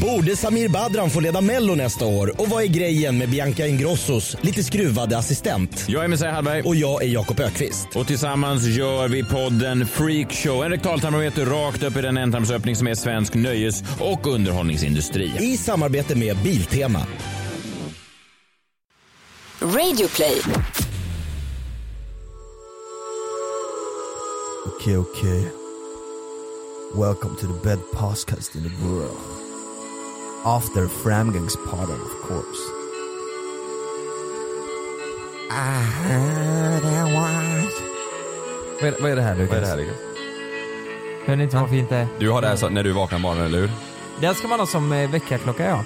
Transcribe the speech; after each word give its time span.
Borde 0.00 0.36
Samir 0.36 0.68
Badran 0.68 1.10
få 1.10 1.20
leda 1.20 1.40
mello 1.40 1.74
nästa 1.74 2.06
år? 2.06 2.40
Och 2.40 2.48
vad 2.48 2.62
är 2.62 2.66
grejen 2.66 3.18
med 3.18 3.30
Bianca 3.30 3.66
Ingrossos 3.66 4.36
lite 4.40 4.64
skruvade 4.64 5.18
assistent? 5.18 5.84
Jag 5.88 6.04
är 6.04 6.08
Messiah 6.08 6.34
Hallberg. 6.34 6.62
Och 6.62 6.76
jag 6.76 7.02
är 7.02 7.08
Jakob 7.08 7.40
Ökvist. 7.40 7.88
Och 7.94 8.06
tillsammans 8.06 8.66
gör 8.66 9.08
vi 9.08 9.24
podden 9.24 9.86
Freakshow. 9.86 10.64
En 10.64 10.70
rektaltarmometer 10.70 11.46
rakt 11.46 11.82
upp 11.82 11.96
i 11.96 12.00
den 12.00 12.16
ändtarmsöppning 12.16 12.76
som 12.76 12.86
är 12.86 12.94
svensk 12.94 13.34
nöjes 13.34 13.84
och 14.00 14.26
underhållningsindustri. 14.26 15.30
I 15.40 15.56
samarbete 15.56 16.18
med 16.18 16.36
Biltema. 16.36 17.06
Radio 19.60 20.08
play. 20.08 20.42
Okay, 24.66 24.96
okay. 24.96 25.42
Welcome 26.94 27.36
to 27.40 27.46
the 27.46 27.68
best 27.68 27.92
podcast 27.92 28.56
in 28.56 28.62
the 28.62 28.86
world. 28.86 29.41
After 30.44 30.88
Framgångspodden, 30.88 32.00
of 32.00 32.28
course. 32.28 32.58
I 35.50 35.82
heard 35.82 36.84
I 36.84 37.14
was... 37.14 37.72
Vad 38.80 38.88
är, 38.94 39.02
vad 39.02 39.10
är 39.10 39.16
det 39.16 39.22
här 39.22 39.36
Lukas? 39.36 39.50
Vad 39.50 39.58
är 39.58 39.60
det 39.60 39.66
här 39.66 39.76
Lukas? 39.76 39.96
Hör 41.26 41.36
ni 41.36 41.44
inte 41.44 41.56
vad 41.56 41.70
fint 41.70 41.88
det 41.88 41.96
är? 41.96 42.06
Du 42.18 42.30
har 42.30 42.40
det 42.42 42.48
här 42.48 42.56
så, 42.56 42.68
när 42.68 42.84
du 42.84 42.92
vaknar 42.92 43.18
på 43.18 43.22
morgonen, 43.22 43.46
eller 43.46 43.58
hur? 43.58 43.70
Det 44.20 44.34
ska 44.34 44.48
man 44.48 44.58
ha 44.58 44.66
som 44.66 44.92
eh, 44.92 45.10
väckarklocka 45.10 45.64
ja. 45.64 45.84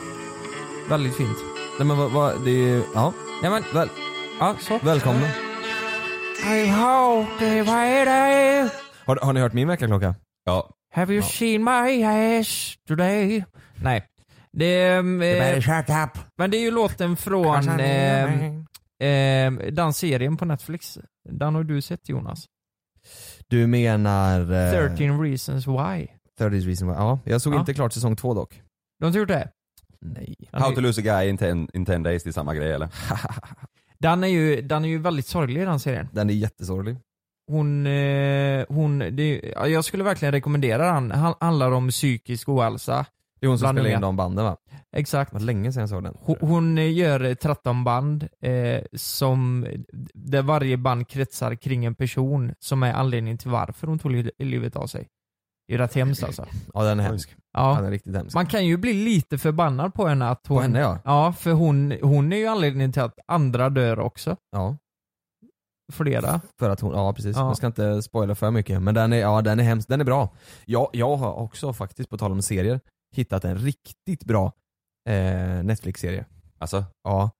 Väldigt 0.88 1.16
fint. 1.16 1.38
Nej 1.78 1.86
men 1.86 1.96
vad, 1.96 2.10
vad 2.10 2.44
det 2.44 2.50
är 2.50 2.54
ju, 2.54 2.82
ja. 2.94 3.12
Ja 3.42 3.50
men, 3.50 3.62
Väl, 3.74 3.88
ja 4.40 4.56
så. 4.60 4.78
välkomna. 4.82 5.28
I 6.46 6.68
hope 6.68 7.38
they 7.38 7.62
wait 7.62 8.72
Har, 9.06 9.16
har 9.22 9.32
ni 9.32 9.40
hört 9.40 9.52
min 9.52 9.68
väckarklocka? 9.68 10.14
Ja. 10.44 10.70
Have 10.94 11.14
you 11.14 11.22
seen 11.22 11.64
my 11.64 12.04
ass 12.04 12.74
today? 12.88 13.44
Nej. 13.82 14.06
Det, 14.58 14.86
ehm, 14.88 15.22
eh, 15.22 15.60
shut 15.60 15.88
up. 15.90 16.18
men 16.38 16.50
det 16.50 16.56
är 16.56 16.60
ju 16.60 16.70
låten 16.70 17.16
från 17.16 17.68
eh, 17.80 18.24
eh, 19.08 19.52
den 19.72 19.92
serien 19.92 20.36
på 20.36 20.44
Netflix. 20.44 20.98
Den 21.28 21.54
har 21.54 21.64
du 21.64 21.82
sett 21.82 22.08
Jonas. 22.08 22.44
Du 23.48 23.66
menar... 23.66 24.40
Eh, 24.40 24.70
13 24.88 25.22
reasons 25.22 25.66
why. 25.66 26.06
30 26.38 26.56
reason 26.68 26.88
why. 26.88 26.94
Ja, 26.94 27.18
jag 27.24 27.40
såg 27.42 27.54
Ja. 27.54 27.60
inte 27.60 27.74
klart 27.74 27.92
säsong 27.92 28.16
två 28.16 28.34
dock. 28.34 28.62
Du 28.98 29.04
har 29.04 29.08
inte 29.08 29.18
gjort 29.18 29.28
det? 29.28 29.48
Nej. 30.00 30.34
How 30.52 30.70
to 30.74 30.80
lose 30.80 31.00
a 31.00 31.04
guy 31.04 31.28
in 31.28 31.38
10 31.38 31.50
in 31.74 31.84
10 31.86 31.98
days, 31.98 32.22
det 32.22 32.30
är 32.30 32.32
samma 32.32 32.54
grej 32.54 32.72
eller? 32.72 32.88
Den 33.98 34.24
är 34.24 34.28
ju, 34.28 34.62
den 34.62 34.84
är 34.84 34.88
ju 34.88 34.98
väldigt 34.98 35.26
sorglig 35.26 35.66
den 35.66 35.80
serien. 35.80 36.08
Den 36.12 36.30
är 36.30 36.34
jättesorglig. 36.34 36.96
Hon, 37.50 37.86
eh, 37.86 38.64
hon, 38.68 38.98
det, 38.98 39.52
ja, 39.56 39.66
jag 39.68 39.84
skulle 39.84 40.04
verkligen 40.04 40.32
rekommendera 40.32 40.94
den. 40.94 41.10
Han 41.10 41.34
handlar 41.40 41.70
om 41.70 41.88
psykisk 41.88 42.48
ohälsa. 42.48 43.06
Det 43.40 43.46
är 43.46 43.48
hon 43.48 43.58
som 43.58 43.68
spelar 43.76 43.90
in 43.90 44.00
de 44.00 44.16
banden 44.16 44.44
va? 44.44 44.56
Exakt. 44.96 45.30
Det 45.30 45.38
var 45.38 45.44
länge 45.44 45.72
sedan 45.72 45.80
jag 45.80 45.88
såg 45.88 46.02
den. 46.02 46.14
Hon, 46.20 46.36
hon 46.40 46.76
gör 46.94 47.34
13 47.34 47.84
band 47.84 48.28
eh, 48.40 48.80
som, 48.92 49.66
där 50.14 50.42
varje 50.42 50.76
band 50.76 51.08
kretsar 51.08 51.54
kring 51.54 51.84
en 51.84 51.94
person 51.94 52.54
som 52.58 52.82
är 52.82 52.92
anledningen 52.92 53.38
till 53.38 53.50
varför 53.50 53.86
hon 53.86 53.98
tog 53.98 54.12
li- 54.12 54.30
livet 54.38 54.76
av 54.76 54.86
sig. 54.86 55.08
Det 55.68 55.74
är 55.74 55.78
rätt 55.78 55.94
hemskt 55.94 56.22
alltså. 56.24 56.46
Ja 56.74 56.82
den 56.84 57.00
är 57.00 57.04
hemsk. 57.04 57.36
Ja. 57.52 57.74
Den 57.74 57.84
är 57.84 57.90
riktigt 57.90 58.16
hemsk. 58.16 58.34
Man 58.34 58.46
kan 58.46 58.66
ju 58.66 58.76
bli 58.76 58.92
lite 58.92 59.38
förbannad 59.38 59.94
på 59.94 60.06
henne 60.06 60.28
att 60.30 60.46
hon... 60.46 60.56
På 60.56 60.62
henne 60.62 60.80
ja. 60.80 60.98
Ja, 61.04 61.32
för 61.32 61.52
hon, 61.52 61.94
hon 62.02 62.32
är 62.32 62.36
ju 62.36 62.46
anledningen 62.46 62.92
till 62.92 63.02
att 63.02 63.18
andra 63.26 63.70
dör 63.70 63.98
också. 63.98 64.36
Ja. 64.52 64.76
Flera. 65.92 66.40
För 66.58 66.70
att 66.70 66.80
hon, 66.80 66.92
ja 66.92 67.12
precis. 67.12 67.36
Ja. 67.36 67.44
Man 67.44 67.56
ska 67.56 67.66
inte 67.66 68.02
spoila 68.02 68.34
för 68.34 68.50
mycket. 68.50 68.82
Men 68.82 68.94
den 68.94 69.12
är, 69.12 69.16
ja 69.16 69.42
den 69.42 69.60
är 69.60 69.64
hemsk, 69.64 69.88
den 69.88 70.00
är 70.00 70.04
bra. 70.04 70.28
Jag, 70.64 70.90
jag 70.92 71.16
har 71.16 71.32
också 71.34 71.72
faktiskt, 71.72 72.10
på 72.10 72.18
tal 72.18 72.32
om 72.32 72.42
serier, 72.42 72.80
hittat 73.16 73.44
en 73.44 73.58
riktigt 73.58 74.24
bra 74.24 74.52
eh, 75.08 75.62
Netflix-serie. 75.64 76.26
Alltså? 76.58 76.84
Ja. 77.04 77.30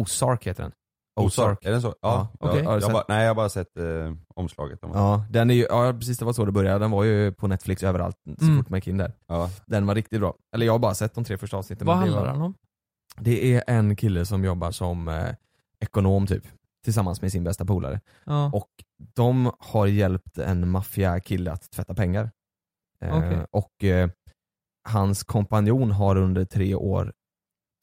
Ozark 0.00 0.46
heter 0.46 0.62
den. 0.62 0.72
Ozark? 1.20 1.64
Är 1.64 1.70
den 1.70 1.82
så? 1.82 1.88
Ja. 1.88 2.28
Ja, 2.40 2.48
okej. 2.48 2.62
jag, 2.64 2.74
jag 2.74 2.82
sett? 2.82 2.92
bara, 2.92 3.04
nej 3.08 3.20
jag 3.22 3.30
har 3.30 3.34
bara 3.34 3.48
sett 3.48 3.76
eh, 3.76 4.12
omslaget. 4.34 4.84
om- 4.84 4.90
Ja, 4.94 5.24
den 5.30 5.50
är 5.50 5.54
ju, 5.54 5.62
ja 5.70 5.92
precis 5.92 6.18
det 6.18 6.24
var 6.24 6.32
så 6.32 6.44
det 6.44 6.52
började. 6.52 6.78
Den 6.78 6.90
var 6.90 7.04
ju 7.04 7.32
på 7.32 7.46
Netflix 7.46 7.82
överallt 7.82 8.16
så 8.38 8.44
Mm. 8.44 8.56
fort 8.58 8.68
man 8.70 8.76
gick 8.76 8.86
in 8.86 8.96
där. 8.98 9.12
Ja. 9.26 9.50
Den 9.66 9.86
var 9.86 9.94
riktigt 9.94 10.20
bra. 10.20 10.34
Eller 10.54 10.66
jag 10.66 10.72
har 10.74 10.78
bara 10.78 10.94
sett 10.94 11.14
de 11.14 11.24
tre 11.24 11.38
första 11.38 11.56
avsnitten. 11.56 11.86
Vad 11.86 11.96
handlar 11.96 12.26
den 12.26 12.42
om? 12.42 12.54
Det 13.20 13.54
är 13.54 13.64
en 13.66 13.96
kille 13.96 14.24
som 14.26 14.44
jobbar 14.44 14.70
som 14.70 15.08
eh, 15.08 15.34
ekonom 15.80 16.26
typ. 16.26 16.44
Tillsammans 16.84 17.22
med 17.22 17.32
sin 17.32 17.44
bästa 17.44 17.64
polare. 17.64 18.00
Ja. 18.24 18.50
Och 18.54 18.68
de 19.14 19.52
har 19.58 19.86
hjälpt 19.86 20.38
en 20.38 20.70
maffiakille 20.70 21.52
att 21.52 21.70
tvätta 21.70 21.94
pengar. 21.94 22.30
Eh, 23.00 23.16
Okej. 23.18 23.46
Och 23.50 23.84
eh, 23.84 24.10
hans 24.88 25.24
kompanjon 25.24 25.90
har 25.90 26.16
under 26.16 26.44
tre 26.44 26.74
år 26.74 27.12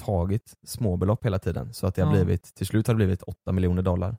tagit 0.04 0.54
småbelopp 0.64 1.26
hela 1.26 1.40
tiden. 1.40 1.74
Så 1.74 1.88
att 1.88 1.96
det 1.96 2.02
har 2.02 2.10
Ja. 2.18 2.24
blivit, 2.24 2.56
till 2.56 2.68
slut 2.68 2.88
har 2.88 2.94
det 2.94 2.98
blivit 2.98 3.22
8 3.24 3.52
miljoner 3.52 3.82
dollar. 3.82 4.18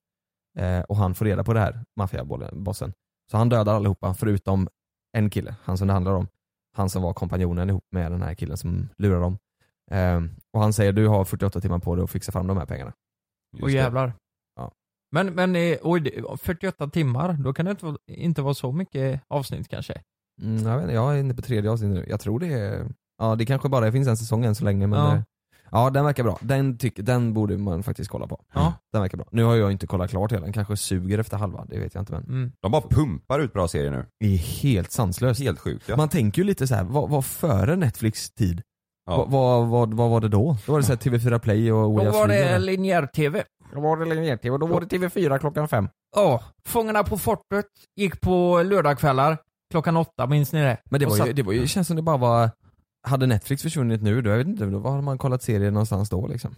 Eh, 0.58 0.80
och 0.80 0.96
han 0.96 1.14
får 1.14 1.24
reda 1.24 1.44
på 1.44 1.52
det 1.52 1.60
här, 1.60 1.84
maffiabossen. 1.96 2.92
Så 3.30 3.36
han 3.36 3.48
dödar 3.48 3.74
allihopa 3.74 4.14
förutom 4.14 4.68
en 5.12 5.30
kille, 5.30 5.56
han 5.62 5.78
som 5.78 5.86
det 5.86 5.92
handlar 5.94 6.12
om. 6.12 6.28
Han 6.76 6.90
som 6.90 7.02
var 7.02 7.14
kompanjonen 7.14 7.68
ihop 7.70 7.84
med 7.90 8.12
den 8.12 8.22
här 8.22 8.34
killen 8.34 8.56
som 8.56 8.88
lurar 8.98 9.20
dem. 9.20 9.38
Eh, 9.90 10.20
och 10.52 10.60
han 10.60 10.72
säger 10.72 10.92
du 10.92 11.08
har 11.08 11.24
48 11.24 11.60
timmar 11.60 11.78
på 11.78 11.94
dig 11.94 12.04
att 12.04 12.10
fixa 12.10 12.32
fram 12.32 12.46
de 12.46 12.56
här 12.56 12.66
pengarna. 12.66 12.92
just 13.52 13.62
Och 13.64 13.70
jävlar. 13.70 14.12
Ja. 14.56 14.72
Men, 15.12 15.34
men 15.34 15.56
eh, 15.56 15.78
oj, 15.82 16.00
det- 16.00 16.36
48 16.40 16.88
timmar, 16.88 17.32
då 17.32 17.52
kan 17.54 17.64
det 17.64 17.70
inte 17.70 17.84
vara, 17.84 17.96
inte 18.06 18.42
vara 18.42 18.54
så 18.54 18.72
mycket 18.72 19.22
avsnitt 19.28 19.68
kanske? 19.68 20.02
Mm, 20.42 20.66
jag, 20.66 20.74
vet, 20.76 20.82
inte, 20.82 20.94
jag 20.94 21.14
är 21.14 21.20
inne 21.20 21.34
på 21.34 21.42
tredje 21.42 21.70
avsnittet 21.70 21.94
nu. 21.96 22.06
Jag 22.08 22.20
tror 22.20 22.40
det 22.40 22.46
är, 22.46 22.86
ja 23.18 23.34
det 23.34 23.46
kanske 23.46 23.68
bara 23.68 23.84
det 23.84 23.92
finns 23.92 24.08
en 24.08 24.16
säsong 24.16 24.44
än 24.44 24.54
så 24.54 24.64
länge 24.64 24.86
men 24.86 24.98
Ja. 24.98 25.14
ja, 25.16 25.22
ja 25.70 25.90
den 25.90 26.04
verkar 26.04 26.22
bra. 26.22 26.38
Den, 26.40 26.78
tyck, 26.78 26.94
den 26.96 27.34
borde 27.34 27.58
man 27.58 27.82
faktiskt 27.82 28.10
kolla 28.10 28.26
på. 28.26 28.40
Ja. 28.54 28.72
Den 28.92 29.02
verkar 29.02 29.18
bra. 29.18 29.26
Nu 29.30 29.44
har 29.44 29.54
jag 29.56 29.72
inte 29.72 29.86
kollat 29.86 30.10
klart 30.10 30.32
hela, 30.32 30.42
den 30.42 30.52
kanske 30.52 30.76
suger 30.76 31.18
efter 31.18 31.36
halva, 31.36 31.64
det 31.68 31.78
vet 31.78 31.94
jag 31.94 32.02
inte 32.02 32.12
men. 32.12 32.24
Mm. 32.24 32.52
De 32.60 32.72
bara 32.72 32.82
pumpar 32.82 33.40
ut 33.40 33.52
bra 33.52 33.68
serier 33.68 33.90
nu. 33.90 34.06
Det 34.20 34.26
är 34.26 34.38
helt 34.38 34.92
sanslöst. 34.92 35.40
Helt 35.40 35.58
sjukt 35.58 35.88
ja. 35.88 35.96
Man 35.96 36.08
tänker 36.08 36.42
ju 36.42 36.46
lite 36.46 36.66
så 36.66 36.74
här, 36.74 36.84
vad 36.84 37.10
var 37.10 37.22
före 37.22 37.76
Netflix 37.76 38.30
tid? 38.30 38.62
ja. 39.06 39.16
Vad, 39.16 39.30
vad, 39.30 39.68
vad, 39.68 39.94
vad 39.94 40.10
var 40.10 40.20
det 40.20 40.28
då? 40.28 40.56
Då 40.66 40.72
var 40.72 40.80
det 40.80 40.86
så 40.86 40.92
här 40.92 40.98
TV4 40.98 41.38
Play 41.38 41.72
och 41.72 42.04
Då 42.04 42.10
var 42.10 42.28
det 42.28 42.58
linjär-tv. 42.58 43.44
Då 43.74 43.80
var 43.80 43.96
det 43.96 44.04
linjär-TV 44.04 44.50
och 44.50 44.58
då 44.58 44.66
var 44.66 44.80
det 44.80 44.86
TV4 44.86 45.38
klockan 45.38 45.68
fem. 45.68 45.88
Ja, 46.16 46.42
Fångarna 46.64 47.02
på 47.04 47.18
fortet 47.18 47.66
gick 47.96 48.20
på 48.20 48.62
lördagskvällar 48.62 49.38
klockan 49.70 49.96
åtta, 49.96 50.26
minns 50.26 50.52
ni 50.52 50.60
det? 50.60 50.78
Men 50.84 51.00
det 51.00 51.06
var 51.06 51.26
ju, 51.26 51.32
det 51.32 51.42
var 51.42 51.52
ju, 51.52 51.66
känns 51.66 51.86
som 51.86 51.96
det 51.96 52.02
bara 52.02 52.16
var, 52.16 52.50
hade 53.06 53.26
Netflix 53.26 53.62
försvunnit 53.62 54.02
nu 54.02 54.22
då, 54.22 54.30
jag 54.30 54.38
vet 54.38 54.46
inte, 54.46 54.66
då 54.66 54.80
har 54.80 55.02
man 55.02 55.18
kollat 55.18 55.42
serier 55.42 55.70
någonstans 55.70 56.08
då 56.08 56.26
liksom? 56.26 56.54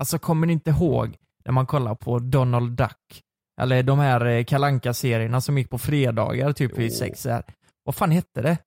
Alltså 0.00 0.18
kommer 0.18 0.46
ni 0.46 0.52
inte 0.52 0.70
ihåg 0.70 1.16
när 1.44 1.52
man 1.52 1.66
kollar 1.66 1.94
på 1.94 2.18
Donald 2.18 2.72
Duck? 2.76 3.22
Eller 3.60 3.82
de 3.82 3.98
här 3.98 4.26
eh, 4.26 4.44
kalanka 4.44 4.94
serierna 4.94 5.40
som 5.40 5.58
gick 5.58 5.70
på 5.70 5.78
fredagar 5.78 6.52
typ 6.52 6.78
vid 6.78 6.94
sex 6.94 7.24
här. 7.24 7.42
Vad 7.84 7.94
fan 7.94 8.10
hette 8.10 8.42
det? 8.42 8.58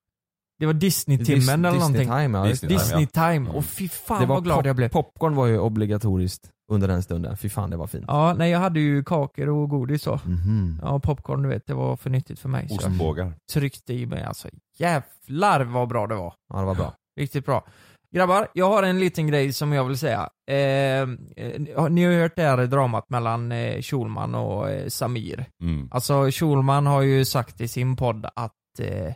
Det 0.60 0.66
var 0.66 0.74
Disney-timmen 0.74 1.66
eller 1.66 1.80
någonting. 1.80 2.00
Disney 2.02 2.22
Time, 2.24 2.38
ja. 2.38 2.44
det. 2.44 2.50
Disney 2.50 2.70
Time, 2.70 2.80
Disney-time. 2.80 3.50
Och 3.50 3.66
fy 3.66 3.90
fan 3.90 4.28
vad 4.28 4.44
glad 4.44 4.66
jag 4.66 4.76
blev. 4.76 4.90
Popcorn 4.90 5.36
var 5.36 5.48
ju 5.48 5.60
obligatoriskt 5.60 6.50
under 6.70 6.88
den 6.88 7.04
stunden, 7.04 7.38
fy 7.38 7.50
fan 7.50 7.70
det 7.70 7.78
var 7.78 7.88
fint. 7.88 8.06
Ja, 8.08 8.34
nej 8.34 8.52
jag 8.52 8.60
hade 8.60 8.80
ju 8.80 9.04
kakor 9.04 9.50
och 9.50 9.70
godis 9.70 10.02
så. 10.04 10.20
Mhm. 10.26 10.80
Ja, 10.82 11.00
popcorn 11.00 11.42
du 11.44 11.50
vet, 11.50 11.68
det 11.68 11.74
var 11.74 11.96
för 11.96 12.10
nyttigt 12.10 12.40
för 12.40 12.50
mig. 12.50 12.68
Så 12.70 12.78
jag 12.82 12.92
Ostbågar. 12.92 13.34
tryckte 13.54 13.94
i 13.94 14.06
mig 14.06 14.24
alltså. 14.24 14.48
Jävlar 14.78 15.62
vad 15.62 15.88
bra 15.88 16.08
det 16.08 16.16
var. 16.16 16.34
Ja 16.54 16.60
det 16.60 16.66
var 16.66 16.76
bra. 16.76 16.94
Riktigt 17.20 17.46
bra. 17.46 17.66
Grabbar, 18.16 18.48
jag 18.54 18.70
har 18.70 18.84
en 18.84 19.00
liten 19.00 19.28
grej 19.28 19.54
som 19.54 19.74
jag 19.74 19.84
vill 19.86 19.98
säga. 19.98 20.30
Eh, 20.52 21.08
ni 21.90 22.04
har 22.06 22.12
ju 22.12 22.22
hört 22.22 22.36
det 22.36 22.42
här 22.44 22.58
dramat 22.68 23.10
mellan 23.10 23.52
eh, 23.52 23.82
Schulman 23.82 24.36
och 24.36 24.70
eh, 24.70 24.88
Samir. 24.88 25.46
Mm. 25.62 25.88
Alltså 25.92 26.32
Schulman 26.32 26.86
har 26.86 27.02
ju 27.02 27.26
sagt 27.26 27.62
i 27.62 27.68
sin 27.68 27.96
podd 27.96 28.26
att 28.36 28.52
eh, 28.80 29.14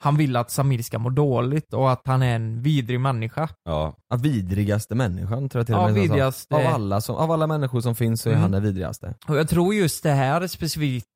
han 0.00 0.16
vill 0.16 0.36
att 0.36 0.50
Samir 0.50 0.82
ska 0.82 0.98
må 0.98 1.10
dåligt 1.10 1.74
och 1.74 1.92
att 1.92 2.02
han 2.04 2.22
är 2.22 2.34
en 2.36 2.62
vidrig 2.62 3.00
människa. 3.00 3.48
Ja. 3.64 3.96
Ja, 4.08 4.16
vidrigaste 4.16 4.94
människan 4.94 5.48
tror 5.48 5.60
jag 5.60 5.66
till 5.66 5.72
Ja, 5.74 5.78
och 5.86 5.92
med 5.92 5.94
sa. 5.96 6.02
vidrigaste. 6.02 6.54
Av 6.54 6.66
alla, 6.74 7.00
som, 7.00 7.16
av 7.16 7.30
alla 7.32 7.46
människor 7.46 7.80
som 7.80 7.94
finns 7.94 8.22
så 8.22 8.28
är 8.28 8.32
Mm. 8.32 8.42
han 8.42 8.50
den 8.50 8.62
vidrigaste. 8.62 9.14
Och 9.28 9.36
jag 9.36 9.48
tror 9.48 9.74
just 9.74 10.02
det 10.02 10.10
här 10.10 10.46
specifikt, 10.46 11.06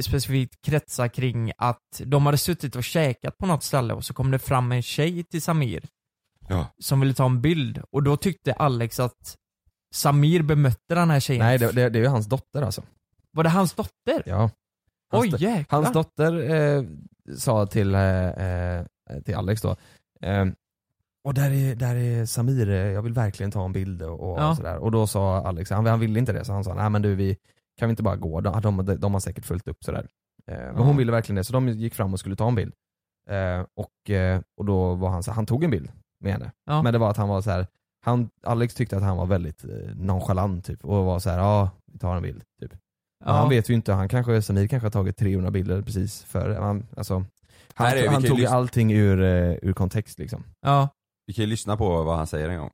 specifikt 0.00 0.62
kretsar 0.66 1.08
kring 1.08 1.52
att 1.58 1.78
de 2.04 2.26
hade 2.26 2.38
suttit 2.38 2.76
och 2.76 2.84
käkat 2.84 3.38
på 3.38 3.46
något 3.46 3.62
ställe 3.62 3.94
och 3.94 4.04
så 4.04 4.14
kom 4.14 4.30
det 4.30 4.38
fram 4.38 4.72
en 4.72 4.82
tjej 4.82 5.24
till 5.24 5.42
Samir 5.42 5.84
Ja. 6.48 6.66
som 6.78 7.00
ville 7.00 7.14
ta 7.14 7.24
en 7.26 7.40
bild 7.40 7.82
och 7.92 8.02
då 8.02 8.16
tyckte 8.16 8.52
Alex 8.52 9.00
att 9.00 9.36
Samir 9.94 10.42
bemötte 10.42 10.94
den 10.94 11.10
här 11.10 11.20
tjejen. 11.20 11.46
Nej 11.46 11.58
det, 11.58 11.72
det, 11.72 11.88
det 11.88 11.98
är 11.98 12.02
ju 12.02 12.08
hans 12.08 12.26
dotter 12.26 12.62
alltså. 12.62 12.82
Var 13.32 13.44
det 13.44 13.50
hans 13.50 13.72
dotter? 13.74 14.22
Ja. 14.26 14.50
Hans, 15.12 15.24
Oj 15.34 15.42
jäklar. 15.42 15.82
hans 15.82 15.92
dotter 15.92 16.50
eh, 16.50 16.82
sa 17.36 17.66
till, 17.66 17.94
eh, 17.94 18.28
eh, 18.28 18.84
till 19.24 19.34
Alex 19.34 19.62
då, 19.62 19.76
eh, 20.20 20.46
och 21.24 21.34
där 21.34 21.50
är, 21.50 21.74
där 21.74 21.94
är 21.96 22.26
Samir, 22.26 22.68
eh, 22.70 22.76
jag 22.76 23.02
vill 23.02 23.12
verkligen 23.12 23.50
ta 23.52 23.64
en 23.64 23.72
bild 23.72 24.02
och, 24.02 24.32
och 24.32 24.38
Ja. 24.40 24.56
sådär. 24.56 24.76
Och 24.76 24.90
då 24.90 25.06
sa 25.06 25.40
Alex, 25.42 25.70
han, 25.70 25.86
han 25.86 26.00
ville 26.00 26.18
inte 26.18 26.32
det, 26.32 26.44
så 26.44 26.52
han 26.52 26.64
sa 26.64 26.74
nej 26.74 26.90
men 26.90 27.02
du 27.02 27.14
vi, 27.14 27.36
kan 27.78 27.88
vi 27.88 27.90
inte 27.90 28.02
bara 28.02 28.16
gå? 28.16 28.40
De, 28.40 28.60
de, 28.62 28.96
de 29.00 29.12
har 29.12 29.20
säkert 29.20 29.44
fullt 29.44 29.68
upp 29.68 29.84
sådär. 29.84 30.06
Eh, 30.46 30.56
men 30.58 30.76
Ja. 30.76 30.82
hon 30.82 30.96
ville 30.96 31.12
verkligen 31.12 31.36
det, 31.36 31.44
så 31.44 31.52
de 31.52 31.68
gick 31.68 31.94
fram 31.94 32.12
och 32.12 32.20
skulle 32.20 32.36
ta 32.36 32.48
en 32.48 32.54
bild. 32.54 32.74
Eh, 33.28 33.66
och, 33.74 34.10
eh, 34.10 34.40
och 34.56 34.64
då 34.64 34.94
var 34.94 35.08
han 35.08 35.22
så 35.22 35.32
han 35.32 35.46
tog 35.46 35.64
en 35.64 35.70
bild. 35.70 35.90
med 36.20 36.32
henne. 36.32 36.52
Ja. 36.66 36.82
Men 36.82 36.92
det 36.92 36.98
var 36.98 37.10
att 37.10 37.16
han 37.16 37.28
var 37.28 37.40
så 37.40 37.50
här. 37.50 37.66
Han, 38.04 38.30
Alex 38.42 38.74
tyckte 38.74 38.96
att 38.96 39.02
han 39.02 39.16
var 39.16 39.26
väldigt 39.26 39.64
nonchalant 39.94 40.64
typ 40.64 40.84
och 40.84 41.04
var 41.04 41.18
så 41.18 41.30
här, 41.30 41.38
ja 41.38 41.70
vi 41.92 41.98
tar 41.98 42.16
en 42.16 42.22
bild. 42.22 42.42
Typ. 42.60 42.72
Ja. 43.24 43.32
han 43.32 43.48
vet 43.48 43.70
ju 43.70 43.74
inte, 43.74 43.92
han 43.92 44.08
kanske, 44.08 44.42
Samir 44.42 44.66
kanske 44.68 44.86
har 44.86 44.90
tagit 44.90 45.16
300 45.16 45.50
bilder 45.50 45.82
precis 45.82 46.22
före. 46.22 46.54
Han, 46.54 46.86
alltså, 46.96 47.14
han, 47.74 47.86
Här 47.86 47.96
är- 47.96 48.00
vi 48.02 48.06
han 48.06 48.14
kan 48.14 48.22
ju 48.22 48.28
tog 48.28 48.38
ju 48.38 48.42
lyssna- 48.42 48.56
allting 48.56 48.92
ur, 48.92 49.22
eh, 49.22 49.54
ur 49.62 49.72
kontext 49.72 50.18
liksom. 50.18 50.44
Ja. 50.62 50.88
Vi 51.26 51.32
kan 51.32 51.42
ju 51.44 51.50
lyssna 51.50 51.76
på 51.76 52.02
vad 52.02 52.16
han 52.16 52.26
säger 52.26 52.48
en 52.48 52.58
gång 52.58 52.70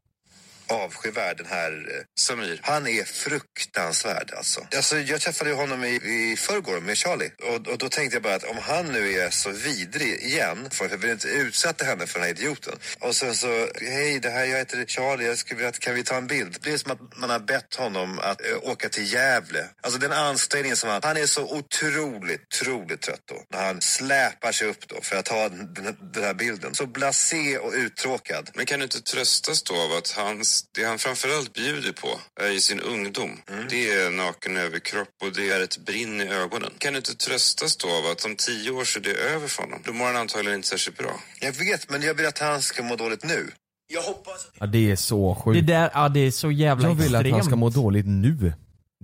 avskyvärd 0.69 1.37
den 1.37 1.47
här 1.47 1.70
eh, 1.70 2.05
Samir. 2.19 2.61
Han 2.62 2.87
är 2.87 3.05
fruktansvärd 3.05 4.32
alltså. 4.37 4.67
alltså 4.76 4.99
jag 4.99 5.20
träffade 5.20 5.53
honom 5.53 5.85
i, 5.85 5.94
i 5.94 6.37
förrgår 6.38 6.81
med 6.81 6.99
Charlie 6.99 7.31
och, 7.43 7.69
och 7.69 7.79
då 7.79 7.88
tänkte 7.88 8.17
jag 8.17 8.23
bara 8.23 8.35
att 8.35 8.44
om 8.44 8.59
han 8.59 8.87
nu 8.87 9.12
är 9.12 9.31
så 9.31 9.50
vidrig 9.50 10.20
igen, 10.20 10.69
för 10.70 10.88
jag 10.88 10.99
vill 10.99 11.11
inte 11.11 11.29
utsätta 11.29 11.85
henne 11.85 12.06
för 12.06 12.19
den 12.19 12.29
här 12.29 12.35
idioten. 12.35 12.79
Och 13.00 13.17
sen 13.17 13.37
så, 13.37 13.69
hej 13.81 14.20
det 14.20 14.31
här, 14.31 14.44
jag 14.44 14.59
heter 14.59 14.85
Charlie, 14.85 15.26
jag 15.26 15.38
skulle 15.38 15.59
vilja, 15.59 15.73
kan 15.73 15.94
vi 15.94 16.05
ta 16.05 16.17
en 16.17 16.26
bild? 16.26 16.53
Det 16.53 16.61
blir 16.61 16.76
som 16.76 16.93
att 16.93 17.17
man 17.17 17.31
har 17.31 17.38
bett 17.38 17.75
honom 17.75 18.19
att 18.19 18.41
eh, 18.41 18.71
åka 18.71 18.88
till 18.88 19.12
Gävle. 19.12 19.69
Alltså 19.81 20.00
den 20.00 20.12
ansträngningen 20.12 20.76
som 20.76 20.91
han, 20.91 21.00
han 21.05 21.17
är 21.17 21.26
så 21.26 21.43
otroligt, 21.43 22.41
otroligt 22.55 23.00
trött 23.00 23.23
då. 23.25 23.43
När 23.50 23.67
han 23.67 23.81
släpar 23.81 24.53
sig 24.53 24.69
upp 24.69 24.88
då 24.88 25.00
för 25.03 25.17
att 25.17 25.25
ta 25.25 25.49
den, 25.49 25.75
den 26.12 26.25
här 26.25 26.35
bilden. 26.35 26.75
Så 26.75 26.87
blasé 26.87 27.59
och 27.59 27.73
uttråkad. 27.73 28.50
Men 28.55 28.67
kan 28.67 28.79
du 28.81 28.85
inte 28.85 29.00
tröstas 29.00 29.62
då 29.62 29.75
av 29.76 29.93
att 29.93 30.11
hans, 30.11 30.58
det 30.77 30.85
han 30.85 30.99
framförallt 30.99 31.53
bjuder 31.53 31.93
på 31.93 32.09
är 32.41 32.51
ju 32.51 32.61
sin 32.61 32.81
ungdom. 32.81 33.31
Det 33.71 33.91
är 33.93 34.11
naken 34.11 34.57
överkropp 34.57 35.09
och 35.25 35.33
det 35.37 35.51
är 35.51 35.61
ett 35.61 35.79
brinn 35.87 36.21
i 36.21 36.29
ögonen. 36.29 36.71
Kan 36.79 36.93
du 36.93 36.97
inte 36.99 37.15
tröstas 37.17 37.77
då 37.77 37.89
av 37.89 38.05
att 38.13 38.25
om 38.25 38.37
tio 38.37 38.71
år 38.71 38.85
så 38.85 38.99
är 38.99 39.03
det 39.03 39.15
över 39.15 39.49
för 39.49 39.63
honom? 39.63 39.81
Då 39.85 39.93
mår 39.93 40.07
han 40.07 40.17
antagligen 40.17 40.57
inte 40.57 40.69
särskilt 40.69 40.99
bra. 40.99 41.13
Jag 41.41 41.53
vet, 41.53 41.91
men 41.91 42.03
jag 42.03 42.15
vill 42.15 42.27
att 42.27 42.39
han 42.39 42.63
ska 42.63 42.83
må 42.83 42.97
dåligt 42.97 43.25
nu. 43.25 43.51
Jag 43.95 44.03
hoppas... 44.03 44.47
Ja 44.61 44.67
det 44.67 44.91
är 44.91 44.97
så 44.97 45.35
Det 45.35 45.41
sjukt. 45.43 45.67
där, 45.67 45.91
ja 45.95 46.09
det 46.09 46.21
är 46.21 46.31
så 46.31 46.51
jävla 46.51 46.89
Jag 46.89 46.95
vill 46.95 47.15
att 47.17 47.23
han 47.23 47.31
ska 47.31 47.39
extremt. 47.39 47.59
må 47.61 47.71
dåligt 47.71 48.07
nu. 48.07 48.53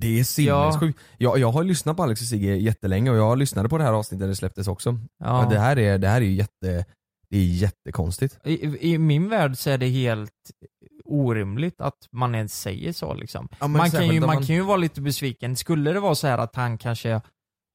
Det 0.00 0.20
är 0.20 0.24
sinnessjukt. 0.24 0.98
Jag, 1.18 1.38
jag 1.38 1.50
har 1.52 1.64
lyssnat 1.64 1.96
på 1.96 2.02
Alex 2.02 2.20
och 2.20 2.26
Sigge 2.26 2.54
jättelänge 2.56 3.10
och 3.10 3.16
jag 3.16 3.38
lyssnade 3.38 3.68
på 3.68 3.78
det 3.78 3.84
här 3.84 3.92
avsnittet 3.92 4.20
när 4.20 4.28
det 4.28 4.36
släpptes 4.36 4.68
också. 4.68 4.98
Ja. 5.18 5.42
Ja. 5.44 5.48
Det, 5.50 5.58
här 5.58 5.78
är, 5.78 5.98
det 5.98 6.08
här 6.08 6.20
är 6.20 6.24
ju 6.24 6.32
jätte, 6.34 6.84
det 7.30 7.36
är 7.38 7.44
jättekonstigt. 7.44 8.38
I, 8.44 8.76
I 8.92 8.98
min 8.98 9.28
värld 9.28 9.56
så 9.58 9.70
är 9.70 9.78
det 9.78 9.86
helt 9.88 10.30
orimligt 11.14 11.80
att 11.80 12.08
man 12.12 12.34
ens 12.34 12.60
säger 12.60 12.92
så 12.92 13.14
liksom. 13.14 13.48
Ja, 13.60 13.66
man, 13.68 13.90
kan 13.90 14.06
ju, 14.08 14.20
man 14.20 14.26
man- 14.26 14.46
kan 14.46 14.56
ju 14.56 14.62
vara 14.62 14.76
lite 14.76 15.00
besviken. 15.00 15.56
Skulle 15.56 15.92
det 15.92 16.00
vara 16.00 16.14
så 16.14 16.26
här 16.26 16.38
att 16.38 16.56
han 16.56 16.78
kanske 16.78 17.20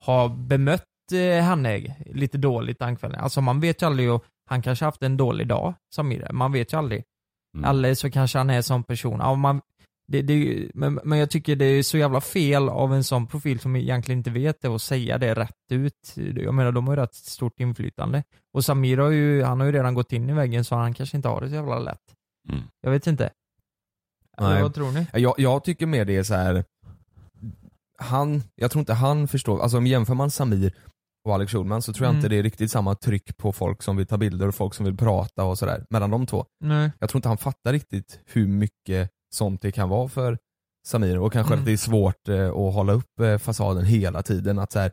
har 0.06 0.30
bemött 0.30 0.84
eh, 1.12 1.44
henne 1.44 1.96
lite 2.06 2.38
dåligt 2.38 2.80
den 2.80 2.96
kvällen. 2.96 3.20
Alltså 3.20 3.42
man 3.42 3.60
vet 3.60 3.82
ju 3.82 3.86
aldrig, 3.86 4.12
och 4.12 4.26
han 4.50 4.62
kanske 4.62 4.86
haft 4.86 5.04
en 5.04 5.18
dålig 5.18 5.48
dag, 5.48 5.74
Samir. 5.96 6.28
Man 6.32 6.52
vet 6.52 6.74
ju 6.74 6.78
aldrig. 6.78 7.04
Mm. 7.58 7.70
Eller 7.70 7.94
så 7.94 8.12
kanske 8.12 8.38
han 8.38 8.50
är 8.50 8.56
en 8.56 8.64
sån 8.64 8.84
person. 8.84 9.20
Ja, 9.20 9.36
man, 9.36 9.62
det, 10.08 10.22
det, 10.22 10.70
men, 10.74 11.00
men 11.04 11.20
jag 11.20 11.30
tycker 11.30 11.56
det 11.56 11.66
är 11.66 11.84
så 11.84 11.98
jävla 11.98 12.22
fel 12.22 12.70
av 12.70 12.94
en 12.94 13.04
sån 13.04 13.28
profil 13.28 13.60
som 13.60 13.76
egentligen 13.76 14.20
inte 14.20 14.30
vet 14.30 14.62
det 14.62 14.70
och 14.70 14.82
säga 14.82 15.18
det 15.18 15.34
rätt 15.34 15.72
ut. 15.72 16.14
Jag 16.16 16.54
menar 16.54 16.72
de 16.72 16.88
har 16.88 16.96
ju 16.96 17.02
rätt 17.02 17.16
stort 17.16 17.60
inflytande. 17.60 18.24
Och 18.54 18.66
Samir 18.66 18.98
har 18.98 19.10
ju, 19.10 19.44
han 19.44 19.60
har 19.60 19.68
ju 19.68 19.74
redan 19.74 19.94
gått 19.94 20.14
in 20.14 20.30
i 20.30 20.34
väggen 20.34 20.64
så 20.66 20.76
han 20.76 20.94
kanske 20.94 21.18
inte 21.18 21.30
har 21.30 21.42
det 21.42 21.50
så 21.50 21.56
jävla 21.56 21.80
lätt. 21.80 22.16
Mm. 22.50 22.62
Jag 22.82 22.92
vet 22.92 23.08
inte. 23.08 23.30
Eller 24.38 24.50
Nej. 24.50 24.62
vad 24.62 24.74
tror 24.74 24.92
ni? 24.92 25.08
Jag, 25.14 25.34
jag 25.38 25.64
tycker 25.64 25.86
mer 25.86 26.06
det 26.06 26.16
är 26.18 26.24
så 26.24 26.34
här. 26.34 26.64
han, 27.98 28.44
jag 28.56 28.72
tror 28.72 28.80
inte 28.80 28.94
han 28.94 29.28
förstår, 29.28 29.62
alltså 29.62 29.78
om 29.78 29.88
jämför 29.88 30.14
man 30.14 30.32
Samir 30.32 30.74
och 31.28 31.34
Alex 31.34 31.52
Schulman 31.52 31.82
så 31.82 31.94
tror 31.94 32.06
jag 32.06 32.10
Mm. 32.10 32.18
inte 32.20 32.30
det 32.30 32.36
är 32.36 32.44
riktigt 32.44 32.72
samma 32.72 32.96
tryck 32.96 33.38
på 33.38 33.52
folk 33.54 33.84
som 33.84 33.98
vill 33.98 34.08
ta 34.08 34.18
bilder 34.18 34.48
och 34.48 34.56
folk 34.56 34.74
som 34.74 34.86
vill 34.86 34.98
prata 34.98 35.44
och 35.44 35.58
sådär 35.58 35.86
mellan 35.90 36.10
de 36.10 36.26
två. 36.26 36.46
Nej. 36.64 36.92
Jag 37.00 37.10
tror 37.10 37.18
inte 37.18 37.28
han 37.28 37.38
fattar 37.38 37.74
riktigt 37.74 38.20
hur 38.26 38.48
mycket 38.48 39.10
sånt 39.34 39.62
det 39.62 39.72
kan 39.72 39.90
vara 39.90 40.08
för 40.10 40.38
Samir 40.88 41.20
och 41.20 41.34
kanske 41.34 41.54
Mm. 41.54 41.60
att 41.60 41.66
det 41.66 41.72
är 41.72 41.78
svårt 41.78 42.28
eh, 42.30 42.48
att 42.50 42.74
hålla 42.74 42.94
upp 42.94 43.20
eh, 43.22 43.38
fasaden 43.38 43.86
hela 43.86 44.24
tiden. 44.24 44.60
Att 44.60 44.72
så 44.72 44.80
här, 44.80 44.92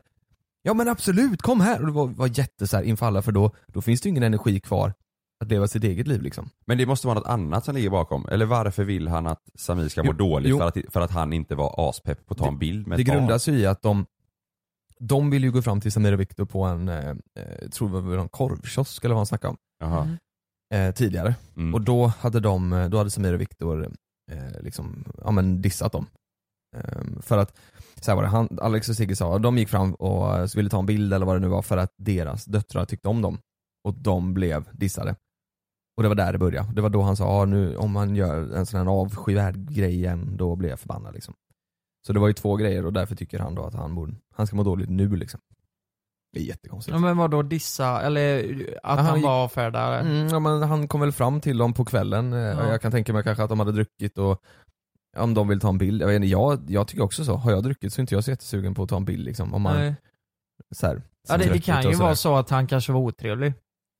ja 0.61 0.73
men 0.73 0.87
absolut, 0.87 1.41
kom 1.41 1.61
här! 1.61 1.79
Och 1.79 1.85
det 1.85 1.91
var, 1.91 2.07
var 2.07 2.39
jätte 2.39 2.67
så 2.67 2.77
här, 2.77 2.83
inför 2.83 3.05
alla 3.05 3.21
för 3.21 3.31
då, 3.31 3.51
då 3.67 3.81
finns 3.81 4.01
det 4.01 4.09
ingen 4.09 4.23
energi 4.23 4.59
kvar 4.59 4.93
att 5.39 5.51
leva 5.51 5.67
sitt 5.67 5.83
eget 5.83 6.07
liv 6.07 6.21
liksom. 6.21 6.49
Men 6.65 6.77
det 6.77 6.85
måste 6.85 7.07
vara 7.07 7.19
något 7.19 7.27
annat 7.27 7.65
som 7.65 7.75
ligger 7.75 7.89
bakom. 7.89 8.27
Eller 8.31 8.45
varför 8.45 8.83
vill 8.83 9.07
han 9.07 9.27
att 9.27 9.41
Samir 9.55 9.87
ska 9.87 10.03
må 10.03 10.11
Jo, 10.11 10.17
dåligt 10.17 10.49
jo. 10.49 10.57
för 10.57 10.67
att, 10.67 10.77
för 10.89 11.01
att 11.01 11.11
han 11.11 11.33
inte 11.33 11.55
var 11.55 11.89
aspepp 11.89 12.25
på 12.25 12.33
att 12.33 12.37
ta 12.37 12.47
en 12.47 12.57
bild 12.57 12.87
med 12.87 12.99
Det 12.99 13.03
grundas 13.03 13.47
ju 13.47 13.59
i 13.59 13.65
att 13.65 13.81
de 13.81 14.05
de 14.99 15.29
vill 15.29 15.43
ju 15.43 15.51
gå 15.51 15.61
fram 15.61 15.81
till 15.81 15.91
Samir 15.91 16.13
och 16.13 16.19
Viktor 16.19 16.45
på 16.45 16.63
en, 16.63 16.89
eh, 16.89 17.09
eh, 17.09 17.69
tror 17.71 17.89
det 17.89 18.01
var 18.01 18.17
en 18.17 18.29
korvkiosk 18.29 19.03
eller 19.03 19.15
vad 19.15 19.19
han 19.19 19.25
snackade 19.25 19.49
om, 19.51 19.57
Jaha. 19.79 20.17
eh, 20.73 20.93
tidigare. 20.93 21.35
Mm. 21.55 21.73
Och 21.73 21.81
då 21.81 22.07
hade 22.07 22.39
de, 22.39 22.73
eh, 22.73 22.89
då 22.89 22.97
hade 22.97 23.09
Samir 23.09 23.33
och 23.33 23.41
Viktor 23.41 23.91
eh, 24.31 24.61
liksom, 24.61 25.03
ja 25.23 25.31
men 25.31 25.61
dissat 25.61 25.91
dem. 25.91 26.05
Eh, 26.77 27.21
för 27.21 27.37
att, 27.37 27.57
så 28.01 28.11
här 28.11 28.15
var 28.15 28.23
det, 28.23 28.29
han, 28.29 28.59
Alex 28.61 28.89
och 28.89 28.95
Sigge 28.95 29.15
sa, 29.15 29.37
de 29.37 29.57
gick 29.57 29.69
fram 29.69 29.93
och 29.93 30.37
eh, 30.37 30.47
ville 30.55 30.69
ta 30.69 30.79
en 30.79 30.85
bild 30.85 31.13
eller 31.13 31.25
vad 31.25 31.35
det 31.35 31.39
nu 31.39 31.47
var 31.47 31.61
för 31.61 31.77
att 31.77 31.93
deras 31.97 32.45
döttrar 32.45 32.85
tyckte 32.85 33.07
om 33.07 33.21
dem. 33.21 33.39
Och 33.83 33.93
de 33.93 34.33
blev 34.33 34.69
dissade. 34.71 35.15
Och 35.97 36.03
det 36.03 36.09
var 36.09 36.15
där 36.15 36.31
det 36.31 36.37
började. 36.37 36.73
Det 36.73 36.81
var 36.81 36.89
då 36.89 37.01
han 37.01 37.15
sa, 37.17 37.25
ah, 37.25 37.45
nu, 37.45 37.75
om 37.77 37.91
man 37.91 38.15
gör 38.15 38.55
en 38.55 38.65
sån 38.65 38.79
här 38.79 38.87
avskyvärd 38.87 39.55
grej 39.69 39.93
igen, 39.95 40.37
då 40.37 40.55
blir 40.55 40.69
jag 40.69 40.79
förbannad 40.79 41.13
liksom. 41.13 41.33
Så 42.07 42.13
det 42.13 42.19
var 42.19 42.27
ju 42.27 42.33
två 42.33 42.55
grejer 42.55 42.85
och 42.85 42.93
därför 42.93 43.15
tycker 43.15 43.39
han 43.39 43.55
då 43.55 43.63
att 43.63 43.73
han, 43.73 43.95
borde, 43.95 44.13
han 44.35 44.47
ska 44.47 44.55
må 44.55 44.63
dåligt 44.63 44.89
nu 44.89 45.15
liksom. 45.15 45.39
Det 46.33 46.39
är 46.39 46.43
jättekonstigt. 46.43 46.93
Ja, 46.95 46.99
men 46.99 47.17
vadå 47.17 47.41
dissa, 47.41 48.01
eller 48.01 48.55
att 48.83 48.97
han, 48.97 49.05
han 49.05 49.21
var 49.21 49.43
avfärdare? 49.43 49.99
Mm, 49.99 50.27
ja, 50.27 50.39
men 50.39 50.61
han 50.61 50.87
kom 50.87 51.01
väl 51.01 51.11
fram 51.11 51.41
till 51.41 51.57
dem 51.57 51.73
på 51.73 51.85
kvällen. 51.85 52.33
Eh, 52.33 52.39
Ja. 52.39 52.67
Jag 52.71 52.81
kan 52.81 52.91
tänka 52.91 53.13
mig 53.13 53.23
kanske 53.23 53.43
att 53.43 53.49
de 53.49 53.59
hade 53.59 53.71
druckit 53.71 54.17
och 54.17 54.41
om 55.17 55.33
de 55.33 55.47
vill 55.47 55.59
ta 55.59 55.69
en 55.69 55.77
bild. 55.77 56.01
Jag, 56.01 56.15
inte, 56.15 56.27
jag, 56.27 56.59
jag 56.67 56.87
tycker 56.87 57.03
också 57.03 57.25
så. 57.25 57.35
Har 57.35 57.51
jag 57.51 57.63
druckit 57.63 57.93
så 57.93 57.99
är 57.99 58.01
inte 58.01 58.15
jag 58.15 58.23
så 58.23 58.31
jättesugen 58.31 58.73
på 58.73 58.83
att 58.83 58.89
ta 58.89 58.97
en 58.97 59.05
bild 59.05 59.25
liksom. 59.25 59.53
Om 59.53 59.61
man, 59.61 59.77
Nej. 59.77 59.95
så 60.75 60.87
här, 60.87 61.01
Ja 61.29 61.37
det, 61.37 61.49
det 61.53 61.59
kan 61.59 61.83
ju 61.83 61.95
vara 61.95 62.15
så 62.15 62.35
att 62.35 62.49
han 62.49 62.67
kanske 62.67 62.91
var 62.91 62.99
otrevlig. 62.99 63.53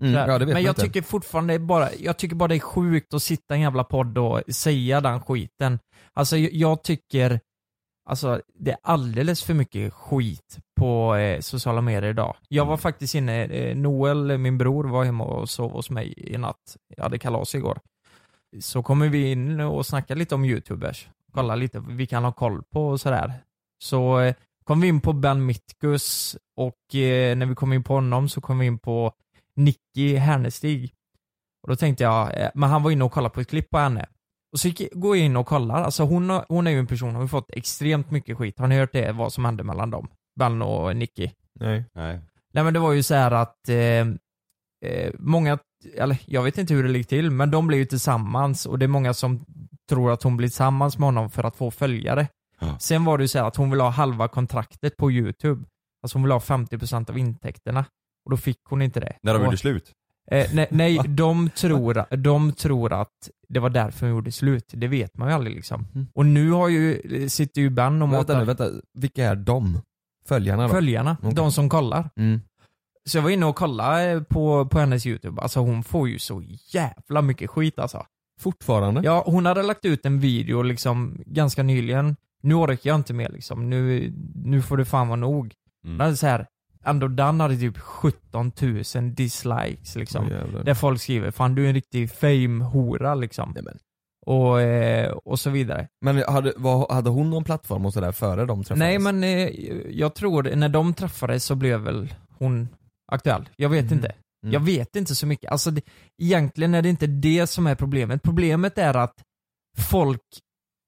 Mm, 0.03 0.13
ja, 0.13 0.39
men 0.39 0.49
jag 0.49 0.71
inte. 0.71 0.81
tycker 0.81 1.01
fortfarande 1.01 1.59
bara, 1.59 1.93
jag 1.93 2.17
tycker 2.17 2.35
bara 2.35 2.47
det 2.47 2.55
är 2.55 2.59
sjukt 2.59 3.13
att 3.13 3.23
sitta 3.23 3.53
i 3.53 3.57
en 3.57 3.61
jävla 3.61 3.83
podd 3.83 4.17
och 4.17 4.41
säga 4.49 5.01
den 5.01 5.21
skiten. 5.21 5.79
Alltså 6.13 6.37
jag, 6.37 6.53
jag 6.53 6.83
tycker, 6.83 7.39
alltså 8.09 8.41
det 8.53 8.71
är 8.71 8.77
alldeles 8.83 9.43
för 9.43 9.53
mycket 9.53 9.93
skit 9.93 10.57
på 10.79 11.15
eh, 11.15 11.39
sociala 11.39 11.81
medier 11.81 12.09
idag. 12.09 12.35
Jag 12.49 12.65
var 12.65 12.77
faktiskt 12.77 13.15
inne, 13.15 13.45
eh, 13.45 13.75
Noel, 13.75 14.37
min 14.37 14.57
bror, 14.57 14.83
var 14.83 15.03
hemma 15.03 15.23
och 15.23 15.49
sov 15.49 15.71
hos 15.71 15.89
mig 15.89 16.13
i 16.17 16.37
natt. 16.37 16.77
Jag 16.95 17.03
hade 17.03 17.19
kalas 17.19 17.55
igår. 17.55 17.79
Så 18.61 18.83
kommer 18.83 19.07
vi 19.09 19.31
in 19.31 19.59
och 19.59 19.85
snackar 19.85 20.15
lite 20.15 20.35
om 20.35 20.45
youtubers. 20.45 21.09
Kolla 21.33 21.55
lite 21.55 21.83
vi 21.89 22.07
kan 22.07 22.23
ha 22.23 22.31
koll 22.31 22.63
på 22.63 22.87
och 22.87 23.01
sådär. 23.01 23.33
Så 23.83 24.19
eh, 24.19 24.35
kom 24.63 24.81
vi 24.81 24.87
in 24.87 25.01
på 25.01 25.13
Ben 25.13 25.45
Mitkus 25.45 26.37
och 26.55 26.95
eh, 26.95 27.37
när 27.37 27.45
vi 27.45 27.55
kom 27.55 27.73
in 27.73 27.83
på 27.83 27.93
honom 27.93 28.29
så 28.29 28.41
kom 28.41 28.59
vi 28.59 28.65
in 28.65 28.79
på 28.79 29.13
Nicky 29.57 30.15
Hernestig. 30.15 30.93
Och 31.63 31.69
då 31.69 31.75
tänkte 31.75 32.03
jag, 32.03 32.41
eh, 32.41 32.49
men 32.55 32.69
han 32.69 32.83
var 32.83 32.91
inne 32.91 33.03
och 33.03 33.11
kollade 33.11 33.33
på 33.33 33.41
ett 33.41 33.49
klipp 33.49 33.69
på 33.69 33.77
henne. 33.77 34.05
Och 34.51 34.59
så 34.59 34.71
går 34.91 35.17
jag 35.17 35.25
in 35.25 35.37
och 35.37 35.47
kollar, 35.47 35.83
alltså 35.83 36.03
hon, 36.03 36.29
hon 36.29 36.67
är 36.67 36.71
ju 36.71 36.79
en 36.79 36.87
person, 36.87 37.09
hon 37.09 37.21
har 37.21 37.27
fått 37.27 37.51
extremt 37.51 38.11
mycket 38.11 38.37
skit. 38.37 38.59
Har 38.59 38.67
ni 38.67 38.77
hört 38.77 38.93
det, 38.93 39.11
vad 39.11 39.33
som 39.33 39.45
hände 39.45 39.63
mellan 39.63 39.89
dem? 39.89 40.07
Ben 40.39 40.61
och 40.61 40.95
Nicky? 40.95 41.29
Nej. 41.59 41.85
Nej. 41.93 42.21
Nej 42.53 42.63
men 42.63 42.73
det 42.73 42.79
var 42.79 42.91
ju 42.91 43.03
så 43.03 43.15
här 43.15 43.31
att 43.31 43.69
eh, 43.69 44.07
eh, 44.91 45.13
många, 45.19 45.59
eller 45.95 46.17
jag 46.25 46.43
vet 46.43 46.57
inte 46.57 46.73
hur 46.73 46.83
det 46.83 46.89
ligger 46.89 47.05
till, 47.05 47.31
men 47.31 47.51
de 47.51 47.67
blev 47.67 47.79
ju 47.79 47.85
tillsammans 47.85 48.65
och 48.65 48.79
det 48.79 48.85
är 48.85 48.87
många 48.87 49.13
som 49.13 49.45
tror 49.89 50.11
att 50.11 50.23
hon 50.23 50.37
blir 50.37 50.47
tillsammans 50.47 50.97
med 50.97 51.07
honom 51.07 51.29
för 51.29 51.43
att 51.43 51.55
få 51.55 51.71
följare. 51.71 52.27
Ja. 52.59 52.79
Sen 52.79 53.05
var 53.05 53.17
det 53.17 53.23
ju 53.23 53.27
så 53.27 53.39
här 53.39 53.45
att 53.45 53.55
hon 53.55 53.69
ville 53.69 53.83
ha 53.83 53.89
halva 53.89 54.27
kontraktet 54.27 54.97
på 54.97 55.11
youtube. 55.11 55.65
Alltså 56.01 56.15
hon 56.17 56.23
ville 56.23 56.33
ha 56.33 56.39
50% 56.39 57.09
av 57.09 57.17
intäkterna. 57.17 57.85
Och 58.27 58.31
då 58.31 58.37
fick 58.37 58.59
hon 58.63 58.81
inte 58.81 58.99
det. 58.99 59.13
När 59.21 59.33
de 59.33 59.39
och, 59.39 59.45
gjorde 59.45 59.57
slut? 59.57 59.91
eh, 60.31 60.47
nej, 60.53 60.67
nej 60.71 60.99
de, 61.07 61.49
tror, 61.49 62.15
de 62.17 62.51
tror 62.51 62.93
att 62.93 63.29
det 63.49 63.59
var 63.59 63.69
därför 63.69 64.05
hon 64.05 64.15
gjorde 64.15 64.31
slut. 64.31 64.65
Det 64.73 64.87
vet 64.87 65.17
man 65.17 65.27
ju 65.29 65.35
aldrig 65.35 65.55
liksom. 65.55 65.87
Mm. 65.95 66.07
Och 66.13 66.25
nu 66.25 66.51
har 66.51 66.69
ju, 66.69 67.01
sitter 67.29 67.61
ju 67.61 67.69
Ben 67.69 68.01
och 68.01 68.09
Men 68.09 68.17
vänta 68.17 68.39
nu, 68.39 68.45
vänta. 68.45 68.69
Vilka 68.93 69.25
är 69.25 69.35
de? 69.35 69.81
Följarna 70.25 70.63
då? 70.63 70.69
följarna, 70.69 71.17
Okej. 71.21 71.35
de 71.35 71.51
som 71.51 71.69
kollar. 71.69 72.09
Mm. 72.15 72.41
Så 73.05 73.17
jag 73.17 73.23
var 73.23 73.29
inne 73.29 73.45
och 73.45 73.55
kollade 73.55 74.11
eh, 74.11 74.21
på, 74.21 74.65
på 74.65 74.79
hennes 74.79 75.05
youtube, 75.05 75.41
alltså 75.41 75.59
hon 75.59 75.83
får 75.83 76.09
ju 76.09 76.19
så 76.19 76.43
jävla 76.73 77.21
mycket 77.21 77.49
skit 77.49 77.79
alltså. 77.79 78.05
Fortfarande? 78.39 79.01
Ja, 79.03 79.23
hon 79.25 79.45
hade 79.45 79.63
lagt 79.63 79.85
ut 79.85 80.05
en 80.05 80.19
video 80.19 80.61
liksom 80.61 81.17
ganska 81.25 81.63
nyligen. 81.63 82.15
Nu 82.41 82.53
orkar 82.53 82.89
jag 82.89 82.95
inte 82.95 83.13
mer 83.13 83.29
liksom, 83.29 83.69
nu, 83.69 84.13
nu 84.35 84.61
får 84.61 84.77
det 84.77 84.85
fan 84.85 85.07
vara 85.07 85.19
nog. 85.19 85.53
Mm. 85.85 85.99
Hade 85.99 86.17
så 86.17 86.27
här, 86.27 86.47
ändå 86.87 87.07
den 87.07 87.39
hade 87.39 87.57
typ 87.57 87.77
17 87.77 88.51
000 88.61 88.83
dislikes 89.15 89.95
liksom. 89.95 90.27
Jävlar. 90.27 90.63
där 90.63 90.73
folk 90.73 91.01
skriver 91.01 91.31
'Fan 91.31 91.55
du 91.55 91.63
är 91.65 91.67
en 91.67 91.73
riktig 91.73 92.09
fame-hora' 92.09 93.15
liksom. 93.19 93.51
Nej, 93.55 93.63
men. 93.63 93.77
Och, 94.25 94.61
eh, 94.61 95.11
och 95.25 95.39
så 95.39 95.49
vidare. 95.49 95.87
Men 96.01 96.23
hade, 96.27 96.53
vad, 96.57 96.91
hade 96.91 97.09
hon 97.09 97.29
någon 97.29 97.43
plattform 97.43 97.85
och 97.85 97.93
sådär 97.93 98.11
före 98.11 98.45
de 98.45 98.63
träffades? 98.63 98.79
Nej 98.79 98.99
men 98.99 99.23
eh, 99.23 99.49
jag 99.89 100.15
tror, 100.15 100.43
när 100.55 100.69
de 100.69 100.93
träffades 100.93 101.45
så 101.45 101.55
blev 101.55 101.79
väl 101.79 102.13
hon 102.39 102.67
aktuell. 103.11 103.49
Jag 103.55 103.69
vet 103.69 103.85
Mhm. 103.85 103.93
inte. 103.93 104.07
Mm. 104.43 104.53
Jag 104.53 104.59
vet 104.59 104.95
inte 104.95 105.15
så 105.15 105.27
mycket. 105.27 105.51
Alltså 105.51 105.71
det, 105.71 105.81
egentligen 106.21 106.73
är 106.73 106.81
det 106.81 106.89
inte 106.89 107.07
det 107.07 107.47
som 107.47 107.67
är 107.67 107.75
problemet. 107.75 108.23
Problemet 108.23 108.77
är 108.77 108.93
att 108.97 109.13
folk, 109.77 110.21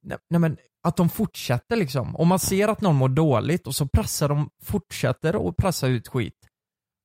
nej, 0.05 0.17
nej 0.29 0.39
men 0.39 0.57
att 0.89 0.97
de 0.97 1.09
fortsätter 1.09 1.75
liksom. 1.75 2.15
Om 2.15 2.27
man 2.27 2.39
ser 2.39 2.67
att 2.67 2.81
någon 2.81 2.95
mår 2.95 3.09
dåligt 3.09 3.67
och 3.67 3.75
så 3.75 3.87
pressar 3.87 4.29
de, 4.29 4.49
fortsätter 4.63 5.49
att 5.49 5.57
pressa 5.57 5.87
ut 5.87 6.07
skit. 6.07 6.35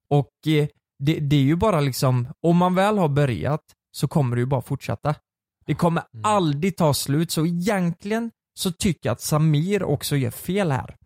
Och 0.09 0.47
eh, 0.47 0.67
det, 0.99 1.21
det 1.21 1.37
är 1.37 1.43
ju 1.43 1.57
bara 1.57 1.81
liksom, 1.81 2.29
om 2.41 2.57
man 2.57 2.75
väl 2.75 2.99
har 2.99 3.09
börjat 3.09 3.61
så 3.93 4.09
kommer 4.09 4.37
det 4.37 4.41
ju 4.41 4.47
bara 4.47 4.63
fortsätta. 4.63 5.15
Det 5.67 5.75
kommer 5.75 6.03
aldrig 6.23 6.77
ta 6.77 6.95
slut, 6.95 7.31
så 7.31 7.47
egentligen 7.47 8.31
så 8.59 8.73
tycker 8.73 9.09
jag 9.09 9.13
att 9.13 9.21
Samir 9.21 9.83
också 9.83 10.17
gör 10.17 10.31
fel 10.31 10.71
här. 10.71 10.97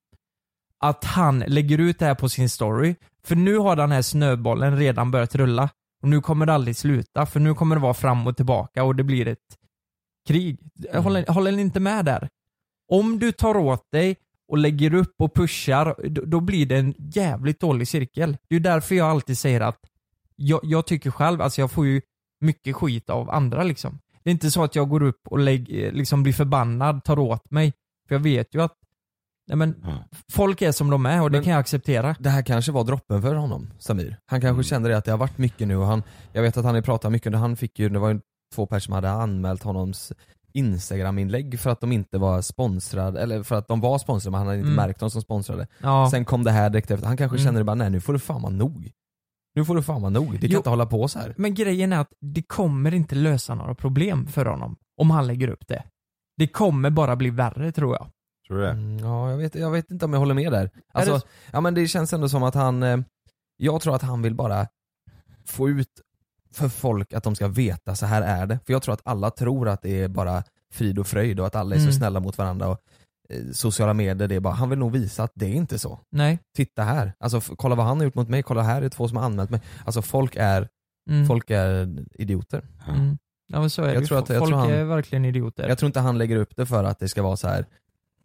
Att 0.80 1.04
han 1.04 1.38
lägger 1.38 1.78
ut 1.78 1.98
det 1.98 2.06
här 2.06 2.14
på 2.14 2.28
sin 2.28 2.48
story, 2.48 2.94
för 3.24 3.36
nu 3.36 3.58
har 3.58 3.76
den 3.76 3.92
här 3.92 4.02
snöbollen 4.02 4.76
redan 4.76 5.10
börjat 5.10 5.34
rulla. 5.34 5.70
Och 6.02 6.08
nu 6.08 6.20
kommer 6.20 6.46
det 6.46 6.54
aldrig 6.54 6.76
sluta, 6.76 7.26
för 7.26 7.40
nu 7.40 7.54
kommer 7.54 7.76
det 7.76 7.82
vara 7.82 7.94
fram 7.94 8.26
och 8.26 8.36
tillbaka 8.36 8.84
och 8.84 8.96
det 8.96 9.04
blir 9.04 9.28
ett 9.28 9.58
krig. 10.28 10.58
Håller, 10.94 11.26
håller 11.26 11.52
ni 11.52 11.62
inte 11.62 11.80
med 11.80 12.04
där? 12.04 12.28
Om 12.88 13.18
du 13.18 13.32
tar 13.32 13.56
åt 13.56 13.90
dig 13.92 14.16
och 14.48 14.58
lägger 14.58 14.94
upp 14.94 15.14
och 15.18 15.34
pushar, 15.34 16.08
då, 16.26 16.40
blir 16.40 16.66
det 16.66 16.76
en 16.76 16.94
jävligt 16.98 17.60
dålig 17.60 17.88
cirkel. 17.88 18.36
Det 18.48 18.56
är 18.56 18.60
därför 18.60 18.94
jag 18.94 19.08
alltid 19.10 19.38
säger 19.38 19.60
att 19.60 19.78
jag, 20.36 20.60
jag 20.62 20.86
tycker 20.86 21.10
själv, 21.10 21.40
alltså 21.42 21.60
jag 21.60 21.70
får 21.70 21.86
ju 21.86 22.00
mycket 22.40 22.76
skit 22.76 23.10
av 23.10 23.30
andra 23.30 23.62
liksom. 23.62 23.98
Det 24.22 24.30
är 24.30 24.32
inte 24.32 24.50
så 24.50 24.62
att 24.64 24.74
jag 24.74 24.88
går 24.88 25.02
upp 25.02 25.20
och 25.28 25.38
lägg, 25.38 25.84
eh, 25.84 25.92
liksom 25.92 26.22
blir 26.22 26.32
förbannad, 26.32 27.04
tar 27.04 27.18
åt 27.18 27.50
mig. 27.50 27.72
För 28.08 28.14
jag 28.14 28.20
vet 28.20 28.54
ju 28.54 28.62
att 28.62 28.74
nej 29.48 29.56
men, 29.56 29.74
folk 30.32 30.62
är 30.62 30.72
som 30.72 30.90
de 30.90 31.06
är 31.06 31.22
och 31.22 31.30
det 31.30 31.38
Men- 31.38 31.44
kan 31.44 31.52
jag 31.52 31.60
acceptera. 31.60 32.16
Det 32.18 32.30
här 32.30 32.42
kanske 32.42 32.72
var 32.72 32.84
droppen 32.84 33.22
för 33.22 33.34
honom, 33.34 33.70
Samir. 33.78 34.16
Han 34.26 34.40
kanske 34.40 34.54
Mm. 34.54 34.62
kände 34.62 34.88
det 34.88 34.96
att 34.96 35.04
det 35.04 35.10
har 35.10 35.18
varit 35.18 35.38
mycket 35.38 35.68
nu 35.68 35.76
och 35.76 35.86
han, 35.86 36.02
jag 36.32 36.42
vet 36.42 36.56
att 36.56 36.64
han 36.64 36.74
har 36.74 36.82
pratat 36.82 37.12
mycket, 37.12 37.34
han 37.34 37.56
fick 37.56 37.78
ju, 37.78 37.88
det 37.88 37.98
var 37.98 38.08
ju 38.12 38.20
två 38.54 38.66
personer 38.66 38.80
som 38.80 38.94
hade 38.94 39.10
anmält 39.10 39.62
honoms 39.62 40.12
Instagram-inlägg 40.52 41.60
för 41.60 41.70
att 41.70 41.80
de 41.80 41.92
inte 41.92 42.18
var 42.18 42.42
sponsrade, 42.42 43.20
eller 43.22 43.42
för 43.42 43.54
att 43.54 43.68
de 43.68 43.80
var 43.80 43.98
sponsrade 43.98 44.30
men 44.30 44.38
han 44.38 44.46
hade 44.46 44.58
inte 44.58 44.66
Mm. 44.72 44.76
märkt 44.76 45.00
dem 45.00 45.10
som 45.10 45.22
sponsrade. 45.22 45.66
Ja. 45.82 46.08
Sen 46.10 46.24
kom 46.24 46.44
det 46.44 46.50
här 46.50 46.70
direkt 46.70 46.90
efter, 46.90 47.06
han 47.06 47.16
kanske 47.16 47.36
Mm. 47.36 47.44
kände 47.44 47.60
det 47.60 47.64
bara 47.64 47.74
nej 47.74 47.90
nu 47.90 48.00
får 48.00 48.12
du 48.12 48.18
fan 48.18 48.42
vara 48.42 48.52
nog. 48.52 48.90
Nu 49.54 49.64
får 49.64 49.76
du 49.76 49.82
fan 49.82 50.02
vara 50.02 50.10
nog, 50.10 50.32
det 50.32 50.38
kan 50.40 50.50
Jo. 50.50 50.56
inte 50.56 50.70
hålla 50.70 50.86
på 50.86 51.08
så 51.08 51.18
här. 51.18 51.34
Men 51.36 51.54
grejen 51.54 51.92
är 51.92 51.98
att 52.00 52.12
det 52.20 52.42
kommer 52.42 52.94
inte 52.94 53.14
lösa 53.14 53.54
några 53.54 53.74
problem 53.74 54.26
för 54.26 54.46
honom 54.46 54.76
om 55.00 55.10
han 55.10 55.26
lägger 55.26 55.48
upp 55.48 55.68
det. 55.68 55.82
Det 56.36 56.46
kommer 56.48 56.90
bara 56.90 57.16
bli 57.16 57.30
värre 57.30 57.72
tror 57.72 57.94
jag. 57.94 58.06
Tror 58.48 58.56
du 58.58 58.62
det? 58.62 58.70
Mm, 58.70 58.98
ja, 58.98 59.30
jag 59.30 59.36
vet, 59.38 59.54
jag 59.54 59.70
vet 59.70 59.90
inte 59.90 60.04
om 60.04 60.12
jag 60.12 60.20
håller 60.20 60.34
med 60.34 60.52
där. 60.52 60.70
Alltså, 60.92 61.14
det- 61.14 61.22
ja 61.52 61.60
men 61.60 61.74
det 61.74 61.86
känns 61.88 62.12
ändå 62.12 62.28
som 62.28 62.42
att 62.42 62.54
han, 62.54 62.82
eh, 62.82 62.98
jag 63.56 63.80
tror 63.80 63.94
att 63.94 64.02
han 64.02 64.22
vill 64.22 64.34
bara 64.34 64.66
få 65.46 65.68
ut 65.68 66.00
för 66.58 66.68
folk 66.68 67.12
att 67.12 67.24
de 67.24 67.34
ska 67.34 67.48
veta, 67.48 67.94
så 67.94 68.06
här 68.06 68.22
är 68.22 68.46
det. 68.46 68.58
För 68.66 68.72
jag 68.72 68.82
tror 68.82 68.94
att 68.94 69.00
alla 69.04 69.30
tror 69.30 69.68
att 69.68 69.82
det 69.82 70.02
är 70.02 70.08
bara 70.08 70.42
frid 70.72 70.98
och 70.98 71.06
fröjd 71.06 71.40
och 71.40 71.46
att 71.46 71.54
alla 71.54 71.74
är 71.74 71.80
Mm. 71.80 71.92
så 71.92 71.98
snälla 71.98 72.20
mot 72.20 72.38
varandra 72.38 72.68
och 72.68 72.78
eh, 73.30 73.42
sociala 73.52 73.94
medier, 73.94 74.28
det 74.28 74.34
är 74.34 74.40
bara, 74.40 74.54
han 74.54 74.70
vill 74.70 74.78
nog 74.78 74.92
visa 74.92 75.22
att 75.22 75.32
det 75.34 75.46
är 75.46 75.54
inte 75.54 75.78
så. 75.78 76.00
Nej. 76.10 76.38
Titta 76.56 76.82
här, 76.82 77.12
alltså 77.20 77.40
kolla 77.40 77.74
vad 77.74 77.86
han 77.86 77.96
har 77.98 78.04
gjort 78.04 78.14
mot 78.14 78.28
mig, 78.28 78.42
kolla 78.42 78.62
här 78.62 78.82
är 78.82 78.88
två 78.88 79.08
som 79.08 79.16
har 79.16 79.24
anmält 79.24 79.50
mig. 79.50 79.60
Alltså 79.84 80.02
folk 80.02 80.36
är, 80.36 80.68
Mm. 81.10 81.26
folk 81.26 81.50
är 81.50 81.98
idioter. 82.14 82.64
Mm. 82.88 83.18
Ja 83.52 83.60
men 83.60 83.70
så 83.70 83.82
är 83.82 83.94
Jag 83.94 84.02
det 84.02 84.06
tror 84.06 84.18
att- 84.18 84.28
jag 84.28 84.38
Folk 84.38 84.50
tror 84.50 84.58
han- 84.58 84.70
är 84.70 84.84
verkligen 84.84 85.24
idioter. 85.24 85.68
Jag 85.68 85.78
tror 85.78 85.86
inte 85.86 86.00
han 86.00 86.18
lägger 86.18 86.36
upp 86.36 86.56
det 86.56 86.66
för 86.66 86.84
att 86.84 86.98
det 86.98 87.08
ska 87.08 87.22
vara 87.22 87.36
så 87.36 87.48
här. 87.48 87.66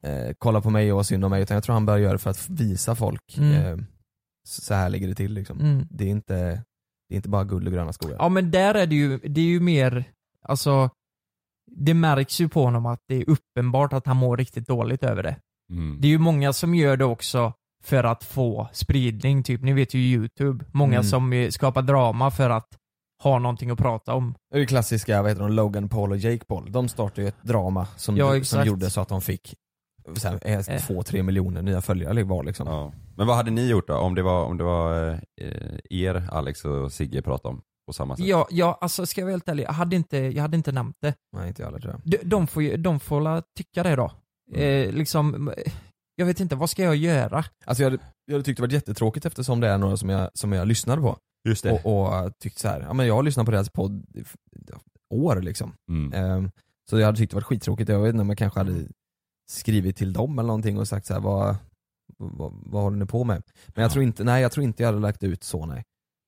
Eh, 0.03 0.33
kolla 0.37 0.61
på 0.61 0.69
mig 0.69 0.91
och 0.91 0.95
vad 0.95 1.05
synd 1.05 1.25
om 1.25 1.31
mig, 1.31 1.41
utan 1.41 1.55
jag 1.55 1.63
tror 1.63 1.73
han 1.73 1.85
börjar 1.85 1.99
göra 1.99 2.11
det 2.13 2.17
för 2.19 2.29
att 2.29 2.49
visa 2.49 2.95
folk, 2.95 3.37
Mm. 3.37 3.51
eh, 3.79 3.85
så 4.47 4.73
här 4.73 4.89
ligger 4.89 5.07
det 5.07 5.15
till 5.15 5.33
liksom. 5.33 5.59
Mm. 5.59 5.87
Det, 5.89 6.03
är 6.03 6.07
inte, 6.09 6.63
det 7.13 7.15
är 7.15 7.19
inte 7.19 7.29
bara 7.29 7.43
guld 7.43 7.67
och 7.67 7.73
gröna 7.73 7.93
skogar. 7.93 8.15
Ja 8.19 8.29
men 8.29 8.51
där 8.51 8.75
är 8.75 8.85
det 8.87 8.95
ju, 8.95 9.17
det 9.17 9.41
är 9.41 9.45
ju 9.45 9.59
mer, 9.59 10.03
alltså 10.41 10.89
det 11.71 11.93
märks 11.93 12.41
ju 12.41 12.49
på 12.49 12.63
honom 12.63 12.85
att 12.85 12.99
det 13.07 13.15
är 13.15 13.29
uppenbart 13.29 13.93
att 13.93 14.05
han 14.07 14.17
mår 14.17 14.37
riktigt 14.37 14.67
dåligt 14.67 15.03
över 15.03 15.23
det. 15.23 15.35
Mm. 15.69 15.97
Det 16.01 16.07
är 16.07 16.09
ju 16.09 16.17
många 16.17 16.53
som 16.53 16.75
gör 16.75 16.97
det 16.97 17.05
också 17.05 17.53
för 17.83 18.03
att 18.03 18.23
få 18.23 18.67
spridning, 18.73 19.43
typ 19.43 19.61
ni 19.61 19.73
vet 19.73 19.93
ju 19.93 19.99
youtube. 19.99 20.65
Många 20.71 20.93
Mm. 20.93 21.03
som 21.03 21.47
skapar 21.51 21.81
drama 21.81 22.31
för 22.31 22.49
att 22.49 22.67
ha 23.23 23.39
någonting 23.39 23.69
att 23.69 23.77
prata 23.79 24.13
om. 24.13 24.35
Det 24.51 24.59
är 24.59 24.65
klassiska, 24.65 25.21
vad 25.21 25.31
heter 25.31 25.41
de, 25.41 25.51
Logan 25.51 25.89
Paul 25.89 26.11
och 26.11 26.17
Jake 26.17 26.45
Paul. 26.45 26.71
De 26.71 26.89
startade 26.89 27.21
ju 27.21 27.27
ett 27.27 27.41
drama 27.43 27.87
som, 27.95 28.17
Ja, 28.17 28.43
som 28.43 28.65
gjorde 28.65 28.89
så 28.89 29.01
att 29.01 29.09
de 29.09 29.21
fick 29.21 29.55
så 30.17 30.27
här, 30.27 30.39
eh, 30.41 30.53
Eh. 30.59 30.77
två, 30.87 31.03
tre 31.03 31.23
miljoner 31.23 31.61
nya 31.61 31.81
följare 31.81 32.23
var 32.23 32.43
liksom. 32.43 32.67
Ja. 32.67 32.91
Men 33.15 33.27
vad 33.27 33.35
hade 33.35 33.51
ni 33.51 33.69
gjort 33.69 33.87
då? 33.87 33.95
Om 33.95 34.15
det 34.15 34.23
var, 34.23 34.45
om 34.45 34.57
det 34.57 34.63
var 34.63 35.11
eh, 35.41 35.77
er, 35.89 36.27
Alex 36.31 36.65
och 36.65 36.91
Sigge 36.91 37.21
pratade 37.21 37.53
om 37.53 37.61
på 37.87 37.93
samma 37.93 38.17
sätt? 38.17 38.25
Ja, 38.25 38.47
ja 38.49 38.77
alltså 38.81 39.05
ska 39.05 39.21
jag 39.21 39.25
vara 39.25 39.33
helt 39.33 39.49
ärlig, 39.49 39.63
jag 39.63 39.73
hade 39.73 39.95
inte, 39.95 40.17
jag 40.17 40.41
hade 40.41 40.57
inte 40.57 40.71
nämnt 40.71 40.97
det. 41.01 41.15
Nej 41.35 41.47
inte 41.47 41.61
jag 41.61 41.67
heller 41.67 41.79
tror 41.79 41.93
jag. 41.93 42.01
De, 42.11 42.29
de 42.29 42.47
får 42.47 42.63
ju, 42.63 42.77
de 42.77 42.99
får 42.99 43.21
la 43.21 43.41
tycka 43.57 43.83
det 43.83 43.95
då. 43.95 44.11
Mm. 44.53 44.87
Eh, 44.87 44.93
liksom, 44.93 45.49
eh, 45.49 45.73
jag 46.15 46.25
vet 46.25 46.39
inte, 46.39 46.55
vad 46.55 46.69
ska 46.69 46.83
jag 46.83 46.95
göra? 46.95 47.45
Alltså 47.65 47.83
jag 47.83 47.91
hade, 47.91 48.03
jag 48.25 48.33
hade 48.33 48.43
tyckt 48.43 48.57
det 48.57 48.61
varit 48.61 48.73
jättetråkigt 48.73 49.25
eftersom 49.25 49.59
det 49.59 49.67
är 49.67 49.77
några 49.77 49.97
som 49.97 50.09
jag, 50.09 50.29
som 50.33 50.53
jag 50.53 50.67
lyssnade 50.67 51.01
på. 51.01 51.17
Just 51.47 51.63
det. 51.63 51.71
Och, 51.71 52.13
och 52.25 52.39
tyckt 52.39 52.59
så 52.59 52.67
här, 52.67 52.81
ja 52.81 52.93
men 52.93 53.07
jag 53.07 53.15
har 53.15 53.23
lyssnat 53.23 53.45
på 53.45 53.51
deras 53.51 53.69
podd 53.69 54.05
i 54.15 54.23
år 55.09 55.41
liksom. 55.41 55.73
Mm. 55.89 56.13
Ehm, 56.13 56.51
så 56.89 56.99
jag 56.99 57.05
hade 57.05 57.17
tyckt 57.17 57.31
det 57.31 57.35
var 57.35 57.41
skittråkigt, 57.41 57.89
jag 57.89 57.99
vet 57.99 58.09
inte 58.09 58.21
om 58.21 58.29
jag 58.29 58.37
kanske 58.37 58.59
hade 58.59 58.87
skrivit 59.51 59.97
till 59.97 60.13
dem 60.13 60.39
eller 60.39 60.47
någonting 60.47 60.79
och 60.79 60.87
sagt 60.87 61.05
så 61.05 61.13
här, 61.13 61.21
vad, 61.21 61.55
vad, 62.17 62.53
vad 62.65 62.83
håller 62.83 62.97
ni 62.97 63.05
på 63.05 63.23
med? 63.23 63.43
Men 63.67 63.81
jag 63.83 63.91
tror 63.91 64.03
inte, 64.03 64.23
nej 64.23 64.41
jag 64.41 64.51
tror 64.51 64.63
inte 64.63 64.83
jag 64.83 64.87
hade 64.87 64.99
lagt 64.99 65.23
ut 65.23 65.43
så 65.43 65.65
nej. 65.65 65.83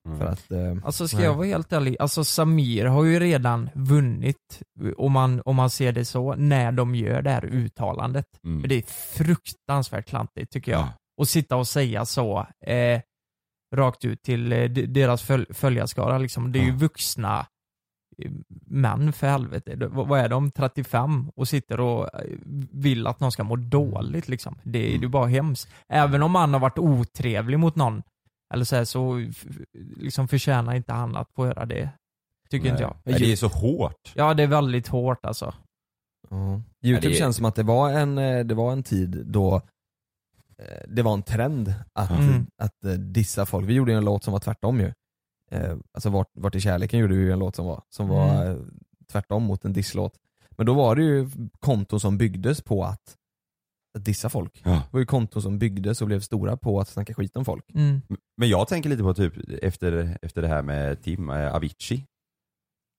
Mm. 0.08 0.20
För 0.20 0.26
att, 0.26 0.52
eh, 0.52 0.86
Alltså 0.86 1.08
ska 1.08 1.18
nej. 1.18 1.26
jag 1.26 1.34
vara 1.36 1.48
helt 1.48 1.74
ärlig, 1.74 1.96
alltså 2.00 2.24
Samir 2.24 2.86
har 2.86 3.04
ju 3.04 3.20
redan 3.20 3.70
vunnit, 3.76 4.62
om 4.98 5.12
man, 5.12 5.42
om 5.46 5.56
man 5.56 5.70
ser 5.70 5.92
det 5.92 6.06
så, 6.06 6.36
när 6.36 6.72
de 6.72 6.96
gör 6.96 7.22
det 7.22 7.30
här 7.30 7.46
uttalandet. 7.46 8.26
Mm. 8.44 8.62
För 8.62 8.68
det 8.68 8.76
är 8.76 8.82
fruktansvärt 9.24 10.06
klantigt 10.08 10.52
tycker 10.52 10.72
jag. 10.72 10.82
Ja. 10.82 10.94
Och 11.18 11.28
sitta 11.28 11.56
och 11.56 11.68
säga 11.68 12.06
så, 12.06 12.48
eh, 12.66 13.02
rakt 13.76 14.06
ut 14.06 14.22
till 14.24 14.52
eh, 14.54 14.70
deras 14.70 15.22
föl 15.22 15.46
följarskara 15.54 16.18
liksom. 16.18 16.52
Det 16.52 16.60
är 16.60 16.64
ju 16.64 16.70
Ja. 16.70 16.76
vuxna 16.78 17.40
eh, 17.40 17.46
män 18.66 19.14
för 19.14 19.28
helvete. 19.28 19.76
Vad 19.92 20.20
är 20.20 20.30
de? 20.30 20.52
35? 20.52 21.30
Och 21.36 21.48
sitter 21.48 21.80
och 21.80 22.16
eh, 22.16 22.26
vill 22.72 23.08
att 23.08 23.20
någon 23.20 23.32
ska 23.32 23.44
må 23.44 23.56
dåligt 23.56 24.28
liksom. 24.28 24.56
Det 24.64 24.80
är 24.80 24.90
ju 24.92 24.98
Mm. 24.98 25.12
bara 25.12 25.26
hemskt. 25.28 25.70
Även 25.90 26.24
om 26.24 26.36
han 26.36 26.54
har 26.54 26.60
varit 26.60 26.78
otrevlig 26.80 27.60
mot 27.60 27.76
någon, 27.76 28.04
eller 28.54 28.66
så, 28.66 28.76
här, 28.76 28.86
så 28.86 29.26
liksom 29.98 30.28
förtjänar 30.28 30.76
inte 30.76 30.94
han 30.94 31.16
att 31.16 31.32
få 31.36 31.46
höra 31.46 31.66
det. 31.66 31.90
Tycker 32.50 32.70
inte 32.70 32.82
jag. 32.84 32.96
Nej, 33.04 33.20
det 33.20 33.32
är 33.32 33.36
så 33.36 33.48
hårt. 33.48 34.12
Ja, 34.16 34.34
det 34.34 34.44
är 34.44 34.48
väldigt 34.48 34.88
hårt 34.88 35.26
alltså. 35.26 35.54
Ja. 36.30 36.62
Youtube 36.84 37.08
det 37.14 37.18
känns 37.20 37.36
som 37.36 37.46
att 37.46 37.56
det 37.56 37.64
var 37.64 37.90
en, 37.92 38.18
eh, 38.18 38.46
det 38.46 38.56
var 38.56 38.72
en 38.72 38.84
tid 38.84 39.24
då 39.26 39.56
eh, 40.58 40.84
det 40.88 41.02
var 41.02 41.14
en 41.14 41.24
trend 41.24 41.74
att, 41.94 42.10
Mm. 42.12 42.46
att 42.62 42.76
dissa 43.14 43.46
folk. 43.46 43.70
Vi 43.70 43.74
gjorde 43.74 43.94
en 43.94 44.06
låt 44.06 44.24
som 44.24 44.32
var 44.32 44.40
tvärtom 44.40 44.80
ju. 44.80 44.94
Eh, 45.52 45.76
Alltså 45.94 46.10
vart, 46.10 46.30
vart 46.34 46.56
i 46.56 46.62
kärleken 46.62 47.00
gjorde 47.00 47.16
vi 47.16 47.22
ju 47.22 47.32
en 47.32 47.40
låt 47.40 47.56
som 47.56 47.66
var, 47.66 47.84
som 47.90 48.08
var 48.08 48.42
Mm. 48.44 48.48
eh, 48.48 48.58
tvärtom 49.12 49.44
mot 49.44 49.66
en 49.66 49.74
disslåt. 49.74 50.14
Men 50.58 50.66
då 50.66 50.74
var 50.74 50.96
det 50.96 51.04
ju 51.04 51.30
konton 51.60 52.00
som 52.00 52.18
byggdes 52.18 52.62
på 52.62 52.84
att, 52.84 53.16
att 53.98 54.06
dissa 54.06 54.30
folk. 54.30 54.62
Ja. 54.66 54.72
Det 54.72 54.82
var 54.92 55.00
ju 55.00 55.06
konton 55.06 55.42
som 55.42 55.60
byggdes 55.60 56.02
och 56.02 56.08
blev 56.08 56.20
stora 56.20 56.58
på 56.58 56.80
att 56.80 56.88
snacka 56.88 57.14
skit 57.14 57.38
om 57.38 57.46
folk. 57.46 57.66
Mm. 57.74 58.02
Men 58.38 58.50
jag 58.50 58.68
tänker 58.68 58.90
lite 58.90 59.04
på 59.04 59.14
typ 59.14 59.34
efter, 59.64 60.18
efter 60.22 60.42
det 60.42 60.48
här 60.48 60.62
med 60.62 61.02
Tim 61.04 61.30
eh, 61.30 61.56
Avicii. 61.56 62.06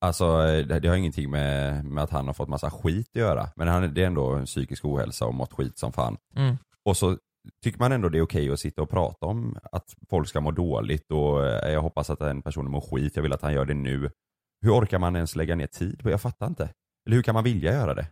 Alltså 0.00 0.24
eh, 0.24 0.66
det, 0.66 0.80
det 0.80 0.88
har 0.88 0.96
ingenting 0.96 1.30
med, 1.30 1.84
med 1.84 2.04
att 2.04 2.10
han 2.10 2.26
har 2.26 2.34
fått 2.34 2.48
massa 2.48 2.70
skit 2.70 3.08
att 3.10 3.16
göra. 3.20 3.48
Men 3.56 3.68
han, 3.68 3.94
det 3.94 4.02
är 4.02 4.06
ändå 4.06 4.34
en 4.34 4.46
psykisk 4.46 4.84
ohälsa 4.84 5.26
och 5.26 5.34
mått 5.34 5.52
skit 5.52 5.78
som 5.78 5.92
fan. 5.92 6.16
Mm. 6.36 6.56
Och 6.84 6.96
så 6.96 7.18
tycker 7.62 7.78
man 7.78 7.92
ändå 7.92 8.08
det 8.08 8.18
är 8.18 8.22
okej 8.22 8.50
att 8.50 8.60
sitta 8.60 8.82
och 8.82 8.90
prata 8.90 9.26
om 9.26 9.58
att 9.72 9.94
folk 10.10 10.28
ska 10.28 10.40
må 10.40 10.50
dåligt 10.50 11.10
och 11.12 11.46
eh, 11.46 11.72
jag 11.72 11.82
hoppas 11.82 12.10
att 12.10 12.18
den 12.18 12.42
personen 12.42 12.70
mår 12.70 12.80
skit, 12.80 13.16
jag 13.16 13.22
vill 13.22 13.32
att 13.32 13.42
han 13.42 13.52
gör 13.52 13.64
det 13.64 13.74
nu. 13.74 14.10
Hur 14.62 14.70
orkar 14.78 14.98
man 14.98 15.16
ens 15.16 15.36
lägga 15.36 15.56
ner 15.56 15.66
tid 15.66 15.98
på 16.02 16.10
Jag 16.10 16.20
fattar 16.20 16.46
inte. 16.46 16.70
Eller 17.06 17.16
hur 17.16 17.22
kan 17.22 17.34
man 17.34 17.44
vilja 17.44 17.72
göra 17.72 17.94
det? 17.94 18.06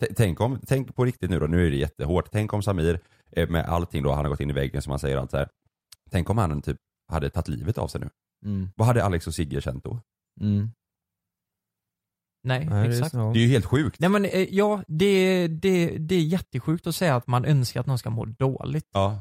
T- 0.00 0.14
Tänk, 0.16 0.40
om, 0.40 0.60
tänk 0.66 0.94
på 0.94 1.04
riktigt 1.04 1.30
nu 1.30 1.38
då, 1.38 1.46
nu 1.46 1.66
är 1.66 1.70
det 1.70 1.76
jättehårt. 1.76 2.28
Tänk 2.32 2.52
om 2.52 2.62
Samir 2.62 3.00
eh, 3.32 3.48
med 3.50 3.64
allting 3.64 4.02
då, 4.02 4.12
han 4.12 4.24
har 4.24 4.30
gått 4.30 4.40
in 4.40 4.50
i 4.50 4.52
väggen 4.52 4.82
som 4.82 4.90
man 4.90 4.98
säger 4.98 5.16
allt 5.16 5.30
så 5.30 5.36
här. 5.36 5.48
Tänk 6.10 6.30
om 6.30 6.38
han 6.38 6.62
typ 6.62 6.76
hade 7.08 7.30
tagit 7.30 7.48
livet 7.48 7.78
av 7.78 7.88
sig 7.88 8.00
nu. 8.00 8.10
Mm. 8.44 8.68
Vad 8.76 8.86
hade 8.86 9.04
Alex 9.04 9.26
och 9.26 9.34
Sigge 9.34 9.60
känt 9.60 9.84
då? 9.84 10.00
Mm. 10.40 10.70
Nej, 12.46 12.66
Nej, 12.70 12.88
det 12.88 12.94
är 12.94 12.98
exakt. 12.98 13.12
Det 13.12 13.38
är 13.38 13.42
ju 13.42 13.48
helt 13.48 13.66
sjukt. 13.66 14.00
Nej 14.00 14.10
men 14.10 14.24
eh, 14.24 14.54
ja, 14.54 14.82
det, 14.88 15.46
det, 15.48 15.98
det 15.98 16.14
är 16.14 16.20
jättesjukt 16.22 16.86
att 16.86 16.94
säga 16.94 17.16
att 17.16 17.26
man 17.26 17.44
önskar 17.44 17.80
att 17.80 17.86
någon 17.86 17.98
ska 17.98 18.10
må 18.10 18.24
dåligt. 18.24 18.88
Ja. 18.92 19.20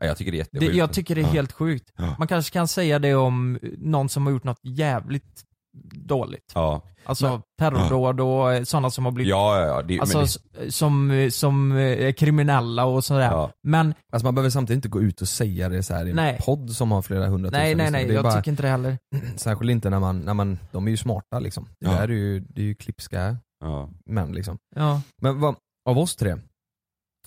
ja 0.00 0.06
jag 0.06 0.16
tycker 0.16 0.32
det 0.32 0.36
är 0.36 0.38
jättesjukt. 0.38 0.72
Det, 0.72 0.78
jag 0.78 0.92
tycker 0.92 1.14
det 1.14 1.20
är 1.20 1.22
Ja. 1.22 1.28
helt 1.28 1.52
sjukt. 1.52 1.92
Ja. 1.96 2.14
Man 2.18 2.28
kanske 2.28 2.52
kan 2.52 2.68
säga 2.68 2.98
det 2.98 3.14
om 3.14 3.58
någon 3.78 4.08
som 4.08 4.26
har 4.26 4.32
gjort 4.32 4.44
något 4.44 4.60
jävligt 4.62 5.44
dåligt. 5.84 6.52
Ja, 6.54 6.82
Alltså 7.04 7.42
terrordåd 7.58 8.20
och 8.20 8.52
eh, 8.52 8.62
sådana 8.62 8.90
som 8.90 9.04
har 9.04 9.12
blivit 9.12 9.30
ja, 9.30 9.60
ja. 9.60 9.66
ja 9.66 9.82
det, 9.82 10.00
Alltså 10.00 10.20
s- 10.22 10.38
som, 10.76 11.28
som 11.32 11.72
eh, 11.72 11.78
är 12.06 12.12
kriminella 12.12 12.84
och 12.84 13.04
sådär. 13.04 13.30
Ja. 13.30 13.50
Men 13.62 13.94
Alltså 14.12 14.26
man 14.26 14.34
behöver 14.34 14.50
samtidigt 14.50 14.76
inte 14.78 14.88
gå 14.88 15.00
ut 15.00 15.20
och 15.20 15.28
säga 15.28 15.68
det 15.68 15.82
så 15.82 15.94
här 15.94 16.06
i 16.06 16.10
en 16.10 16.16
Nej. 16.16 16.38
podd 16.44 16.70
som 16.70 16.90
har 16.92 17.02
flera 17.02 17.26
hundratusen 17.26 17.60
nej, 17.64 17.74
nej, 17.74 17.90
nej, 17.90 18.04
Det 18.04 18.10
är 18.12 18.14
jag 18.14 18.24
bara, 18.24 18.36
tycker 18.36 18.50
inte 18.50 18.62
det 18.62 18.68
heller. 18.68 18.98
Särskilt 19.36 19.70
inte 19.70 19.90
när 19.90 20.00
man, 20.00 20.20
när 20.20 20.34
man, 20.34 20.58
de 20.72 20.86
är 20.86 20.90
ju 20.90 20.96
smarta 20.96 21.38
liksom. 21.38 21.68
Det 21.80 21.86
Ja. 21.86 21.92
är 21.92 22.08
ju, 22.08 22.40
det 22.40 22.60
är 22.60 22.66
ju 22.66 22.74
klipska 22.74 23.36
ja. 23.60 23.88
män 24.06 24.32
liksom. 24.32 24.58
Ja. 24.76 25.00
Men 25.22 25.40
vad, 25.40 25.54
av 25.88 25.98
oss 25.98 26.16
tre, 26.16 26.36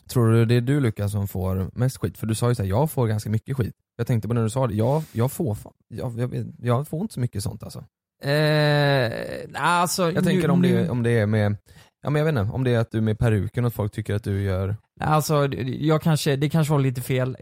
tror 0.09 0.31
du 0.31 0.45
det 0.45 0.55
är 0.55 0.61
du 0.61 0.79
Lukas 0.79 1.11
som 1.11 1.27
får 1.27 1.71
mest 1.73 1.97
skit? 1.97 2.17
För 2.17 2.27
du 2.27 2.35
sa 2.35 2.49
ju 2.49 2.55
såhär, 2.55 2.69
jag 2.69 2.91
får 2.91 3.07
ganska 3.07 3.29
mycket 3.29 3.57
skit. 3.57 3.75
Jag 3.97 4.07
tänkte 4.07 4.27
på 4.27 4.33
när 4.33 4.43
du 4.43 4.49
sa 4.49 4.67
det, 4.67 4.73
jag, 4.73 5.03
jag 5.11 5.31
får 5.31 5.57
jag, 5.93 6.19
jag, 6.19 6.53
jag 6.61 6.87
får 6.87 7.01
inte 7.01 7.13
så 7.13 7.19
mycket 7.19 7.43
sånt 7.43 7.63
alltså. 7.63 7.83
Eh, 8.21 9.11
alltså, 9.53 10.11
Jag 10.11 10.23
tänker 10.23 10.47
nu, 10.47 10.53
om 10.53 10.61
det, 10.61 10.89
om 10.89 11.03
det 11.03 11.11
är 11.11 11.25
med, 11.25 11.57
ja 12.03 12.09
men 12.09 12.19
jag 12.19 12.25
vet 12.33 12.41
inte, 12.41 12.53
om 12.55 12.63
det 12.63 12.71
är 12.73 12.79
att 12.79 12.91
du 12.91 12.97
är 12.97 13.01
med 13.01 13.19
peruken 13.19 13.63
och 13.65 13.67
att 13.67 13.73
folk 13.73 13.91
tycker 13.91 14.15
att 14.15 14.23
du 14.23 14.41
gör 14.41 14.75
Alltså, 15.01 15.47
jag 15.65 16.01
kanske, 16.01 16.35
det 16.35 16.49
kanske 16.49 16.71
var 16.73 16.79
lite 16.79 17.01
fel. 17.01 17.37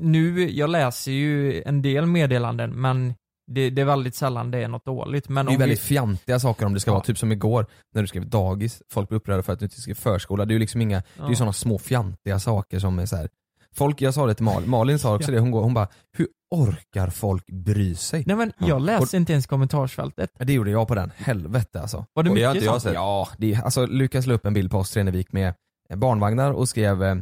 Nu, 0.00 0.50
jag 0.50 0.70
läser 0.70 1.12
ju 1.12 1.62
en 1.62 1.82
del 1.82 2.06
meddelanden 2.06 2.70
men 2.80 3.14
det, 3.52 3.70
det 3.70 3.80
är 3.82 3.86
väldigt 3.86 4.14
sällan 4.14 4.50
det 4.50 4.58
är 4.58 4.68
något 4.68 4.84
dåligt. 4.84 5.28
Men 5.28 5.46
Det 5.46 5.50
är 5.50 5.52
ju 5.52 5.58
väldigt 5.58 5.78
vi, 5.78 5.82
fjantiga 5.84 6.38
saker 6.40 6.66
om 6.66 6.74
det 6.74 6.80
ska 6.80 6.90
Ja. 6.90 6.94
vara, 6.94 7.04
typ 7.04 7.18
som 7.18 7.32
igår 7.32 7.66
när 7.94 8.02
du 8.02 8.08
skrev 8.08 8.28
dagis, 8.28 8.82
folk 8.92 9.08
blir 9.08 9.16
upprörda 9.16 9.42
för 9.42 9.52
att 9.52 9.58
du 9.58 9.64
inte 9.64 9.80
skrev 9.80 9.94
förskola. 9.94 10.44
Det 10.44 10.50
är 10.52 10.54
ju 10.54 10.58
liksom 10.58 10.80
inga, 10.80 11.02
det 11.16 11.22
är 11.22 11.28
Ja. 11.28 11.34
sådana 11.34 11.52
små 11.52 11.78
fjantiga 11.78 12.38
saker 12.38 12.78
som 12.78 12.98
är 12.98 13.06
så 13.06 13.16
här. 13.16 13.28
Folk, 13.74 14.00
jag 14.00 14.14
sa 14.14 14.26
det 14.26 14.34
till 14.34 14.44
Malin, 14.44 14.70
Malin 14.70 14.98
sa 14.98 15.14
också 15.16 15.30
det, 15.32 15.38
hon, 15.38 15.50
går, 15.50 15.62
hon 15.62 15.74
bara, 15.74 15.88
hur 16.16 16.28
orkar 16.50 17.10
folk 17.10 17.46
bry 17.46 17.94
sig? 17.94 18.22
Nej 18.26 18.36
men 18.36 18.52
jag 18.58 18.82
läste 18.82 19.16
inte 19.16 19.32
ens 19.32 19.46
kommentarsfältet. 19.46 20.30
Det 20.38 20.52
gjorde 20.52 20.70
jag 20.70 20.88
på 20.88 20.94
den, 20.94 21.12
helvete 21.16 21.80
alltså. 21.80 22.04
Var 22.12 22.22
det 22.22 22.30
mycket 22.30 22.42
jag 22.54 22.62
sånt? 22.64 22.82
sett. 22.82 22.94
Ja, 22.94 23.28
det, 23.38 23.54
alltså 23.54 23.86
Lukas 23.86 24.26
la 24.26 24.34
upp 24.34 24.46
en 24.46 24.54
bild 24.54 24.70
på 24.70 24.78
oss 24.78 24.90
Tränevik 24.90 25.32
med 25.32 25.54
eh, 25.90 25.96
barnvagnar 25.96 26.52
och 26.52 26.68
skrev 26.68 27.02
eh, 27.02 27.16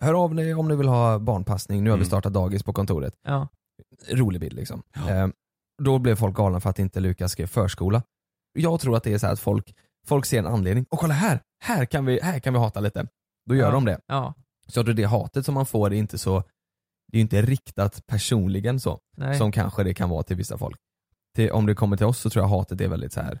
Hör 0.00 0.14
av 0.24 0.34
dig 0.34 0.54
om 0.54 0.68
ni 0.68 0.76
vill 0.76 0.88
ha 0.88 1.18
barnpassning, 1.18 1.84
nu 1.84 1.90
har 1.90 1.96
vi 1.96 2.00
Mm. 2.00 2.06
startat 2.08 2.32
dagis 2.32 2.62
på 2.62 2.72
kontoret. 2.72 3.14
Ja. 3.26 3.48
Rolig 4.10 4.40
bild 4.40 4.52
liksom. 4.52 4.82
Eh, 5.08 5.28
då 5.82 5.98
blev 5.98 6.14
folk 6.16 6.36
galna 6.36 6.60
för 6.60 6.70
att 6.70 6.78
inte 6.78 7.00
Lukas 7.00 7.32
skrev 7.32 7.46
förskola. 7.46 8.02
Jag 8.58 8.80
tror 8.80 8.96
att 8.96 9.02
det 9.02 9.12
är 9.12 9.18
så 9.18 9.26
här 9.26 9.32
att 9.32 9.40
folk, 9.40 9.74
folk 10.06 10.26
ser 10.26 10.38
en 10.38 10.46
anledning, 10.46 10.86
och 10.90 10.98
kolla 10.98 11.14
här, 11.14 11.40
här 11.64 11.84
kan 11.84 12.04
vi, 12.06 12.20
här 12.22 12.38
kan 12.38 12.52
vi 12.52 12.58
hata 12.58 12.80
lite. 12.80 13.06
Då 13.48 13.54
gör 13.54 13.64
Ja. 13.66 13.70
de 13.70 13.84
det. 13.84 14.00
Ja. 14.06 14.34
Så 14.68 14.80
att 14.80 14.96
det 14.96 15.04
hatet 15.04 15.44
som 15.46 15.54
man 15.54 15.66
får 15.66 15.92
är 15.92 15.96
inte 15.96 16.18
så, 16.18 16.42
det 17.08 17.16
är 17.16 17.18
ju 17.18 17.22
inte 17.22 17.42
riktat 17.42 18.06
personligen 18.06 18.80
så, 18.80 19.00
Nej. 19.16 19.38
som 19.38 19.52
kanske 19.52 19.84
det 19.84 19.94
kan 19.94 20.10
vara 20.10 20.22
till 20.22 20.36
vissa 20.36 20.58
folk. 20.58 20.76
Till, 21.36 21.50
om 21.50 21.66
det 21.66 21.74
kommer 21.74 21.96
till 21.96 22.06
oss 22.06 22.18
så 22.18 22.30
tror 22.30 22.44
jag 22.44 22.48
hatet 22.48 22.80
är 22.80 22.88
väldigt 22.88 23.12
så 23.12 23.20
här. 23.20 23.40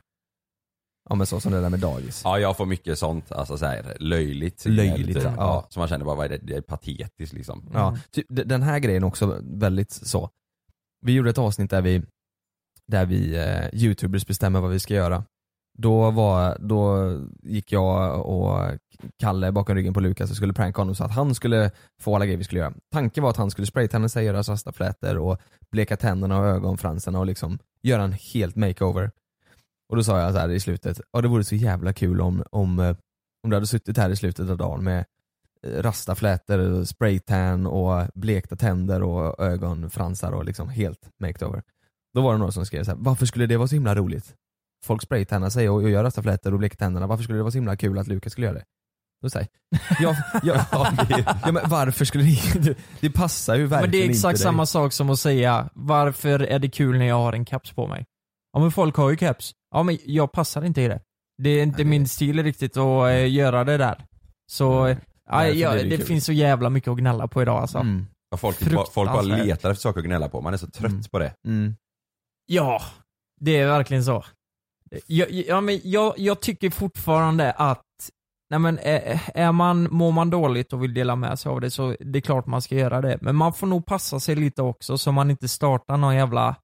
ja 1.08 1.14
men 1.14 1.26
så 1.26 1.40
som 1.40 1.52
det 1.52 1.60
där 1.60 1.70
med 1.70 1.80
dagis. 1.80 2.20
Ja 2.24 2.38
jag 2.38 2.56
får 2.56 2.66
mycket 2.66 2.98
sånt, 2.98 3.32
alltså 3.32 3.58
så 3.58 3.66
här, 3.66 3.96
löjligt. 4.00 4.64
Löjligt, 4.66 5.14
Typ. 5.16 5.24
ja. 5.24 5.34
ja. 5.36 5.66
Så 5.70 5.78
man 5.78 5.88
känner 5.88 6.04
bara, 6.04 6.16
vad 6.16 6.24
är 6.24 6.28
det, 6.28 6.38
det 6.42 6.54
är 6.56 6.60
patetiskt 6.60 7.32
liksom. 7.34 7.70
Ja, 7.72 7.88
Mm. 7.88 8.00
typ, 8.10 8.26
d- 8.28 8.42
den 8.44 8.62
här 8.62 8.78
grejen 8.78 9.04
också 9.04 9.40
väldigt 9.42 9.90
så. 9.92 10.30
Vi 11.00 11.12
gjorde 11.12 11.30
ett 11.30 11.38
avsnitt 11.38 11.70
där 11.70 11.82
vi, 11.82 12.02
där 12.86 13.06
vi 13.06 13.36
eh, 13.36 13.82
youtubers 13.82 14.26
bestämmer 14.26 14.60
vad 14.60 14.70
vi 14.70 14.78
ska 14.78 14.94
göra. 14.94 15.24
Då, 15.78 16.10
var, 16.10 16.58
då 16.60 17.12
gick 17.42 17.72
jag 17.72 18.26
och 18.26 18.78
Kalle 19.18 19.52
bakom 19.52 19.76
ryggen 19.76 19.94
på 19.94 20.00
Lukas 20.00 20.30
och 20.30 20.36
skulle 20.36 20.52
pranka 20.52 20.80
honom 20.80 20.94
så 20.94 21.04
att 21.04 21.12
han 21.12 21.34
skulle 21.34 21.70
få 22.00 22.14
alla 22.14 22.24
grejer 22.24 22.38
vi 22.38 22.44
skulle 22.44 22.60
göra. 22.60 22.74
Tanken 22.92 23.22
var 23.22 23.30
att 23.30 23.36
han 23.36 23.50
skulle 23.50 23.66
spraytanna 23.66 24.08
sig, 24.08 24.24
göra 24.24 24.42
rastaflätor 24.42 25.18
och 25.18 25.40
bleka 25.70 25.96
tänderna 25.96 26.38
och 26.38 26.46
ögonfransarna 26.46 27.18
och 27.18 27.26
liksom 27.26 27.58
göra 27.82 28.02
en 28.02 28.12
helt 28.12 28.56
makeover. 28.56 29.10
Och 29.88 29.96
då 29.96 30.04
sa 30.04 30.20
jag 30.20 30.32
så 30.32 30.38
här 30.38 30.48
i 30.48 30.60
slutet, 30.60 31.00
ja 31.12 31.20
det 31.20 31.28
vore 31.28 31.44
så 31.44 31.54
jävla 31.54 31.92
kul 31.92 32.20
om, 32.20 32.44
om, 32.50 32.78
eh, 32.78 32.96
om 33.44 33.50
du 33.50 33.56
hade 33.56 33.66
suttit 33.66 33.96
här 33.96 34.10
i 34.10 34.16
slutet 34.16 34.50
av 34.50 34.56
dagen 34.56 34.84
med 34.84 35.04
eh, 35.62 35.82
rastaflätor, 35.82 36.84
spraytan 36.84 37.66
och 37.66 38.08
blekta 38.14 38.56
tänder 38.56 39.02
och 39.02 39.40
ögonfransar 39.40 40.32
och 40.32 40.44
liksom 40.44 40.68
helt 40.68 41.08
makeover. 41.20 41.62
Då 42.14 42.20
var 42.20 42.32
det 42.32 42.38
några 42.38 42.52
som 42.52 42.66
skrev 42.66 42.84
så 42.84 42.90
här, 42.90 42.98
varför 43.00 43.26
skulle 43.26 43.46
det 43.46 43.56
vara 43.56 43.68
så 43.68 43.74
himla 43.74 43.94
roligt? 43.94 44.34
Folk 44.86 45.02
spraytannar 45.02 45.50
sig 45.50 45.68
och, 45.68 45.74
och 45.82 45.90
gör 45.90 46.04
rastaflätor 46.04 46.52
och 46.52 46.58
bleker 46.58 46.76
tänderna, 46.76 47.06
varför 47.06 47.24
skulle 47.24 47.38
det 47.38 47.42
vara 47.42 47.50
så 47.50 47.58
himla 47.58 47.76
kul 47.76 47.98
att 47.98 48.06
Lukas 48.06 48.32
skulle 48.32 48.46
göra 48.46 48.58
det? 48.58 48.64
Då 49.22 49.30
säger 49.30 49.48
jag, 50.00 50.16
ja, 50.42 50.66
ja, 50.72 50.92
men 51.52 51.68
varför 51.68 52.04
skulle 52.04 52.24
det, 52.24 52.58
det, 52.60 52.76
det 53.00 53.10
passar 53.10 53.54
ju 53.56 53.66
verkligen 53.66 53.82
Men 53.82 53.90
det 53.90 54.06
är 54.06 54.10
exakt 54.10 54.36
dig. 54.38 54.42
samma 54.42 54.66
sak 54.66 54.92
som 54.92 55.10
att 55.10 55.18
säga, 55.18 55.68
varför 55.74 56.40
är 56.40 56.58
det 56.58 56.68
kul 56.68 56.98
när 56.98 57.06
jag 57.06 57.16
har 57.16 57.32
en 57.32 57.44
caps 57.44 57.72
på 57.72 57.86
mig? 57.86 58.04
Ja 58.52 58.60
men 58.60 58.72
folk 58.72 58.96
har 58.96 59.10
ju 59.10 59.16
caps. 59.16 59.52
Ja 59.74 59.82
men 59.82 59.98
jag 60.04 60.32
passar 60.32 60.64
inte 60.64 60.82
i 60.82 60.88
det. 60.88 61.00
Det 61.42 61.50
är 61.50 61.62
inte 61.62 61.78
Nej, 61.78 61.86
min 61.86 62.08
stil 62.08 62.42
riktigt 62.42 62.76
att 62.76 63.08
eh, 63.10 63.30
göra 63.32 63.64
det 63.64 63.76
där. 63.76 64.04
Så, 64.52 64.64
ja, 65.30 65.42
Därför 65.42 65.54
ja, 65.58 65.72
det, 65.74 65.82
det 65.82 65.98
finns 65.98 66.24
så 66.24 66.32
jävla 66.32 66.70
mycket 66.70 66.90
att 66.90 66.98
gnälla 66.98 67.28
på 67.28 67.42
idag 67.42 67.60
alltså. 67.60 67.78
Mm, 67.78 68.06
Ja, 68.30 68.36
folk, 68.36 68.60
bara, 68.74 68.86
folk 68.86 69.10
bara 69.12 69.22
letar 69.22 69.70
efter 69.70 69.80
saker 69.82 70.00
att 70.00 70.06
gnälla 70.06 70.28
på, 70.28 70.40
man 70.40 70.52
är 70.54 70.58
så 70.58 70.66
trött 70.66 70.90
Mm. 70.92 71.02
på 71.02 71.18
det. 71.18 71.32
mm. 71.46 71.76
Ja, 72.46 72.82
det 73.40 73.56
är 73.56 73.66
verkligen 73.66 74.04
så. 74.04 74.24
Jag, 75.06 75.30
ja, 75.30 75.60
men 75.60 75.80
jag, 75.84 76.14
jag 76.16 76.40
tycker 76.40 76.70
fortfarande 76.70 77.52
att 77.52 77.82
Nej 78.50 78.60
men 78.60 78.78
är, 78.78 79.20
är 79.34 79.52
man, 79.52 79.88
mår 79.90 80.12
man 80.12 80.30
dåligt 80.30 80.72
och 80.72 80.82
vill 80.82 80.94
dela 80.94 81.16
med 81.16 81.38
sig 81.38 81.50
av 81.50 81.60
det 81.60 81.70
så 81.70 81.96
det 82.00 82.18
är 82.18 82.20
klart 82.20 82.46
man 82.46 82.62
ska 82.62 82.74
göra 82.74 83.00
det. 83.00 83.18
Men 83.20 83.36
man 83.36 83.52
får 83.52 83.66
nog 83.66 83.86
passa 83.86 84.20
sig 84.20 84.36
lite 84.36 84.62
också 84.62 84.98
så 84.98 85.12
man 85.12 85.30
inte 85.30 85.48
startar 85.48 85.96
någon 85.96 86.16
jävla 86.16 86.56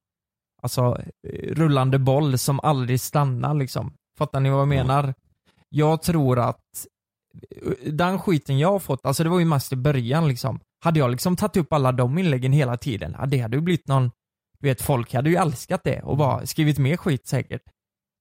alltså, 0.63 1.01
eh, 1.29 1.55
rullande 1.55 1.99
boll 1.99 2.39
som 2.39 2.61
aldrig 2.61 3.01
stannar 3.01 3.55
liksom. 3.55 3.95
Fattar 4.19 4.41
ni 4.41 4.51
vad 4.51 4.61
jag 4.61 4.69
menar? 4.69 5.15
Jag 5.69 6.03
tror 6.03 6.39
att 6.39 6.87
eh, 7.51 7.93
den 7.93 8.19
skiten 8.19 8.59
jag 8.59 8.73
har 8.73 8.79
fått, 8.79 9.07
alltså 9.07 9.25
det 9.25 9.31
var 9.31 9.39
ju 9.39 9.45
mest 9.45 9.73
i 9.73 9.77
början 9.77 10.29
liksom. 10.29 10.61
Hade 10.85 10.99
jag 10.99 11.11
liksom 11.11 11.37
tagit 11.37 11.57
upp 11.57 11.73
alla 11.73 11.93
de 11.93 12.19
inläggen 12.19 12.53
hela 12.53 12.77
tiden, 12.77 13.17
ja, 13.19 13.27
det 13.27 13.39
hade 13.39 13.57
ju 13.57 13.63
blivit 13.63 13.89
någon, 13.89 14.11
du 14.59 14.69
vet 14.69 14.83
folk 14.83 15.15
hade 15.15 15.31
ju 15.31 15.37
älskat 15.37 15.81
det 15.85 16.03
och 16.03 16.17
bara 16.17 16.47
skrivit 16.47 16.79
mer 16.79 16.97
skit 16.97 17.27
säkert. 17.27 17.63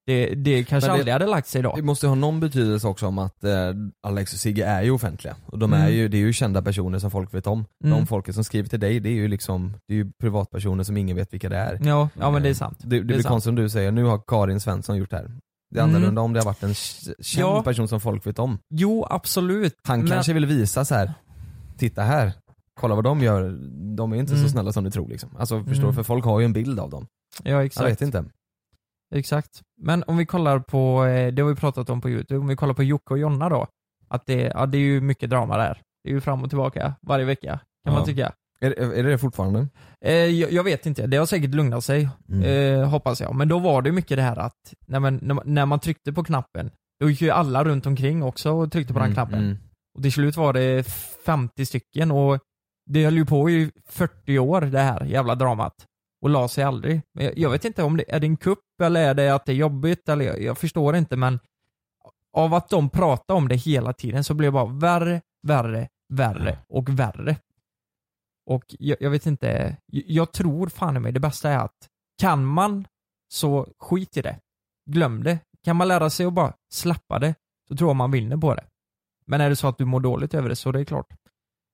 Det, 0.06 0.34
det 0.34 0.64
kanske 0.64 0.88
det- 0.90 0.92
aldrig 0.94 1.12
hade 1.12 1.26
lagt 1.26 1.48
sig 1.48 1.62
då. 1.62 1.72
Det 1.76 1.82
måste 1.82 2.06
ha 2.06 2.14
någon 2.14 2.40
betydelse 2.40 2.88
också 2.88 3.06
om 3.06 3.18
att 3.18 3.44
eh, 3.44 3.52
Alex 4.06 4.32
och 4.32 4.38
Sigge 4.38 4.64
är 4.64 4.82
ju 4.82 4.90
offentliga. 4.90 5.36
Och 5.46 5.58
de 5.58 5.72
Mm. 5.72 5.86
är 5.86 5.90
ju, 5.90 6.08
det 6.08 6.16
är 6.16 6.20
ju 6.20 6.32
kända 6.32 6.62
personer 6.62 6.98
som 6.98 7.10
folk 7.10 7.34
vet 7.34 7.46
om. 7.46 7.64
Mm. 7.84 7.98
De 7.98 8.06
folket 8.06 8.34
som 8.34 8.44
skriver 8.44 8.68
till 8.68 8.80
dig, 8.80 9.00
det 9.00 9.08
är 9.08 9.12
ju 9.14 9.28
liksom, 9.28 9.74
det 9.88 9.94
är 9.94 9.96
ju 9.98 10.10
privatpersoner 10.20 10.84
som 10.84 10.96
ingen 10.96 11.16
vet 11.16 11.32
vilka 11.32 11.48
det 11.48 11.56
är. 11.56 11.78
Ja, 11.82 12.08
ja 12.20 12.30
men 12.30 12.42
det 12.42 12.48
är 12.48 12.54
sant. 12.54 12.78
Det, 12.80 12.88
det, 12.88 12.96
är 12.96 13.02
blir 13.02 13.16
sant. 13.16 13.26
konstigt 13.26 13.48
som 13.48 13.54
du 13.54 13.68
säger, 13.68 13.92
nu 13.92 14.04
har 14.04 14.20
Karin 14.26 14.60
Svensson 14.60 14.96
gjort 14.96 15.10
det 15.10 15.16
här. 15.16 15.30
Det 15.70 15.78
är 15.80 15.84
Mm. 15.84 15.94
annorlunda 15.96 16.20
om 16.20 16.32
det 16.32 16.40
har 16.40 16.44
varit 16.44 16.62
en 16.62 16.74
känd 16.74 17.46
Ja. 17.46 17.62
person 17.62 17.88
som 17.88 18.00
folk 18.00 18.26
vet 18.26 18.38
om. 18.38 18.58
Jo, 18.70 19.06
absolut. 19.10 19.74
Han 19.84 19.98
Men- 19.98 20.08
kanske 20.08 20.32
vill 20.32 20.46
visa 20.46 20.84
så 20.84 20.94
här. 20.94 21.12
titta 21.78 22.02
här, 22.02 22.32
kolla 22.80 22.94
vad 22.94 23.04
de 23.04 23.22
gör, 23.22 23.58
de 23.96 24.12
är 24.12 24.16
inte 24.16 24.32
Mm. 24.32 24.44
så 24.44 24.50
snälla 24.50 24.72
som 24.72 24.84
du 24.84 24.90
tror 24.90 25.08
liksom. 25.08 25.30
Alltså 25.38 25.58
förstår 25.64 25.82
Mm. 25.82 25.90
du, 25.90 25.94
för 25.94 26.02
folk 26.02 26.24
har 26.24 26.40
ju 26.40 26.44
en 26.44 26.52
bild 26.52 26.80
av 26.80 26.90
dem. 26.90 27.06
Ja, 27.42 27.50
Jag 27.50 27.64
exakt. 27.64 27.90
vet 27.90 28.02
inte. 28.02 28.24
Exakt. 29.12 29.60
Men 29.80 30.04
om 30.06 30.16
vi 30.16 30.26
kollar 30.26 30.58
på, 30.58 31.04
eh, 31.04 31.32
det 31.32 31.42
har 31.42 31.48
vi 31.48 31.54
pratat 31.56 31.90
om 31.90 32.00
på 32.00 32.10
youtube, 32.10 32.40
om 32.40 32.46
vi 32.48 32.56
kollar 32.56 32.74
på 32.74 32.82
Jocke 32.82 33.14
och 33.14 33.18
Jonna 33.18 33.48
då. 33.48 33.66
Att 34.08 34.26
det, 34.26 34.34
ja, 34.54 34.66
det 34.66 34.78
är 34.78 34.82
ju 34.82 35.00
mycket 35.00 35.30
drama 35.30 35.56
där. 35.56 35.80
Det 36.04 36.10
är 36.10 36.14
ju 36.14 36.20
fram 36.20 36.42
och 36.42 36.48
tillbaka 36.48 36.94
varje 37.02 37.24
vecka, 37.24 37.50
kan 37.50 37.60
Ja. 37.84 37.92
man 37.92 38.04
tycka. 38.04 38.32
Är, 38.60 38.92
är 38.92 39.02
det 39.02 39.18
fortfarande? 39.18 39.68
Eh, 40.04 40.12
jag, 40.14 40.52
jag 40.52 40.64
vet 40.64 40.86
inte, 40.86 41.06
det 41.06 41.16
har 41.16 41.26
säkert 41.26 41.50
lugnat 41.54 41.84
sig, 41.84 42.08
Mm. 42.28 42.42
eh, 42.80 42.88
hoppas 42.88 43.20
jag. 43.20 43.34
Men 43.34 43.48
då 43.48 43.58
var 43.58 43.82
det 43.82 43.92
mycket 43.92 44.16
det 44.16 44.22
här 44.22 44.36
att, 44.38 44.74
när 44.86 45.00
man, 45.00 45.18
när 45.22 45.34
man, 45.34 45.44
när 45.46 45.66
man 45.66 45.80
tryckte 45.80 46.12
på 46.12 46.24
knappen, 46.24 46.70
då 47.00 47.10
gick 47.10 47.20
ju 47.22 47.30
alla 47.30 47.64
runt 47.64 47.86
omkring 47.86 48.22
också 48.22 48.50
och 48.52 48.72
tryckte 48.72 48.92
på 48.92 48.98
den 48.98 49.06
Mm, 49.06 49.14
knappen. 49.14 49.38
mm. 49.38 49.56
Och 49.96 50.02
till 50.02 50.12
slut 50.12 50.36
var 50.36 50.52
det 50.52 50.86
50 51.26 51.66
stycken 51.66 52.10
och 52.10 52.38
det 52.90 53.04
höll 53.04 53.16
ju 53.16 53.26
på 53.26 53.50
i 53.50 53.70
40 53.88 54.38
år 54.38 54.60
det 54.60 54.78
här 54.80 55.04
jävla 55.04 55.34
dramat. 55.34 55.74
Och 56.22 56.30
la 56.30 56.48
sig 56.48 56.64
aldrig. 56.64 57.02
Jag, 57.12 57.50
vet 57.50 57.64
inte 57.64 57.82
om 57.82 57.96
det 57.96 58.14
är 58.14 58.20
det 58.20 58.26
en 58.26 58.36
kupp 58.36 58.80
eller 58.82 59.08
är 59.08 59.14
det 59.14 59.34
att 59.34 59.46
det 59.46 59.52
är 59.52 59.56
jobbigt 59.56 60.08
eller 60.08 60.24
jag, 60.24 60.42
jag 60.42 60.58
förstår 60.58 60.96
inte 60.96 61.16
men 61.16 61.40
av 62.32 62.54
att 62.54 62.68
de 62.68 62.90
pratar 62.90 63.34
om 63.34 63.48
det 63.48 63.56
hela 63.56 63.92
tiden 63.92 64.24
så 64.24 64.34
blir 64.34 64.48
det 64.48 64.52
bara 64.52 64.72
värre, 64.72 65.20
värre, 65.42 65.88
värre 66.08 66.58
och 66.68 66.88
värre. 66.88 67.36
Och 68.46 68.64
jag, 68.78 68.96
jag 69.00 69.10
vet 69.10 69.26
inte, 69.26 69.76
jag, 69.86 70.32
tror 70.32 70.68
fan 70.68 70.96
i 70.96 71.00
mig 71.00 71.12
det 71.12 71.20
bästa 71.20 71.50
är 71.50 71.58
att 71.58 71.88
kan 72.18 72.44
man 72.44 72.86
så 73.28 73.68
skit 73.78 74.16
i 74.16 74.22
det. 74.22 74.38
Glöm 74.90 75.24
det. 75.24 75.38
Kan 75.64 75.76
man 75.76 75.88
lära 75.88 76.10
sig 76.10 76.26
att 76.26 76.32
bara 76.32 76.54
släppa 76.72 77.18
det 77.18 77.34
så 77.68 77.76
tror 77.76 77.90
jag 77.90 77.96
man 77.96 78.10
vinner 78.10 78.36
på 78.36 78.54
det. 78.54 78.64
Men 79.26 79.40
är 79.40 79.48
det 79.48 79.56
så 79.56 79.68
att 79.68 79.78
du 79.78 79.84
mår 79.84 80.00
dåligt 80.00 80.34
över 80.34 80.48
det 80.48 80.56
så 80.56 80.72
det 80.72 80.80
är 80.80 80.84
klart. 80.84 81.06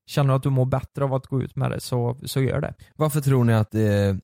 Känner 0.07 0.29
du 0.29 0.37
att 0.37 0.43
du 0.43 0.51
mår 0.51 0.67
bättre 0.67 1.05
av 1.05 1.15
att 1.15 1.27
gå 1.27 1.43
ut 1.43 1.57
med 1.57 1.71
det 1.71 1.81
så, 1.81 2.21
så 2.25 2.41
gör 2.41 2.61
det. 2.61 2.75
Varför 2.97 3.21
tror 3.21 3.45
ni 3.45 3.53
att 3.53 3.71
det 3.71 4.21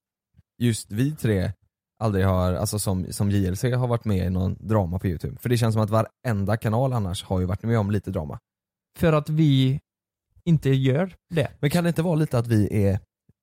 just 0.59 0.93
vi 0.93 1.13
tre 1.17 1.53
aldrig 1.99 2.25
har, 2.27 2.53
alltså 2.53 2.79
som, 2.79 3.13
som 3.13 3.31
JLC 3.31 3.63
har 3.63 3.87
varit 3.87 4.05
med 4.05 4.27
i 4.27 4.31
någon 4.31 4.57
drama 4.61 4.99
på 4.99 5.07
youtube? 5.07 5.37
För 5.41 5.49
det 5.49 5.57
känns 5.57 5.73
som 5.73 5.83
att 5.83 5.91
varenda 5.91 6.57
kanal 6.57 6.93
annars 6.93 7.25
har 7.25 7.41
ju 7.41 7.47
varit 7.47 7.63
med 7.63 7.79
om 7.79 7.91
lite 7.91 8.11
drama. 8.11 8.39
För 8.99 9.13
att 9.13 9.29
vi 9.29 9.81
inte 10.45 10.71
gör 10.71 11.15
det. 11.35 11.51
Men 11.61 11.71
kan 11.71 11.85
det 11.85 11.89
inte 11.89 12.03
vara 12.03 12.15
lite 12.15 12.39
att 12.39 12.47
vi 12.47 12.85
är, 12.87 12.99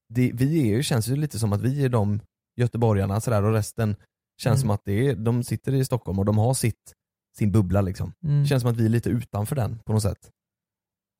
det, 0.09 0.31
vi 0.33 0.61
är 0.61 0.65
ju, 0.65 0.83
känns 0.83 1.07
ju 1.07 1.15
lite 1.15 1.39
som 1.39 1.53
att 1.53 1.61
vi 1.61 1.85
är 1.85 1.89
de 1.89 2.19
göteborgarna 2.57 3.21
sådär 3.21 3.43
och 3.43 3.53
resten 3.53 3.95
Känns 4.41 4.55
Mm. 4.55 4.61
som 4.61 4.69
att 4.69 4.81
det 4.85 5.07
är, 5.07 5.15
de 5.15 5.43
sitter 5.43 5.73
i 5.73 5.85
Stockholm 5.85 6.19
och 6.19 6.25
de 6.25 6.37
har 6.37 6.53
sitt, 6.53 6.93
sin 7.37 7.51
bubbla 7.51 7.81
liksom. 7.81 8.13
Mm. 8.23 8.41
Det 8.41 8.47
känns 8.47 8.61
som 8.61 8.71
att 8.71 8.77
vi 8.77 8.85
är 8.85 8.89
lite 8.89 9.09
utanför 9.09 9.55
den 9.55 9.79
på 9.85 9.93
något 9.93 10.01
sätt. 10.01 10.29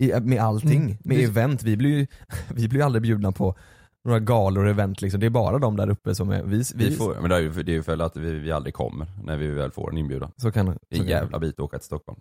I, 0.04 0.20
med 0.20 0.40
allting, 0.42 0.82
Mm. 0.84 0.98
med 1.04 1.20
event. 1.20 1.64
Vi 1.64 1.78
blir 1.78 1.90
ju 1.90 2.08
vi 2.56 2.68
blir 2.68 2.84
aldrig 2.86 3.02
bjudna 3.02 3.32
på 3.32 3.56
några 4.06 4.20
galor 4.20 4.64
och 4.64 4.70
event 4.70 5.02
liksom. 5.02 5.20
Det 5.20 5.26
är 5.26 5.30
bara 5.30 5.60
de 5.60 5.78
där 5.78 5.90
uppe 5.90 6.16
som 6.16 6.30
är, 6.30 6.44
vi, 6.44 6.58
vi, 6.76 6.90
Vi 6.90 6.96
får, 6.96 7.16
men 7.22 7.30
det 7.30 7.36
är 7.36 7.40
ju 7.40 7.50
det 7.64 7.72
är 7.72 7.74
ju 7.74 7.84
för 7.84 8.02
att 8.02 8.18
vi, 8.18 8.32
vi 8.40 8.52
aldrig 8.52 8.74
kommer 8.74 9.08
när 9.24 9.38
vi 9.38 9.48
väl 9.48 9.72
får 9.72 9.92
en 9.92 9.98
inbjudan. 9.98 10.32
så 10.38 10.52
kan, 10.52 10.66
så 10.66 10.74
Det 10.90 10.96
är 10.98 11.02
en 11.02 11.08
jävla 11.08 11.40
bit 11.40 11.54
att 11.54 11.60
åka 11.60 11.78
till 11.78 11.86
Stockholm. 11.86 12.20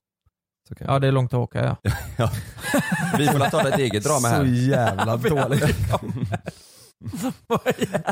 Så 0.68 0.74
kan 0.74 0.86
Ja 0.86 0.98
det 0.98 1.08
är 1.08 1.12
långt 1.12 1.34
att 1.34 1.38
åka 1.40 1.64
ja. 1.64 1.76
Vi 3.18 3.26
får 3.26 3.50
ta 3.50 3.68
ett 3.68 3.78
eget 3.78 4.04
drama 4.04 4.18
Så 4.20 4.26
här. 4.28 4.44
jävla 4.44 5.16
dåligt. 5.16 5.64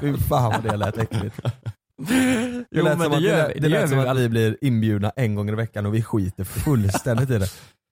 Fy 0.00 0.16
fan 0.16 0.52
vad 0.52 0.62
det 0.62 0.76
lät 0.76 0.98
äckligt. 0.98 1.40
Det 2.08 2.64
Jo 2.70 2.84
lät 2.84 2.98
men 2.98 3.02
som 3.02 3.10
det 3.10 3.16
att, 3.16 3.22
gör 3.22 3.48
det, 3.48 3.52
vi. 3.54 3.60
det 3.60 3.68
lät 3.68 3.90
som 3.90 3.98
att 3.98 4.16
vi 4.18 4.28
blir 4.28 4.56
inbjudna 4.60 5.12
en 5.16 5.34
gång 5.34 5.48
i 5.48 5.54
veckan 5.54 5.86
och 5.86 5.94
vi 5.94 6.02
skiter 6.02 6.44
fullständigt 6.44 7.30
i 7.30 7.38
det. 7.38 7.48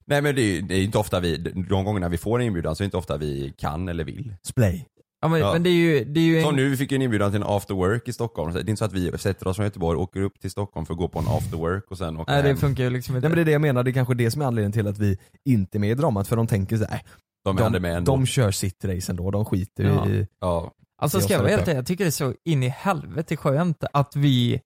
Nej 0.06 0.22
men 0.22 0.34
det 0.34 0.42
är, 0.58 0.62
det 0.62 0.74
är 0.74 0.82
inte 0.82 0.98
ofta 0.98 1.20
vi, 1.20 1.36
de 1.68 1.84
gångerna 1.84 2.08
vi 2.08 2.18
får 2.18 2.40
en 2.40 2.46
inbjudan 2.46 2.76
så 2.76 2.82
är 2.82 2.84
det 2.84 2.86
inte 2.86 2.96
ofta 2.96 3.16
vi 3.16 3.54
kan 3.58 3.88
eller 3.88 4.04
vill. 4.04 4.34
Splay. 4.42 4.86
Ja, 5.20 5.28
men, 5.28 5.40
Ja. 5.40 5.52
men 5.52 5.62
det 5.62 5.70
är 5.70 5.72
ju, 5.72 6.04
det 6.04 6.20
är 6.20 6.24
ju 6.24 6.38
en... 6.38 6.44
Som 6.44 6.56
nu, 6.56 6.68
vi 6.68 6.76
fick 6.76 6.92
en 6.92 7.02
inbjudan 7.02 7.30
till 7.32 7.40
en 7.42 7.46
after 7.48 7.74
work 7.74 8.08
i 8.08 8.12
Stockholm. 8.12 8.52
Det 8.54 8.58
är 8.60 8.68
inte 8.68 8.76
så 8.76 8.84
att 8.84 8.92
vi 8.92 9.18
sätter 9.18 9.48
oss 9.48 9.56
från 9.56 9.66
Göteborg, 9.66 9.98
åker 9.98 10.20
upp 10.20 10.40
till 10.40 10.50
Stockholm 10.50 10.86
för 10.86 10.94
att 10.94 10.98
gå 10.98 11.08
på 11.08 11.18
en 11.18 11.28
after 11.28 11.56
work 11.56 11.90
och 11.90 11.98
sen 11.98 12.16
åka 12.16 12.32
Nej 12.32 12.42
det 12.42 12.48
hem. 12.48 12.56
funkar 12.56 12.84
ju 12.84 12.90
liksom 12.90 13.16
inte. 13.16 13.28
Nej 13.28 13.30
men 13.30 13.36
det 13.36 13.42
är 13.42 13.44
det 13.44 13.52
jag 13.52 13.60
menar, 13.60 13.82
det 13.82 13.90
är 13.90 13.92
kanske 13.92 14.14
det 14.14 14.30
som 14.30 14.42
är 14.42 14.46
anledningen 14.46 14.72
till 14.72 14.86
att 14.86 14.98
vi 14.98 15.18
inte 15.44 15.78
är 15.78 15.80
med 15.80 15.90
i 15.90 15.94
dramat 15.94 16.28
för 16.28 16.36
de 16.36 16.46
tänker 16.46 16.76
såhär, 16.76 17.00
De 17.44 17.56
är 17.56 17.60
de, 17.60 17.64
aldrig 17.66 17.82
med 17.82 17.96
ändå. 17.96 18.12
de 18.12 18.26
kör 18.26 18.50
sitt 18.50 18.84
race 18.84 19.12
ändå, 19.12 19.30
de 19.30 19.44
skiter 19.44 19.84
Ja. 19.84 20.08
i... 20.08 20.26
Ja. 20.40 20.72
Alltså 21.02 21.18
Det 21.18 21.24
ska 21.24 21.32
jag 21.32 21.40
vara 21.40 21.50
helt 21.50 21.66
jag 21.66 21.86
tycker 21.86 22.04
det 22.04 22.08
är 22.08 22.10
så 22.10 22.34
in 22.44 22.62
i 22.62 22.68
helvete 22.68 23.36
skönt 23.36 23.84
att 23.92 24.16
vi, 24.16 24.60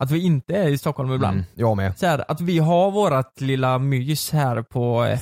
att 0.00 0.10
vi 0.10 0.24
inte 0.24 0.56
är 0.56 0.68
i 0.68 0.78
Stockholm 0.78 1.12
ibland. 1.12 1.34
Mm, 1.36 1.46
jag 1.54 1.76
med. 1.76 1.98
Så 1.98 2.06
här, 2.06 2.24
att 2.28 2.40
vi 2.40 2.58
har 2.58 2.90
vårat 2.90 3.40
lilla 3.40 3.78
mys 3.78 4.30
här 4.32 4.62
på, 4.62 5.04
eh, 5.04 5.18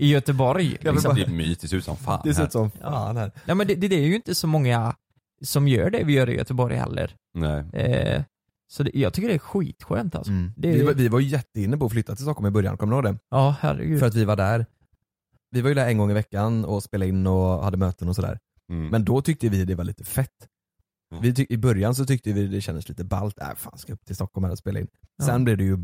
i 0.00 0.08
Göteborg. 0.08 0.76
Liksom. 0.80 1.14
Det 1.14 1.22
är 1.22 1.30
myt, 1.30 1.60
det 1.60 1.68
ser 1.68 1.76
ut 1.76 1.84
som 1.84 1.96
fan 1.96 2.20
Det 2.24 2.34
ser 2.34 2.44
ut 2.44 2.52
som 2.52 2.70
fan 2.70 3.16
här. 3.16 3.32
Ja 3.44 3.54
men 3.54 3.66
det, 3.66 3.74
det, 3.74 3.88
det 3.88 3.96
är 3.96 4.06
ju 4.06 4.14
inte 4.16 4.34
så 4.34 4.46
många 4.46 4.94
som 5.42 5.68
gör 5.68 5.90
det 5.90 6.04
vi 6.04 6.12
gör 6.12 6.30
i 6.30 6.36
Göteborg 6.36 6.76
heller. 6.76 7.16
Nej. 7.34 7.64
Eh, 7.72 8.22
så 8.70 8.82
det, 8.82 8.90
jag 8.94 9.12
tycker 9.12 9.28
det 9.28 9.34
är 9.34 9.38
skitskönt 9.38 10.14
alltså. 10.14 10.32
Mm. 10.32 10.52
Det 10.56 10.68
är- 10.68 10.72
Vi, 10.72 10.82
var, 10.82 10.92
vi 10.92 11.08
var 11.08 11.20
ju 11.20 11.26
jätteinne 11.28 11.76
på 11.76 11.86
att 11.86 11.92
flytta 11.92 12.14
till 12.16 12.24
Stockholm 12.24 12.46
i 12.46 12.50
början, 12.50 12.76
kommer 12.76 12.92
du 12.92 12.96
ihåg 13.08 13.14
det? 13.14 13.20
Ja 13.30 13.56
herregud. 13.60 13.98
För 13.98 14.06
att 14.06 14.14
vi 14.14 14.24
var 14.24 14.36
där, 14.36 14.66
vi 15.50 15.60
var 15.60 15.68
ju 15.68 15.74
där 15.74 15.86
en 15.88 15.98
gång 15.98 16.10
i 16.10 16.14
veckan 16.14 16.64
och 16.64 16.82
spelade 16.82 17.08
in 17.08 17.26
och 17.26 17.64
hade 17.64 17.76
möten 17.76 18.08
och 18.08 18.16
sådär. 18.16 18.38
Mm. 18.72 18.88
Men 18.88 19.04
då 19.04 19.20
tyckte 19.22 19.48
vi 19.48 19.64
det 19.64 19.74
var 19.74 19.84
lite 19.84 20.04
fett. 20.04 20.46
Mm. 21.12 21.22
Vi 21.22 21.46
I 21.48 21.56
början 21.56 21.94
så 21.94 22.04
tyckte 22.06 22.32
vi 22.32 22.46
det 22.46 22.60
kändes 22.60 22.88
lite 22.88 23.04
ballt, 23.04 23.38
äh 23.38 23.54
fan 23.56 23.78
ska 23.78 23.90
jag 23.90 23.94
upp 23.94 24.04
till 24.06 24.14
Stockholm 24.14 24.44
här 24.44 24.52
och 24.52 24.58
spela 24.58 24.80
in. 24.80 24.88
Sen 25.22 25.28
Ja. 25.34 25.38
blev 25.44 25.56
det 25.56 25.64
ju 25.64 25.76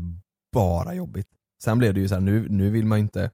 bara 0.53 0.93
jobbigt. 0.93 1.27
Sen 1.63 1.77
blev 1.77 1.93
det 1.93 1.99
ju 1.99 2.07
så 2.07 2.13
här, 2.15 2.21
nu, 2.21 2.47
nu 2.49 2.69
vill 2.69 2.85
man 2.85 2.99
inte, 2.99 3.31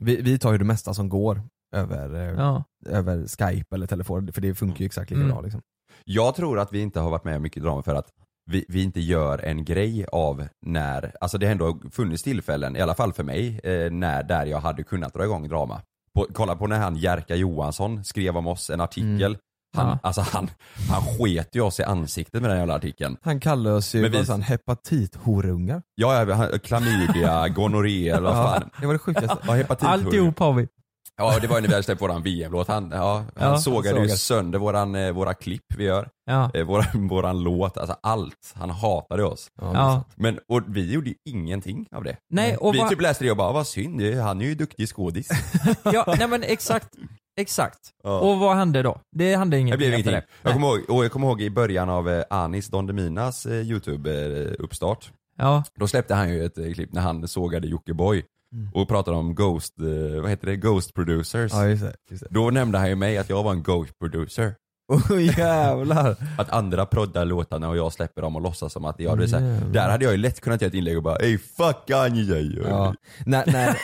vi, 0.00 0.22
vi 0.22 0.38
tar 0.38 0.52
ju 0.52 0.58
det 0.58 0.64
mesta 0.64 0.94
som 0.94 1.08
går 1.08 1.42
över, 1.76 2.14
eh, 2.14 2.34
Ja. 2.38 2.64
över 2.86 3.26
skype 3.26 3.74
eller 3.76 3.86
telefon, 3.86 4.32
för 4.32 4.40
det 4.40 4.54
funkar 4.54 4.80
ju 4.80 4.86
exakt 4.86 5.10
lika 5.10 5.20
Mm. 5.20 5.32
bra 5.32 5.40
liksom. 5.40 5.60
Jag 6.04 6.34
tror 6.34 6.58
att 6.58 6.72
vi 6.72 6.80
inte 6.80 7.00
har 7.00 7.10
varit 7.10 7.24
med 7.24 7.40
mycket 7.42 7.62
drama 7.62 7.82
för 7.82 7.94
att 7.94 8.10
vi, 8.50 8.64
vi 8.68 8.82
inte 8.82 9.00
gör 9.00 9.38
en 9.38 9.64
grej 9.64 10.06
av 10.12 10.46
när, 10.66 11.12
alltså 11.20 11.38
det 11.38 11.46
har 11.46 11.52
ändå 11.52 11.80
funnits 11.90 12.22
tillfällen, 12.22 12.76
i 12.76 12.80
alla 12.80 12.94
fall 12.94 13.12
för 13.12 13.22
mig, 13.24 13.60
eh, 13.64 13.90
när, 13.92 14.22
där 14.22 14.46
jag 14.46 14.58
hade 14.60 14.82
kunnat 14.82 15.14
dra 15.14 15.24
igång 15.24 15.48
drama. 15.48 15.82
På, 16.14 16.26
kolla 16.32 16.56
på 16.56 16.66
när 16.66 16.78
han 16.78 16.96
Jerka 16.96 17.34
Johansson 17.36 18.04
skrev 18.04 18.36
om 18.36 18.46
oss 18.46 18.70
en 18.70 18.80
artikel. 18.80 19.22
Mm. 19.24 19.38
Han, 19.74 19.86
Ja. 19.88 19.98
alltså 20.02 20.20
han, 20.20 20.50
han 20.90 21.02
sket 21.02 21.48
ju 21.56 21.60
oss 21.60 21.80
i 21.80 21.82
ansiktet 21.82 22.40
med 22.42 22.50
den 22.50 22.58
jävla 22.58 22.74
artikeln. 22.74 23.16
Han 23.22 23.40
kallar 23.40 23.70
oss 23.72 23.94
ju, 23.94 24.02
Men 24.02 24.12
vi- 24.38 24.42
hepatithorungar. 24.42 25.82
Ja, 25.94 26.24
ja, 26.28 26.34
han- 26.34 26.58
klamydia, 26.58 27.48
gonorré 27.54 28.08
eller 28.08 28.22
vad 28.22 28.32
fan. 28.60 28.70
det 28.80 28.86
var 28.86 28.92
det 28.92 28.98
sjukaste. 28.98 29.36
Ja. 29.46 29.76
Alltihop 29.88 30.38
har 30.38 30.52
vi. 30.52 30.68
Ja 31.16 31.38
det 31.40 31.46
var 31.46 31.56
ju 31.56 31.60
när 31.62 31.68
vi 31.68 31.74
hade 31.74 31.82
släppt 31.84 32.02
våran 32.02 32.22
VM-låt. 32.22 32.68
Han, 32.68 32.90
ja, 32.94 33.24
han 33.36 33.50
Ja, 33.52 33.58
sågade 33.58 34.00
ju 34.02 34.08
sönder 34.08 34.58
våran, 34.58 34.94
eh, 34.94 35.12
våra 35.12 35.34
klipp 35.34 35.62
vi 35.76 35.84
gör. 35.84 36.08
Ja. 36.26 36.50
Eh, 36.54 36.64
våran, 36.66 37.08
våran 37.08 37.42
låt, 37.42 37.78
alltså 37.78 37.96
allt. 38.02 38.52
Han 38.54 38.70
hatade 38.70 39.24
oss. 39.24 39.48
Ja, 39.60 39.70
Ja. 39.74 40.04
Men 40.16 40.38
och 40.48 40.62
vi 40.66 40.92
gjorde 40.92 41.08
ju 41.08 41.14
ingenting 41.24 41.86
av 41.96 42.04
det. 42.04 42.16
Nej, 42.30 42.56
och 42.56 42.74
vi 42.74 42.78
vad- 42.78 42.88
typ 42.90 43.00
läste 43.00 43.24
det 43.24 43.30
och 43.30 43.36
bara, 43.36 43.52
vad 43.52 43.66
synd, 43.66 44.14
han 44.14 44.40
är 44.40 44.44
ju 44.44 44.54
duktig 44.54 44.88
skådis. 44.88 45.28
ja, 45.84 46.14
nej 46.18 46.28
men 46.28 46.42
exakt. 46.42 46.88
Exakt. 47.36 47.78
Ja. 48.02 48.18
Och 48.20 48.38
vad 48.38 48.56
hände 48.56 48.82
då? 48.82 49.00
Det 49.16 49.36
hände 49.36 49.56
Det 49.56 49.60
ingenting 49.60 49.78
blev 49.78 49.94
efter 49.94 50.10
ingenting. 50.10 50.28
det. 50.42 50.48
Jag 50.48 50.52
kommer, 50.52 50.66
ihåg, 50.68 50.90
och 50.90 51.04
jag 51.04 51.12
kommer 51.12 51.26
ihåg 51.26 51.42
i 51.42 51.50
början 51.50 51.88
av 51.90 52.08
eh, 52.10 52.22
Anis 52.30 52.68
Don 52.68 52.86
Deminas 52.86 53.46
eh, 53.46 53.52
YouTube-uppstart. 53.62 55.10
Ja. 55.38 55.64
Då 55.78 55.86
släppte 55.86 56.14
han 56.14 56.30
ju 56.30 56.44
ett 56.44 56.58
eh, 56.58 56.72
klipp 56.72 56.92
när 56.92 57.00
han 57.00 57.28
sågade 57.28 57.66
Jockiboi 57.68 58.24
Mm. 58.54 58.68
och 58.74 58.88
pratade 58.88 59.16
om 59.16 59.34
Ghost, 59.34 59.74
eh, 59.80 60.20
vad 60.20 60.30
heter 60.30 60.46
det, 60.46 60.56
Ghost 60.56 60.94
producers. 60.94 61.52
Ja 61.52 61.66
just 61.68 61.82
det. 61.82 61.94
Just 62.10 62.22
det. 62.22 62.28
Då 62.30 62.50
nämnde 62.50 62.78
han 62.78 62.88
ju 62.88 62.94
mig 62.96 63.18
att 63.18 63.30
jag 63.30 63.42
var 63.42 63.52
en 63.52 63.62
Ghost 63.62 63.98
producer. 63.98 64.54
Oh, 64.88 65.22
jävlar. 65.38 66.16
Att 66.38 66.50
andra 66.50 66.86
proddar 66.86 67.24
låtarna 67.24 67.68
och 67.68 67.76
jag 67.76 67.92
släpper 67.92 68.22
dem 68.22 68.36
och 68.36 68.42
låtsas 68.42 68.72
som 68.72 68.84
att 68.84 69.00
jag, 69.00 69.18
det 69.18 69.24
är 69.24 69.28
så 69.28 69.38
här. 69.38 69.60
Där 69.72 69.90
hade 69.90 70.04
jag 70.04 70.12
ju 70.12 70.18
lätt 70.18 70.40
kunnat 70.40 70.60
göra 70.60 70.68
ett 70.68 70.74
inlägg 70.74 70.96
och 70.96 71.02
bara 71.02 71.16
ey 71.16 71.38
fuck 71.38 71.76
Kanye. 71.88 72.62
Ja. 72.68 72.94
Nej, 73.26 73.42
nej. 73.46 73.74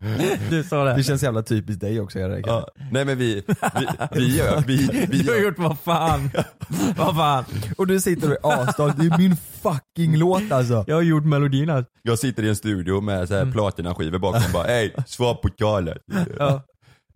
Du 0.50 0.62
sa 0.62 0.84
det. 0.84 0.94
Det 0.94 1.02
känns 1.02 1.22
jävla 1.22 1.42
typiskt 1.42 1.80
dig 1.80 2.00
också 2.00 2.18
göra 2.18 2.32
det. 2.32 2.42
Ja, 2.46 2.68
nej 2.90 3.04
men 3.04 3.18
vi, 3.18 3.42
vi, 3.46 3.86
vi 4.12 4.36
gör, 4.36 4.60
vi, 4.66 5.06
vi 5.10 5.18
Du 5.22 5.30
har 5.30 5.36
gör, 5.38 5.44
gjort 5.44 5.58
vad 5.58 5.78
fan. 5.78 6.30
vad 6.96 7.16
fan. 7.16 7.44
Och 7.78 7.86
du 7.86 8.00
sitter 8.00 8.38
och 8.44 8.52
är 8.52 8.62
asstolt, 8.62 8.96
det 8.98 9.06
är 9.06 9.18
min 9.18 9.36
fucking 9.36 10.16
låt 10.16 10.52
alltså. 10.52 10.84
Jag 10.86 10.94
har 10.94 11.02
gjort 11.02 11.24
melodin 11.24 11.70
alltså. 11.70 11.90
jag 12.02 12.18
sitter 12.18 12.42
i 12.42 12.48
en 12.48 12.56
studio 12.56 13.00
med 13.00 13.28
så 13.28 13.34
här 13.34 13.42
Mm. 13.42 13.52
platinaskivor 13.52 14.18
bakom 14.18 14.42
och 14.44 14.52
bara 14.52 14.66
ey 14.66 14.90
svar 15.06 15.34
på 15.34 15.48
talet. 15.48 15.98
Ja. 16.38 16.62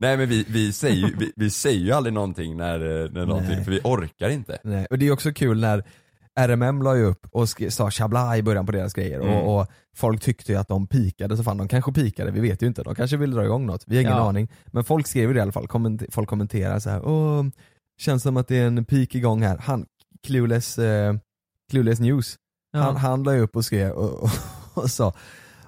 Nej 0.01 0.17
men 0.17 0.29
vi, 0.29 0.45
vi, 0.49 0.73
säger, 0.73 0.97
ju- 1.09 1.17
vi, 1.19 1.33
vi 1.37 1.51
säger 1.51 1.81
ju 1.81 1.93
aldrig 1.93 2.13
någonting 2.13 2.57
när, 2.57 2.79
när 3.13 3.27
någonting, 3.27 3.55
Nej. 3.55 3.65
för 3.65 3.71
vi 3.71 3.81
orkar 3.85 4.29
inte. 4.29 4.59
Nej. 4.65 4.87
Och 4.91 4.99
det 4.99 5.07
är 5.09 5.13
också 5.13 5.33
kul 5.33 5.61
när 5.61 5.85
RMM 6.41 6.83
la 6.83 6.97
ju 6.97 7.05
upp 7.05 7.27
och 7.33 7.49
sa 7.49 7.91
chabla 7.91 8.37
i 8.37 8.43
början 8.43 8.67
på 8.67 8.73
deras 8.73 8.95
grejer 8.95 9.21
Mm. 9.21 9.35
och, 9.35 9.61
och 9.61 9.67
folk 9.97 10.23
tyckte 10.23 10.53
ju 10.53 10.59
att 10.59 10.69
de 10.69 10.87
pikade 10.87 11.37
så 11.37 11.43
fan 11.43 11.57
de 11.57 11.69
kanske 11.69 11.93
pikade, 11.93 12.31
vi 12.31 12.41
vet 12.41 12.63
ju 12.63 12.67
inte. 12.67 12.83
De 12.83 12.95
kanske 12.95 13.17
vill 13.17 13.31
dra 13.31 13.45
igång 13.45 13.67
något, 13.67 13.85
vi 13.87 13.97
har 13.97 14.03
ingen 14.03 14.17
Ja. 14.17 14.29
aning. 14.29 14.49
Men 14.67 14.85
folk 14.85 15.07
skrev 15.07 15.29
ju 15.29 15.35
det 15.35 15.39
i 15.39 15.43
alla 15.43 15.53
fall, 15.53 15.67
Komment- 15.67 16.07
folk 16.11 16.29
kommenterar 16.29 16.79
så 16.79 16.91
här. 16.91 17.07
åh, 17.09 17.45
känns 18.01 18.23
som 18.23 18.37
att 18.37 18.49
det 18.49 18.57
är 18.59 18.67
en 18.67 18.85
peak 18.85 19.15
igång 19.15 19.43
här. 19.43 19.59
Han, 19.59 19.87
Clueless, 20.27 20.79
eh, 20.79 21.15
Clueless 21.71 22.01
News, 22.01 22.37
han, 22.73 22.83
Ja. 22.83 22.93
han 23.01 23.23
la 23.23 23.35
ju 23.35 23.41
upp 23.41 23.57
och 23.57 23.65
skrev 23.65 23.91
och, 23.93 24.23
och, 24.23 24.31
och 24.75 24.91
sa 24.91 25.13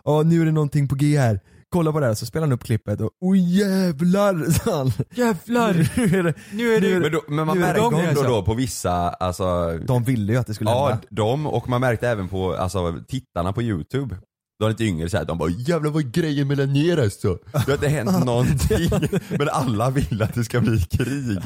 Åh 0.05 0.25
nu 0.27 0.41
är 0.41 0.45
det 0.45 0.53
någonting 0.53 0.89
på 0.89 0.95
G 0.95 1.19
här, 1.19 1.41
kolla 1.73 1.93
på 1.93 2.01
det 2.01 2.07
här, 2.07 2.15
så 2.15 2.27
spelade 2.27 2.47
han 2.47 2.53
upp 2.53 2.65
klippet 2.65 3.01
och 3.01 3.11
oj 3.21 3.59
jävlar 3.59 4.51
sa 4.65 4.77
han. 4.79 4.93
Jävlar. 5.15 5.73
Nu 5.97 6.19
är 6.19 6.23
det, 6.23 6.35
Nu 6.53 6.75
är 6.75 6.81
det... 6.81 6.99
Men, 7.01 7.13
då, 7.13 7.23
men 7.29 7.47
man 7.47 7.59
märkte 7.59 7.81
ändå 7.83 7.97
alltså. 7.99 8.23
då 8.25 8.43
på 8.43 8.55
vissa, 8.55 8.93
alltså 9.11 9.79
de 9.87 10.03
ville 10.05 10.33
ju 10.33 10.39
att 10.39 10.47
det 10.47 10.55
skulle 10.55 10.71
Ja, 10.71 10.89
hända. 10.89 11.03
de 11.11 11.47
och 11.47 11.69
man 11.69 11.81
märkte 11.81 12.09
även 12.09 12.29
på 12.29 12.55
alltså, 12.55 12.95
tittarna 13.09 13.53
på 13.53 13.63
youtube 13.63 14.17
De 14.63 14.69
lite 14.71 14.85
yngre 14.85 15.09
så 15.09 15.17
här, 15.17 15.25
de 15.25 15.39
bara 15.39 15.51
'Jävlar 15.51 15.91
vad 15.91 16.05
är 16.05 16.09
grejen 16.09 16.49
mellan 16.49 16.77
er 16.77 16.99
alltså?' 16.99 17.39
Det 17.53 17.59
har 17.67 17.73
inte 17.73 17.89
hänt 17.89 18.25
någonting 18.25 18.91
Men 19.29 19.49
alla 19.49 19.91
vill 19.91 20.23
att 20.23 20.35
det 20.35 20.45
ska 20.45 20.61
bli 20.61 20.81
krig 20.81 21.39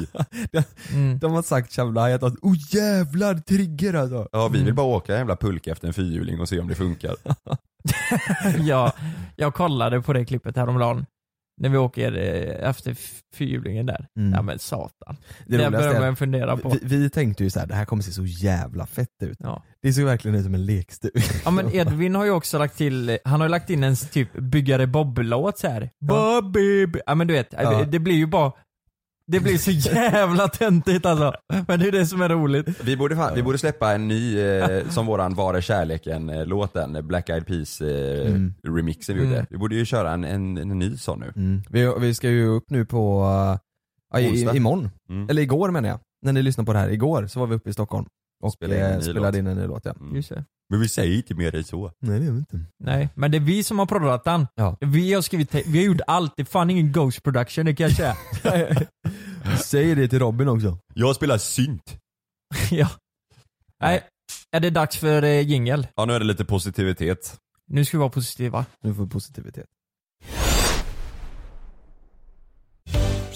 Mm. 0.93 1.19
De 1.19 1.31
har 1.31 1.41
sagt 1.41 1.73
Chabla 1.73 2.15
att 2.15 2.23
oh 2.23 2.55
jävlar 2.69 3.35
trigger 3.35 3.93
alltså. 3.93 4.27
Ja 4.31 4.47
vi 4.47 4.63
vill 4.63 4.73
bara 4.73 4.85
åka 4.85 5.13
en 5.13 5.19
jävla 5.19 5.35
pulka 5.35 5.71
efter 5.71 5.87
en 5.87 5.93
fyrhjuling 5.93 6.39
och 6.39 6.49
se 6.49 6.59
om 6.59 6.67
det 6.67 6.75
funkar 6.75 7.15
ja, 8.59 8.91
jag 9.35 9.53
kollade 9.53 10.01
på 10.01 10.13
det 10.13 10.25
klippet 10.25 10.55
häromdagen. 10.55 11.05
När 11.59 11.69
vi 11.69 11.77
åker 11.77 12.17
eh, 12.17 12.69
efter 12.69 12.95
fyrhjulingen 13.35 13.85
där. 13.85 14.07
Mm. 14.17 14.33
Ja 14.33 14.41
men 14.41 14.59
satan. 14.59 15.17
Det 15.45 15.57
Det, 15.57 15.71
börjar 15.71 15.99
man 15.99 16.15
fundera 16.15 16.57
på. 16.57 16.69
vi, 16.69 16.97
vi 16.97 17.09
tänkte 17.09 17.43
ju 17.43 17.49
så 17.49 17.59
här, 17.59 17.67
det 17.67 17.75
här 17.75 17.85
kommer 17.85 18.03
se 18.03 18.11
så 18.11 18.25
jävla 18.25 18.85
fett 18.85 19.23
ut. 19.23 19.37
Ja. 19.39 19.63
Det 19.81 19.93
ser 19.93 20.03
verkligen 20.05 20.37
ut 20.37 20.43
som 20.43 20.53
en 20.53 20.65
lekstuga. 20.65 21.21
ja 21.45 21.51
men 21.51 21.73
Edvin 21.75 22.15
har 22.15 22.25
ju 22.25 22.31
också 22.31 22.57
lagt 22.57 22.77
till, 22.77 23.17
han 23.25 23.39
har 23.41 23.47
ju 23.47 23.51
lagt 23.51 23.69
in 23.69 23.83
en 23.83 23.95
typ 23.95 24.33
byggare 24.33 24.87
Bob-låt 24.87 25.57
såhär. 25.59 25.89
Bobby, 26.01 26.87
ja 27.05 27.15
men 27.15 27.27
du 27.27 27.33
vet, 27.33 27.53
Ja. 27.53 27.85
det 27.85 27.99
blir 27.99 28.15
ju 28.15 28.25
bara 28.25 28.51
det 29.31 29.39
blir 29.39 29.57
så 29.57 29.71
jävla 29.71 30.47
töntigt 30.47 31.05
alltså. 31.05 31.33
Men 31.67 31.79
det 31.79 31.87
är 31.87 31.91
det 31.91 32.05
som 32.05 32.21
är 32.21 32.29
roligt. 32.29 32.67
Vi 32.83 32.97
borde, 32.97 33.15
fan, 33.15 33.35
vi 33.35 33.43
borde 33.43 33.57
släppa 33.57 33.93
en 33.93 34.07
ny, 34.07 34.39
eh, 34.39 34.89
som 34.89 35.05
våran 35.05 35.33
Var 35.33 35.53
är 35.53 35.61
kärleken 35.61 36.29
eh, 36.29 36.45
låten, 36.45 37.07
Black 37.07 37.29
Eyed 37.29 37.47
Peas 37.47 37.81
eh, 37.81 38.27
Mm. 38.27 38.53
remixen 38.67 39.15
vi 39.15 39.21
gjorde. 39.23 39.35
Mm. 39.35 39.47
Vi 39.49 39.57
borde 39.57 39.75
ju 39.75 39.85
köra 39.85 40.11
en, 40.11 40.23
en, 40.23 40.57
en 40.57 40.79
ny 40.79 40.97
sån 40.97 41.19
nu. 41.19 41.33
Mm. 41.35 41.61
Vi, 41.69 41.93
vi 41.99 42.13
ska 42.13 42.29
ju 42.29 42.47
upp 42.47 42.69
nu 42.69 42.85
på, 42.85 43.21
uh, 43.23 43.57
ja, 44.13 44.19
i, 44.19 44.25
i, 44.53 44.57
imorgon, 44.57 44.89
Mm. 45.09 45.29
eller 45.29 45.41
igår 45.41 45.71
menar 45.71 45.89
jag. 45.89 45.99
När 46.25 46.33
ni 46.33 46.41
lyssnar 46.41 46.65
på 46.65 46.73
det 46.73 46.79
här, 46.79 46.89
igår 46.89 47.27
så 47.27 47.39
var 47.39 47.47
vi 47.47 47.55
uppe 47.55 47.69
i 47.69 47.73
Stockholm 47.73 48.05
och 48.43 48.53
Spelade 48.53 48.79
in 48.79 48.85
en 48.85 48.91
eh, 48.91 48.97
ny 48.97 49.03
spelade 49.03 49.27
låt. 49.27 49.35
in 49.35 49.47
en 49.47 49.57
ny 49.57 49.67
låt 49.67 49.85
ja. 49.85 49.93
Mm. 49.99 50.15
Just 50.15 50.29
det. 50.29 50.43
Men 50.69 50.79
vi 50.81 50.89
säger 50.89 51.17
inte 51.17 51.35
mer 51.35 51.55
än 51.55 51.63
så. 51.63 51.91
Nej 52.01 52.19
det 52.19 52.25
gör 52.25 52.31
vi 52.33 52.39
inte. 52.39 52.59
Nej, 52.83 53.09
men 53.15 53.31
det 53.31 53.37
är 53.37 53.39
vi 53.41 53.63
som 53.63 53.79
har 53.79 53.85
proddat 53.85 54.23
den. 54.23 54.47
Ja. 54.55 54.77
Vi 54.81 55.13
har 55.13 55.21
skrivit, 55.21 55.55
vi 55.55 55.77
har 55.77 55.85
gjort 55.85 56.01
allt, 56.07 56.33
det 56.35 56.41
är 56.41 56.45
fan 56.45 56.69
ingen 56.69 56.91
Ghost 56.91 57.23
production 57.23 57.65
det 57.65 57.75
kan 57.75 57.87
jag 57.89 57.95
säga. 57.95 58.15
Säg 59.55 59.95
det 59.95 60.07
till 60.07 60.19
Robin 60.19 60.47
också. 60.47 60.77
Jag 60.93 61.15
spelar 61.15 61.37
synt. 61.37 61.97
ja. 62.71 62.89
Nej, 63.81 64.03
Är 64.51 64.59
det 64.59 64.69
dags 64.69 64.97
för 64.97 65.23
eh, 65.23 65.41
jingel? 65.41 65.87
Ja 65.95 66.05
nu 66.05 66.13
är 66.13 66.19
det 66.19 66.25
lite 66.25 66.45
positivitet. 66.45 67.37
Nu 67.67 67.85
ska 67.85 67.97
vi 67.97 67.99
vara 67.99 68.09
positiva. 68.09 68.65
Nu 68.83 68.93
får 68.93 69.03
vi 69.03 69.09
positivitet. 69.09 69.65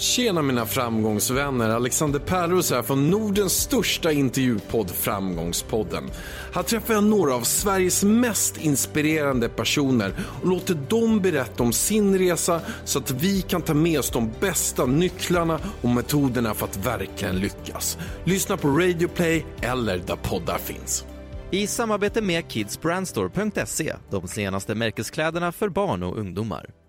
Tjena 0.02 0.42
mina 0.42 0.66
framgångsvänner, 0.66 1.70
Alexander 1.70 2.20
Pärlros 2.20 2.72
här 2.72 2.82
från 2.82 3.10
Nordens 3.10 3.54
största 3.54 4.12
intervjupodd 4.12 4.92
Framgångspodden. 4.92 6.10
Här 6.54 6.64
träffar 6.64 6.94
jag 6.94 7.04
några 7.04 7.36
av 7.36 7.42
Sveriges 7.42 8.04
mest 8.04 8.58
inspirerande 8.58 9.50
personer 9.50 10.14
och 10.42 10.48
låter 10.48 10.76
dem 10.76 11.22
berätta 11.22 11.64
om 11.64 11.74
sin 11.74 12.18
resa 12.18 12.62
så 12.86 13.00
att 13.00 13.12
vi 13.12 13.42
kan 13.42 13.62
ta 13.62 13.74
med 13.74 14.00
oss 14.00 14.12
de 14.12 14.32
bästa 14.40 14.86
nycklarna 14.86 15.60
och 15.82 15.90
metoderna 15.90 16.54
för 16.54 16.66
att 16.66 16.86
verkligen 16.86 17.40
lyckas. 17.40 17.98
Lyssna 18.24 18.58
på 18.58 18.68
Radio 18.68 19.08
Play 19.08 19.46
eller 19.62 19.98
där 19.98 20.16
poddar 20.16 20.58
finns. 20.58 21.06
I 21.52 21.68
samarbete 21.68 22.22
med 22.22 22.52
kidsbrandstore.se, 22.52 23.96
de 24.10 24.28
senaste 24.28 24.76
märkeskläderna 24.76 25.52
för 25.52 25.70
barn 25.70 26.04
och 26.04 26.18
ungdomar. 26.18 26.81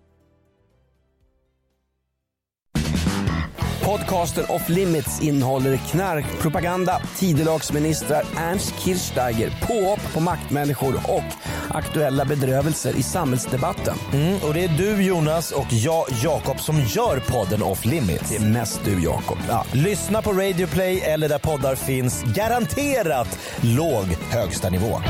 Podcasten 3.83 4.45
Off 4.49 4.69
Limits 4.69 5.21
innehåller 5.21 5.77
knarkpropaganda, 5.77 7.01
tidelagsministrar, 7.17 8.23
Ernst 8.37 8.73
Kirchsteiger, 8.79 9.49
påhopp 9.61 10.13
på 10.13 10.19
maktmänniskor 10.19 10.95
och 11.07 11.23
aktuella 11.69 12.25
bedrövelser 12.25 12.93
i 12.97 13.03
samhällsdebatten. 13.03 13.95
Mm, 14.13 14.39
och 14.43 14.53
det 14.53 14.63
är 14.63 14.67
du 14.67 15.03
Jonas 15.03 15.51
och 15.51 15.67
jag 15.69 16.05
Jakob 16.23 16.59
som 16.59 16.79
gör 16.79 17.19
podden 17.31 17.63
Off 17.63 17.85
Limits. 17.85 18.29
Det 18.29 18.35
är 18.35 18.39
mest 18.39 18.81
du 18.85 19.03
Jakob. 19.03 19.37
Ja, 19.47 19.65
lyssna 19.71 20.21
på 20.21 20.31
Radio 20.33 20.67
Play 20.67 21.01
eller 21.01 21.29
där 21.29 21.39
poddar 21.39 21.75
finns. 21.75 22.23
Garanterat 22.23 23.39
låg 23.61 24.05
högsta 24.29 24.69
nivå. 24.69 25.01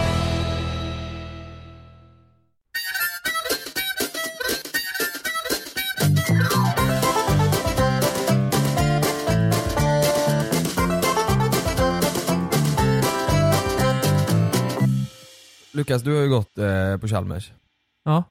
Lukas, 15.83 16.01
du 16.01 16.15
har 16.15 16.21
ju 16.21 16.29
gått 16.29 16.57
eh, 16.57 16.97
på 16.97 17.07
Chalmers. 17.07 17.53
Ja. 18.03 18.23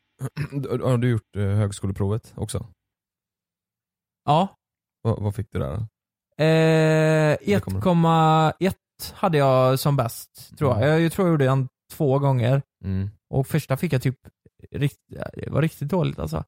Har 0.82 0.98
du 0.98 1.10
gjort 1.10 1.36
eh, 1.36 1.42
högskoleprovet 1.42 2.32
också? 2.36 2.66
Ja. 4.24 4.56
Vad, 5.02 5.22
vad 5.22 5.34
fick 5.34 5.46
du 5.52 5.58
där 5.58 5.76
då? 5.76 5.82
Eh, 6.44 7.60
kommer 7.60 8.52
1,1 8.52 8.74
hade 9.14 9.38
jag 9.38 9.78
som 9.78 9.96
bäst 9.96 10.58
tror 10.58 10.80
jag. 10.80 11.00
Jag 11.00 11.12
tror 11.12 11.26
jag 11.28 11.32
gjorde 11.32 11.44
den 11.44 11.68
två 11.92 12.18
gånger. 12.18 12.62
Mm. 12.84 13.10
Och 13.30 13.46
första 13.46 13.76
fick 13.76 13.92
jag 13.92 14.02
typ, 14.02 14.16
rikt, 14.70 14.98
det 15.34 15.50
var 15.50 15.62
riktigt 15.62 15.88
dåligt 15.88 16.18
alltså. 16.18 16.44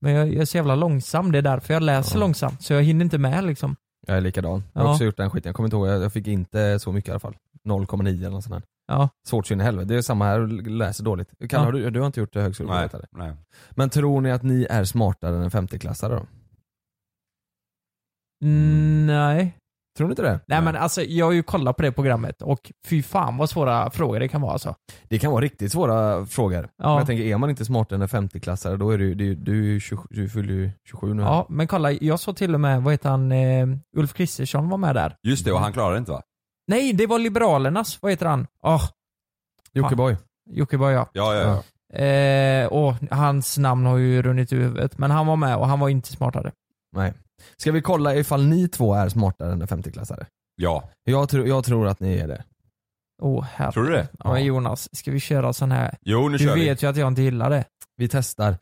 Men 0.00 0.12
jag, 0.12 0.28
jag 0.28 0.40
är 0.42 0.44
så 0.44 0.56
jävla 0.56 0.74
långsam, 0.74 1.32
det 1.32 1.38
är 1.38 1.42
därför 1.42 1.74
jag 1.74 1.82
läser 1.82 2.16
Ja. 2.16 2.20
långsamt. 2.20 2.62
Så 2.62 2.72
jag 2.72 2.82
hinner 2.82 3.04
inte 3.04 3.18
med 3.18 3.44
liksom. 3.44 3.76
Jag 4.06 4.16
är 4.16 4.20
likadan. 4.20 4.62
Jag 4.72 4.80
har 4.80 4.88
Ja. 4.88 4.92
också 4.92 5.04
gjort 5.04 5.16
den 5.16 5.30
skiten. 5.30 5.48
Jag 5.48 5.56
kommer 5.56 5.66
inte 5.66 5.76
ihåg, 5.76 5.88
jag 5.88 6.02
jag 6.02 6.12
fick 6.12 6.26
inte 6.26 6.78
så 6.78 6.92
mycket 6.92 7.08
i 7.08 7.12
alla 7.12 7.20
fall. 7.20 7.36
0,9 7.64 8.08
eller 8.08 8.30
något 8.30 8.44
sånt 8.44 8.54
där. 8.54 8.71
Ja. 8.86 9.08
Svårt 9.28 9.46
så 9.46 9.54
in 9.54 9.60
i 9.60 9.64
helvete. 9.64 9.88
Det 9.88 9.96
är 9.98 10.02
samma 10.02 10.24
här, 10.24 10.46
läser 10.70 11.04
dåligt. 11.04 11.28
Kan, 11.38 11.48
Ja. 11.50 11.58
har 11.58 11.72
du, 11.72 11.90
du 11.90 12.00
har 12.00 12.06
inte 12.06 12.20
gjort 12.20 12.34
Nej, 12.34 12.44
högskoleprovet 12.44 12.94
eller? 12.94 13.08
nej. 13.12 13.32
Men 13.70 13.90
tror 13.90 14.20
ni 14.20 14.30
att 14.30 14.42
ni 14.42 14.66
är 14.70 14.84
smartare 14.84 15.36
än 15.36 15.42
en 15.42 15.50
femteklassare 15.50 16.14
då? 16.14 16.26
Mm, 18.44 19.06
nej. 19.06 19.56
Tror 19.96 20.08
ni 20.08 20.12
inte 20.12 20.22
det? 20.22 20.40
Nej 20.46 20.62
men 20.62 20.76
alltså 20.76 21.02
jag 21.02 21.26
har 21.26 21.32
ju 21.32 21.42
kollat 21.42 21.76
på 21.76 21.82
det 21.82 21.92
programmet 21.92 22.42
och 22.42 22.72
fy 22.86 23.02
fan 23.02 23.36
vad 23.36 23.50
svåra 23.50 23.90
frågor 23.90 24.20
det 24.20 24.28
kan 24.28 24.40
vara 24.40 24.52
alltså. 24.52 24.74
Det 25.08 25.18
kan 25.18 25.30
vara 25.32 25.40
riktigt 25.44 25.72
svåra 25.72 26.26
frågor. 26.26 26.68
Ja. 26.76 26.88
Men 26.88 26.96
jag 26.96 27.06
tänker, 27.06 27.24
är 27.24 27.38
man 27.38 27.50
inte 27.50 27.64
smartare 27.64 27.96
än 27.96 28.02
en 28.02 28.08
femteklassare 28.08 28.76
då 28.76 28.90
är 28.90 28.98
du, 28.98 29.14
du, 29.14 29.34
du, 29.34 29.52
är 29.60 29.66
ju 29.72 29.80
27 29.80 30.06
du 30.10 30.28
fyller 30.28 30.54
ju 30.54 30.70
27 30.88 31.14
nu. 31.14 31.22
här. 31.22 31.30
Ja 31.30 31.46
men 31.48 31.66
kolla, 31.66 31.92
jag 31.92 32.20
såg 32.20 32.36
till 32.36 32.54
och 32.54 32.60
med, 32.60 32.82
vad 32.82 32.92
heter 32.94 33.08
han, 33.10 33.32
eh, 33.32 33.66
Ulf 33.96 34.12
Kristersson 34.14 34.68
var 34.68 34.78
med 34.78 34.94
där. 34.94 35.16
Just 35.22 35.44
det, 35.44 35.52
och 35.52 35.60
han 35.60 35.72
klarade 35.72 35.94
det 35.94 35.98
inte 35.98 36.12
va? 36.12 36.22
Nej, 36.72 36.92
det 36.92 37.06
var 37.06 37.18
Liberalernas, 37.18 37.98
vad 38.02 38.12
heter 38.12 38.26
han? 38.26 38.46
Åh, 38.62 38.82
Jockiboi. 39.72 40.16
Jockiboi 40.50 40.92
ja. 40.92 41.08
Ja, 41.12 41.34
ja, 41.34 41.40
ja. 41.92 41.98
Eh, 41.98 42.66
och 42.66 42.94
hans 43.10 43.58
namn 43.58 43.86
har 43.86 43.96
ju 43.96 44.22
runnit 44.22 44.52
ur 44.52 44.60
huvudet, 44.60 44.98
men 44.98 45.10
han 45.10 45.26
var 45.26 45.36
med 45.36 45.56
och 45.56 45.66
han 45.68 45.80
var 45.80 45.88
inte 45.88 46.08
smartare. 46.12 46.52
Nej. 46.96 47.12
Ska 47.56 47.72
vi 47.72 47.82
kolla 47.82 48.14
ifall 48.14 48.44
ni 48.46 48.68
två 48.68 48.94
är 48.94 49.08
smartare 49.08 49.52
än 49.52 49.62
en 49.62 49.68
femteklassare? 49.68 50.26
Ja. 50.56 50.84
Jag, 51.04 51.28
tror- 51.28 51.46
jag 51.46 51.64
tror 51.64 51.86
att 51.88 52.00
ni 52.00 52.16
är 52.18 52.28
det. 52.28 52.44
Åh 53.22 53.44
herre. 53.44 53.72
Tror 53.72 53.84
du 53.84 53.90
det? 53.92 54.08
Ja, 54.24 54.32
men 54.32 54.44
Jonas, 54.44 54.88
ska 54.96 55.10
vi 55.10 55.20
köra 55.20 55.52
sån 55.52 55.72
här? 55.72 55.96
Jo, 56.00 56.28
nu 56.28 56.38
Du 56.38 56.44
kör 56.44 56.54
vi. 56.54 56.64
vet 56.64 56.82
ju 56.82 56.86
att 56.90 56.96
jag 56.96 57.08
inte 57.08 57.22
gillar 57.22 57.50
det. 57.50 57.64
Vi 57.96 58.08
testar. 58.08 58.58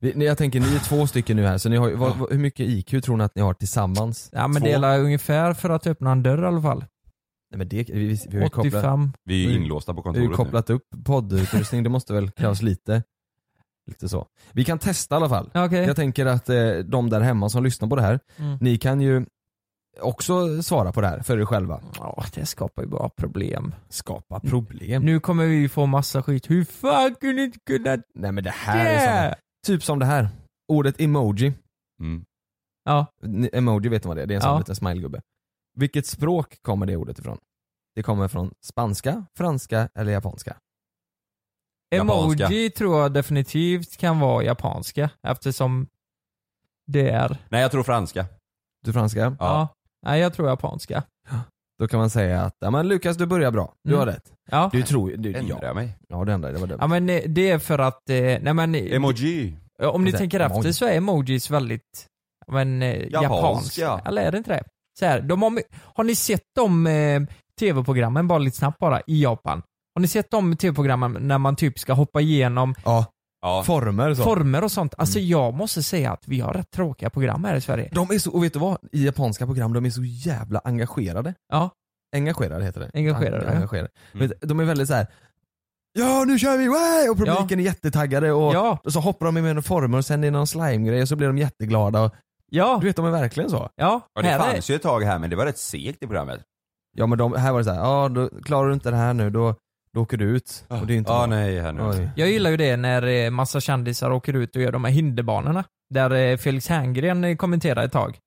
Vi, 0.00 0.12
ni- 0.14 0.24
jag 0.24 0.38
tänker, 0.38 0.60
ni 0.60 0.74
är 0.74 0.78
två 0.78 1.06
stycken 1.06 1.36
nu 1.36 1.46
här, 1.46 1.58
så 1.58 1.68
ni 1.68 1.76
har, 1.76 1.90
vad, 1.90 2.30
hur 2.30 2.38
mycket 2.38 2.68
IQ 2.68 3.04
tror 3.04 3.16
ni 3.16 3.24
att 3.24 3.34
ni 3.34 3.42
har 3.42 3.54
tillsammans? 3.54 4.28
Ja 4.32 4.48
men 4.48 4.62
Två? 4.62 4.68
dela 4.68 4.96
ungefär 4.98 5.54
för 5.54 5.70
att 5.70 5.86
öppna 5.86 6.12
en 6.12 6.22
dörr 6.22 6.42
i 6.42 6.46
alla 6.46 6.62
fall. 6.62 6.84
Nej, 7.50 7.58
men 7.58 7.68
det, 7.68 7.90
vi, 7.90 8.06
vi, 8.06 8.18
vi 8.28 8.36
har 8.36 8.44
ju 8.44 8.50
kopplat, 8.50 8.74
85. 8.74 9.12
Vi 9.24 9.46
är 9.46 9.56
inlåsta 9.56 9.94
på 9.94 10.02
vi 10.02 10.08
har 10.08 10.12
kontoret 10.14 10.30
nu. 10.30 10.36
kopplat 10.36 10.70
upp 10.70 10.82
poddutrustning, 11.04 11.82
det 11.82 11.88
måste 11.90 12.12
väl 12.12 12.30
krävas 12.36 12.62
lite, 12.62 13.02
lite 13.86 14.08
så. 14.08 14.26
Vi 14.52 14.64
kan 14.64 14.78
testa 14.78 15.14
i 15.14 15.16
alla 15.16 15.28
fall. 15.28 15.50
Okej. 15.54 15.84
Jag 15.86 15.96
tänker 15.96 16.26
att 16.26 16.48
eh, 16.48 16.72
de 16.84 17.10
där 17.10 17.20
hemma 17.20 17.48
som 17.48 17.64
lyssnar 17.64 17.88
på 17.88 17.96
det 17.96 18.02
här, 18.02 18.20
Mm. 18.38 18.58
ni 18.60 18.78
kan 18.78 19.00
ju 19.00 19.24
också 20.00 20.62
svara 20.62 20.92
på 20.92 21.00
det 21.00 21.06
här 21.06 21.20
för 21.22 21.38
er 21.40 21.44
själva. 21.44 21.80
Ja, 21.98 22.24
det 22.34 22.46
skapar 22.46 22.82
ju 22.82 22.88
bara 22.88 23.08
problem. 23.08 23.74
Skapa 23.88 24.40
problem. 24.40 25.02
Nu 25.02 25.20
kommer 25.20 25.46
vi 25.46 25.68
få 25.68 25.86
massa 25.86 26.22
skit. 26.22 26.50
Hur 26.50 26.64
fan 26.64 27.14
kunde 27.14 27.36
ni 27.36 27.42
inte 27.42 27.58
kunna 27.66 27.98
Nej 28.14 28.32
men 28.32 28.44
det 28.44 28.50
här 28.50 28.86
är 28.86 28.98
såna, 29.06 29.22
det? 29.28 29.34
typ 29.66 29.82
som 29.84 29.98
det 29.98 30.06
här. 30.06 30.28
Ordet 30.68 31.00
emoji. 31.00 31.52
Mm. 32.00 32.24
Ja. 32.84 33.06
Emoji 33.52 33.88
vet 33.88 34.04
ni 34.04 34.08
vad 34.08 34.16
det 34.16 34.22
är? 34.22 34.26
Det 34.26 34.34
är 34.34 34.36
en 34.36 34.42
sån 34.42 34.50
Ja. 34.52 34.58
liten 34.58 34.76
smilegubbe. 34.76 35.20
Vilket 35.76 36.06
språk 36.06 36.62
kommer 36.62 36.86
det 36.86 36.96
ordet 36.96 37.18
ifrån? 37.18 37.38
Det 37.94 38.02
kommer 38.02 38.28
från 38.28 38.50
spanska, 38.64 39.24
franska 39.38 39.88
eller 39.94 40.12
japanska? 40.12 40.56
Japanska. 41.94 42.44
Emoji 42.46 42.70
tror 42.70 43.00
jag 43.00 43.12
definitivt 43.12 43.96
kan 43.96 44.20
vara 44.20 44.44
japanska 44.44 45.10
eftersom 45.22 45.86
det 46.86 47.10
är, 47.10 47.36
Nej, 47.48 47.62
jag 47.62 47.70
tror 47.70 47.82
franska. 47.82 48.26
Du 48.84 48.92
franska? 48.92 49.20
ja. 49.20 49.36
Ja. 49.38 49.68
Nej 50.06 50.20
jag 50.20 50.34
tror 50.34 50.48
japanska. 50.48 51.02
Då 51.78 51.88
kan 51.88 52.00
man 52.00 52.10
säga 52.10 52.42
att, 52.42 52.54
ja 52.58 52.70
men 52.70 52.88
Lukas 52.88 53.16
du 53.16 53.26
börjar 53.26 53.50
bra, 53.50 53.74
du 53.84 53.90
Mm. 53.90 53.98
har 53.98 54.06
rätt. 54.06 54.32
Ja. 54.50 54.70
Du 54.72 54.82
tror 54.82 55.10
du, 55.16 55.34
Ändrar 55.34 55.58
ja. 55.60 55.66
jag 55.66 55.74
mig? 55.74 55.96
ja 56.08 56.24
det 56.24 56.32
enda 56.32 56.52
det 56.52 56.58
var 56.58 56.66
dumt. 56.66 56.78
Ja 56.80 56.86
men 56.86 57.10
eh, 57.10 57.22
det 57.26 57.50
är 57.50 57.58
för 57.58 57.78
att, 57.78 58.10
eh, 58.10 58.16
nej 58.16 58.54
men 58.54 58.74
Emoji. 58.74 59.56
om 59.82 60.04
ni 60.04 60.10
Det- 60.10 60.18
tänker 60.18 60.40
emoji. 60.40 60.58
efter 60.58 60.72
så 60.72 60.84
är 60.86 60.96
emojis 60.96 61.50
väldigt, 61.50 62.06
ja, 62.46 62.52
men 62.52 62.82
eh, 62.82 62.98
Japanska. 63.08 63.22
japanska. 63.82 64.08
Eller 64.08 64.22
är 64.22 64.32
det 64.32 64.38
inte 64.38 64.50
det? 64.52 64.64
Så 65.00 65.06
här, 65.06 65.20
de 65.20 65.42
har, 65.42 65.62
har 65.94 66.04
ni 66.04 66.14
sett 66.14 66.42
de 66.54 66.86
eh, 66.86 67.22
tv-programmen, 67.60 68.28
bara 68.28 68.38
lite 68.38 68.56
snabbt 68.56 68.78
bara, 68.78 69.00
i 69.06 69.22
Japan? 69.22 69.62
Har 69.94 70.00
ni 70.00 70.08
sett 70.08 70.30
de 70.30 70.56
tv-programmen 70.56 71.12
när 71.20 71.38
man 71.38 71.56
typ 71.56 71.78
ska 71.78 71.92
hoppa 71.92 72.20
igenom 72.20 72.74
Ja, 72.84 73.04
Ja. 73.42 73.62
former 73.66 74.14
så. 74.14 74.22
former 74.22 74.64
och 74.64 74.72
sånt? 74.72 74.94
Alltså 74.98 75.18
Mm. 75.18 75.30
jag 75.30 75.54
måste 75.54 75.82
säga 75.82 76.12
att 76.12 76.28
vi 76.28 76.40
har 76.40 76.52
rätt 76.52 76.70
tråkiga 76.70 77.10
program 77.10 77.44
här 77.44 77.56
i 77.56 77.60
Sverige. 77.60 77.88
De 77.92 78.10
är 78.10 78.18
så, 78.18 78.30
och 78.30 78.44
vet 78.44 78.52
du 78.52 78.58
vad? 78.58 78.78
I 78.92 79.04
japanska 79.06 79.46
program, 79.46 79.72
de 79.72 79.86
är 79.86 79.90
så 79.90 80.04
jävla 80.04 80.60
engagerade. 80.64 81.34
Ja. 81.52 81.70
Engagerade 82.16 82.64
heter 82.64 82.80
det. 82.80 82.90
Engagerade, 82.94 83.46
Eng- 83.46 83.54
engagerade. 83.54 83.88
Mm. 84.14 84.30
De 84.40 84.60
är 84.60 84.64
väldigt 84.64 84.88
så 84.88 84.94
här. 84.94 85.06
Ja 85.92 86.24
nu 86.26 86.38
kör 86.38 86.58
vi, 86.58 86.68
way! 86.68 87.08
och 87.08 87.16
publiken 87.18 87.60
är 87.60 87.64
jättetaggade 87.64 88.32
och, 88.32 88.54
Ja, 88.54 88.78
och 88.84 88.92
så 88.92 89.00
hoppar 89.00 89.26
de 89.26 89.38
i 89.38 89.42
med 89.42 89.64
former 89.64 89.98
och 89.98 90.04
sen 90.04 90.20
är 90.24 90.26
det 90.26 90.30
någon 90.30 90.46
slime-grej 90.46 91.02
och 91.02 91.08
så 91.08 91.16
blir 91.16 91.26
de 91.26 91.38
jätteglada. 91.38 92.02
Och, 92.02 92.14
ja, 92.50 92.78
du 92.80 92.86
vet 92.86 92.96
de 92.96 93.06
är 93.06 93.10
verkligen 93.10 93.50
så. 93.50 93.70
ja. 93.76 94.00
Ja, 94.14 94.22
det 94.22 94.28
här 94.28 94.48
är, 94.48 94.52
fanns 94.52 94.70
ju 94.70 94.74
ett 94.74 94.82
tag 94.82 95.00
här 95.02 95.18
men 95.18 95.30
det 95.30 95.36
var 95.36 95.44
rätt 95.46 95.58
segt 95.58 96.02
i 96.02 96.06
programmet. 96.06 96.40
Ja 96.96 97.06
men 97.06 97.18
de, 97.18 97.32
här 97.34 97.52
var 97.52 97.58
det 97.58 97.64
så 97.64 97.70
här, 97.70 97.80
ja 97.80 98.08
då 98.08 98.28
klarar 98.42 98.68
du 98.68 98.74
inte 98.74 98.90
det 98.90 98.96
här 98.96 99.14
nu 99.14 99.30
då, 99.30 99.54
då 99.94 100.00
åker 100.02 100.16
du 100.16 100.24
ut. 100.24 100.64
Och 100.68 100.86
det 100.86 100.94
är 100.94 100.96
inte 100.96 101.12
Ja, 101.12 101.18
bra. 101.18 101.26
nej 101.26 101.60
här 101.60 101.72
nu. 101.72 101.82
Oj. 101.82 102.10
jag 102.16 102.28
gillar 102.28 102.50
ju 102.50 102.56
det 102.56 102.76
när 102.76 103.02
eh, 103.06 103.30
massa 103.30 103.60
kändisar 103.60 104.10
åker 104.10 104.32
ut 104.36 104.56
och 104.56 104.62
gör 104.62 104.72
de 104.72 104.84
här 104.84 104.92
hinderbanorna. 104.92 105.64
Där 105.94 106.10
eh, 106.10 106.36
Felix 106.36 106.68
Herngren 106.68 107.24
eh, 107.24 107.36
kommenterar 107.36 107.84
ett 107.84 107.92
tag. 107.92 108.18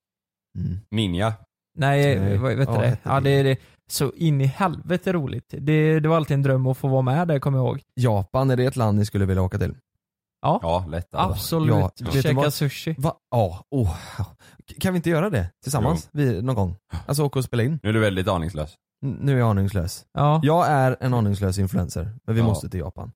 Mm. 0.59 0.77
Ninja. 0.91 1.33
Nej, 1.77 2.19
Nej. 2.19 2.37
vad 2.37 2.55
vet 2.55 2.67
du 2.67 2.73
Ja, 2.73 2.81
det? 2.81 2.87
hette 2.87 3.01
Ja, 3.09 3.19
det 3.19 3.29
är 3.29 3.43
det. 3.43 3.57
Så 3.91 4.11
in 4.15 4.41
i 4.41 4.45
helvete 4.45 5.13
roligt. 5.13 5.53
Det, 5.57 5.99
det 5.99 6.09
var 6.09 6.15
alltid 6.15 6.35
en 6.35 6.41
dröm 6.41 6.67
att 6.67 6.77
få 6.77 6.87
vara 6.87 7.01
med 7.01 7.27
där, 7.27 7.39
kommer 7.39 7.57
jag 7.57 7.67
ihåg. 7.67 7.81
Japan, 7.95 8.51
är 8.51 8.55
det 8.57 8.65
ett 8.65 8.75
land 8.75 8.97
ni 8.97 9.05
skulle 9.05 9.25
vilja 9.25 9.41
åka 9.43 9.57
till? 9.57 9.75
Ja, 10.43 10.85
lätt. 10.89 11.07
Absolut. 11.11 11.69
Ja, 11.69 11.91
du 12.11 12.21
Käka 12.21 12.51
sushi. 12.51 12.95
Va? 12.97 13.13
Ja, 13.31 13.63
oh. 13.71 13.95
Kan 14.79 14.93
vi 14.93 14.97
inte 14.97 15.09
göra 15.09 15.29
det 15.29 15.49
tillsammans 15.63 16.09
vi, 16.11 16.41
någon 16.41 16.55
gång? 16.55 16.75
Alltså 17.05 17.23
åka 17.23 17.39
och 17.39 17.45
spela 17.45 17.63
in? 17.63 17.79
Nu 17.83 17.89
är 17.89 17.93
du 17.93 17.99
väldigt 17.99 18.27
aningslös. 18.27 18.75
N- 19.05 19.17
Nu 19.21 19.33
är 19.35 19.39
jag 19.39 19.49
aningslös. 19.49 20.05
Ja, 20.13 20.39
Jag 20.43 20.67
är 20.67 20.97
en 20.99 21.13
aningslös 21.13 21.57
influencer, 21.59 22.15
men 22.25 22.35
vi 22.35 22.41
Ja. 22.41 22.47
måste 22.47 22.69
till 22.69 22.79
Japan. 22.79 23.11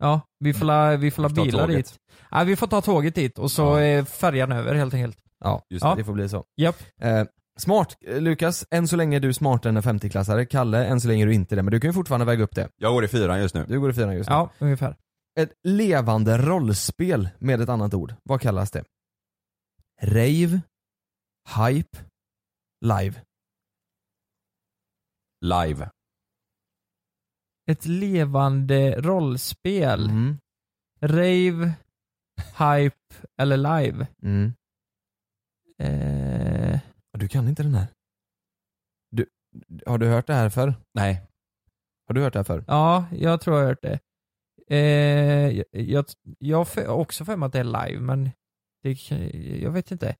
ja. 0.00 0.20
Vi 0.40 0.54
får 0.54 0.66
la, 0.66 0.96
vi 0.96 1.10
får 1.10 1.22
la 1.22 1.28
Vi 1.28 1.34
får 1.34 1.42
ta 1.42 1.44
bilar 1.44 1.68
dit. 1.68 1.94
Ja, 2.30 2.44
vi 2.44 2.56
får 2.56 2.66
ta 2.66 2.80
tåget 2.80 3.14
dit 3.14 3.38
och 3.38 3.50
så 3.50 3.78
Ja. 3.80 4.04
färjan 4.04 4.52
över 4.52 4.74
helt 4.74 4.94
enkelt. 4.94 5.18
Ja, 5.44 5.62
Just 5.70 5.84
Ja. 5.84 5.94
det 5.94 6.04
får 6.04 6.12
bli 6.12 6.28
så. 6.28 6.44
Japp. 6.56 6.76
Eh, 7.02 7.24
Smart, 7.58 7.96
eh, 8.06 8.20
Lukas, 8.20 8.64
än 8.70 8.88
så 8.88 8.96
länge 8.96 9.16
är 9.16 9.20
du 9.20 9.32
smartare 9.32 9.70
än 9.70 9.76
en 9.76 9.82
50-klassare. 9.82 10.44
Kalle, 10.46 10.84
än 10.86 11.00
så 11.00 11.08
länge 11.08 11.22
är 11.22 11.26
du 11.26 11.34
inte 11.34 11.56
det. 11.56 11.62
Men 11.62 11.70
du 11.72 11.80
kan 11.80 11.88
ju 11.88 11.92
fortfarande 11.94 12.24
väga 12.26 12.44
upp 12.44 12.54
det. 12.54 12.68
Jag 12.76 12.92
går 12.92 13.04
i 13.04 13.08
fyran 13.08 13.40
just 13.40 13.54
nu. 13.54 13.64
Du 13.68 13.80
går 13.80 13.90
i 13.90 13.92
fyran 13.92 14.14
just 14.16 14.30
nu. 14.30 14.34
Ja, 14.36 14.50
ungefär. 14.58 14.96
Ett 15.38 15.52
levande 15.62 16.38
rollspel 16.38 17.28
med 17.38 17.60
ett 17.60 17.68
annat 17.68 17.94
ord. 17.94 18.14
Vad 18.22 18.40
kallas 18.40 18.70
det? 18.70 18.84
Rave, 20.02 20.60
hype, 21.56 21.98
live. 22.80 23.22
Live. 25.40 25.90
Ett 27.70 27.86
levande 27.86 29.00
rollspel. 29.00 30.10
Mm. 30.10 30.38
Rave, 31.00 31.72
hype 32.58 33.14
eller 33.36 33.56
live. 33.56 34.06
Mm. 34.22 34.52
Eh, 35.78 36.80
Du 37.18 37.28
kan 37.28 37.48
inte 37.48 37.62
den 37.62 37.74
här. 37.74 37.86
Du, 39.10 39.26
har 39.86 39.98
du 39.98 40.06
hört 40.08 40.26
det 40.26 40.34
här 40.34 40.50
för? 40.50 40.74
Nej. 40.94 41.22
Har 42.06 42.14
du 42.14 42.22
hört 42.22 42.32
det 42.32 42.38
här 42.38 42.44
för? 42.44 42.64
ja, 42.66 43.06
jag 43.12 43.40
tror 43.40 43.56
jag 43.56 43.62
har 43.62 43.68
hört 43.68 43.82
det. 43.82 44.00
Eh, 44.70 44.78
jag, 45.56 45.64
jag, 45.70 46.04
jag 46.38 46.56
har 46.58 46.64
för- 46.64 46.86
också 46.88 47.24
för 47.24 47.36
mig 47.36 47.46
att 47.46 47.52
det 47.52 47.58
är 47.60 47.64
live, 47.88 48.00
men 48.00 48.30
det, 48.82 49.10
jag 49.62 49.70
vet 49.70 49.90
inte. 49.90 50.16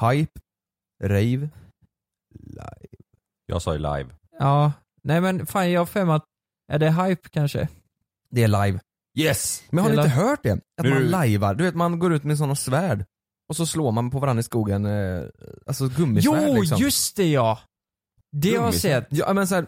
Hype, 0.00 0.40
rave, 1.02 1.48
live. 2.34 2.88
Jag 3.46 3.62
sa 3.62 3.72
ju 3.72 3.78
live. 3.78 4.06
Ja, 4.38 4.72
nej 5.02 5.20
men 5.20 5.46
fan 5.46 5.70
jag 5.70 5.80
har 5.80 5.86
för 5.86 6.04
mig 6.04 6.14
att, 6.16 6.24
är 6.72 6.78
det 6.78 6.90
hype 6.90 7.28
kanske? 7.28 7.68
Det 8.30 8.42
är 8.42 8.48
live. 8.66 8.80
Yes! 9.18 9.62
Men 9.70 9.84
har 9.84 9.90
ni 9.90 9.96
inte 9.96 10.08
hört 10.08 10.42
det? 10.42 10.52
Att 10.52 10.60
Nu- 10.82 10.90
man 10.90 11.02
lajvar, 11.02 11.54
du 11.54 11.64
vet 11.64 11.74
man 11.74 11.98
går 11.98 12.12
ut 12.14 12.24
med 12.24 12.38
sådana 12.38 12.56
svärd 12.56 13.04
och 13.48 13.56
så 13.56 13.66
slår 13.66 13.92
man 13.92 14.10
på 14.10 14.18
varandra 14.18 14.40
i 14.40 14.42
skogen, 14.42 14.86
eh, 14.86 15.22
alltså 15.66 15.88
gummisvärd 15.88 16.48
Jo, 16.48 16.54
liksom. 16.60 16.78
just 16.78 17.16
det 17.16 17.30
ja! 17.30 17.58
Det 18.32 18.56
har 18.56 18.64
jag 18.64 18.74
sett. 18.74 19.06
Ja 19.10 19.32
men 19.32 19.46
så 19.48 19.54
här, 19.54 19.66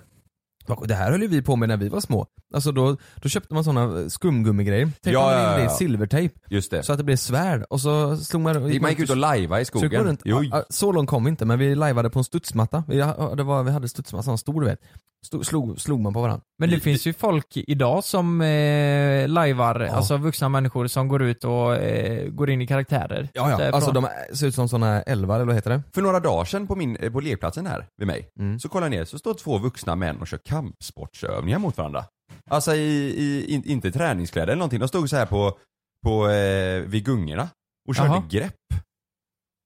det 0.87 0.95
här 0.95 1.11
höll 1.11 1.23
ju 1.23 1.29
vi 1.29 1.43
på 1.43 1.57
med 1.57 1.69
när 1.69 1.77
vi 1.77 1.89
var 1.89 2.01
små. 2.01 2.27
Alltså 2.55 2.73
då, 2.73 2.97
då 3.17 3.29
köpte 3.29 3.55
man 3.55 3.65
sådana 3.65 4.11
skumgummigrejer, 4.11 4.91
tejpade 5.03 5.13
Ja, 5.13 5.21
man 5.25 5.33
ja, 5.43 5.51
in 5.53 5.57
det 5.57 5.63
i 5.63 5.65
ja. 5.65 5.71
silvertejp 5.71 6.35
Just 6.51 6.71
det. 6.71 6.83
så 6.83 6.93
att 6.93 6.99
det 6.99 7.05
blev 7.05 7.17
svärd 7.17 7.63
och 7.71 7.81
så 7.81 8.17
slog 8.17 8.43
man... 8.43 8.63
man 8.81 8.91
gick 8.91 9.01
ut 9.01 9.11
och 9.11 9.17
lajva 9.17 9.61
i 9.61 9.65
Så, 9.65 9.79
skogen. 9.79 10.05
runt, 10.05 10.21
ja, 10.25 10.65
så 10.71 10.93
långt 10.93 11.09
kom 11.11 11.25
vi 11.25 11.31
inte 11.31 11.45
men 11.45 11.59
vi 11.59 11.75
lajvade 11.75 12.11
på 12.11 12.19
en 12.19 12.25
studsmatta. 12.25 12.85
Vi, 12.89 12.99
ja, 12.99 13.35
det 13.37 13.43
var, 13.43 13.63
vi 13.63 13.71
hade 13.71 13.89
studsmatta, 13.89 14.23
sån 14.23 14.39
stor 14.39 14.61
du 14.61 14.67
vet. 14.67 14.81
Stod, 15.25 15.47
slog, 15.47 15.81
slog 15.81 16.01
man 16.01 16.13
på 16.15 16.21
varandra. 16.23 16.45
Men 16.59 16.71
det 16.71 16.81
finns 16.81 17.07
ju 17.07 17.13
folk 17.13 17.47
idag 17.57 18.05
som 18.05 18.41
eh, 18.41 19.29
lajvar, 19.29 19.81
alltså 19.81 20.17
vuxna 20.17 20.49
människor 20.49 20.87
som 20.87 21.09
går 21.09 21.23
ut 21.23 21.45
och 21.45 21.77
eh, 21.77 22.29
går 22.29 22.51
in 22.51 22.63
i 22.63 22.67
karaktärer. 22.67 23.29
Ja, 23.35 23.51
ja. 23.61 23.71
Alltså 23.73 23.93
de 23.93 24.07
ser 24.35 24.47
ut 24.47 24.55
som 24.55 24.69
såna 24.69 25.03
älvar 25.03 25.35
eller 25.37 25.45
vad 25.47 25.55
heter 25.55 25.71
det? 25.71 25.83
För 25.95 26.03
några 26.03 26.21
dagar 26.21 26.45
sedan 26.45 26.67
på, 26.67 26.77
min, 26.77 26.97
eh, 26.97 27.13
på 27.13 27.21
lekplatsen 27.21 27.67
här 27.67 27.87
vid 27.97 28.07
mig, 28.07 28.29
Mm. 28.39 28.59
så 28.59 28.69
kollar 28.69 28.85
jag 28.87 28.91
ner 28.91 29.05
så 29.05 29.19
står 29.19 29.35
två 29.35 29.59
vuxna 29.59 29.97
män 29.97 30.21
och 30.21 30.27
kör 30.27 30.39
kampsportsövningar 30.39 31.59
mot 31.59 31.77
varandra. 31.77 32.05
Alltså 32.51 32.75
i, 32.75 33.15
i 33.19 33.55
in, 33.55 33.65
inte 33.65 33.93
träningskläder 33.93 34.47
eller 34.47 34.59
någonting, 34.59 34.81
de 34.81 34.89
stod 34.89 35.11
så 35.11 35.17
här 35.17 35.27
på, 35.27 35.59
på 36.07 36.29
eh, 36.29 36.81
vid 36.81 37.05
gungorna 37.05 37.49
och 37.89 37.95
körde 37.95 38.09
Jaha. 38.09 38.23
grepp. 38.31 38.55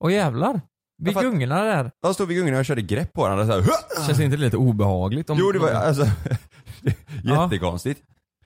Åh 0.05 0.12
jävlar! 0.12 0.61
Vid 0.99 1.15
gungorna 1.15 1.65
där. 1.65 1.91
De 2.03 2.15
stod 2.15 2.29
vid 2.29 2.37
gungorna 2.37 2.59
och 2.59 2.65
körde 2.65 2.83
grepp 2.83 3.13
på 3.13 3.21
varandra 3.21 3.47
så 3.47 3.53
här. 3.53 3.61
"Hua!" 3.61 4.07
Känns 4.07 4.21
inte 4.21 4.37
det 4.37 4.43
lite 4.43 4.57
obehagligt? 4.57 5.31
Om, 5.31 5.39
Jo 5.41 5.53
det 5.53 5.59
var 5.59 5.71
alltså 5.71 6.05
jättekonstigt. 7.25 8.01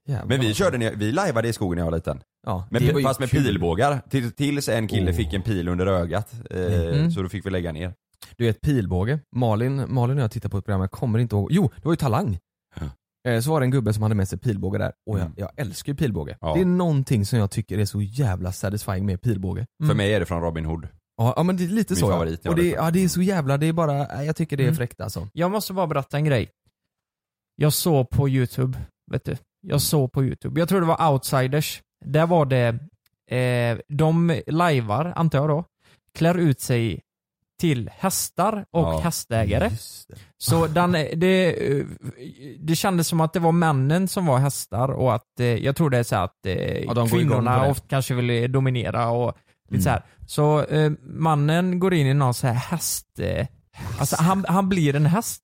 Jävlar. 0.07 0.27
Men 0.27 0.41
vi 0.41 0.55
körde, 0.55 0.79
ner- 0.79 0.95
vi 0.97 1.13
lajvade 1.13 1.49
i 1.49 1.53
skogen 1.53 1.77
när 1.77 1.83
jag 1.85 1.91
var 1.91 1.99
liten. 1.99 2.21
ja, 2.47 2.67
Med, 2.71 3.03
fast 3.03 3.21
med 3.21 3.31
kul. 3.31 3.45
pilbågar. 3.45 4.01
Till, 4.11 4.33
tills 4.33 4.69
en 4.69 4.89
kille 4.89 5.11
Oh. 5.11 5.15
fick 5.17 5.33
en 5.33 5.43
pil 5.43 5.69
under 5.69 5.87
ögat. 5.87 6.33
Eh, 6.51 6.61
Mm. 6.73 7.11
Så 7.11 7.23
då 7.23 7.29
fick 7.29 7.47
vi 7.47 7.51
lägga 7.51 7.73
ner. 7.73 7.95
Du 8.37 8.45
vet 8.45 8.61
pilbåge, 8.61 9.19
Malin, 9.37 9.85
Malin 9.89 10.17
och 10.19 10.23
jag 10.25 10.31
tittade 10.31 10.51
på 10.51 10.59
ett 10.59 10.65
program, 10.65 10.81
jag 10.81 10.91
kommer 10.91 11.19
inte 11.19 11.37
ihåg, 11.37 11.53
jo 11.53 11.71
det 11.77 11.85
var 11.85 11.93
ju 11.93 11.97
Talang. 11.97 12.39
Eh, 13.29 13.41
Så 13.41 13.51
var 13.51 13.61
det 13.61 13.67
en 13.67 13.71
gubbe 13.71 13.93
som 13.93 14.03
hade 14.03 14.15
med 14.15 14.29
sig 14.29 14.39
pilbåge 14.39 14.79
där, 14.79 14.93
och 15.11 15.19
jag, 15.19 15.21
Mm. 15.27 15.33
jag 15.37 15.51
älskar 15.57 15.93
ju 15.93 15.97
pilbåge. 15.97 16.37
Ja. 16.41 16.55
Det 16.55 16.61
är 16.61 16.65
någonting 16.65 17.27
som 17.27 17.39
jag 17.39 17.51
tycker 17.51 17.79
är 17.79 17.85
så 17.85 18.03
jävla 18.03 18.53
satisfying 18.53 19.07
med 19.07 19.23
pilbåge. 19.23 19.67
Mm. 19.81 19.89
För 19.89 19.97
mig 19.97 20.15
är 20.15 20.21
det 20.21 20.27
från 20.27 20.43
Robin 20.43 20.65
Hood. 20.65 20.89
Ja, 21.23 21.35
ja 21.37 21.43
men 21.43 21.57
det 21.57 21.65
är 21.65 21.69
lite 21.69 21.93
Min 21.95 22.01
så 22.01 22.09
favorit, 22.11 22.41
ja. 22.43 22.49
ja, 22.49 22.51
Och 22.51 22.57
det, 22.57 22.63
det. 22.63 22.69
ja, 22.69 22.91
det 22.91 23.05
är 23.05 23.09
så 23.09 23.23
jävla, 23.23 23.57
det 23.57 23.67
är 23.67 23.73
bara, 23.73 23.93
nej, 23.93 24.27
jag 24.27 24.37
tycker 24.37 24.57
det 24.57 24.63
är 24.63 24.65
Mm. 24.69 24.77
fräckt 24.77 25.01
alltså. 25.01 25.29
Jag 25.33 25.51
måste 25.51 25.73
bara 25.73 25.87
berätta 25.87 26.17
en 26.17 26.25
grej. 26.25 26.51
Jag 27.57 27.73
såg 27.73 28.11
på 28.11 28.29
youtube, 28.29 28.79
vet 29.11 29.25
du. 29.25 29.37
Jag 29.67 29.81
såg 29.81 30.13
på 30.13 30.25
youtube, 30.25 30.61
jag 30.61 30.69
tror 30.69 30.81
det 30.81 30.87
var 30.87 31.13
outsiders. 31.13 31.83
Där 32.05 32.27
var 32.27 32.47
det, 32.47 32.69
eh, 33.37 33.79
de 33.89 34.41
lajvar, 34.47 35.13
antar 35.17 35.39
jag 35.39 35.49
då, 35.49 35.65
klär 36.19 36.39
ut 36.39 36.61
sig 36.61 37.01
till 37.61 37.91
hästar 37.95 38.65
och 38.71 38.83
Ja. 38.83 38.99
hästägare. 39.05 39.71
Så 40.39 40.67
den, 40.67 40.93
det, 40.93 41.71
eh, 41.79 41.87
det 42.59 42.77
kändes 42.77 43.09
som 43.09 43.21
att 43.21 43.33
det 43.33 43.41
var 43.41 43.53
männen 43.53 44.09
som 44.09 44.27
var 44.27 44.39
hästar 44.39 44.89
och 44.89 45.15
att, 45.15 45.41
eh, 45.41 45.47
jag 45.47 45.77
tror 45.77 45.91
det 45.91 45.99
är 45.99 46.03
så 46.03 46.17
att 46.17 46.47
eh, 46.47 46.95
på 46.95 47.07
kvinnorna 47.07 47.67
ofta 47.67 47.87
kanske 47.89 48.15
vill 48.15 48.53
dominera 48.53 49.09
och 49.11 49.37
lite 49.73 49.75
Mm. 49.75 49.83
så 49.83 49.91
här. 49.91 50.03
Så 50.27 50.65
eh, 50.65 50.93
mannen 51.03 51.79
går 51.81 51.95
in 51.95 52.07
i 52.07 52.15
någon 52.15 52.35
så 52.35 52.47
här 52.47 52.55
häst, 52.55 53.07
eh, 53.19 53.47
alltså 53.99 54.17
han, 54.23 54.45
han 54.49 54.69
blir 54.69 54.97
en 54.97 55.07
häst. 55.07 55.43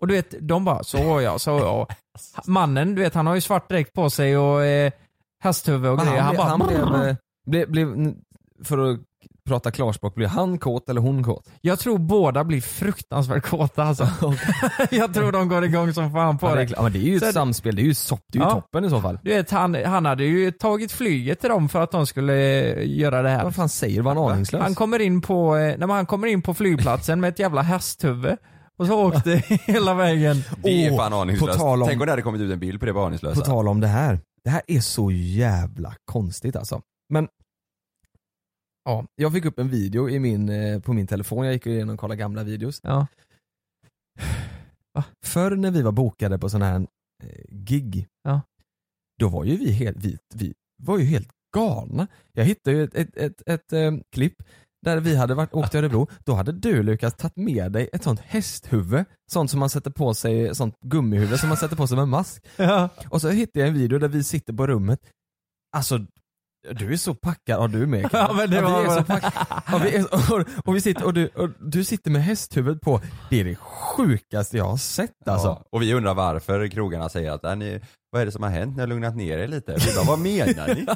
Och 0.00 0.06
du 0.08 0.14
vet, 0.14 0.34
de 0.40 0.64
bara 0.64 0.82
så 0.84 1.20
ja, 1.20 1.38
så 1.38 1.50
ja. 1.50 1.86
Mannen, 2.46 2.94
du 2.94 3.02
vet 3.02 3.14
han 3.14 3.26
har 3.26 3.34
ju 3.34 3.40
svart 3.40 3.68
dräkt 3.68 3.92
på 3.92 4.10
sig 4.10 4.38
och 4.38 4.64
eh, 4.64 4.92
hästhuvud 5.42 5.90
och 5.90 5.98
grejer. 5.98 6.20
Han, 6.20 6.30
blev- 6.30 6.38
bara 6.38 6.48
han 6.48 6.92
blev, 6.94 7.08
eh, 7.08 7.16
blev, 7.46 7.70
blev, 7.70 8.14
för 8.64 8.78
att 8.78 9.00
prata 9.48 9.70
klarspråk, 9.70 10.14
blev 10.14 10.28
han 10.28 10.58
kåt 10.58 10.88
eller 10.88 11.00
hon 11.00 11.24
kåt? 11.24 11.46
Jag 11.60 11.78
tror 11.78 11.98
båda 11.98 12.44
blir 12.44 12.60
fruktansvärt 12.60 13.42
kåta 13.44 13.82
alltså. 13.84 14.08
jag 14.90 15.14
tror 15.14 15.32
de 15.32 15.48
går 15.48 15.64
igång 15.64 15.92
som 15.94 16.12
fan 16.12 16.38
på 16.38 16.46
Ja, 16.48 16.54
det, 16.54 16.62
är, 16.62 16.82
men 16.82 16.92
det 16.92 16.98
är 16.98 17.00
ju 17.00 17.18
Så 17.18 17.24
ett 17.24 17.28
det- 17.28 17.32
samspel, 17.32 17.76
det 17.76 17.82
är 17.82 17.84
ju, 17.84 17.94
sopp, 17.94 18.20
det 18.32 18.38
är 18.38 18.42
ju 18.42 18.48
Ja. 18.48 18.54
toppen 18.54 18.84
i 18.84 18.90
så 18.90 19.00
fall. 19.00 19.18
Du 19.22 19.30
vet, 19.30 19.50
han, 19.50 19.74
han 19.84 20.04
hade 20.06 20.24
ju 20.24 20.50
tagit 20.50 20.92
flyget 20.92 21.40
till 21.40 21.48
dem 21.50 21.68
för 21.68 21.80
att 21.82 21.90
de 21.90 22.06
skulle 22.06 22.34
eh, 22.72 22.98
göra 22.98 23.22
det 23.22 23.28
här. 23.28 23.44
Vad 23.44 23.54
fan 23.54 23.68
säger 23.68 23.96
du? 23.96 24.02
Var 24.02 24.14
han 24.14 24.32
aningslös? 24.32 24.62
Han 24.62 24.74
kommer 24.74 24.98
in 24.98 25.20
på, 25.20 25.56
eh, 25.56 25.60
nej, 25.62 25.78
men 25.78 25.90
han 25.90 26.06
kommer 26.06 26.26
in 26.26 26.42
på 26.42 26.54
flygplatsen 26.54 27.20
med 27.20 27.28
ett 27.28 27.38
jävla 27.38 27.62
hästhuvud 27.62 28.36
och 28.78 28.86
så 28.86 29.06
åkte 29.06 29.30
hela 29.66 29.94
vägen. 29.94 30.44
Det 30.62 30.86
är 30.86 30.92
Åh, 30.92 30.96
fan 30.98 31.10
på 31.10 31.16
aningslöst. 31.18 31.60
om- 31.60 31.84
Tänk 31.86 32.00
om 32.00 32.06
det 32.06 32.12
hade 32.12 32.22
kommit 32.22 32.40
ut 32.40 32.52
en 32.52 32.58
bild 32.60 32.80
på 32.80 32.86
det 32.86 32.92
var 32.92 33.06
aningslösa. 33.06 33.40
På 33.40 33.46
tal 33.46 33.68
om 33.68 33.80
det 33.80 33.86
här. 33.86 34.20
Det 34.44 34.50
här 34.50 34.62
är 34.66 34.80
så 34.80 35.10
jävla 35.10 35.94
konstigt 36.04 36.56
alltså. 36.56 36.80
Men 37.10 37.28
Ja, 38.88 39.06
jag 39.14 39.32
fick 39.32 39.44
upp 39.44 39.58
en 39.58 39.68
video 39.68 40.08
i 40.10 40.18
min, 40.18 40.48
eh, 40.48 40.80
på 40.80 40.92
min 40.92 41.06
telefon, 41.06 41.44
jag 41.44 41.54
gick 41.54 41.66
igenom 41.66 41.94
och 41.94 42.00
kollade 42.00 42.18
gamla 42.18 42.42
videos. 42.44 42.80
Ja. 42.82 43.06
Förr 45.24 45.56
när 45.56 45.70
vi 45.70 45.82
var 45.82 45.92
bokade 45.92 46.38
på 46.38 46.48
sådana 46.48 46.66
här 46.66 46.86
eh, 47.24 47.44
gig, 47.48 48.06
Ja. 48.22 48.40
då 49.20 49.28
var 49.28 49.44
ju 49.44 49.56
vi 49.56 49.72
helt, 49.72 50.04
vi, 50.04 50.18
vi 50.34 50.54
var 50.82 50.98
ju 50.98 51.04
helt 51.04 51.28
galna. 51.56 52.06
Jag 52.32 52.44
hittade 52.44 52.76
ju 52.76 52.84
ett, 52.84 52.94
ett, 52.94 53.16
ett, 53.16 53.42
ett 53.46 53.72
eh, 53.72 53.92
klipp 54.12 54.42
där 54.82 55.00
vi 55.00 55.16
hade 55.16 55.34
varit, 55.34 55.54
åkt 55.54 55.70
till 55.70 55.80
Örebro, 55.80 56.08
då 56.24 56.34
hade 56.34 56.52
du 56.52 56.82
Lukas 56.82 57.14
tagit 57.14 57.36
med 57.36 57.72
dig 57.72 57.90
ett 57.92 58.02
sånt 58.02 58.20
hästhuvud, 58.20 59.04
sånt 59.30 59.50
som 59.50 59.60
man 59.60 59.70
sätter 59.70 59.90
på 59.90 60.14
sig, 60.14 60.54
sånt 60.54 60.74
gummihuvud 60.80 61.40
som 61.40 61.48
man 61.48 61.58
sätter 61.58 61.76
på 61.76 61.86
sig 61.86 61.96
med 61.96 62.08
mask. 62.08 62.46
Ja. 62.56 62.88
Och 63.10 63.20
så 63.20 63.28
hittade 63.28 63.60
jag 63.60 63.68
en 63.68 63.74
video 63.74 63.98
där 63.98 64.08
vi 64.08 64.24
sitter 64.24 64.52
på 64.52 64.66
rummet, 64.66 65.00
alltså 65.76 66.06
du 66.72 66.92
är 66.92 66.96
så 66.96 67.14
packad, 67.14 67.58
och 67.58 67.70
du 67.70 67.86
med 67.86 68.10
Kalle. 68.10 68.24
Ja, 68.28 68.34
men 68.36 68.50
det 68.50 68.56
vi 68.56 68.62
var 68.62 68.80
är 68.82 68.86
bara- 68.86 68.96
så 68.98 69.04
packade. 69.04 69.32
Ja, 69.72 69.78
vi 69.84 69.96
är, 69.96 70.14
och, 70.14 70.44
och, 70.64 70.76
vi 70.76 70.80
sitter, 70.80 71.04
och, 71.04 71.14
du, 71.14 71.26
och 71.26 71.48
du 71.60 71.84
sitter 71.84 72.10
med 72.10 72.22
hästhuvud 72.24 72.80
på, 72.80 73.00
det 73.30 73.40
är 73.40 73.44
det 73.44 73.54
sjukaste 73.56 74.56
jag 74.56 74.64
har 74.64 74.76
sett 74.76 75.28
alltså. 75.28 75.48
Ja, 75.48 75.64
och 75.72 75.82
vi 75.82 75.94
undrar 75.94 76.14
varför 76.14 76.68
krogarna 76.68 77.08
säger 77.08 77.30
att 77.32 77.44
"Är 77.44 77.56
ni, 77.56 77.80
vad 78.12 78.22
är 78.22 78.26
det 78.26 78.32
som 78.32 78.42
har 78.42 78.50
hänt? 78.50 78.76
Ni 78.76 78.80
har 78.80 78.86
lugnat 78.86 79.16
ner 79.16 79.38
er 79.38 79.48
lite. 79.48 79.74
Vi 79.86 79.94
bara, 79.96 80.04
vad 80.06 80.18
menar 80.18 80.74
ni? 80.74 80.86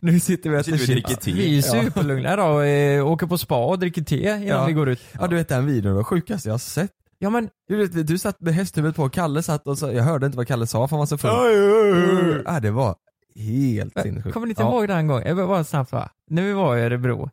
Nu 0.00 0.20
sitter 0.20 0.50
vi 0.50 0.58
och 0.60 0.64
Sitter 0.64 0.76
äter 0.78 0.86
vi 0.86 0.94
och 0.94 0.96
chips. 0.98 1.08
dricker 1.08 1.22
te? 1.22 1.32
Vi 1.32 1.58
är 1.58 1.62
superlugna 1.62 2.36
då, 2.36 2.60
eh, 2.60 3.06
åker 3.06 3.26
på 3.26 3.38
spa 3.38 3.64
och 3.66 3.78
dricker 3.78 4.02
te 4.02 4.16
innan 4.30 4.42
Ja. 4.46 4.66
vi 4.66 4.72
går 4.72 4.88
ut. 4.88 5.00
Ja 5.12 5.26
du 5.26 5.36
vet 5.36 5.48
den 5.48 5.66
videon 5.66 5.94
var 5.94 6.04
sjukaste 6.04 6.48
jag 6.48 6.54
har 6.54 6.58
sett. 6.58 6.90
Ja 7.18 7.30
men, 7.30 7.48
Du, 7.68 7.76
vet, 7.76 8.06
du 8.06 8.18
satt 8.18 8.40
med 8.40 8.54
hästhuvudet 8.54 8.96
på, 8.96 9.08
Kalle 9.08 9.42
satt 9.42 9.66
och 9.66 9.78
så, 9.78 9.92
jag 9.92 10.02
hörde 10.02 10.26
inte 10.26 10.36
vad 10.38 10.46
Kalle 10.48 10.66
sa 10.66 10.88
för 10.88 10.96
han 10.96 10.98
var 10.98 11.06
så 11.06 11.18
full. 11.18 12.42
Ja, 12.46 12.60
det 12.60 12.70
var 12.70 12.94
helt 13.38 14.00
sinnessjukt. 14.02 14.34
kommer 14.34 14.46
ni 14.46 14.50
inte 14.50 14.62
ja. 14.62 14.68
ihåg 14.72 14.88
den 14.88 15.06
gången? 15.06 15.28
Jag 15.28 15.34
vill 15.34 15.46
bara 15.46 15.64
snabbt 15.64 15.92
va? 15.92 16.08
När 16.30 16.42
vi 16.42 16.52
var 16.52 16.76
i 16.76 16.80
Örebro 16.80 17.30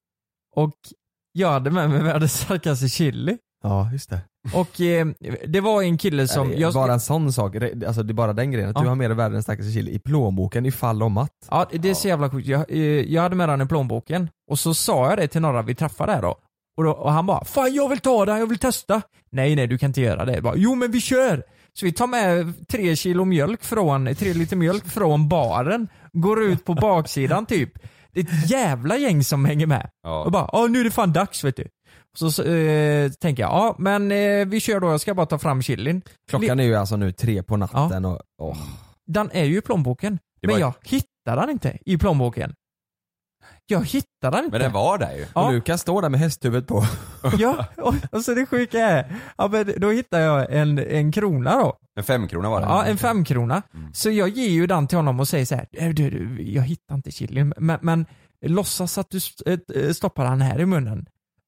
och 0.55 0.73
jag 1.31 1.51
hade 1.51 1.71
med 1.71 1.89
mig 1.89 2.03
världens 2.03 2.33
starkaste 2.41 2.89
chili. 2.89 3.37
Ja, 3.63 3.89
just 3.91 4.09
det. 4.09 4.19
Och 4.53 4.81
eh, 4.81 5.07
det 5.47 5.61
var 5.61 5.81
en 5.81 5.97
kille 5.97 6.27
som, 6.27 6.53
jag, 6.57 6.73
bara 6.73 6.93
en 6.93 6.99
sån 6.99 7.33
sak, 7.33 7.55
alltså 7.55 8.03
det 8.03 8.11
är 8.11 8.13
bara 8.13 8.33
den 8.33 8.51
grejen, 8.51 8.69
att 8.69 8.75
Ja. 8.75 8.81
du 8.81 8.87
har 8.87 8.95
med 8.95 9.09
dig 9.09 9.17
världens 9.17 9.45
starkaste 9.45 9.71
chili 9.71 9.91
i 9.91 9.99
plånboken 9.99 10.65
ifall 10.65 11.03
om 11.03 11.17
att. 11.17 11.31
ja 11.49 11.65
det 11.71 11.89
är 11.89 11.93
så 11.93 12.07
jävla 12.07 12.29
sjukt. 12.29 12.47
Jag, 12.47 12.71
eh, 12.71 12.79
jag 13.01 13.21
hade 13.21 13.35
med 13.35 13.49
den 13.49 13.61
i 13.61 13.65
plånboken 13.65 14.29
och 14.51 14.59
så 14.59 14.73
sa 14.73 15.09
jag 15.09 15.17
det 15.17 15.27
till 15.27 15.41
några 15.41 15.61
vi 15.61 15.75
träffade 15.75 16.11
där 16.11 16.21
då. 16.21 16.35
Och, 16.77 16.83
då, 16.83 16.91
och 16.91 17.11
han 17.11 17.25
bara 17.25 17.45
'Fan 17.45 17.73
jag 17.73 17.89
vill 17.89 17.99
ta 17.99 18.25
den, 18.25 18.37
jag 18.37 18.47
vill 18.49 18.57
testa' 18.59 19.01
Nej 19.31 19.55
nej 19.55 19.67
du 19.67 19.77
kan 19.77 19.89
inte 19.89 20.01
göra 20.01 20.25
det. 20.25 20.33
Jag 20.33 20.43
bara, 20.43 20.55
jo 20.57 20.75
men 20.75 20.91
vi 20.91 21.01
kör! 21.01 21.43
Så 21.73 21.85
vi 21.85 21.91
tar 21.91 22.07
med 22.07 22.53
tre 22.67 22.95
kilo 22.95 23.25
mjölk 23.25 23.63
från, 23.63 24.15
tre 24.15 24.33
liter 24.33 24.55
mjölk 24.55 24.85
från 24.89 25.29
baren, 25.29 25.87
går 26.15 26.43
ut 26.43 26.65
på 26.65 26.73
baksidan 26.73 27.45
typ. 27.55 27.71
Det 28.11 28.19
är 28.19 28.23
ett 28.23 28.49
jävla 28.49 28.97
gäng 28.97 29.23
som 29.23 29.45
hänger 29.45 29.67
med. 29.67 29.89
Ja. 30.03 30.23
Och 30.23 30.31
bara, 30.31 30.49
ja 30.51 30.67
nu 30.67 30.79
är 30.79 30.83
det 30.83 30.91
fan 30.91 31.13
dags 31.13 31.43
vet 31.43 31.55
du. 31.55 31.67
Så, 32.17 32.31
så 32.31 32.43
eh, 32.43 33.11
tänker 33.11 33.43
jag, 33.43 33.51
ja 33.51 33.75
men 33.79 34.11
eh, 34.11 34.45
vi 34.45 34.59
kör 34.59 34.79
då, 34.79 34.87
jag 34.87 35.01
ska 35.01 35.13
bara 35.13 35.25
ta 35.25 35.37
fram 35.39 35.61
chilin. 35.61 36.01
Klockan 36.29 36.59
är 36.59 36.63
ju 36.63 36.75
alltså 36.75 36.95
nu 36.95 37.11
tre 37.11 37.43
på 37.43 37.57
natten 37.57 38.05
och 38.05 38.19
åh. 38.41 38.57
Den 39.07 39.31
är 39.31 39.43
ju 39.43 39.57
i 39.57 39.61
plånboken, 39.61 40.19
men 40.47 40.59
jag 40.59 40.73
hittar 40.83 41.35
den 41.37 41.49
inte 41.49 41.77
i 41.85 41.97
plånboken. 41.97 42.55
Jag 43.67 43.85
hittar 43.85 44.31
den 44.31 44.45
inte. 44.45 44.51
Men 44.51 44.61
den 44.61 44.71
var 44.71 44.97
där 44.97 45.11
ju. 45.15 45.25
Ja. 45.35 45.45
Och 45.47 45.53
Lukas 45.53 45.81
står 45.81 46.01
där 46.01 46.09
med 46.09 46.19
hästhuvudet 46.19 46.67
på. 46.67 46.83
Ja, 47.37 47.65
och, 47.77 47.95
och 48.11 48.21
så 48.21 48.33
det 48.33 48.45
sjuka 48.45 48.79
är, 48.79 49.15
ja 49.37 49.47
men 49.47 49.73
då 49.77 49.89
hittar 49.91 50.19
jag 50.19 50.53
en, 50.53 50.79
en 50.79 51.11
krona 51.11 51.55
då. 51.55 51.77
En 51.97 52.03
femkrona 52.03 52.49
var 52.49 52.59
det. 52.61 52.65
Ja, 52.65 52.85
en 52.85 52.97
femkrona. 52.97 53.61
Så 53.93 54.09
jag 54.09 54.29
ger 54.29 54.49
ju 54.49 54.67
den 54.67 54.87
till 54.87 54.97
honom 54.97 55.19
och 55.19 55.27
säger 55.27 55.45
så 55.45 55.55
här, 55.55 55.67
"Eh, 55.71 55.89
du, 55.89 56.09
du, 56.09 56.41
jag 56.43 56.63
hittar 56.63 56.95
inte 56.95 57.11
chilin, 57.11 57.53
men, 57.57 57.79
men 57.81 58.05
låtsas 58.45 58.97
att 58.97 59.07
du 59.09 59.19
eh, 59.75 59.91
stoppar 59.91 60.23
den 60.25 60.41
här 60.41 60.59
i 60.59 60.65
munnen 60.65 61.05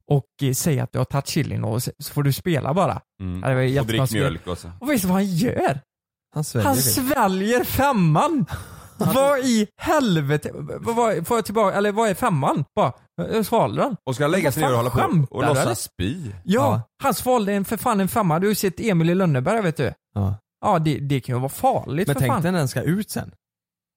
och 0.09 0.55
säger 0.55 0.83
att 0.83 0.91
du 0.91 0.97
har 0.97 1.05
tagit 1.05 1.27
chilin 1.27 1.63
och 1.63 1.83
så 1.83 1.91
får 2.13 2.23
du 2.23 2.33
spela 2.33 2.73
bara. 2.73 3.01
Mm. 3.21 3.41
Ja, 3.43 3.49
det 3.49 3.71
var 3.73 3.81
och 3.81 3.87
drick 3.87 4.11
mjölk 4.11 4.47
och 4.47 4.57
så. 4.57 4.71
Och 4.79 4.89
vet 4.89 5.01
du 5.01 5.07
vad 5.07 5.15
han 5.15 5.25
gör? 5.25 5.79
Han 6.33 6.43
sväljer 6.43 6.67
Han 6.67 6.75
sväljer 6.77 7.63
femman! 7.63 8.45
Vad 8.97 9.39
i 9.39 9.67
helvete? 9.81 10.49
Vad, 10.53 10.95
vad, 10.95 11.27
får 11.27 11.37
jag 11.37 11.45
tillbaka, 11.45 11.77
eller 11.77 11.91
vad 11.91 12.09
är 12.09 12.13
femman? 12.13 12.65
Bara, 12.75 12.93
jag 13.17 13.45
svalde 13.45 13.81
den. 13.81 13.95
Och 14.05 14.15
ska 14.15 14.23
han 14.23 14.31
lägga 14.31 14.51
sig 14.51 14.63
ner 14.63 14.71
och 14.71 14.77
hålla 14.77 14.89
på 14.89 15.25
och 15.29 15.45
låtsas 15.47 15.81
spy? 15.81 16.21
Ja, 16.27 16.31
Ja. 16.43 16.81
han 17.03 17.13
svalde 17.13 17.53
en, 17.53 17.65
för 17.65 17.77
fan 17.77 17.99
en 17.99 18.07
femma. 18.07 18.39
Du 18.39 18.47
har 18.47 18.49
ju 18.51 18.55
sett 18.55 18.79
Emil 18.79 19.09
i 19.09 19.15
Lönneberga 19.15 19.61
vet 19.61 19.77
du. 19.77 19.93
Ja. 20.15 20.35
Ja, 20.65 20.79
det, 20.79 20.99
det 20.99 21.19
kan 21.19 21.35
ju 21.35 21.39
vara 21.39 21.49
farligt 21.49 22.07
Men 22.07 22.13
för 22.15 22.19
tänk 22.19 22.33
fan. 22.33 22.41
dig 22.41 22.51
när 22.51 22.59
den 22.59 22.67
ska 22.67 22.81
ut 22.81 23.09
sen. 23.09 23.31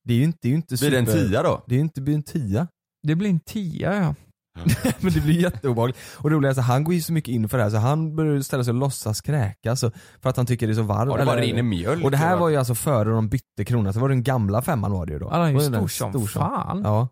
Det 0.04 0.12
är 0.14 0.18
ju 0.18 0.24
inte, 0.24 0.38
det 0.42 0.48
är 0.48 0.50
ju 0.50 0.56
inte 0.56 0.76
Blir 0.76 0.90
det 0.90 0.98
en 0.98 1.06
tia 1.06 1.42
då? 1.42 1.62
Det 1.66 1.74
är 1.74 1.76
ju 1.76 1.82
inte 1.82 2.00
blir 2.00 2.14
en 2.14 2.22
tia. 2.22 2.66
Det 3.06 3.14
blir 3.14 3.30
en 3.30 3.40
tia 3.40 3.94
ja. 3.96 4.14
Men 5.00 5.12
det 5.12 5.20
blir 5.20 5.40
jätteobehagligt. 5.40 5.98
Och 6.16 6.30
det 6.30 6.36
roliga 6.36 6.52
är 6.52 6.58
att 6.58 6.64
han 6.66 6.84
går 6.84 6.94
ju 6.94 7.00
så 7.00 7.12
mycket 7.12 7.32
in 7.32 7.48
för 7.48 7.58
det 7.58 7.64
här 7.64 7.70
så 7.70 7.76
han 7.76 8.16
börjar 8.16 8.40
ställa 8.40 8.64
sig 8.64 8.70
och 8.70 8.78
låtsas 8.78 9.20
kräkas 9.20 9.80
så- 9.80 9.90
för 10.20 10.30
att 10.30 10.36
han 10.36 10.46
tycker 10.46 10.66
det 10.66 10.72
är 10.72 10.74
så 10.74 10.82
varmt. 10.82 11.10
Ja, 11.12 11.16
det 11.18 11.24
bara 11.24 11.40
rinner 11.40 11.62
mjölk. 11.62 12.04
Och 12.04 12.10
det 12.10 12.16
här 12.16 12.36
var 12.36 12.48
ju 12.48 12.56
alltså 12.56 12.74
före 12.74 13.10
de 13.10 13.28
bytte 13.28 13.64
krona, 13.64 13.92
så 13.92 14.00
var 14.00 14.08
det 14.08 14.14
den 14.14 14.22
gamla 14.22 14.62
femman 14.62 14.92
var 14.92 15.06
det 15.06 15.12
ju 15.12 15.18
då. 15.18 15.26
Ja, 15.30 15.36
den 15.38 15.42
är 15.46 15.48
ju 15.48 15.54
Var 15.70 15.80
det 15.80 15.88
stor 15.88 16.10
som 16.10 16.26
fan. 16.26 16.80
Ja. 16.84 17.08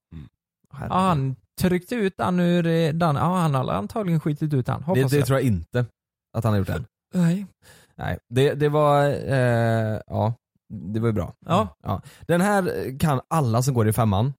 Ja, 0.72 0.86
han 0.90 1.36
tryckte 1.60 1.94
ut 1.94 2.16
den 2.16 2.40
ur 2.40 2.66
eh, 2.66 2.92
den, 2.92 3.16
ja 3.16 3.36
han 3.36 3.54
har 3.54 3.72
antagligen 3.72 4.20
skitit 4.20 4.54
ut 4.54 4.66
den, 4.66 4.84
Det, 4.94 5.04
det 5.04 5.16
jag. 5.16 5.26
tror 5.26 5.38
jag 5.38 5.46
inte 5.46 5.86
att 6.36 6.44
han 6.44 6.52
har 6.52 6.58
gjort 6.58 6.68
än. 6.68 6.86
Nej. 7.14 7.46
Nej, 7.96 8.18
det, 8.34 8.54
det 8.54 8.68
var, 8.68 9.04
eh, 9.06 10.00
ja, 10.06 10.34
det 10.92 11.00
var 11.00 11.06
ju 11.08 11.12
bra. 11.12 11.32
Ja. 11.46 11.68
ja. 11.82 12.02
Den 12.26 12.40
här 12.40 12.98
kan 12.98 13.20
alla 13.30 13.62
som 13.62 13.74
går 13.74 13.88
i 13.88 13.92
femman. 13.92 14.32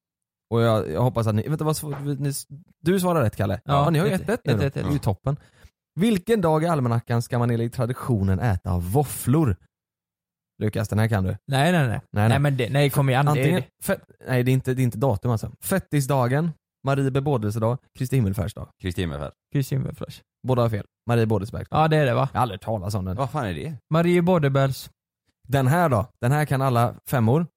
Och 0.49 0.61
jag, 0.61 0.91
jag 0.91 1.01
hoppas 1.01 1.27
att 1.27 1.35
ni, 1.35 1.47
vänta 1.47 1.63
vad 1.65 2.01
ni, 2.19 2.31
du 2.81 2.99
svarar 2.99 3.21
rätt 3.23 3.35
Kalle? 3.35 3.61
Ja, 3.65 3.89
ni 3.89 3.99
har 3.99 4.05
ju 4.07 4.13
ett- 4.13 4.21
1-1 4.27 4.39
nu 4.45 4.53
ett- 4.53 4.61
ett- 4.61 4.73
Det 4.73 4.79
är 4.89 4.91
ju 4.91 4.99
toppen. 4.99 5.37
Vilken 5.99 6.41
dag 6.41 6.63
i 6.63 6.67
almanackan 6.67 7.21
ska 7.21 7.39
man 7.39 7.49
enligt 7.51 7.73
traditionen 7.73 8.39
äta 8.39 8.77
våfflor? 8.77 9.55
Lukas, 10.61 10.89
den 10.89 10.99
här 10.99 11.07
kan 11.07 11.23
du. 11.23 11.29
Nej 11.47 11.71
nej 11.71 11.87
nej. 11.87 12.01
Nej, 12.11 12.29
nej. 12.29 12.39
men 12.39 12.57
det, 12.57 12.69
nej 12.69 12.89
kom 12.89 13.09
igen. 13.09 13.27
Antingen, 13.27 13.63
Fe, 13.83 13.97
nej 14.27 14.43
det 14.43 14.51
är, 14.51 14.53
inte, 14.53 14.73
det 14.73 14.81
är 14.81 14.83
inte 14.83 14.97
datum 14.97 15.31
alltså. 15.31 15.51
Fettisdagen, 15.61 16.51
Marie 16.85 17.11
bebådelsedag, 17.11 17.77
Kristi 17.97 18.15
himmelfärdsdag. 18.15 18.67
Kristi 18.81 19.01
himmelfärd. 19.01 19.31
Kristi 19.53 19.75
himmelfärds. 19.75 20.21
Båda 20.47 20.61
har 20.61 20.69
fel. 20.69 20.85
Marie 21.09 21.25
Bådesbergsdag. 21.25 21.77
Ja 21.83 21.87
det 21.87 21.97
är 21.97 22.05
det 22.05 22.13
va? 22.13 22.29
Jag 22.33 22.39
har 22.39 22.41
aldrig 22.41 22.61
talas 22.61 22.95
om 22.95 23.05
den. 23.05 23.15
Vad 23.15 23.29
fan 23.31 23.45
är 23.45 23.53
det? 23.53 23.73
Marie 23.93 24.21
Bådebäls. 24.21 24.89
Den 25.47 25.67
här 25.67 25.89
då? 25.89 26.05
Den 26.21 26.31
här 26.31 26.45
kan 26.45 26.61
alla 26.61 26.95
femmor. 27.07 27.47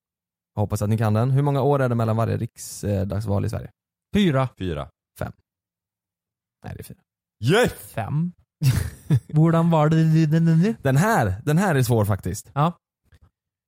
Jag 0.54 0.62
hoppas 0.62 0.82
att 0.82 0.88
ni 0.88 0.98
kan 0.98 1.14
den. 1.14 1.30
Hur 1.30 1.42
många 1.42 1.62
år 1.62 1.82
är 1.82 1.88
det 1.88 1.94
mellan 1.94 2.16
varje 2.16 2.36
riksdagsval 2.36 3.44
i 3.44 3.48
Sverige? 3.48 3.70
Fyra. 4.14 4.48
Fyra. 4.58 4.90
Nej 6.64 6.74
det 6.74 6.80
är 6.80 6.84
fyra. 6.84 6.98
Yes! 7.44 7.72
Fem. 7.72 8.32
Hvordan 9.32 9.70
var 9.70 9.88
det? 9.88 10.76
Den 10.82 10.96
här, 10.96 11.42
den 11.44 11.58
här 11.58 11.74
är 11.74 11.82
svår 11.82 12.04
faktiskt. 12.04 12.50
Ja. 12.54 12.78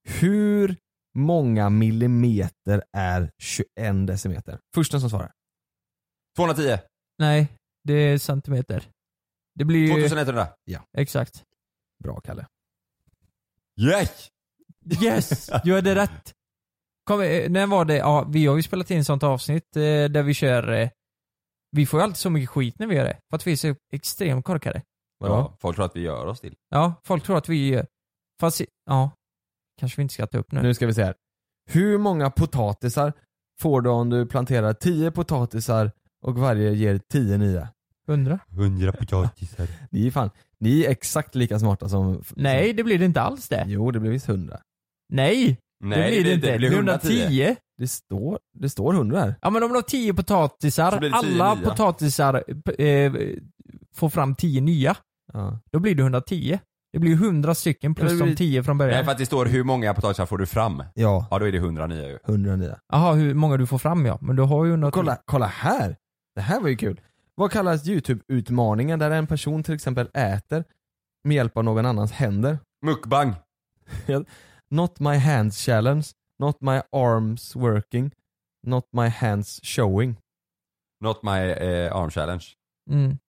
Hur 0.08 0.76
många 1.14 1.70
millimeter 1.70 2.82
är 2.92 3.30
21 3.38 4.06
decimeter? 4.06 4.58
Första 4.74 5.00
som 5.00 5.10
svarar. 5.10 5.32
210. 6.36 6.78
Nej, 7.18 7.48
det 7.84 7.94
är 7.94 8.18
centimeter. 8.18 8.88
Det 9.54 9.64
blir 9.64 9.78
ju... 9.78 9.88
2100. 9.88 10.48
Exakt. 10.96 11.44
Bra 12.04 12.20
Kalle. 12.20 12.46
Yes! 13.80 14.28
Yes, 15.02 15.50
du 15.64 15.74
hade 15.74 15.94
rätt. 15.94 16.32
Kom, 17.04 17.20
eh, 17.20 17.50
när 17.50 17.66
var 17.66 17.84
det? 17.84 17.96
Ja, 17.96 18.24
vi 18.28 18.46
har 18.46 18.56
ju 18.56 18.62
spelat 18.62 18.90
in 18.90 19.04
sånt 19.04 19.22
avsnitt 19.22 19.76
eh, 19.76 19.82
där 19.82 20.22
vi 20.22 20.34
kör 20.34 20.72
eh, 20.72 20.88
Vi 21.70 21.86
får 21.86 22.00
ju 22.00 22.04
alltid 22.04 22.16
så 22.16 22.30
mycket 22.30 22.50
skit 22.50 22.78
när 22.78 22.86
vi 22.86 22.94
gör 22.94 23.04
det, 23.04 23.18
för 23.30 23.36
att 23.36 23.46
vi 23.46 23.52
är 23.52 23.56
så 23.56 23.74
extremt 23.92 24.44
korkade. 24.44 24.82
Vadå? 25.18 25.34
Ja, 25.34 25.56
folk 25.60 25.76
tror 25.76 25.86
att 25.86 25.96
vi 25.96 26.00
gör 26.00 26.26
oss 26.26 26.40
till. 26.40 26.54
Ja, 26.70 26.94
folk 27.04 27.24
tror 27.24 27.36
att 27.36 27.48
vi 27.48 27.82
Fast, 28.40 28.62
ja 28.86 29.10
Kanske 29.80 29.96
vi 29.96 30.02
inte 30.02 30.14
ska 30.14 30.26
ta 30.26 30.38
upp 30.38 30.52
nu. 30.52 30.62
Nu 30.62 30.74
ska 30.74 30.86
vi 30.86 30.94
se 30.94 31.04
här. 31.04 31.14
Hur 31.70 31.98
många 31.98 32.30
potatisar 32.30 33.12
får 33.60 33.80
du 33.80 33.90
om 33.90 34.10
du 34.10 34.26
planterar 34.26 34.72
10 34.72 35.10
potatisar 35.10 35.92
och 36.22 36.38
varje 36.38 36.74
ger 36.74 36.98
10 36.98 37.38
nya? 37.38 37.68
Hundra? 38.06 38.38
100 38.50 38.92
potatisar. 38.92 39.68
Ni 39.90 40.06
är 40.06 40.10
fan, 40.10 40.30
ni 40.58 40.84
är 40.84 40.90
exakt 40.90 41.34
lika 41.34 41.58
smarta 41.58 41.88
som... 41.88 42.22
Nej, 42.36 42.72
det 42.72 42.84
blir 42.84 42.98
det 42.98 43.04
inte 43.04 43.20
alls 43.20 43.48
det. 43.48 43.64
Jo, 43.68 43.90
det 43.90 44.00
blir 44.00 44.10
visst 44.10 44.28
100. 44.28 44.60
Nej, 45.08 45.58
Nej, 45.88 46.10
det 46.16 46.20
blir 46.22 46.24
det, 46.24 46.34
inte. 46.34 46.52
Det 46.52 46.58
blir 46.58 46.72
110. 46.72 47.08
110. 47.42 47.56
Det 47.78 47.88
står, 47.88 48.38
det 48.58 48.68
står 48.70 48.94
100 48.94 49.20
här. 49.20 49.34
Ja 49.42 49.50
men 49.50 49.62
om 49.62 49.68
du 49.68 49.74
har 49.74 49.82
10 49.82 50.10
Så 50.12 50.16
potatisar, 50.16 50.98
blir 50.98 51.10
det 51.10 51.20
10 51.22 51.42
alla 51.42 51.54
nya. 51.54 51.70
potatisar 51.70 52.44
eh, 52.78 53.12
får 53.94 54.08
fram 54.08 54.34
10 54.34 54.60
nya. 54.60 54.96
Ja. 55.32 55.58
Då 55.72 55.78
blir 55.78 55.94
det 55.94 56.02
110. 56.02 56.58
Det 56.92 56.98
blir 56.98 57.12
100 57.14 57.54
stycken 57.54 57.94
plus 57.94 58.12
blir- 58.12 58.26
de 58.26 58.36
10 58.36 58.62
från 58.62 58.78
Nej 58.78 58.86
början. 58.88 59.04
för 59.04 59.12
att 59.12 59.18
det 59.18 59.26
står 59.26 59.46
hur 59.46 59.64
många 59.64 59.94
potatisar 59.94 60.26
får 60.26 60.38
du 60.38 60.46
fram? 60.46 60.82
Ja, 60.94 61.26
Ja 61.30 61.38
då 61.38 61.44
är 61.48 61.52
det 61.52 61.58
100 61.58 61.86
nya 61.86 62.08
ju. 62.08 62.18
100 62.28 62.56
nya. 62.56 62.78
Jaha, 62.92 63.12
hur 63.12 63.34
många 63.34 63.56
du 63.56 63.66
får 63.66 63.78
fram 63.78 64.06
ja. 64.06 64.18
Men 64.20 64.36
du 64.36 64.42
har 64.42 64.64
ju 64.64 64.70
110. 64.70 64.90
Kolla, 64.94 65.18
kolla 65.24 65.46
här! 65.46 65.96
Det 66.34 66.40
här 66.40 66.60
var 66.60 66.68
ju 66.68 66.76
kul. 66.76 67.00
Vad 67.34 67.50
kallas 67.52 67.86
YouTube-utmaningen 67.88 68.98
där 68.98 69.10
en 69.10 69.26
person 69.26 69.62
till 69.62 69.74
exempel 69.74 70.08
äter 70.14 70.64
med 71.24 71.34
hjälp 71.34 71.56
av 71.56 71.64
någon 71.64 71.86
annans 71.86 72.12
händer? 72.12 72.58
Mukbang. 72.86 73.34
Not 74.74 75.00
my 75.00 75.16
hands 75.16 75.58
challenge, 75.64 76.06
not 76.38 76.56
my 76.60 76.80
arms 76.92 77.56
working, 77.56 78.10
not 78.66 78.84
my 78.92 79.08
hands 79.08 79.60
showing. 79.62 80.16
Not 81.00 81.22
my 81.22 81.38
eh, 81.52 81.96
arm 81.96 82.10
challenge. 82.10 82.44
Mm. 82.90 83.18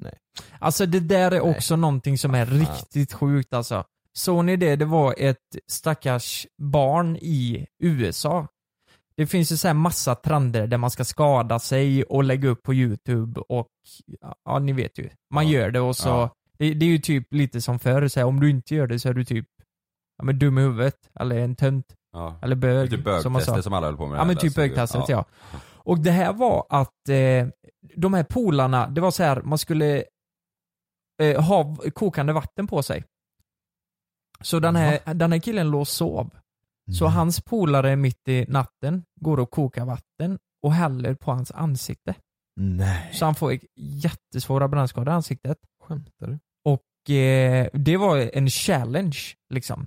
Nej. 0.00 0.18
Alltså 0.58 0.86
det 0.86 1.00
där 1.00 1.26
är 1.30 1.30
Nej. 1.30 1.40
också 1.40 1.76
någonting 1.76 2.18
som 2.18 2.34
är 2.34 2.46
Fan. 2.46 2.58
riktigt 2.58 3.12
sjukt 3.12 3.52
alltså. 3.52 3.84
Såg 4.12 4.44
ni 4.44 4.56
det? 4.56 4.76
Det 4.76 4.84
var 4.84 5.14
ett 5.18 5.56
stackars 5.70 6.46
barn 6.62 7.16
i 7.16 7.66
USA. 7.82 8.46
Det 9.16 9.26
finns 9.26 9.52
ju 9.52 9.56
så 9.56 9.66
här 9.68 9.74
massa 9.74 10.14
trender 10.14 10.66
där 10.66 10.78
man 10.78 10.90
ska 10.90 11.04
skada 11.04 11.58
sig 11.58 12.02
och 12.04 12.24
lägga 12.24 12.48
upp 12.48 12.62
på 12.62 12.74
youtube 12.74 13.40
och 13.40 13.68
ja, 14.44 14.58
ni 14.58 14.72
vet 14.72 14.98
ju. 14.98 15.10
Man 15.34 15.48
Ja. 15.50 15.58
gör 15.58 15.70
det 15.70 15.80
och 15.80 15.96
så, 15.96 16.08
Ja. 16.08 16.30
det, 16.58 16.74
det 16.74 16.86
är 16.86 16.90
ju 16.90 16.98
typ 16.98 17.32
lite 17.32 17.60
som 17.60 17.78
förr, 17.78 18.08
så 18.08 18.20
här, 18.20 18.26
om 18.26 18.40
du 18.40 18.50
inte 18.50 18.74
gör 18.74 18.86
det 18.86 18.98
så 18.98 19.08
är 19.08 19.14
du 19.14 19.24
typ 19.24 19.46
ja, 20.18 20.24
men 20.24 20.38
dum 20.38 20.58
i 20.58 20.60
huvudet, 20.62 21.10
eller 21.20 21.38
en 21.38 21.56
tönt, 21.56 21.86
Ja. 22.12 22.38
eller 22.42 22.56
bög, 22.56 22.90
Typ 22.90 23.08
som 23.22 23.32
man 23.32 23.42
sa. 23.42 23.62
som 23.62 23.72
alla 23.72 23.86
höll 23.86 23.96
på 23.96 24.06
med. 24.06 24.18
Ja 24.18 24.24
men 24.24 24.36
typ 24.36 24.54
bögtestet 24.54 25.08
ja. 25.08 25.24
Och 25.62 25.98
det 25.98 26.10
här 26.10 26.32
var 26.32 26.66
att 26.68 27.08
eh, 27.08 27.48
de 27.96 28.14
här 28.14 28.24
polarna, 28.24 28.88
det 28.88 29.00
var 29.00 29.10
så 29.10 29.22
här 29.22 29.42
man 29.42 29.58
skulle 29.58 30.04
eh, 31.22 31.42
ha 31.44 31.76
kokande 31.94 32.32
vatten 32.32 32.66
på 32.66 32.82
sig. 32.82 33.04
Så 34.40 34.60
den 34.60 34.76
här, 34.76 35.14
den 35.14 35.32
här 35.32 35.38
killen 35.38 35.70
låg 35.70 35.80
och 35.80 35.88
sov. 35.88 36.30
Så 36.98 37.04
Mm. 37.04 37.16
hans 37.16 37.40
polare 37.40 37.96
mitt 37.96 38.28
i 38.28 38.44
natten 38.48 39.04
går 39.20 39.40
och 39.40 39.50
kokar 39.50 39.84
vatten 39.84 40.38
och 40.62 40.72
häller 40.72 41.14
på 41.14 41.30
hans 41.32 41.50
ansikte. 41.52 42.14
Nej. 42.60 43.10
Så 43.12 43.24
han 43.24 43.34
får 43.34 43.58
jättesvåra 43.76 44.68
brännskador 44.68 45.08
i 45.12 45.16
ansiktet. 45.16 45.58
Skämtar 45.82 46.26
du? 46.26 46.38
Och 46.64 47.10
eh, 47.14 47.68
det 47.72 47.96
var 47.96 48.30
en 48.36 48.48
challenge 48.50 49.18
liksom. 49.54 49.86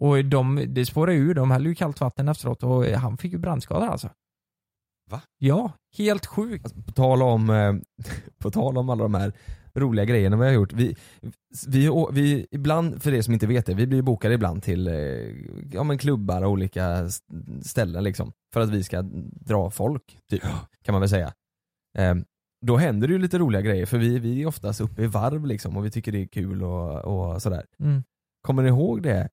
Och 0.00 0.24
de, 0.24 0.64
det 0.68 0.86
spårade 0.86 1.18
ur, 1.18 1.34
de 1.34 1.50
hällde 1.50 1.68
ju 1.68 1.74
kallt 1.74 2.00
vatten 2.00 2.28
efteråt 2.28 2.62
och 2.62 2.84
han 2.84 3.18
fick 3.18 3.32
ju 3.32 3.38
brännskador 3.38 3.86
alltså. 3.86 4.10
Va? 5.10 5.22
Ja, 5.38 5.72
helt 5.96 6.26
sjukt. 6.26 6.64
Alltså, 6.64 6.82
på, 6.82 6.92
tal 6.92 7.22
om, 7.22 7.50
eh, 7.50 7.74
på 8.38 8.50
tal 8.50 8.78
om 8.78 8.90
alla 8.90 9.02
de 9.02 9.14
här 9.14 9.32
roliga 9.74 10.04
grejerna 10.04 10.36
vi 10.36 10.44
har 10.44 10.52
gjort. 10.52 10.72
Vi, 10.72 10.96
vi, 11.66 11.90
vi, 12.12 12.46
ibland, 12.50 13.02
för 13.02 13.14
er 13.14 13.22
som 13.22 13.34
inte 13.34 13.46
vet 13.46 13.66
det, 13.66 13.74
vi 13.74 13.86
blir 13.86 14.02
bokade 14.02 14.34
ibland 14.34 14.62
till 14.62 14.86
eh, 14.86 14.94
ja, 15.72 15.82
men 15.82 15.98
klubbar 15.98 16.42
och 16.42 16.50
olika 16.50 17.08
ställen 17.62 18.04
liksom. 18.04 18.32
För 18.52 18.60
att 18.60 18.70
vi 18.70 18.84
ska 18.84 19.02
dra 19.32 19.70
folk, 19.70 20.18
typ, 20.30 20.42
kan 20.82 20.92
man 20.92 21.00
väl 21.00 21.10
säga. 21.10 21.32
Eh, 21.98 22.14
då 22.66 22.76
händer 22.76 23.08
det 23.08 23.12
ju 23.12 23.18
lite 23.18 23.38
roliga 23.38 23.62
grejer 23.62 23.86
för 23.86 23.98
vi, 23.98 24.18
vi 24.18 24.42
är 24.42 24.46
oftast 24.46 24.80
uppe 24.80 25.02
i 25.02 25.06
varv 25.06 25.46
liksom 25.46 25.76
och 25.76 25.84
vi 25.84 25.90
tycker 25.90 26.12
det 26.12 26.22
är 26.22 26.26
kul 26.26 26.62
och, 26.62 26.98
och 27.04 27.42
sådär. 27.42 27.66
Mm. 27.80 28.02
Kommer 28.42 28.62
ni 28.62 28.68
ihåg 28.68 29.02
det? 29.02 29.28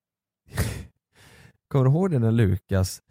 Kommer 1.67 1.85
du 1.85 1.91
ihåg 1.91 2.11
det 2.11 2.19
när 2.19 2.31
Lukas 2.31 3.01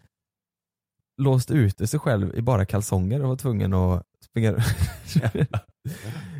låst 1.17 1.51
ute 1.51 1.87
sig 1.87 1.99
själv 1.99 2.35
i 2.35 2.41
bara 2.41 2.65
kalsonger 2.65 3.21
och 3.21 3.29
var 3.29 3.35
tvungen 3.35 3.73
att 3.73 4.03
springa 4.23 4.51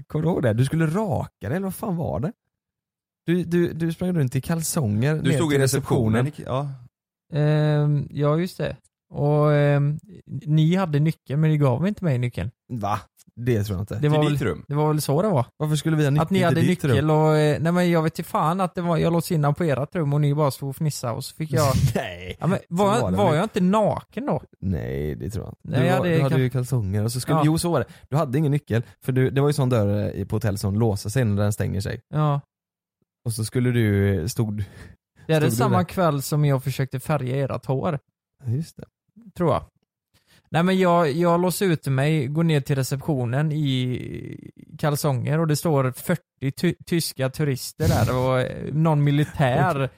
Kommer 0.08 0.24
du 0.26 0.30
ihåg 0.30 0.42
det? 0.44 0.54
Du 0.54 0.66
skulle 0.66 0.88
raka 0.88 1.50
dig 1.50 1.56
eller 1.56 1.64
vad 1.68 1.76
fan 1.76 1.96
var 1.96 2.20
det? 2.20 2.32
Du, 3.26 3.44
du, 3.44 3.74
du 3.74 3.94
sprang 3.94 4.14
runt 4.14 4.36
i 4.36 4.42
kalsonger 4.42 5.22
Du 5.22 5.34
stod 5.34 5.52
i 5.52 5.56
till 5.56 5.62
receptionen. 5.62 6.32
Ja. 6.36 6.70
Ehm, 7.34 8.08
ja 8.12 8.38
just 8.38 8.58
det. 8.58 8.78
Och 9.14 9.54
ehm, 9.54 10.00
ni 10.46 10.76
hade 10.76 11.00
nyckeln 11.00 11.42
men 11.42 11.50
ni 11.50 11.58
gav 11.58 11.88
inte 11.88 12.04
mig 12.04 12.18
nyckeln. 12.18 12.52
Va? 12.74 13.00
Det 13.36 13.64
tror 13.64 13.76
jag 13.78 13.82
inte. 13.84 14.00
Det 14.00 14.10
var, 14.10 14.18
Till 14.18 14.24
väl, 14.26 14.34
ditt 14.34 14.42
rum. 14.42 14.66
det 14.68 14.76
var 14.76 14.88
väl 14.88 15.02
så 15.02 15.22
det 15.22 15.28
var? 15.30 15.46
Varför 15.58 15.76
skulle 15.76 15.98
vi 15.98 16.04
ha 16.04 16.12
nyckeln 16.12 16.22
Att 16.24 16.30
ni 16.30 16.38
till 16.40 16.46
hade 16.46 16.60
ditt 16.62 16.70
nyckel 16.70 16.92
rum? 16.92 17.10
och, 17.10 17.38
eh, 17.38 17.62
nej 17.62 17.72
men 17.72 17.92
jag 17.92 18.04
vet 18.04 18.20
inte 18.20 18.30
fan 18.30 18.62
att 18.62 18.76
det 18.76 18.82
var, 18.82 18.98
jag 18.98 19.14
låste 19.14 19.34
in 19.34 19.42
den 19.42 19.54
på 19.54 19.64
ert 19.64 19.96
rum 19.96 20.14
och 20.14 20.22
ni 20.22 20.36
bara 20.36 20.52
stod 20.52 20.70
och 20.70 20.76
fnissade 20.76 21.14
och 21.14 21.26
så 21.26 21.36
fick 21.36 21.52
jag 21.52 21.74
Nej. 21.96 22.38
ja, 22.40 22.48
men 22.48 22.60
var, 22.70 22.86
var 22.88 22.96
jag, 23.12 23.18
var 23.18 23.26
väl. 23.26 23.36
jag 23.36 23.46
inte 23.46 23.62
naken 23.62 24.26
då? 24.26 24.42
Nej 24.62 25.16
det 25.16 25.30
tror 25.30 25.46
jag 25.46 25.52
inte. 25.52 25.60
Nej, 25.64 25.80
du, 25.82 25.86
jag 25.88 25.98
var, 25.98 26.06
hade 26.06 26.16
du 26.16 26.22
hade 26.22 26.36
kal- 26.36 26.42
ju 26.42 26.50
kalsonger 26.50 27.04
och 27.04 27.12
så 27.12 27.20
skulle, 27.20 27.38
Ja. 27.38 27.44
jo 27.46 27.58
så 27.58 27.72
var 27.72 27.80
det. 27.80 27.86
Du 28.10 28.16
hade 28.18 28.38
ingen 28.38 28.52
nyckel, 28.52 28.84
för 29.06 29.12
du, 29.12 29.30
det 29.30 29.42
var 29.42 29.50
ju 29.50 29.54
sån 29.54 29.70
dörr 29.70 30.12
eh, 30.20 30.26
på 30.26 30.36
hotell 30.36 30.58
som 30.58 30.80
låser 30.80 31.10
sig 31.10 31.26
när 31.26 31.44
den 31.44 31.54
stänger 31.54 31.82
sig. 31.82 32.02
Ja. 32.10 32.42
Och 33.26 33.34
så 33.34 33.46
skulle 33.46 33.72
du, 33.72 34.30
stod, 34.30 34.64
Det 35.28 35.34
är 35.34 35.42
det 35.42 35.52
samma 35.52 35.78
där? 35.78 35.84
kväll 35.84 36.22
som 36.22 36.46
jag 36.46 36.64
försökte 36.64 37.00
färga 37.00 37.46
ert 37.56 37.66
hår, 37.66 38.00
just 38.46 38.78
det. 38.78 38.86
Tror 39.38 39.52
jag. 39.54 39.64
Nej 40.50 40.64
men 40.64 40.78
jag, 40.80 41.12
jag 41.12 41.42
låser 41.42 41.66
ut 41.66 41.88
mig, 41.88 42.28
går 42.28 42.44
ner 42.44 42.62
till 42.62 42.76
receptionen 42.76 43.52
i 43.52 44.52
kalsonger 44.78 45.40
och 45.40 45.48
det 45.48 45.56
står 45.56 45.92
40 45.92 46.22
ty- 46.52 46.76
tyska 46.86 47.30
turister 47.30 47.88
där 47.88 48.18
och 48.18 48.40
eh, 48.42 48.74
någon 48.74 49.04
militär. 49.04 49.90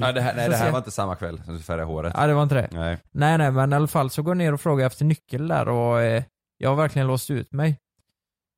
Nej, 0.00 0.12
det 0.14 0.20
här, 0.20 0.34
nej, 0.36 0.48
det 0.48 0.56
här 0.56 0.70
var 0.70 0.78
inte 0.78 0.90
samma 0.90 1.16
kväll 1.16 1.42
som 1.44 1.54
du 1.54 1.60
färgade 1.60 1.84
håret. 1.84 2.12
Ja 2.16 2.26
det 2.26 2.34
var 2.34 2.42
inte 2.42 2.54
det. 2.54 2.68
Nej. 2.72 2.98
Nej 3.10 3.38
nej 3.38 3.50
men 3.50 3.72
i 3.72 3.76
alla 3.76 3.86
fall 3.86 4.10
så 4.10 4.22
går 4.22 4.30
jag 4.30 4.36
ner 4.38 4.52
och 4.54 4.60
frågar 4.60 4.86
efter 4.86 5.04
nyckel 5.04 5.48
där 5.48 5.68
och 5.68 6.00
eh, 6.00 6.22
jag 6.58 6.68
har 6.68 6.76
verkligen 6.76 7.06
låst 7.08 7.30
ut 7.30 7.52
mig. 7.52 7.78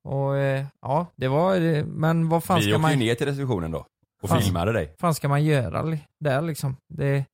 Och 0.03 0.37
eh, 0.37 0.65
ja, 0.81 1.05
det 1.15 1.27
var 1.27 1.83
men 1.83 2.29
vad 2.29 2.43
fan 2.43 2.57
Vi 2.57 2.63
ska 2.63 2.71
åkte 2.71 2.81
man, 2.81 2.91
ju 2.91 2.97
ner 2.97 3.15
till 3.15 3.27
receptionen 3.27 3.71
då. 3.71 3.85
Och 4.21 4.29
Fan. 4.29 4.41
filmade 4.41 4.71
dig. 4.73 4.95
fan 4.99 5.15
ska 5.15 5.27
man 5.27 5.43
göra 5.43 5.97
där 6.19 6.41
liksom? 6.41 6.75
Det, 6.89 7.25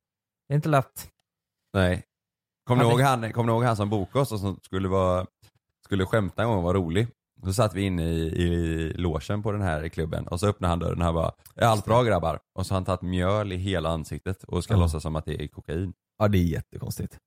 det 0.47 0.53
är 0.53 0.55
inte 0.55 0.69
lätt. 0.69 1.07
Nej. 1.73 2.03
Kommer 2.67 2.83
ni 2.83 2.89
ihåg 2.89 3.01
han, 3.01 3.33
kommer 3.33 3.47
ni 3.47 3.53
ihåg 3.53 3.63
han 3.63 3.75
som 3.75 3.89
bokade 3.89 4.21
oss 4.23 4.31
och 4.31 4.39
som 4.39 4.59
skulle 4.63 4.87
vara, 4.87 5.25
skulle 5.85 6.05
skämta 6.05 6.41
en 6.41 6.47
gång 6.47 6.57
och 6.57 6.63
vara 6.63 6.77
rolig? 6.77 7.07
Så 7.45 7.53
satt 7.53 7.73
vi 7.73 7.81
inne 7.81 8.03
i, 8.03 8.17
i 8.43 8.93
logen 8.93 9.43
på 9.43 9.51
den 9.51 9.61
här 9.61 9.87
klubben 9.87 10.27
och 10.27 10.39
så 10.39 10.47
öppnade 10.47 10.71
han 10.71 10.79
dörren 10.79 10.99
och 10.99 11.05
han 11.05 11.13
bara 11.13 11.31
Är 11.55 11.65
allt 11.65 11.85
bra 11.85 12.03
grabbar? 12.03 12.39
Och 12.55 12.65
så 12.65 12.73
har 12.73 12.75
han 12.75 12.85
tagit 12.85 13.01
mjöl 13.01 13.51
i 13.53 13.55
hela 13.55 13.89
ansiktet 13.89 14.43
och 14.43 14.63
ska 14.63 14.73
Ja. 14.73 14.79
låtsas 14.79 15.03
som 15.03 15.15
att 15.15 15.25
det 15.25 15.43
är 15.43 15.47
kokain. 15.47 15.93
Ja 16.19 16.27
det 16.27 16.37
är 16.37 16.43
jättekonstigt. 16.43 17.17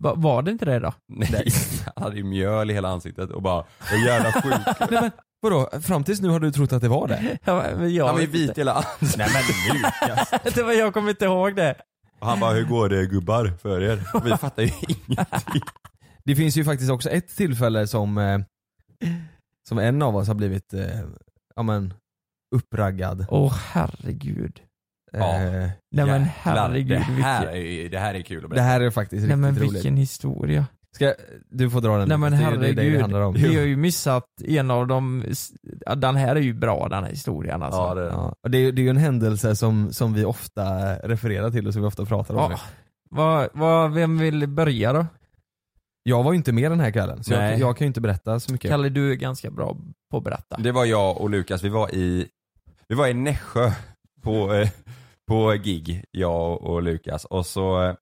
Va, 0.00 0.14
var 0.16 0.42
det 0.42 0.50
inte 0.50 0.64
det 0.64 0.78
då? 0.78 0.92
Nej, 1.08 1.48
han 1.96 2.02
hade 2.04 2.16
ju 2.16 2.24
mjöl 2.24 2.70
i 2.70 2.74
hela 2.74 2.88
ansiktet 2.88 3.30
och 3.30 3.42
bara 3.42 3.64
Vad 3.90 4.00
jävla 4.06 4.32
sjuk. 4.32 4.76
Nej, 4.90 5.00
men, 5.02 5.10
vadå, 5.40 5.68
fram 5.82 6.04
tills 6.04 6.20
nu 6.20 6.28
har 6.28 6.40
du 6.40 6.52
trott 6.52 6.72
att 6.72 6.82
det 6.82 6.88
var 6.88 7.08
det? 7.08 7.38
Ja, 7.44 7.64
men 7.76 7.94
jag 7.94 8.06
Han 8.06 8.14
var 8.14 8.20
ju 8.20 8.26
vit 8.26 8.50
i 8.50 8.60
hela 8.60 8.72
ansiktet. 8.72 9.16
Nej 9.18 9.28
men 9.32 9.76
Lukas. 9.76 10.54
det 10.54 10.62
var, 10.62 10.72
jag 10.72 10.94
kommer 10.94 11.10
inte 11.10 11.24
ihåg 11.24 11.56
det. 11.56 11.74
Och 12.22 12.28
han 12.28 12.40
bara 12.40 12.54
Hur 12.54 12.64
går 12.64 12.88
det 12.88 13.06
gubbar 13.06 13.52
för 13.62 13.80
er? 13.82 14.02
Och 14.14 14.26
vi 14.26 14.30
fattar 14.36 14.62
ju 14.62 14.68
ingenting. 14.88 15.62
Det 16.24 16.36
finns 16.36 16.56
ju 16.56 16.64
faktiskt 16.64 16.90
också 16.90 17.10
ett 17.10 17.36
tillfälle 17.36 17.86
som, 17.86 18.18
eh, 18.18 18.38
som 19.68 19.78
en 19.78 20.02
av 20.02 20.16
oss 20.16 20.28
har 20.28 20.34
blivit, 20.34 20.74
eh, 20.74 21.00
ja 21.56 21.62
men, 21.62 21.94
uppraggad. 22.54 23.26
Åh 23.28 23.54
herregud. 23.72 24.60
Ja. 25.12 25.34
Eh, 25.42 25.70
Nej 25.94 26.06
men 26.06 26.22
herregud. 26.22 26.88
det, 26.88 26.98
här 26.98 27.46
vilken, 27.52 27.84
är, 27.84 27.88
det 27.88 27.98
här 27.98 28.14
är 28.14 28.20
kul 28.22 28.36
att 28.36 28.42
det 28.42 28.48
berätta. 28.48 28.64
här 28.64 28.80
är 28.80 28.90
faktiskt 28.90 29.20
nej 29.26 29.36
riktigt 29.36 29.38
men 29.40 29.56
roligt. 29.58 29.72
vilken 29.74 29.96
historia. 29.96 30.66
Ska, 30.94 31.14
du 31.50 31.70
får 31.70 31.80
dra 31.80 31.96
den 31.96 32.08
Nej 32.08 32.18
men 32.18 32.32
Lukas. 32.32 32.58
det 32.60 32.66
är 32.66 32.68
ju 32.68 32.74
det 32.74 32.74
det 32.74 32.82
herregud. 32.82 33.00
handlar 33.00 33.20
om. 33.20 33.34
Vi 33.34 33.56
har 33.56 33.62
ju 33.62 33.76
missat 33.76 34.24
en 34.44 34.70
av 34.70 34.86
de, 34.86 35.24
den 35.96 36.16
här 36.16 36.36
är 36.36 36.40
ju 36.40 36.54
bra 36.54 36.88
den 36.88 37.04
här 37.04 37.10
historien 37.10 37.62
alltså. 37.62 37.80
Ja, 37.80 37.94
det, 37.94 38.06
Ja, 38.06 38.34
och 38.42 38.50
det, 38.50 38.58
är, 38.58 38.72
det 38.72 38.80
är 38.80 38.84
ju 38.84 38.90
en 38.90 38.96
händelse 38.96 39.56
som, 39.56 39.92
som 39.92 40.14
vi 40.14 40.24
ofta 40.24 40.94
refererar 40.96 41.50
till 41.50 41.66
och 41.66 41.72
som 41.72 41.82
vi 41.82 41.88
ofta 41.88 42.04
pratar 42.04 42.34
om. 42.34 42.50
Ja. 42.50 42.60
Vad, 43.10 43.48
vad, 43.52 43.92
vem 43.92 44.18
vill 44.18 44.46
börja 44.48 44.92
då? 44.92 45.06
Jag 46.02 46.22
var 46.22 46.32
ju 46.32 46.36
inte 46.36 46.52
med 46.52 46.70
den 46.70 46.80
här 46.80 46.90
kvällen, 46.90 47.24
så 47.24 47.32
jag, 47.32 47.58
jag 47.58 47.76
kan 47.76 47.84
ju 47.84 47.86
inte 47.86 48.00
berätta 48.00 48.40
så 48.40 48.52
mycket. 48.52 48.70
Kalle 48.70 48.88
du 48.88 49.10
är 49.12 49.14
ganska 49.16 49.50
bra 49.50 49.76
på 50.10 50.16
att 50.16 50.24
berätta. 50.24 50.56
Det 50.56 50.72
var 50.72 50.84
jag 50.84 51.20
och 51.20 51.30
Lukas, 51.30 51.62
vi 51.64 51.68
var 51.68 51.94
i, 51.94 52.26
vi 52.88 52.94
var 52.94 53.06
i 53.06 53.14
Nässjö 53.14 53.72
på, 54.22 54.54
eh, 54.54 54.68
på 55.28 55.50
gig, 55.52 56.04
jag 56.10 56.62
och 56.62 56.82
Lukas 56.82 57.24
och 57.24 57.46
så 57.46 57.82
eh, 57.82 57.94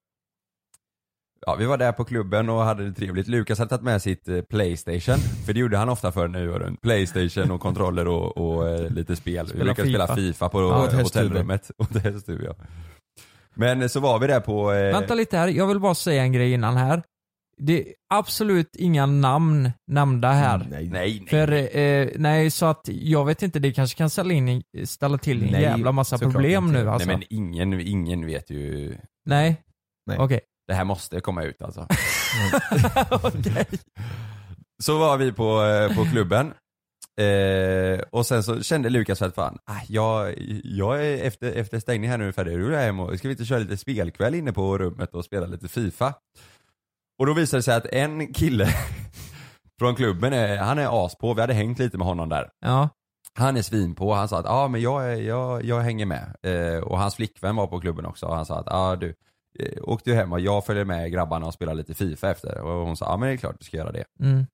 Ja, 1.46 1.54
vi 1.54 1.64
var 1.64 1.78
där 1.78 1.92
på 1.92 2.04
klubben 2.04 2.48
och 2.48 2.62
hade 2.62 2.84
det 2.84 2.92
trevligt. 2.92 3.28
Lukas 3.28 3.58
hade 3.58 3.68
tagit 3.68 3.82
med 3.84 4.02
sitt 4.02 4.28
eh, 4.28 4.40
Playstation, 4.40 5.18
för 5.46 5.52
det 5.52 5.60
gjorde 5.60 5.76
han 5.76 5.88
ofta 5.88 6.12
för 6.12 6.28
nu 6.28 6.52
och 6.52 6.60
runt. 6.60 6.80
Playstation 6.80 7.50
och 7.50 7.60
kontroller 7.60 8.08
och, 8.08 8.36
och 8.36 8.68
eh, 8.68 8.90
lite 8.90 9.16
spel. 9.16 9.46
Spela 9.48 9.64
brukade 9.64 9.88
spela 9.88 10.06
FIFA. 10.06 10.16
FIFA 10.16 10.48
på 10.48 10.60
Ja, 10.60 11.02
hotellrummet. 11.02 11.70
Ett 11.96 12.02
hästhuvud, 12.02 12.44
ja. 12.46 12.54
Men 13.54 13.82
eh, 13.82 13.88
så 13.88 14.00
var 14.00 14.18
vi 14.18 14.26
där 14.26 14.40
på... 14.40 14.66
Vänta 14.66 15.14
lite 15.14 15.36
här, 15.38 15.48
jag 15.48 15.66
vill 15.66 15.80
bara 15.80 15.94
säga 15.94 16.22
en 16.22 16.32
grej 16.32 16.52
innan 16.52 16.76
här. 16.76 17.02
Det 17.62 17.80
är 17.80 17.94
absolut 18.14 18.76
inga 18.76 19.06
namn 19.06 19.70
nämnda 19.86 20.32
här. 20.32 20.58
Nej, 20.58 20.68
nej. 20.70 20.88
Nej, 20.90 21.18
nej. 21.20 21.28
För, 21.28 22.18
nej 22.18 22.50
så 22.50 22.66
att 22.66 22.88
jag 22.88 23.24
vet 23.24 23.42
inte, 23.42 23.58
det 23.58 23.72
kanske 23.72 23.98
kan 23.98 24.10
ställa, 24.10 24.32
in, 24.32 24.62
ställa 24.84 25.18
till 25.18 25.42
en 25.42 25.52
Nej, 25.52 25.62
jävla 25.62 25.92
massa 25.92 26.18
problem 26.18 26.64
inte. 26.64 26.78
nu 26.78 26.84
nej 26.84 26.92
alltså. 26.92 27.08
men 27.08 27.22
ingen, 27.30 27.80
ingen 27.80 28.26
vet 28.26 28.50
ju. 28.50 28.94
Nej? 29.26 29.56
Nej. 30.06 30.18
Okej. 30.18 30.40
Det 30.70 30.74
här 30.76 30.84
måste 30.84 31.20
komma 31.20 31.42
ut 31.42 31.62
alltså. 31.62 31.86
Okej. 33.10 33.66
Så 34.82 34.98
var 34.98 35.16
vi 35.16 35.32
på, 35.32 35.62
eh, 35.62 35.96
på 35.96 36.04
klubben. 36.04 36.52
Eh, 37.20 38.00
och 38.10 38.26
sen 38.26 38.42
så 38.42 38.62
kände 38.62 38.88
Lukas 38.90 39.22
att 39.22 39.34
fan, 39.34 39.58
ah, 39.64 39.80
jag, 39.88 40.34
jag 40.64 41.06
är 41.06 41.24
efter, 41.24 41.52
efter 41.52 41.80
stängning 41.80 42.10
här 42.10 42.18
nu 42.18 42.32
färdig, 42.32 42.58
nu 42.58 42.74
är 42.76 42.84
hem 42.84 43.00
och 43.00 43.18
ska 43.18 43.28
vi 43.28 43.32
inte 43.32 43.44
köra 43.44 43.58
lite 43.58 43.76
spelkväll 43.76 44.34
inne 44.34 44.52
på 44.52 44.78
rummet 44.78 45.14
och 45.14 45.24
spela 45.24 45.46
lite 45.46 45.68
FIFA? 45.68 46.14
Och 47.18 47.26
då 47.26 47.32
visade 47.34 47.58
det 47.58 47.62
sig 47.62 47.74
att 47.74 47.86
en 47.86 48.32
kille 48.34 48.68
från 49.78 49.94
klubben, 49.94 50.32
är, 50.32 50.56
han 50.56 50.78
är 50.78 51.06
as 51.06 51.14
på. 51.18 51.34
vi 51.34 51.40
hade 51.40 51.54
hängt 51.54 51.78
lite 51.78 51.98
med 51.98 52.06
honom 52.06 52.28
där. 52.28 52.48
Ja. 52.60 52.88
Han 53.38 53.56
är 53.56 53.62
svin 53.62 53.94
på. 53.94 54.14
han 54.14 54.28
sa 54.28 54.38
att 54.38 54.44
ja 54.44 54.68
men 54.68 54.80
jag, 54.80 55.12
är- 55.12 55.16
jag, 55.22 55.64
jag 55.64 55.80
hänger 55.80 56.06
med. 56.06 56.36
Eh, 56.42 56.82
och 56.82 56.98
hans 56.98 57.14
flickvän 57.14 57.56
var 57.56 57.66
på 57.66 57.80
klubben 57.80 58.06
också 58.06 58.26
och 58.26 58.36
han 58.36 58.46
sa 58.46 58.58
att 58.58 58.66
ja 58.66 58.96
du, 58.96 59.14
eh, 59.58 59.82
åk 59.82 60.04
du 60.04 60.14
hem 60.14 60.32
och 60.32 60.40
jag 60.40 60.66
följer 60.66 60.84
med 60.84 61.12
grabbarna 61.12 61.46
och 61.46 61.54
spelar 61.54 61.74
lite 61.74 61.94
FIFA 61.94 62.30
efter. 62.30 62.60
Och 62.60 62.86
hon 62.86 62.96
sa 62.96 63.06
ja 63.06 63.16
men 63.16 63.28
det 63.28 63.34
är 63.34 63.36
klart 63.36 63.56
du 63.58 63.64
ska 63.64 63.76
göra 63.76 63.92
det. 63.92 64.04
Mm. 64.20 64.46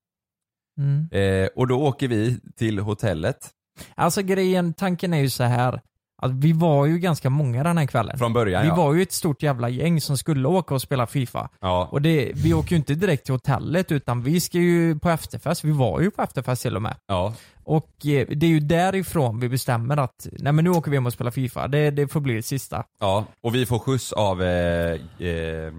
Mm. 0.79 1.09
Eh, 1.11 1.49
och 1.55 1.67
då 1.67 1.81
åker 1.81 2.07
vi 2.07 2.39
till 2.55 2.79
hotellet 2.79 3.53
Alltså 3.95 4.21
grejen, 4.21 4.73
tanken 4.73 5.13
är 5.13 5.21
ju 5.21 5.29
så 5.29 5.43
här 5.43 5.81
att 6.21 6.31
vi 6.31 6.53
var 6.53 6.85
ju 6.85 6.99
ganska 6.99 7.29
många 7.29 7.63
den 7.63 7.77
här 7.77 7.85
kvällen. 7.85 8.17
från 8.17 8.33
början 8.33 8.61
Vi 8.61 8.67
ja. 8.67 8.75
var 8.75 8.93
ju 8.93 9.01
ett 9.01 9.11
stort 9.11 9.43
jävla 9.43 9.69
gäng 9.69 10.01
som 10.01 10.17
skulle 10.17 10.47
åka 10.47 10.73
och 10.75 10.81
spela 10.81 11.07
FIFA. 11.07 11.49
ja. 11.61 11.87
Och 11.91 12.01
det, 12.01 12.31
vi 12.35 12.53
åker 12.53 12.71
ju 12.71 12.77
inte 12.77 12.95
direkt 12.95 13.25
till 13.25 13.33
hotellet 13.33 13.91
utan 13.91 14.21
vi 14.23 14.39
ska 14.41 14.57
ju 14.57 14.99
på 14.99 15.09
efterfest. 15.09 15.63
Vi 15.63 15.71
var 15.71 16.01
ju 16.01 16.11
på 16.11 16.21
efterfest 16.21 16.61
till 16.61 16.75
och 16.75 16.81
med. 16.81 16.95
ja. 17.07 17.33
Och 17.63 18.05
eh, 18.05 18.27
det 18.27 18.45
är 18.45 18.49
ju 18.49 18.59
därifrån 18.59 19.39
vi 19.39 19.49
bestämmer 19.49 19.97
att 19.97 20.27
nej 20.31 20.53
men 20.53 20.63
nu 20.63 20.69
åker 20.69 20.91
vi 20.91 20.97
hem 20.97 21.05
och 21.05 21.13
spelar 21.13 21.31
FIFA. 21.31 21.67
Det, 21.67 21.91
det 21.91 22.07
får 22.07 22.19
bli 22.19 22.33
det 22.33 22.43
sista. 22.43 22.83
ja. 22.99 23.25
Och 23.41 23.55
vi 23.55 23.65
får 23.65 23.79
skjuts 23.79 24.13
av 24.13 24.43
eh, 24.43 24.99
eh, 25.27 25.73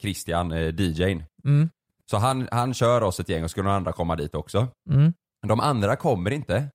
Christian, 0.00 0.52
eh, 0.52 0.74
DJn. 0.80 1.24
Mm. 1.44 1.70
Så 2.10 2.16
han, 2.16 2.48
han 2.52 2.74
kör 2.74 3.02
oss 3.02 3.20
ett 3.20 3.28
gäng 3.28 3.44
och 3.44 3.50
ska 3.50 3.62
några 3.62 3.76
andra 3.76 3.92
komma 3.92 4.16
dit 4.16 4.34
också. 4.34 4.66
Mm. 4.90 5.12
De 5.46 5.60
andra 5.60 5.96
kommer 5.96 6.30
inte 6.30 6.68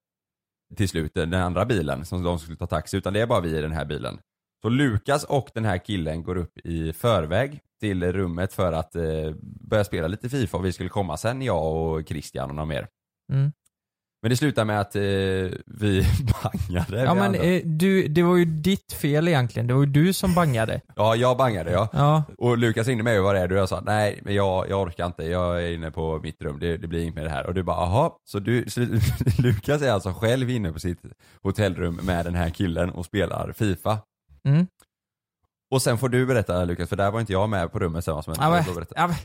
till 0.76 0.90
slut, 0.90 1.14
den 1.14 1.34
andra 1.34 1.66
bilen 1.66 2.06
som 2.06 2.24
de 2.24 2.40
skulle 2.40 2.58
ta 2.58 2.68
taxi, 2.68 2.98
utan 2.98 3.14
det 3.14 3.22
är 3.22 3.28
bara 3.28 3.42
vi 3.42 3.58
i 3.58 3.62
den 3.62 3.72
här 3.72 3.86
bilen. 3.86 4.20
Så 4.62 4.70
Lukas 4.70 5.24
och 5.24 5.50
den 5.54 5.66
här 5.66 5.78
killen 5.78 6.24
går 6.24 6.38
upp 6.38 6.58
i 6.58 6.94
förväg 6.94 7.60
till 7.80 8.12
rummet 8.12 8.54
för 8.54 8.74
att 8.74 8.96
eh, 8.96 9.32
börja 9.42 9.84
spela 9.84 10.08
lite 10.08 10.30
FIFA 10.30 10.58
och 10.58 10.66
vi 10.66 10.74
skulle 10.74 10.90
komma 10.90 11.18
sen, 11.18 11.42
jag 11.42 11.74
och 11.74 12.08
Christian 12.08 12.50
och 12.50 12.56
några 12.56 12.66
mer. 12.66 12.88
Mm. 13.32 13.52
Men 14.22 14.30
det 14.30 14.38
slutar 14.38 14.66
med 14.66 14.82
att 14.82 14.96
eh, 14.96 15.02
vi 15.66 16.06
bangade. 16.44 17.04
Ja 17.04 17.14
vi 17.14 17.20
men 17.20 17.36
eh, 17.36 17.62
du, 17.66 18.08
det 18.08 18.24
var 18.24 18.36
ju 18.36 18.46
ditt 18.46 18.94
fel 18.94 19.28
egentligen. 19.28 19.68
Det 19.68 19.74
var 19.74 19.82
ju 19.82 19.92
du 19.92 20.14
som 20.14 20.34
bangade. 20.34 20.82
Ja, 20.96 21.16
jag 21.16 21.38
bangade 21.38 21.72
ja. 21.72 21.88
Ja. 21.94 22.24
Och 22.38 22.58
Lukas 22.58 22.88
ringde 22.88 23.04
mig 23.04 23.20
och 23.20 23.26
var 23.26 23.34
rädd 23.34 23.52
och 23.52 23.58
jag 23.58 23.70
sa 23.70 23.82
nej 23.86 24.20
men 24.24 24.36
jag, 24.36 24.70
jag 24.70 24.82
orkar 24.82 25.06
inte, 25.06 25.24
jag 25.24 25.64
är 25.64 25.72
inne 25.72 25.92
på 25.92 26.20
mitt 26.24 26.42
rum, 26.42 26.60
det, 26.60 26.78
det 26.78 26.88
blir 26.88 27.02
inget 27.02 27.16
med 27.16 27.24
det 27.24 27.30
här. 27.30 27.46
Och 27.46 27.54
du 27.54 27.64
bara 27.64 27.86
jaha, 27.86 28.12
så 28.30 28.40
du, 28.40 28.70
så 28.70 28.80
Lukas 29.38 29.82
är 29.82 29.92
alltså 29.92 30.14
själv 30.14 30.50
inne 30.50 30.72
på 30.72 30.80
sitt 30.80 31.00
hotellrum 31.44 31.96
med 31.96 32.26
den 32.26 32.36
här 32.36 32.50
killen 32.50 32.90
och 32.90 33.06
spelar 33.06 33.54
FIFA. 33.54 34.00
Mm. 34.48 34.68
Och 35.72 35.82
sen 35.82 35.98
får 35.98 36.10
du 36.10 36.26
berätta 36.26 36.66
Lukas, 36.66 36.90
för 36.90 36.96
där 36.96 37.12
var 37.12 37.20
inte 37.20 37.34
jag 37.34 37.50
med 37.50 37.72
på 37.72 37.80
rummet 37.80 38.04
sen. 38.04 38.14
Berätta. 38.76 38.94
ja, 38.96 39.08
men. 39.08 39.16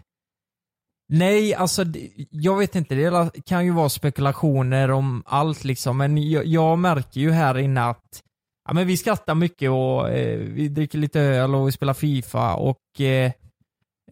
Nej, 1.08 1.54
alltså 1.54 1.84
jag 2.30 2.58
vet 2.58 2.74
inte. 2.74 2.94
Det 2.94 3.30
kan 3.46 3.64
ju 3.64 3.70
vara 3.70 3.88
spekulationer 3.88 4.90
om 4.90 5.22
allt 5.26 5.64
liksom. 5.64 5.96
Men 5.96 6.30
jag, 6.30 6.46
jag 6.46 6.78
märker 6.78 7.20
ju 7.20 7.30
här 7.30 7.58
inne 7.58 7.84
att 7.84 8.22
ja, 8.68 8.74
men 8.74 8.86
vi 8.86 8.96
skrattar 8.96 9.34
mycket 9.34 9.70
och 9.70 10.10
eh, 10.10 10.38
vi 10.38 10.68
dricker 10.68 10.98
lite 10.98 11.20
öl 11.20 11.54
och 11.54 11.68
vi 11.68 11.72
spelar 11.72 11.94
FIFA 11.94 12.54
och 12.54 13.00
eh, 13.00 13.32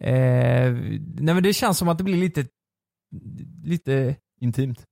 Eh, 0.01 0.71
nej 1.17 1.33
men 1.33 1.43
det 1.43 1.53
känns 1.53 1.77
som 1.77 1.87
att 1.89 1.97
det 1.97 2.03
blir 2.03 2.17
lite, 2.17 2.45
lite 3.63 4.15
Intimt. 4.41 4.83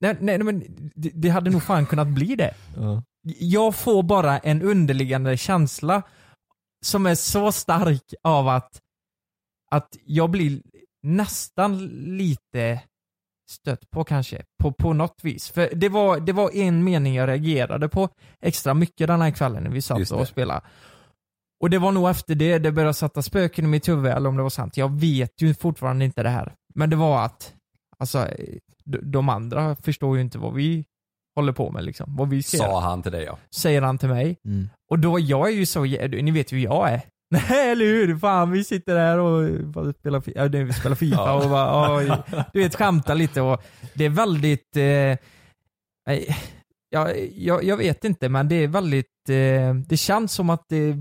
Nej, 0.00 0.16
nej 0.20 0.38
nej, 0.38 0.44
men 0.44 0.64
det, 0.94 1.10
det 1.14 1.28
hade 1.28 1.50
nog 1.50 1.62
fan 1.62 1.86
kunnat 1.86 2.08
bli 2.08 2.36
det. 2.36 2.54
Ja. 2.76 3.02
Jag 3.38 3.74
får 3.74 4.02
bara 4.02 4.38
en 4.38 4.62
underliggande 4.62 5.36
känsla 5.36 6.02
som 6.84 7.06
är 7.06 7.14
så 7.14 7.52
stark 7.52 8.14
av 8.22 8.48
att, 8.48 8.80
att 9.70 9.96
jag 10.04 10.30
blir 10.30 10.62
nästan 11.02 11.86
lite 12.16 12.80
stött 13.50 13.90
på 13.90 14.04
kanske, 14.04 14.42
på, 14.62 14.72
på 14.72 14.92
något 14.92 15.20
vis. 15.22 15.50
För 15.50 15.70
det 15.74 15.88
var, 15.88 16.20
det 16.20 16.32
var 16.32 16.56
en 16.56 16.84
mening 16.84 17.14
jag 17.14 17.28
reagerade 17.28 17.88
på 17.88 18.08
extra 18.40 18.74
mycket 18.74 19.06
den 19.06 19.20
här 19.20 19.30
kvällen 19.30 19.62
när 19.62 19.70
vi 19.70 19.82
satt 19.82 20.10
och 20.10 20.28
spelade. 20.28 20.60
Och 21.62 21.70
det 21.70 21.78
var 21.78 21.92
nog 21.92 22.10
efter 22.10 22.34
det 22.34 22.58
det 22.58 22.72
började 22.72 22.94
sätta 22.94 23.22
spöken 23.22 23.64
i 23.64 23.68
mitt 23.68 23.88
huvud, 23.88 24.12
eller 24.12 24.28
om 24.28 24.36
det 24.36 24.42
var 24.42 24.50
sant. 24.50 24.76
Jag 24.76 25.00
vet 25.00 25.42
ju 25.42 25.54
fortfarande 25.54 26.04
inte 26.04 26.22
det 26.22 26.28
här. 26.28 26.54
Men 26.74 26.90
det 26.90 26.96
var 26.96 27.24
att, 27.24 27.54
alltså, 27.98 28.28
de, 28.84 29.28
andra 29.28 29.76
förstår 29.76 30.16
ju 30.16 30.22
inte 30.22 30.38
vad 30.38 30.54
vi 30.54 30.84
håller 31.34 31.52
på 31.52 31.70
med 31.70 31.84
liksom. 31.84 32.16
Vad 32.16 32.28
vi 32.28 32.42
ser. 32.42 32.58
Sa 32.58 32.80
han 32.80 33.02
till 33.02 33.12
dig 33.12 33.24
ja. 33.24 33.38
Säger 33.54 33.82
han 33.82 33.98
till 33.98 34.08
mig. 34.08 34.36
Mm. 34.44 34.68
Och 34.90 34.98
då, 34.98 35.18
jag 35.18 35.48
är 35.48 35.52
ju 35.52 35.66
så, 35.66 35.84
ni 35.84 36.30
vet 36.30 36.52
ju 36.52 36.56
hur 36.56 36.64
jag 36.64 36.90
är. 36.90 37.02
Nej 37.32 37.70
eller 37.70 37.84
hur? 37.84 38.18
Fan 38.18 38.50
vi 38.50 38.64
sitter 38.64 38.94
där 38.94 39.18
och 39.18 39.64
bara 39.64 39.92
spelar, 39.92 40.22
ja, 40.34 40.48
vi 40.48 40.72
spelar 40.72 40.96
Fifa 40.96 41.16
Ja. 41.16 41.32
och 41.44 41.50
bara, 41.50 41.96
oj, 41.96 42.12
du 42.52 42.60
vet 42.60 42.74
skämtar 42.76 43.14
lite 43.14 43.40
och 43.40 43.62
det 43.94 44.04
är 44.04 44.08
väldigt, 44.10 44.76
eh, 44.76 45.18
ja, 46.90 47.10
jag, 47.36 47.64
jag 47.64 47.76
vet 47.76 48.04
inte 48.04 48.28
men 48.28 48.48
det 48.48 48.54
är 48.54 48.68
väldigt, 48.68 49.28
eh, 49.28 49.74
det 49.86 49.96
känns 49.96 50.32
som 50.32 50.50
att 50.50 50.64
det 50.68 50.96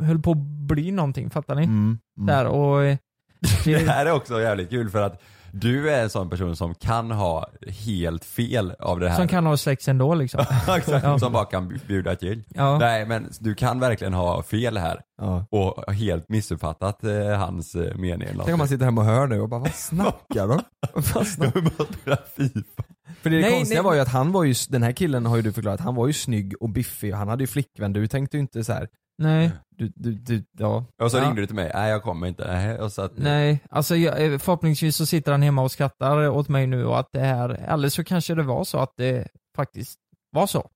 höll 0.00 0.22
på 0.22 0.30
att 0.30 0.38
bli 0.68 0.90
någonting, 0.90 1.30
fattar 1.30 1.54
ni? 1.54 1.64
Mm. 1.64 1.98
Mm. 2.16 2.26
Där 2.26 2.46
och 2.46 2.84
eh, 2.84 2.96
Det 3.64 3.78
här 3.88 4.06
är 4.06 4.12
också 4.12 4.40
jävligt 4.40 4.70
kul 4.70 4.90
för 4.90 5.02
att 5.02 5.22
du 5.52 5.90
är 5.90 6.02
en 6.02 6.10
sån 6.10 6.30
person 6.30 6.56
som 6.56 6.74
kan 6.74 7.10
ha 7.10 7.46
helt 7.86 8.24
fel 8.24 8.72
av 8.78 9.00
det 9.00 9.08
här. 9.08 9.16
som 9.16 9.28
kan 9.28 9.46
ha 9.46 9.56
sex 9.56 9.88
ändå 9.88 10.14
liksom. 10.14 10.40
Exakt, 10.76 11.04
Ja. 11.04 11.18
som 11.18 11.32
bara 11.32 11.44
kan 11.44 11.80
bjuda 11.88 12.16
till. 12.16 12.42
Ja. 12.48 12.78
Nej 12.78 13.06
men 13.06 13.30
du 13.40 13.54
kan 13.54 13.80
verkligen 13.80 14.14
ha 14.14 14.42
fel 14.42 14.76
här 14.76 15.00
Ja. 15.20 15.46
och 15.50 15.92
helt 15.94 16.28
missuppfattat 16.28 17.04
eh, 17.04 17.28
hans 17.38 17.74
eh, 17.74 17.94
mening. 17.96 18.28
eller 18.28 18.44
Tänk 18.44 18.54
om 18.54 18.58
man 18.58 18.68
sitter 18.68 18.84
hemma 18.84 19.00
och 19.00 19.06
hör 19.06 19.26
nu 19.26 19.40
och 19.40 19.48
bara 19.48 19.60
vad 19.60 19.74
snackar 19.74 20.48
de? 20.48 20.60
Vad 21.14 21.26
snackar 21.26 21.60
De 21.60 21.70
bara 21.78 21.88
spelar 22.00 22.18
FIFA. 22.36 22.82
För 23.22 23.30
det 23.30 23.40
Nej, 23.40 23.50
konstiga 23.50 23.80
nej. 23.82 23.84
var 23.84 23.94
ju 23.94 24.00
att 24.00 24.08
han 24.08 24.32
var 24.32 24.44
ju, 24.44 24.54
den 24.68 24.82
här 24.82 24.92
killen 24.92 25.26
har 25.26 25.36
ju 25.36 25.42
du 25.42 25.52
förklarat, 25.52 25.80
han 25.80 25.94
var 25.94 26.06
ju 26.06 26.12
snygg 26.12 26.54
och 26.60 26.68
biffig 26.68 27.12
och 27.12 27.18
han 27.18 27.28
hade 27.28 27.42
ju 27.42 27.46
flickvän, 27.46 27.92
du 27.92 28.06
tänkte 28.06 28.36
ju 28.36 28.40
inte 28.40 28.64
så 28.64 28.72
här. 28.72 28.88
Nej. 29.18 29.50
Du, 29.70 29.92
du, 29.96 30.12
du, 30.12 30.44
ja. 30.58 30.84
Och 31.02 31.10
så 31.10 31.16
Ja. 31.18 31.24
ringde 31.24 31.40
du 31.40 31.46
till 31.46 31.56
mig, 31.56 31.70
nej 31.74 31.90
jag 31.90 32.02
kommer 32.02 32.26
inte. 32.26 32.46
Nej, 32.52 32.78
och 32.78 32.92
så 32.92 33.02
att, 33.02 33.12
Nej, 33.18 33.60
alltså 33.70 33.96
jag, 33.96 34.24
eh, 34.32 34.38
förhoppningsvis 34.38 34.96
så 34.96 35.06
sitter 35.06 35.32
han 35.32 35.42
hemma 35.42 35.62
och 35.62 35.72
skrattar 35.72 36.28
åt 36.28 36.48
mig 36.48 36.66
nu 36.66 36.84
och 36.86 36.98
att 36.98 37.08
det 37.12 37.20
här, 37.20 37.48
eller 37.50 37.88
så 37.88 38.04
kanske 38.04 38.34
det 38.34 38.42
var 38.42 38.64
så 38.64 38.78
att 38.78 38.92
det 38.96 39.28
faktiskt 39.56 39.98
var 40.30 40.46
så. 40.46 40.70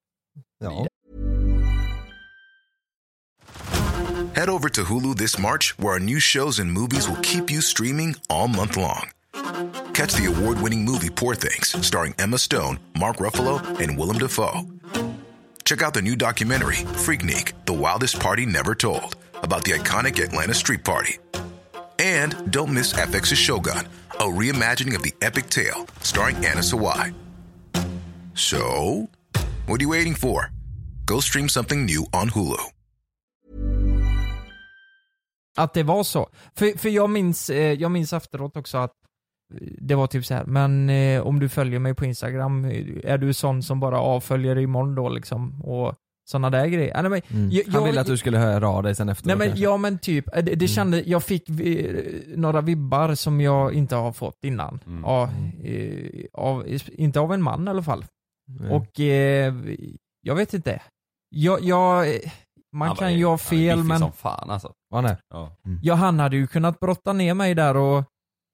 ja. 0.59 0.87
Head 4.35 4.49
over 4.49 4.69
to 4.69 4.83
Hulu 4.83 5.15
this 5.15 5.39
March, 5.39 5.75
where 5.79 5.93
our 5.93 6.01
new 6.01 6.19
shows 6.21 6.61
and 6.61 6.73
movies 6.73 7.09
will 7.09 7.23
keep 7.23 7.51
you 7.53 7.61
streaming 7.63 8.15
all 8.29 8.49
month 8.49 8.77
long. 8.79 9.11
Catch 9.95 10.15
the 10.15 10.27
award 10.27 10.59
winning 10.59 10.85
movie 10.85 11.11
Poor 11.11 11.35
Things, 11.35 11.87
starring 11.87 12.15
Emma 12.19 12.39
Stone, 12.39 12.79
Mark 12.99 13.17
Ruffalo, 13.19 13.61
and 13.81 13.99
Willem 13.99 14.19
Dafoe. 14.19 14.63
Check 15.65 15.83
out 15.83 15.95
the 15.95 16.03
new 16.03 16.17
documentary, 16.17 16.85
Freaknik 17.05 17.53
The 17.67 17.73
Wildest 17.73 18.21
Party 18.21 18.47
Never 18.47 18.75
Told, 18.75 19.17
about 19.43 19.65
the 19.65 19.73
iconic 19.73 20.23
Atlanta 20.23 20.55
Street 20.55 20.85
Party. 20.85 21.19
And 21.99 22.51
don't 22.51 22.75
miss 22.75 22.93
FX's 22.93 23.39
Shogun, 23.39 23.87
a 24.11 24.25
reimagining 24.25 24.97
of 24.97 25.03
the 25.03 25.15
epic 25.21 25.49
tale, 25.49 25.87
starring 26.01 26.37
Anna 26.37 26.63
Sawai. 26.63 27.15
So, 28.35 29.09
what 29.67 29.81
are 29.81 29.85
you 29.85 29.91
waiting 29.91 30.15
for? 30.15 30.51
Go 31.07 31.21
stream 31.21 31.49
something 31.49 31.85
new 31.87 32.07
on 32.13 32.31
Hulu. 32.31 32.59
Att 35.57 35.75
det 35.75 35.83
var 35.83 36.05
så. 36.05 36.29
För, 36.55 36.79
för 36.79 36.89
jag, 36.89 37.11
minns, 37.11 37.51
eh, 37.51 37.73
jag 37.73 37.91
minns 37.91 38.13
efteråt 38.13 38.57
också 38.57 38.79
att 38.79 38.93
det 39.81 39.95
var 39.95 40.07
typ 40.07 40.25
så 40.27 40.35
här. 40.35 40.45
men 40.45 40.91
eh, 40.91 41.21
om 41.27 41.39
du 41.41 41.49
följer 41.49 41.79
mig 41.79 41.95
på 41.95 42.05
Instagram, 42.05 42.65
är 43.05 43.19
du 43.19 43.33
sån 43.35 43.63
som 43.63 43.81
bara 43.81 44.01
avföljer 44.01 44.59
imorgon 44.59 44.95
då 44.95 45.09
liksom? 45.09 45.61
Och 45.63 45.95
sådana 46.31 46.51
där 46.51 46.67
grejer. 46.67 46.97
Ah, 46.97 47.03
nej, 47.03 47.11
men, 47.11 47.21
Mm. 47.31 47.51
jag- 47.51 47.65
Han 47.73 47.85
ville 47.85 48.01
att 48.01 48.07
du 48.07 48.17
skulle 48.17 48.39
höra 48.39 48.69
av 48.69 48.83
dig 48.83 48.95
sen 48.95 49.09
efteråt 49.09 49.27
Nej 49.27 49.37
men 49.37 49.47
kanske. 49.49 49.65
ja 49.65 49.77
men 49.77 49.99
typ, 49.99 50.37
eh, 50.37 50.45
det, 50.45 50.55
det 50.55 50.69
kände, 50.69 51.03
jag 51.07 51.23
fick 51.23 51.49
eh, 51.49 51.95
några 52.37 52.61
vibbar 52.61 53.15
som 53.15 53.41
jag 53.41 53.75
inte 53.75 53.97
har 53.97 54.13
fått 54.13 54.45
innan. 54.45 54.81
Mm. 54.87 55.03
Ja, 55.05 55.31
eh, 55.65 56.25
av, 56.33 56.65
inte 56.93 57.21
av 57.21 57.33
en 57.33 57.43
man 57.43 57.67
i 57.67 57.71
alla 57.71 57.83
fall. 57.83 58.05
Mm. 58.61 58.73
Och 58.73 59.01
eh, 59.01 59.55
jag 60.23 60.35
vet 60.35 60.55
inte. 60.55 60.83
Jag, 61.35 61.61
jag, 61.63 62.07
man 62.73 62.89
Han 62.89 62.97
kan 62.97 63.15
ju- 63.15 63.25
ha 63.25 63.31
han 63.31 63.35
är 63.35 63.39
fel 63.39 63.83
men 63.85 63.99
som 63.99 64.13
fan 64.13 64.51
alltså. 64.51 64.73
Var 64.91 65.03
han 65.03 65.11
är? 65.11 65.17
Ja. 65.35 65.57
ja, 65.83 65.95
han 65.95 66.19
hade 66.21 66.37
ju 66.37 66.47
kunnat 66.47 66.81
brotta 66.81 67.13
ner 67.13 67.35
mig 67.35 67.55
där 67.55 67.77
och 67.77 68.05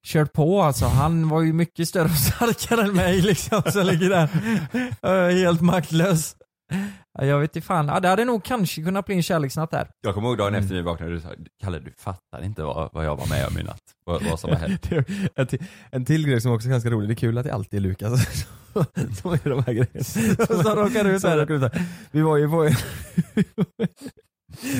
kört 0.07 0.33
på 0.33 0.61
alltså. 0.61 0.85
Han 0.85 1.29
var 1.29 1.41
ju 1.41 1.53
mycket 1.53 1.87
större 1.87 2.05
och 2.05 2.11
starkare 2.11 2.81
än 2.81 2.95
mig 2.95 3.21
liksom 3.21 3.61
som 3.71 3.85
ligger 3.85 4.09
där 4.09 5.31
helt 5.31 5.61
maktlös. 5.61 6.35
Ja, 7.19 7.25
jag 7.25 7.39
vet 7.39 7.55
inte 7.55 7.67
fan. 7.67 7.87
Ja, 7.87 7.99
det 7.99 8.07
hade 8.07 8.25
nog 8.25 8.43
kanske 8.43 8.83
kunnat 8.83 9.05
bli 9.05 9.15
en 9.15 9.23
kärleksnatt 9.23 9.71
där. 9.71 9.87
Jag 10.01 10.13
kommer 10.13 10.27
ihåg 10.29 10.37
dagen 10.37 10.47
Mm. 10.53 10.63
efter 10.63 10.75
vi 10.75 10.81
vaknade 10.81 11.11
och 11.11 11.17
du 11.17 11.21
sa, 11.21 11.29
Kalle 11.63 11.79
du 11.79 11.93
fattar 11.97 12.43
inte 12.43 12.63
vad, 12.63 12.89
vad 12.93 13.05
jag 13.05 13.15
var 13.15 13.27
med 13.27 13.47
om 13.47 13.57
i 13.57 13.63
natt. 13.63 13.81
Vad, 14.05 14.23
vad 14.23 14.39
som 14.39 14.49
har 14.49 14.57
hänt. 14.57 14.89
En, 15.35 15.47
till, 15.47 15.63
en 15.91 16.05
till 16.05 16.27
grej 16.27 16.41
som 16.41 16.51
också 16.51 16.67
är 16.67 16.71
ganska 16.71 16.89
rolig, 16.89 17.09
det 17.09 17.13
är 17.13 17.15
kul 17.15 17.37
att 17.37 17.45
det 17.45 17.53
alltid 17.53 17.77
är 17.77 17.81
Lukas 17.81 18.11
som 19.21 19.37
de 19.43 19.63
här 19.63 19.73
grejerna. 19.73 20.03
Som 20.63 20.75
råkar 20.75 21.05
ut 21.05 21.23
här. 21.23 21.85
Vi 22.11 22.21
var 22.21 22.37
ju 22.37 22.49
på 22.49 22.63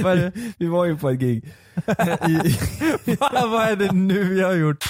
Det? 0.04 0.32
Vi 0.58 0.68
var 0.68 0.86
ju 0.86 0.98
på 0.98 1.10
ett 1.10 1.20
gig. 1.20 1.46
I, 2.28 2.56
Vad 3.20 3.50
vad 3.52 3.68
är 3.68 3.76
det 3.76 3.92
nu 3.92 4.38
jag 4.38 4.48
har 4.48 4.56
gjort? 4.56 4.86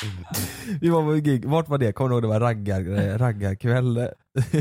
vi 0.82 0.90
var 0.90 1.04
på 1.04 1.14
ett 1.14 1.24
gig, 1.24 1.46
vart 1.46 1.70
var 1.70 1.78
det? 1.78 1.92
Kommer 1.92 2.10
du 2.10 2.16
ihåg 2.16 2.24
det 2.24 2.28
var 2.28 2.40
raggar, 2.40 2.98
eh, 3.00 3.18
raggarkväll 3.18 3.98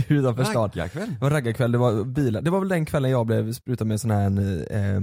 utanför 0.08 0.44
stan? 0.44 0.62
Raggarkväll? 0.74 1.08
Det 1.08 1.20
var 1.20 1.30
raggarkväll, 1.30 1.72
det 1.72 1.78
var 1.78 2.04
bilar. 2.04 2.40
Det 2.42 2.50
var 2.50 2.58
väl 2.60 2.68
den 2.68 2.86
kvällen 2.86 3.10
jag 3.10 3.26
blev 3.26 3.52
sprutad 3.52 3.84
med 3.86 4.00
sån 4.00 4.10
här 4.10 4.26
eh, 4.70 4.94
eh, 4.96 5.02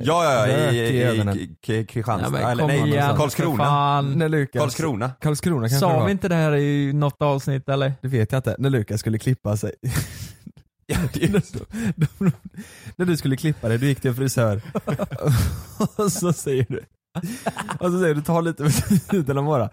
Ja, 0.00 0.24
ja, 0.24 0.46
ja, 0.48 0.70
i, 0.72 0.78
i, 0.78 1.02
i, 1.02 1.46
K- 1.66 1.92
Kristianstad, 1.92 2.40
Ja, 2.40 2.50
eller 2.50 2.66
nej, 2.66 2.88
igen, 2.88 3.16
Karlskrona. 3.16 3.64
fan. 3.64 4.12
När 4.18 4.28
Lukas, 4.28 4.60
Karlskrona. 4.62 5.10
Karlskrona 5.20 5.60
kanske 5.60 5.78
Sa 5.78 5.98
var. 5.98 6.06
vi 6.06 6.12
inte 6.12 6.28
det 6.28 6.34
här 6.34 6.54
i 6.56 6.92
något 6.92 7.22
avsnitt 7.22 7.68
eller? 7.68 7.92
Det 8.02 8.08
vet 8.08 8.32
jag 8.32 8.38
inte. 8.38 8.56
När 8.58 8.70
Lukas 8.70 9.00
skulle 9.00 9.18
klippa 9.18 9.56
sig. 9.56 9.72
när 12.96 13.04
du 13.06 13.16
skulle 13.16 13.36
klippa 13.36 13.68
dig, 13.68 13.78
du 13.78 13.86
gick 13.86 14.00
till 14.00 14.10
en 14.10 14.16
frisör. 14.16 14.60
och 15.96 16.12
så 16.12 16.32
säger 16.32 16.66
du, 16.68 16.84
och 17.80 17.92
så 17.92 18.00
säger 18.00 18.14
du 18.14 18.22
ta 18.22 18.40
lite 18.40 18.62
med 18.62 18.72
tiden 19.10 19.44
bara. 19.44 19.70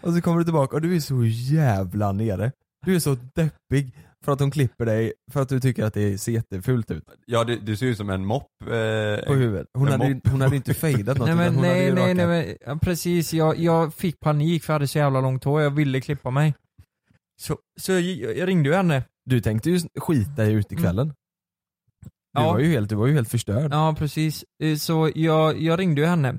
Och 0.00 0.14
så 0.14 0.20
kommer 0.20 0.38
du 0.38 0.44
tillbaka 0.44 0.76
och 0.76 0.82
du 0.82 0.96
är 0.96 1.00
så 1.00 1.24
jävla 1.24 2.12
nere. 2.12 2.52
Du 2.86 2.94
är 2.94 2.98
så 2.98 3.16
deppig 3.34 3.94
för 4.24 4.32
att 4.32 4.38
de 4.38 4.50
klipper 4.50 4.86
dig 4.86 5.12
för 5.32 5.42
att 5.42 5.48
du 5.48 5.60
tycker 5.60 5.84
att 5.84 5.94
det 5.94 6.18
ser 6.18 6.32
jättefult 6.32 6.90
ut 6.90 7.04
Ja, 7.26 7.44
du, 7.44 7.58
du 7.58 7.76
ser 7.76 7.86
ut 7.86 7.96
som 7.96 8.10
en 8.10 8.26
mopp. 8.26 8.46
Eh, 8.62 9.26
på 9.26 9.34
huvudet. 9.34 9.66
Hon 9.74 9.88
hade, 9.88 10.06
ju- 10.06 10.14
mopp. 10.14 10.28
hon 10.28 10.40
hade 10.40 10.56
inte 10.56 10.74
fejdat 10.74 11.18
något 11.18 11.26
Nej 11.26 11.36
men 11.36 11.52
utan 11.52 11.62
nej 11.62 11.92
nej, 11.92 12.14
nej 12.14 12.26
men, 12.26 12.56
ja, 12.66 12.78
precis, 12.82 13.32
jag, 13.32 13.58
jag 13.58 13.94
fick 13.94 14.20
panik 14.20 14.64
för 14.64 14.72
jag 14.72 14.74
hade 14.74 14.88
så 14.88 14.98
jävla 14.98 15.20
långt 15.20 15.44
hår, 15.44 15.62
jag 15.62 15.70
ville 15.70 16.00
klippa 16.00 16.30
mig. 16.30 16.54
Så, 17.42 17.58
så 17.80 17.92
jag, 17.92 18.02
jag 18.36 18.48
ringde 18.48 18.68
ju 18.68 18.74
henne. 18.74 19.02
Du 19.26 19.40
tänkte 19.40 19.70
ju 19.70 19.80
skita 20.00 20.44
i 20.46 20.52
ut 20.52 20.72
ikvällen. 20.72 21.08
Du, 21.08 21.12
Ja. 22.42 22.52
var 22.52 22.58
ju 22.58 22.66
helt, 22.70 22.88
du 22.90 22.94
var 22.96 23.06
ju 23.06 23.14
helt 23.14 23.28
förstörd. 23.28 23.72
Ja 23.72 23.94
precis, 23.98 24.44
Eh, 24.62 24.76
så 24.76 25.10
jag, 25.14 25.60
jag 25.60 25.78
ringde 25.78 26.00
ju 26.00 26.06
henne 26.06 26.38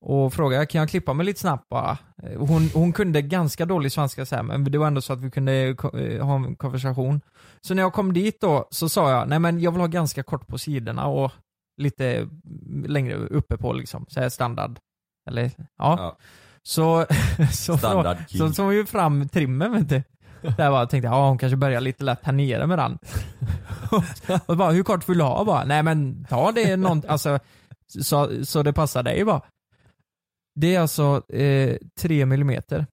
och 0.00 0.34
frågade 0.34 0.66
kan 0.66 0.78
jag 0.78 0.88
klippa 0.90 1.12
mig 1.12 1.26
lite 1.26 1.40
snabbt 1.40 1.68
bara? 1.68 1.98
Eh, 2.22 2.38
Hon, 2.38 2.68
hon 2.74 2.92
kunde 2.92 3.22
ganska 3.22 3.66
dålig 3.66 3.92
svenska 3.92 4.26
så 4.26 4.36
här, 4.36 4.42
men 4.42 4.64
det 4.64 4.78
var 4.78 4.86
ändå 4.86 5.00
så 5.00 5.12
att 5.12 5.20
vi 5.20 5.30
kunde 5.30 5.74
ko- 5.78 5.98
eh, 5.98 6.26
ha 6.26 6.34
en 6.36 6.56
konversation. 6.56 7.20
Så 7.60 7.74
när 7.74 7.82
jag 7.82 7.92
kom 7.92 8.12
dit 8.12 8.40
då 8.40 8.68
så 8.70 8.88
sa 8.88 9.10
jag, 9.10 9.28
nej 9.28 9.38
men 9.38 9.60
jag 9.60 9.72
vill 9.72 9.80
ha 9.80 9.86
ganska 9.86 10.22
kort 10.22 10.46
på 10.46 10.58
sidorna 10.58 11.06
och 11.06 11.32
lite 11.82 12.28
längre 12.86 13.14
uppe 13.16 13.56
på 13.56 13.72
liksom, 13.72 14.06
så 14.08 14.20
här 14.20 14.28
standard. 14.28 14.78
Eller 15.28 15.42
ja. 15.56 15.96
Ja. 15.98 16.18
Så, 16.62 17.06
så, 17.52 17.78
Standard 17.78 18.16
så, 18.18 18.24
king. 18.28 18.38
så 18.48 18.54
tog 18.54 18.68
vi 18.70 18.86
fram 18.86 19.28
trimmen 19.28 19.72
vet 19.72 19.88
du. 19.88 20.02
Där 20.42 20.70
bara 20.70 20.86
tänkte 20.86 21.06
jag, 21.06 21.14
ja 21.14 21.28
hon 21.28 21.38
kanske 21.38 21.56
börjar 21.56 21.80
lite 21.80 22.04
lätt 22.04 22.20
här 22.22 22.32
nere 22.32 22.66
med 22.66 22.78
den. 22.78 22.98
och 24.46 24.56
bara, 24.56 24.70
hur 24.70 24.82
kort 24.82 25.08
vill 25.08 25.18
du 25.18 25.24
ha? 25.24 25.44
Bara, 25.44 25.64
nej 25.64 25.82
men 25.82 26.24
ta 26.24 26.52
det 26.52 26.76
någon, 26.76 27.02
alltså, 27.08 27.38
så, 28.02 28.44
så 28.44 28.62
det 28.62 28.72
passar 28.72 29.02
dig 29.02 29.24
bara. 29.24 29.42
Det 30.60 30.74
är 30.74 30.80
alltså 30.80 31.22
eh, 31.34 31.76
3 32.00 32.26
millimeter. 32.26 32.86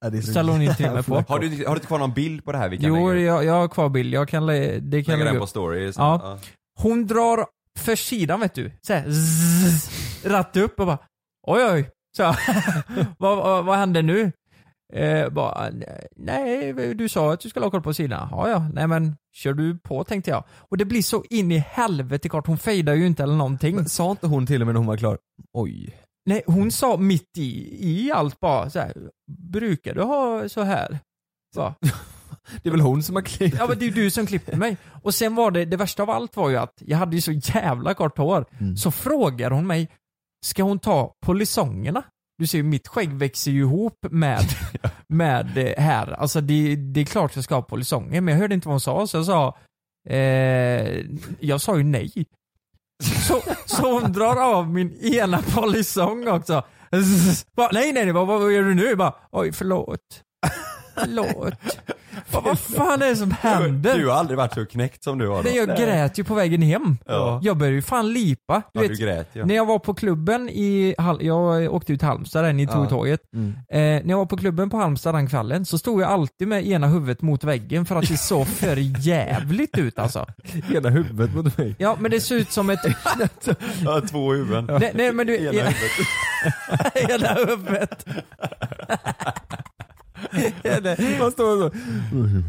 Ja, 0.00 0.10
det 0.10 0.22
Ställer 0.22 0.52
hon 0.52 0.62
in 0.62 0.74
trimmer 0.74 1.02
på. 1.02 1.24
Har 1.28 1.38
du, 1.38 1.48
har 1.48 1.74
du 1.74 1.74
inte 1.74 1.86
kvar 1.86 1.98
någon 1.98 2.12
bild 2.12 2.44
på 2.44 2.52
det 2.52 2.58
här 2.58 2.68
vi 2.68 2.76
kan 2.76 2.88
Jo, 2.88 3.08
lägga 3.08 3.20
jag, 3.20 3.44
jag 3.44 3.52
har 3.54 3.68
kvar 3.68 3.88
bild. 3.88 4.14
Jag 4.14 4.28
kan, 4.28 4.46
lä- 4.46 4.78
det 4.78 5.04
kan 5.04 5.18
Lägga 5.18 5.30
den 5.30 5.40
på 5.40 5.46
stories? 5.46 5.96
Ja. 5.96 6.38
Hon 6.80 7.06
drar 7.06 7.46
för 7.78 7.96
sidan 7.96 8.40
vet 8.40 8.54
du. 8.54 8.72
Så 8.80 8.92
här, 8.92 9.10
zzz, 9.10 9.90
rätt 10.24 10.56
upp 10.56 10.80
och 10.80 10.86
bara 10.86 10.98
Oj 11.46 11.64
oj. 11.64 11.90
Så, 12.16 12.22
vad, 13.18 13.36
vad, 13.36 13.64
vad 13.64 13.78
hände 13.78 14.02
nu? 14.02 14.32
Eh, 14.94 15.28
bara, 15.28 15.70
nej, 16.16 16.72
du 16.94 17.08
sa 17.08 17.32
att 17.32 17.40
du 17.40 17.48
skulle 17.48 17.66
ha 17.66 17.70
koll 17.70 17.82
på 17.82 17.94
sidorna. 17.94 18.28
Ja, 18.30 18.50
ja, 18.50 18.68
nej 18.72 18.86
men 18.86 19.16
kör 19.32 19.52
du 19.52 19.78
på 19.78 20.04
tänkte 20.04 20.30
jag. 20.30 20.44
Och 20.50 20.76
det 20.76 20.84
blir 20.84 21.02
så 21.02 21.24
in 21.30 21.52
i 21.52 21.58
helvete 21.58 22.28
klart, 22.28 22.46
hon 22.46 22.58
fejdar 22.58 22.94
ju 22.94 23.06
inte 23.06 23.22
eller 23.22 23.34
någonting. 23.34 23.76
Men 23.76 23.88
sa 23.88 24.10
inte 24.10 24.26
hon 24.26 24.46
till 24.46 24.60
och 24.60 24.66
med 24.66 24.74
när 24.74 24.78
hon 24.78 24.86
var 24.86 24.96
klar, 24.96 25.18
oj. 25.52 25.94
Nej, 26.26 26.42
hon 26.46 26.70
sa 26.70 26.96
mitt 26.96 27.38
i, 27.38 27.78
i 27.80 28.12
allt 28.12 28.40
bara 28.40 28.70
så 28.70 28.78
här, 28.78 28.92
brukar 29.52 29.94
du 29.94 30.02
ha 30.02 30.48
så 30.48 30.62
här? 30.62 30.98
Så. 31.54 31.74
Det 32.62 32.68
är 32.68 32.70
väl 32.70 32.80
hon 32.80 33.02
som 33.02 33.14
har 33.14 33.22
klippt? 33.22 33.56
Ja 33.58 33.66
men 33.66 33.78
det 33.78 33.84
är 33.84 33.86
ju 33.88 33.94
du 33.94 34.10
som 34.10 34.26
klipper 34.26 34.56
mig. 34.56 34.76
Och 35.02 35.14
sen 35.14 35.34
var 35.34 35.50
det, 35.50 35.64
det 35.64 35.76
värsta 35.76 36.02
av 36.02 36.10
allt 36.10 36.36
var 36.36 36.50
ju 36.50 36.56
att 36.56 36.74
jag 36.86 36.98
hade 36.98 37.16
ju 37.16 37.20
så 37.20 37.32
jävla 37.32 37.94
kort 37.94 38.18
hår. 38.18 38.46
Mm. 38.60 38.76
Så 38.76 38.90
frågar 38.90 39.50
hon 39.50 39.66
mig, 39.66 39.88
ska 40.46 40.62
hon 40.62 40.78
ta 40.78 41.14
polisongerna? 41.26 42.02
Du 42.38 42.46
ser 42.46 42.58
ju 42.58 42.64
mitt 42.64 42.88
skägg 42.88 43.12
växer 43.12 43.50
ju 43.50 43.60
ihop 43.60 44.06
med, 44.10 44.44
med 45.08 45.58
eh, 45.58 45.82
här. 45.82 46.12
Alltså 46.12 46.40
det, 46.40 46.76
det 46.76 47.00
är 47.00 47.04
klart 47.04 47.34
jag 47.34 47.44
ska 47.44 47.54
ha 47.54 47.62
polisonger 47.62 48.20
men 48.20 48.34
jag 48.34 48.40
hörde 48.40 48.54
inte 48.54 48.68
vad 48.68 48.72
hon 48.72 48.80
sa 48.80 49.06
så 49.06 49.16
jag 49.16 49.26
sa, 49.26 49.58
eh, 50.08 51.04
jag 51.40 51.60
sa 51.60 51.76
ju 51.76 51.84
nej. 51.84 52.12
Så, 53.28 53.42
så 53.66 54.00
hon 54.00 54.12
drar 54.12 54.36
av 54.36 54.70
min 54.70 54.96
ena 55.00 55.42
polisong 55.42 56.28
också. 56.28 56.62
Bara, 57.56 57.68
nej 57.72 57.92
nej 57.92 58.04
nej, 58.04 58.12
vad, 58.12 58.26
vad 58.26 58.52
gör 58.52 58.62
du 58.62 58.74
nu? 58.74 58.96
Bara, 58.96 59.14
Oj 59.32 59.52
förlåt. 59.52 60.22
Förlåt. 60.94 61.54
Vad, 62.30 62.44
vad 62.44 62.58
fan 62.58 63.02
är 63.02 63.06
det 63.08 63.16
som 63.16 63.30
händer? 63.40 63.98
Du 63.98 64.08
har 64.08 64.14
aldrig 64.16 64.38
varit 64.38 64.54
så 64.54 64.66
knäckt 64.66 65.04
som 65.04 65.18
du 65.18 65.28
har 65.28 65.36
då. 65.36 65.42
Nej, 65.42 65.56
jag 65.56 65.68
grät 65.68 66.18
ju 66.18 66.24
på 66.24 66.34
vägen 66.34 66.62
hem. 66.62 66.98
Ja. 67.06 67.40
Jag 67.42 67.56
började 67.56 67.76
ju 67.76 67.82
fan 67.82 68.12
lipa. 68.12 68.62
Ja, 68.72 68.80
du 68.82 68.88
grät, 68.96 69.28
ja. 69.32 69.44
När 69.44 69.54
jag 69.54 69.66
var 69.66 69.78
på 69.78 69.94
klubben 69.94 70.48
i, 70.48 70.94
jag 71.20 71.74
åkte 71.74 71.92
ut 71.92 71.98
till 72.00 72.08
Halmstad 72.08 72.44
där, 72.44 72.52
ni 72.52 72.66
tog 72.66 72.84
Ja. 72.84 72.88
tåget. 72.88 73.20
Mm. 73.34 73.48
Eh, 73.70 73.78
när 73.78 74.10
jag 74.10 74.18
var 74.18 74.26
på 74.26 74.36
klubben 74.36 74.70
på 74.70 74.76
Halmstad 74.76 75.14
den 75.14 75.28
kvällen 75.28 75.64
så 75.64 75.78
stod 75.78 76.02
jag 76.02 76.10
alltid 76.10 76.48
med 76.48 76.66
ena 76.66 76.86
huvudet 76.86 77.22
mot 77.22 77.44
väggen 77.44 77.86
för 77.86 77.96
att 77.96 78.08
det 78.08 78.16
såg 78.16 78.46
för 78.48 78.76
jävligt 79.06 79.78
ut 79.78 79.98
alltså. 79.98 80.26
Hela 80.68 80.88
huvudet 80.88 81.34
mot 81.34 81.58
mig. 81.58 81.74
Ja 81.78 81.96
men 82.00 82.10
det 82.10 82.20
ser 82.20 82.34
ut 82.36 82.50
som 82.52 82.70
ett... 82.70 82.80
Ja, 83.84 84.00
två 84.10 84.32
huvuden. 84.32 84.66
nej, 84.80 84.92
nej 84.94 85.12
men 85.12 85.26
du... 85.26 85.36
Ena 85.36 85.52
Ena, 85.52 85.70
huvudet. 86.94 87.10
ena 87.10 87.28
huvudet. 87.34 88.06
Man 91.20 91.32
står 91.32 91.70
så. 91.70 91.76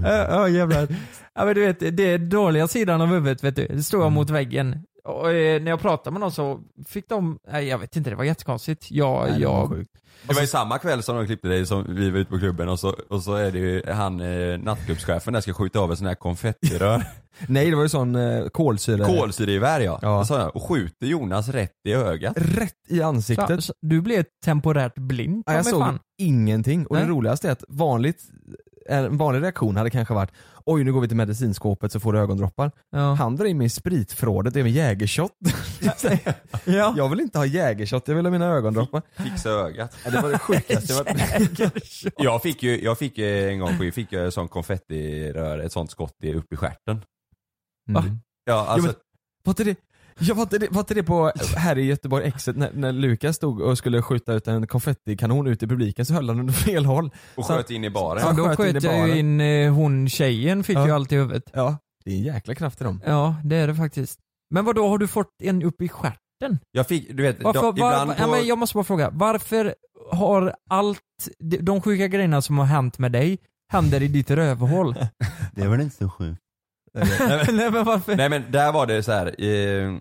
Ja 0.04 0.28
ja, 0.30 0.50
jävlar. 0.50 0.88
Ja 1.36 1.46
men 1.46 1.56
du 1.56 1.62
vet, 1.62 1.80
det 1.98 2.04
är 2.04 2.18
dåliga 2.18 2.68
sidan 2.68 3.02
av 3.02 3.08
huvudet 3.08 3.44
vet 3.44 3.56
du. 3.56 3.68
Det 3.68 3.84
står 3.84 4.04
jag 4.04 4.12
mot 4.12 4.30
väggen. 4.30 4.80
Och 5.04 5.32
eh, 5.32 5.62
när 5.62 5.72
jag 5.72 5.82
pratade 5.82 6.12
med 6.12 6.20
någon 6.22 6.32
så 6.32 6.60
fick 6.88 7.10
de, 7.10 7.40
nej 7.52 7.68
jag 7.68 7.78
vet 7.78 7.96
inte, 7.96 8.10
det 8.10 8.16
var 8.16 8.24
jättekonstigt. 8.24 8.92
Jag, 8.92 9.30
Nej, 9.30 9.42
jag, 9.42 9.70
sjukt. 9.70 9.92
Det 10.28 10.34
var 10.34 10.42
ju 10.42 10.48
samma 10.48 10.78
kväll 10.78 11.04
som 11.04 11.16
de 11.18 11.26
klippte 11.26 11.48
dig 11.48 11.66
som 11.66 11.86
vi 11.96 12.10
var 12.10 12.20
ute 12.20 12.32
på 12.32 12.40
klubben 12.40 12.70
och 12.70 12.80
så, 12.80 12.96
och 13.10 13.24
så 13.24 13.34
är 13.34 13.52
det 13.52 13.60
ju 13.60 13.84
han 13.92 14.20
eh, 14.22 14.60
nattklubbschefen 14.60 15.34
där 15.34 15.42
ska 15.42 15.54
skjuta 15.54 15.80
av 15.80 15.92
en 15.92 15.98
sån 15.98 16.08
här 16.08 16.16
konfettirör. 16.16 17.04
Nej 17.48 17.70
det 17.70 17.76
var 17.76 17.84
ju 17.84 17.90
sån 17.90 18.16
eh, 18.16 18.48
kolsyra. 18.48 19.06
Kolsyregevär 19.06 19.80
ja. 19.80 20.00
Ja. 20.02 20.26
Så, 20.26 20.48
och 20.50 20.64
skjuter 20.64 21.08
Jonas 21.08 21.50
rätt 21.50 21.72
i 21.88 21.94
ögat. 21.94 22.34
Rätt 22.38 22.74
i 22.88 23.02
ansiktet. 23.02 23.56
så, 23.56 23.62
så, 23.62 23.74
du 23.82 24.02
blev 24.02 24.26
temporärt 24.46 24.96
blind 24.96 25.44
Ja, 25.46 25.54
jag 25.54 25.66
såg 25.66 25.82
fan. 25.82 26.00
ingenting 26.22 26.86
och 26.88 26.96
Nej. 26.96 27.06
det 27.06 27.10
roligaste 27.12 27.48
är 27.48 27.52
att 27.52 27.64
vanligt, 27.68 28.24
en 28.90 29.18
vanlig 29.18 29.42
reaktion 29.42 29.76
hade 29.76 29.90
kanske 29.90 30.14
varit 30.14 30.32
Oj 30.68 30.84
nu 30.84 30.94
går 30.94 31.02
vi 31.02 31.08
till 31.08 31.18
medicinskåpet 31.18 31.92
så 31.92 32.00
får 32.00 32.14
du 32.14 32.20
ögondroppar. 32.20 32.72
Ja. 32.92 33.14
Han 33.14 33.36
drar 33.36 33.46
in 33.46 33.58
mig 33.58 33.66
i 33.66 33.70
spritförrådet 33.70 34.56
över 34.56 34.70
jägershot. 34.70 35.32
ja. 36.66 36.94
Jag 36.98 37.10
vill 37.10 37.20
inte 37.20 37.38
ha 37.38 37.46
jägershot, 37.46 38.08
jag 38.08 38.16
vill 38.16 38.26
ha 38.26 38.32
mina 38.32 38.46
ögondroppar. 38.46 39.02
Fixa 39.18 39.50
ögat. 39.50 39.98
Ja, 40.06 40.12
det 40.12 40.22
var 40.22 40.30
det 40.32 40.40
sjukaste 40.40 40.94
jag 40.94 41.04
varit 41.04 42.14
Jag 42.18 42.42
fick 42.42 42.64
ju, 42.64 42.84
jag 42.84 42.98
fick 42.98 43.18
ju 43.18 43.50
en 43.50 43.60
gång, 43.60 43.92
fick 43.92 44.12
jag 44.12 44.34
sån 44.34 44.48
konfettirör, 44.48 45.60
ett 45.60 45.72
sånt 45.72 45.92
skott 45.92 46.16
i- 46.24 46.34
upp 46.34 46.54
i 46.54 46.56
stjärten. 46.56 47.02
Va? 47.92 48.04
Ja 48.46 48.54
alltså, 48.68 48.78
Jo, 48.78 48.84
men, 48.84 48.96
var 49.44 49.52
inte 49.52 49.64
det, 49.64 49.76
ja, 50.20 50.34
var 50.34 50.44
inte 50.44 50.58
det, 50.58 50.68
var 50.72 50.80
inte 50.80 50.94
det 50.94 51.04
på, 51.04 51.32
här 51.58 51.78
i 51.78 51.86
Göteborg 51.86 52.26
Exet 52.26 52.56
när, 52.58 52.72
när 52.74 52.92
Lukas 52.92 53.36
stod 53.36 53.62
och 53.62 53.78
skulle 53.78 54.02
skjuta 54.02 54.34
ut 54.34 54.48
en 54.48 54.68
konfettikanon 54.68 55.48
ut 55.48 55.64
i 55.64 55.68
publiken 55.68 56.06
så 56.06 56.14
höll 56.14 56.28
han 56.30 56.38
den 56.38 56.50
åt 56.50 56.56
fel 56.56 56.86
håll. 56.86 57.12
och 57.36 57.46
Så- 57.46 57.54
sköt 57.54 57.70
in 57.72 57.84
i 57.84 57.90
baren. 57.90 58.24
Ja, 58.26 58.34
då 58.34 58.44
sköt 58.44 58.58
sköt 58.58 58.84
jag 58.84 59.08
ju 59.10 59.20
in 59.20 59.42
eh, 59.42 59.74
hon 59.74 60.10
tjejen, 60.10 60.64
fick 60.64 60.78
Ja. 60.78 60.86
ju 60.88 60.92
allt 60.92 61.12
i 61.12 61.16
huvudet. 61.16 61.44
Ja, 61.54 61.78
det 62.06 62.12
är 62.12 62.16
en 62.16 62.24
jäkla 62.24 62.56
kraft 62.56 62.82
i 62.82 62.84
dem. 62.84 63.02
Ja, 63.06 63.36
det 63.44 63.56
är 63.56 63.68
det 63.68 63.76
faktiskt. 63.76 64.20
Men 64.54 64.66
vad 64.66 64.76
då 64.76 64.88
har 64.88 64.98
du 64.98 65.08
fått 65.08 65.30
en 65.44 65.64
upp 65.64 65.82
i 65.82 65.90
stjärten? 65.90 66.60
Jag 66.72 66.88
fick, 66.88 67.14
du 67.18 67.24
vet, 67.24 67.44
Varför, 67.44 67.62
var, 67.62 67.70
ibland 67.70 68.12
ja, 68.18 68.26
på, 68.26 68.32
men 68.32 68.48
jag 68.48 68.58
måste 68.58 68.74
bara 68.76 68.84
fråga, 68.84 69.10
varför 69.14 69.76
har 70.12 70.56
allt, 70.70 71.00
de, 71.40 71.58
de 71.58 71.82
sjuka 71.82 72.08
grejerna 72.08 72.42
som 72.42 72.58
har 72.58 72.66
hänt 72.66 72.98
med 73.00 73.12
dig, 73.12 73.38
händer 73.72 74.04
i 74.04 74.08
ditt 74.08 74.32
rövhål? 74.32 74.96
Det 75.54 75.68
var 75.68 75.78
inte 75.82 75.96
så 75.96 76.10
sjukt. 76.10 76.40
Nej 77.54 77.72
men 77.72 77.84
varför? 77.86 78.16
Nej 78.16 78.30
men 78.30 78.52
där 78.52 78.72
var 78.72 78.86
det 78.88 79.04
så 79.04 79.12
här. 79.12 79.36
Eh, 79.44 79.98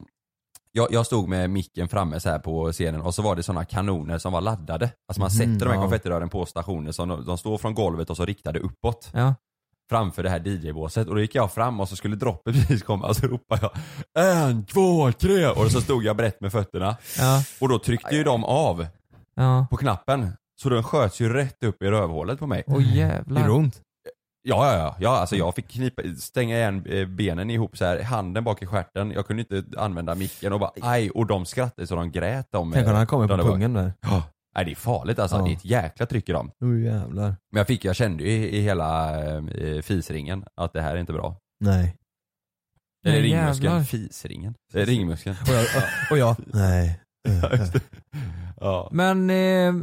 jag, 0.72 0.92
jag 0.92 1.06
stod 1.06 1.28
med 1.28 1.50
micken 1.50 1.88
framme 1.88 2.20
så 2.20 2.28
här 2.30 2.38
på 2.38 2.72
scenen 2.72 3.00
och 3.00 3.14
så 3.14 3.22
var 3.22 3.36
det 3.36 3.42
sådana 3.42 3.64
kanoner 3.64 4.18
som 4.18 4.32
var 4.32 4.40
laddade. 4.40 4.84
Alltså 5.08 5.20
man 5.20 5.30
Mhm, 5.32 5.38
sätter 5.38 5.66
de 5.66 5.68
här 5.70 5.74
ja. 5.76 5.80
konfettirören 5.82 6.28
på 6.28 6.46
stationer 6.46 6.92
som 6.92 7.08
de, 7.08 7.24
de 7.24 7.38
står 7.38 7.58
från 7.58 7.74
golvet 7.74 8.10
och 8.10 8.16
så 8.16 8.24
riktade 8.24 8.58
uppåt. 8.58 9.10
Ja. 9.12 9.34
Framför 9.90 10.22
det 10.22 10.30
här 10.30 10.48
DJ-båset 10.48 11.08
och 11.08 11.14
då 11.14 11.20
gick 11.20 11.34
jag 11.34 11.52
fram 11.52 11.80
och 11.80 11.88
så 11.88 11.96
skulle 11.96 12.16
droppet 12.16 12.54
precis 12.68 12.82
komma 12.82 13.06
och 13.08 13.16
så 13.16 13.26
ropade 13.26 13.60
jag 13.62 13.72
En, 14.48 14.64
två, 14.66 15.12
tre 15.12 15.46
och 15.46 15.70
så 15.70 15.80
stod 15.80 16.04
jag 16.04 16.16
brett 16.16 16.40
med 16.40 16.52
fötterna. 16.52 16.96
Ja, 17.18 17.42
Och 17.60 17.68
då 17.68 17.78
tryckte 17.78 18.16
ju 18.16 18.24
de 18.24 18.44
av 18.44 18.86
ja. 19.34 19.66
på 19.70 19.76
knappen. 19.76 20.32
Så 20.62 20.68
den 20.68 20.82
sköts 20.82 21.20
ju 21.20 21.32
rätt 21.32 21.64
upp 21.64 21.82
i 21.82 21.86
rövhålet 21.86 22.38
på 22.38 22.46
mig. 22.46 22.64
Åh 22.66 22.78
det 22.78 22.84
jävlar. 22.84 23.50
ont? 23.50 23.80
Ja, 24.48 24.76
ja, 24.76 24.96
ja. 25.00 25.16
alltså 25.18 25.36
jag 25.36 25.54
fick 25.54 25.68
knipa, 25.68 26.02
stänga 26.18 26.56
igen 26.56 26.86
eh, 26.86 27.06
benen 27.08 27.50
ihop 27.50 27.76
så 27.78 27.84
här, 27.84 28.02
handen 28.02 28.44
bak 28.44 28.62
i 28.62 28.66
stjärten. 28.66 29.10
Jag 29.10 29.26
kunde 29.26 29.42
inte 29.42 29.80
använda 29.80 30.14
micken 30.14 30.52
och 30.52 30.60
bara 30.60 30.70
aj, 30.82 31.10
och 31.10 31.26
de 31.26 31.46
skrattade 31.46 31.86
så 31.86 31.94
de 31.94 32.10
grät 32.12 32.46
de. 32.50 32.72
Tänk 32.72 32.86
om 32.86 32.92
eh, 32.92 32.96
han 32.96 33.06
kommer 33.06 33.28
de 33.28 33.38
på 33.40 33.46
pungen 33.46 33.72
där. 33.72 33.92
Ja. 34.00 34.22
Nej 34.56 34.64
det 34.64 34.70
är 34.70 34.74
farligt 34.74 35.18
alltså, 35.18 35.36
Ja. 35.36 35.42
det 35.44 35.50
är 35.50 35.54
ett 35.54 35.64
jäkla 35.64 36.06
tryck 36.06 36.28
i 36.28 36.32
dem. 36.32 36.50
Oh 36.60 36.80
jävlar. 36.82 37.36
Men 37.52 37.58
jag 37.60 37.66
fick, 37.66 37.84
jag 37.84 37.96
kände 37.96 38.24
ju 38.24 38.30
i, 38.30 38.56
i 38.58 38.60
hela 38.60 39.20
eh, 39.36 39.42
fisringen 39.82 40.44
att 40.60 40.72
det 40.72 40.80
här 40.80 40.94
är 40.94 41.00
inte 41.00 41.12
bra. 41.12 41.36
Nej. 41.60 41.96
Eller 43.06 43.20
Nej, 43.20 43.22
ringmuskeln. 43.22 43.64
jävlar. 43.72 43.84
Fisringen. 43.84 44.54
Eh, 44.74 44.86
ringmuskeln. 44.86 45.36
Och 45.42 45.54
jag, 45.54 45.66
och 46.10 46.18
jag 46.18 46.36
nej. 46.54 47.00
Ja. 48.60 48.88
Men, 48.92 49.30
eh, 49.30 49.74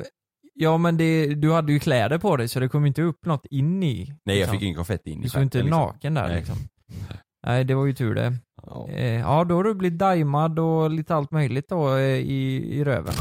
ja 0.61 0.77
men 0.77 0.97
det, 0.97 1.35
du 1.35 1.51
hade 1.51 1.73
ju 1.73 1.79
kläder 1.79 2.17
på 2.17 2.37
dig 2.37 2.47
så 2.47 2.59
det 2.59 2.69
kom 2.69 2.85
inte 2.85 3.01
upp 3.01 3.25
något 3.25 3.45
in 3.49 3.83
i. 3.83 4.05
Nej 4.05 4.15
jag 4.25 4.35
liksom. 4.35 4.53
fick 4.53 4.61
ingen 4.63 4.75
konfetti 4.75 5.11
in 5.11 5.19
i 5.19 5.23
Du 5.23 5.29
stod 5.29 5.41
inte 5.41 5.57
liksom. 5.57 5.79
naken 5.79 6.13
där 6.13 6.27
Nej. 6.27 6.35
liksom. 6.37 6.55
Nej 7.47 7.63
det 7.63 7.75
var 7.75 7.85
ju 7.85 7.93
tur 7.93 8.15
det. 8.15 8.33
Ja. 8.67 8.89
Eh, 8.89 9.19
ja 9.19 9.43
då 9.43 9.55
har 9.55 9.63
du 9.63 9.73
blivit 9.73 9.99
daimad 9.99 10.59
och 10.59 10.89
lite 10.91 11.15
allt 11.15 11.31
möjligt 11.31 11.69
då 11.69 11.95
eh, 11.95 12.01
i, 12.03 12.63
i 12.79 12.83
röven. 12.83 13.13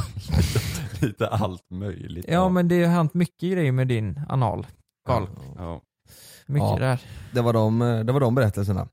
Lite 1.01 1.28
allt 1.28 1.70
möjligt. 1.70 2.24
Ja 2.28 2.49
men 2.49 2.68
det 2.68 2.84
har 2.84 2.93
hänt 2.93 3.14
mycket 3.14 3.53
grejer 3.53 3.72
med 3.72 3.88
din 3.88 4.20
anal. 4.28 4.66
Karl. 5.07 5.26
Ja. 5.57 5.80
Mycket 6.47 6.68
Ja. 6.68 6.78
där. 6.78 7.01
Det 7.32 7.41
var 7.41 7.53
de, 7.53 7.82
eh, 7.82 8.01
det 8.01 8.12
var 8.12 8.20
de 8.20 8.34
berättelserna. 8.34 8.88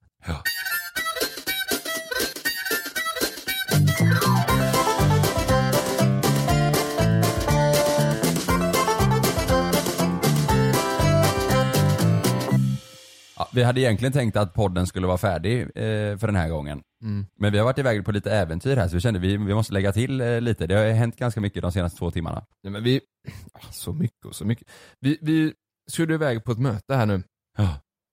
Vi 13.58 13.64
hade 13.64 13.82
egentligen 13.82 14.14
tänkt 14.14 14.38
att 14.38 14.54
podden 14.54 14.88
skulle 14.88 15.08
vara 15.08 15.18
färdig 15.18 15.62
eh, 15.62 16.18
för 16.18 16.28
den 16.28 16.36
här 16.36 16.50
gången. 16.50 16.82
Mm. 17.04 17.26
Men 17.40 17.52
vi 17.52 17.58
har 17.58 17.66
varit 17.66 17.78
iväg 17.78 18.06
på 18.06 18.12
lite 18.12 18.32
äventyr 18.32 18.76
här 18.76 18.88
så 18.88 18.96
vi 18.96 19.02
kände 19.02 19.20
vi, 19.20 19.38
vi 19.38 19.54
måste 19.54 19.74
lägga 19.74 19.92
till 19.92 20.22
eh, 20.22 20.42
lite. 20.42 20.68
Det 20.68 20.76
har 20.76 20.92
hänt 20.92 21.18
ganska 21.18 21.42
mycket 21.42 21.62
de 21.62 21.72
senaste 21.72 21.98
två 21.98 22.12
timmarna. 22.12 22.46
Nej, 22.64 22.72
men 22.72 22.84
vi, 22.84 23.02
ah, 23.54 23.72
så 23.72 23.94
mycket 23.94 24.26
och 24.26 24.36
så 24.36 24.46
mycket. 24.46 24.68
Vi, 25.00 25.18
vi 25.22 25.54
skulle 25.92 26.14
iväg 26.14 26.44
på 26.44 26.52
ett 26.52 26.60
möte 26.60 26.96
här 26.96 27.06
nu. 27.06 27.24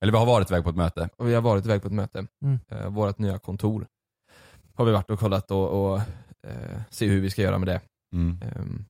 Eller 0.02 0.12
vi 0.12 0.18
har 0.18 0.26
varit 0.26 0.50
iväg 0.50 0.64
på 0.64 0.70
ett 0.70 0.76
möte. 0.76 1.08
Och 1.16 1.28
vi 1.28 1.34
har 1.34 1.42
varit 1.42 1.64
iväg 1.64 1.82
på 1.82 1.88
ett 1.88 1.94
möte. 1.94 2.26
Mm. 2.44 2.58
Eh, 2.68 2.88
vårt 2.88 3.18
nya 3.18 3.38
kontor. 3.38 3.86
Har 4.74 4.84
vi 4.84 4.92
varit 4.92 5.10
och 5.10 5.18
kollat 5.18 5.50
och, 5.50 5.92
och 5.92 6.00
eh, 6.46 6.80
se 6.90 7.06
hur 7.06 7.20
vi 7.20 7.30
ska 7.30 7.42
göra 7.42 7.58
med 7.58 7.68
det. 7.68 7.80
Mm. 8.14 8.40
Ehm, 8.42 8.84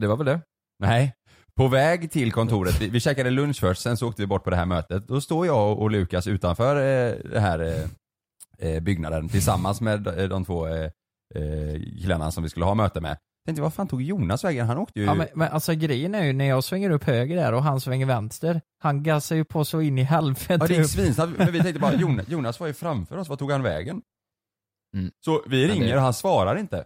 det 0.00 0.06
var 0.06 0.16
väl 0.16 0.26
det. 0.26 0.40
Nej. 0.78 1.14
På 1.56 1.68
väg 1.68 2.10
till 2.10 2.32
kontoret, 2.32 2.80
vi, 2.80 2.88
vi 2.88 3.00
käkade 3.00 3.30
lunch 3.30 3.60
först, 3.60 3.82
sen 3.82 3.96
så 3.96 4.08
åkte 4.08 4.22
vi 4.22 4.26
bort 4.26 4.44
på 4.44 4.50
det 4.50 4.56
här 4.56 4.66
mötet. 4.66 5.08
Då 5.08 5.20
står 5.20 5.46
jag 5.46 5.72
och, 5.72 5.82
och 5.82 5.90
Lukas 5.90 6.26
utanför 6.26 6.76
eh, 6.76 7.14
det 7.30 7.40
här 7.40 7.58
eh, 7.58 8.68
eh, 8.70 8.80
byggnaden 8.82 9.28
tillsammans 9.28 9.80
med 9.80 10.06
eh, 10.06 10.28
de 10.28 10.44
två 10.44 10.66
eh, 10.66 10.90
eh, 11.34 11.80
killarna 12.00 12.30
som 12.30 12.42
vi 12.42 12.48
skulle 12.48 12.64
ha 12.66 12.74
möte 12.74 13.00
med. 13.00 13.18
Tänkte 13.46 13.62
vad 13.62 13.74
fan 13.74 13.88
tog 13.88 14.02
Jonas 14.02 14.44
vägen? 14.44 14.66
Han 14.66 14.78
åkte 14.78 15.00
ju... 15.00 15.06
Ja, 15.06 15.14
men, 15.14 15.26
men 15.34 15.48
alltså 15.52 15.74
grejen 15.74 16.14
är 16.14 16.24
ju 16.24 16.32
när 16.32 16.44
jag 16.44 16.64
svänger 16.64 16.90
upp 16.90 17.04
höger 17.04 17.36
där 17.36 17.52
och 17.52 17.62
han 17.62 17.80
svänger 17.80 18.06
vänster. 18.06 18.60
Han 18.78 19.02
gassar 19.02 19.36
ju 19.36 19.44
på 19.44 19.64
så 19.64 19.80
in 19.80 19.98
i 19.98 20.02
helvete. 20.02 20.46
Ja 20.60 20.66
det 20.66 20.74
gick 20.74 20.84
upp. 20.84 20.90
svinsnabbt, 20.90 21.38
men 21.38 21.52
vi 21.52 21.60
tänkte 21.62 21.80
bara 21.80 21.94
Jonas, 22.00 22.28
Jonas 22.28 22.60
var 22.60 22.66
ju 22.66 22.72
framför 22.72 23.16
oss, 23.16 23.28
vad 23.28 23.38
tog 23.38 23.52
han 23.52 23.62
vägen? 23.62 24.02
Mm. 24.94 25.10
Så 25.24 25.42
vi 25.46 25.68
ringer 25.68 25.86
det- 25.88 25.96
och 25.96 26.02
han 26.02 26.14
svarar 26.14 26.56
inte. 26.56 26.84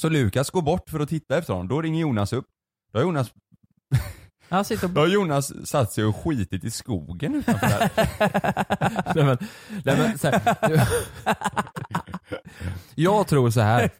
Så 0.00 0.08
Lukas 0.08 0.50
går 0.50 0.62
bort 0.62 0.88
för 0.90 1.00
att 1.00 1.08
titta 1.08 1.38
efter 1.38 1.52
honom, 1.52 1.68
då 1.68 1.82
ringer 1.82 2.00
Jonas 2.00 2.32
upp. 2.32 2.46
Då 2.92 2.98
har 2.98 3.04
Jonas, 3.04 3.32
Han 4.48 4.64
sitter 4.64 4.88
då 4.88 5.00
har 5.00 5.08
Jonas 5.08 5.68
satt 5.68 5.92
sig 5.92 6.04
och 6.04 6.16
skitit 6.16 6.64
i 6.64 6.70
skogen 6.70 7.34
utanför 7.34 7.66
där. 7.68 7.90
nej 9.14 9.24
men, 9.24 9.38
nej 9.84 9.96
men 9.98 10.18
så 10.18 10.28
här, 10.28 10.88
Jag 12.94 13.26
tror 13.26 13.50
så 13.50 13.60
här. 13.60 13.90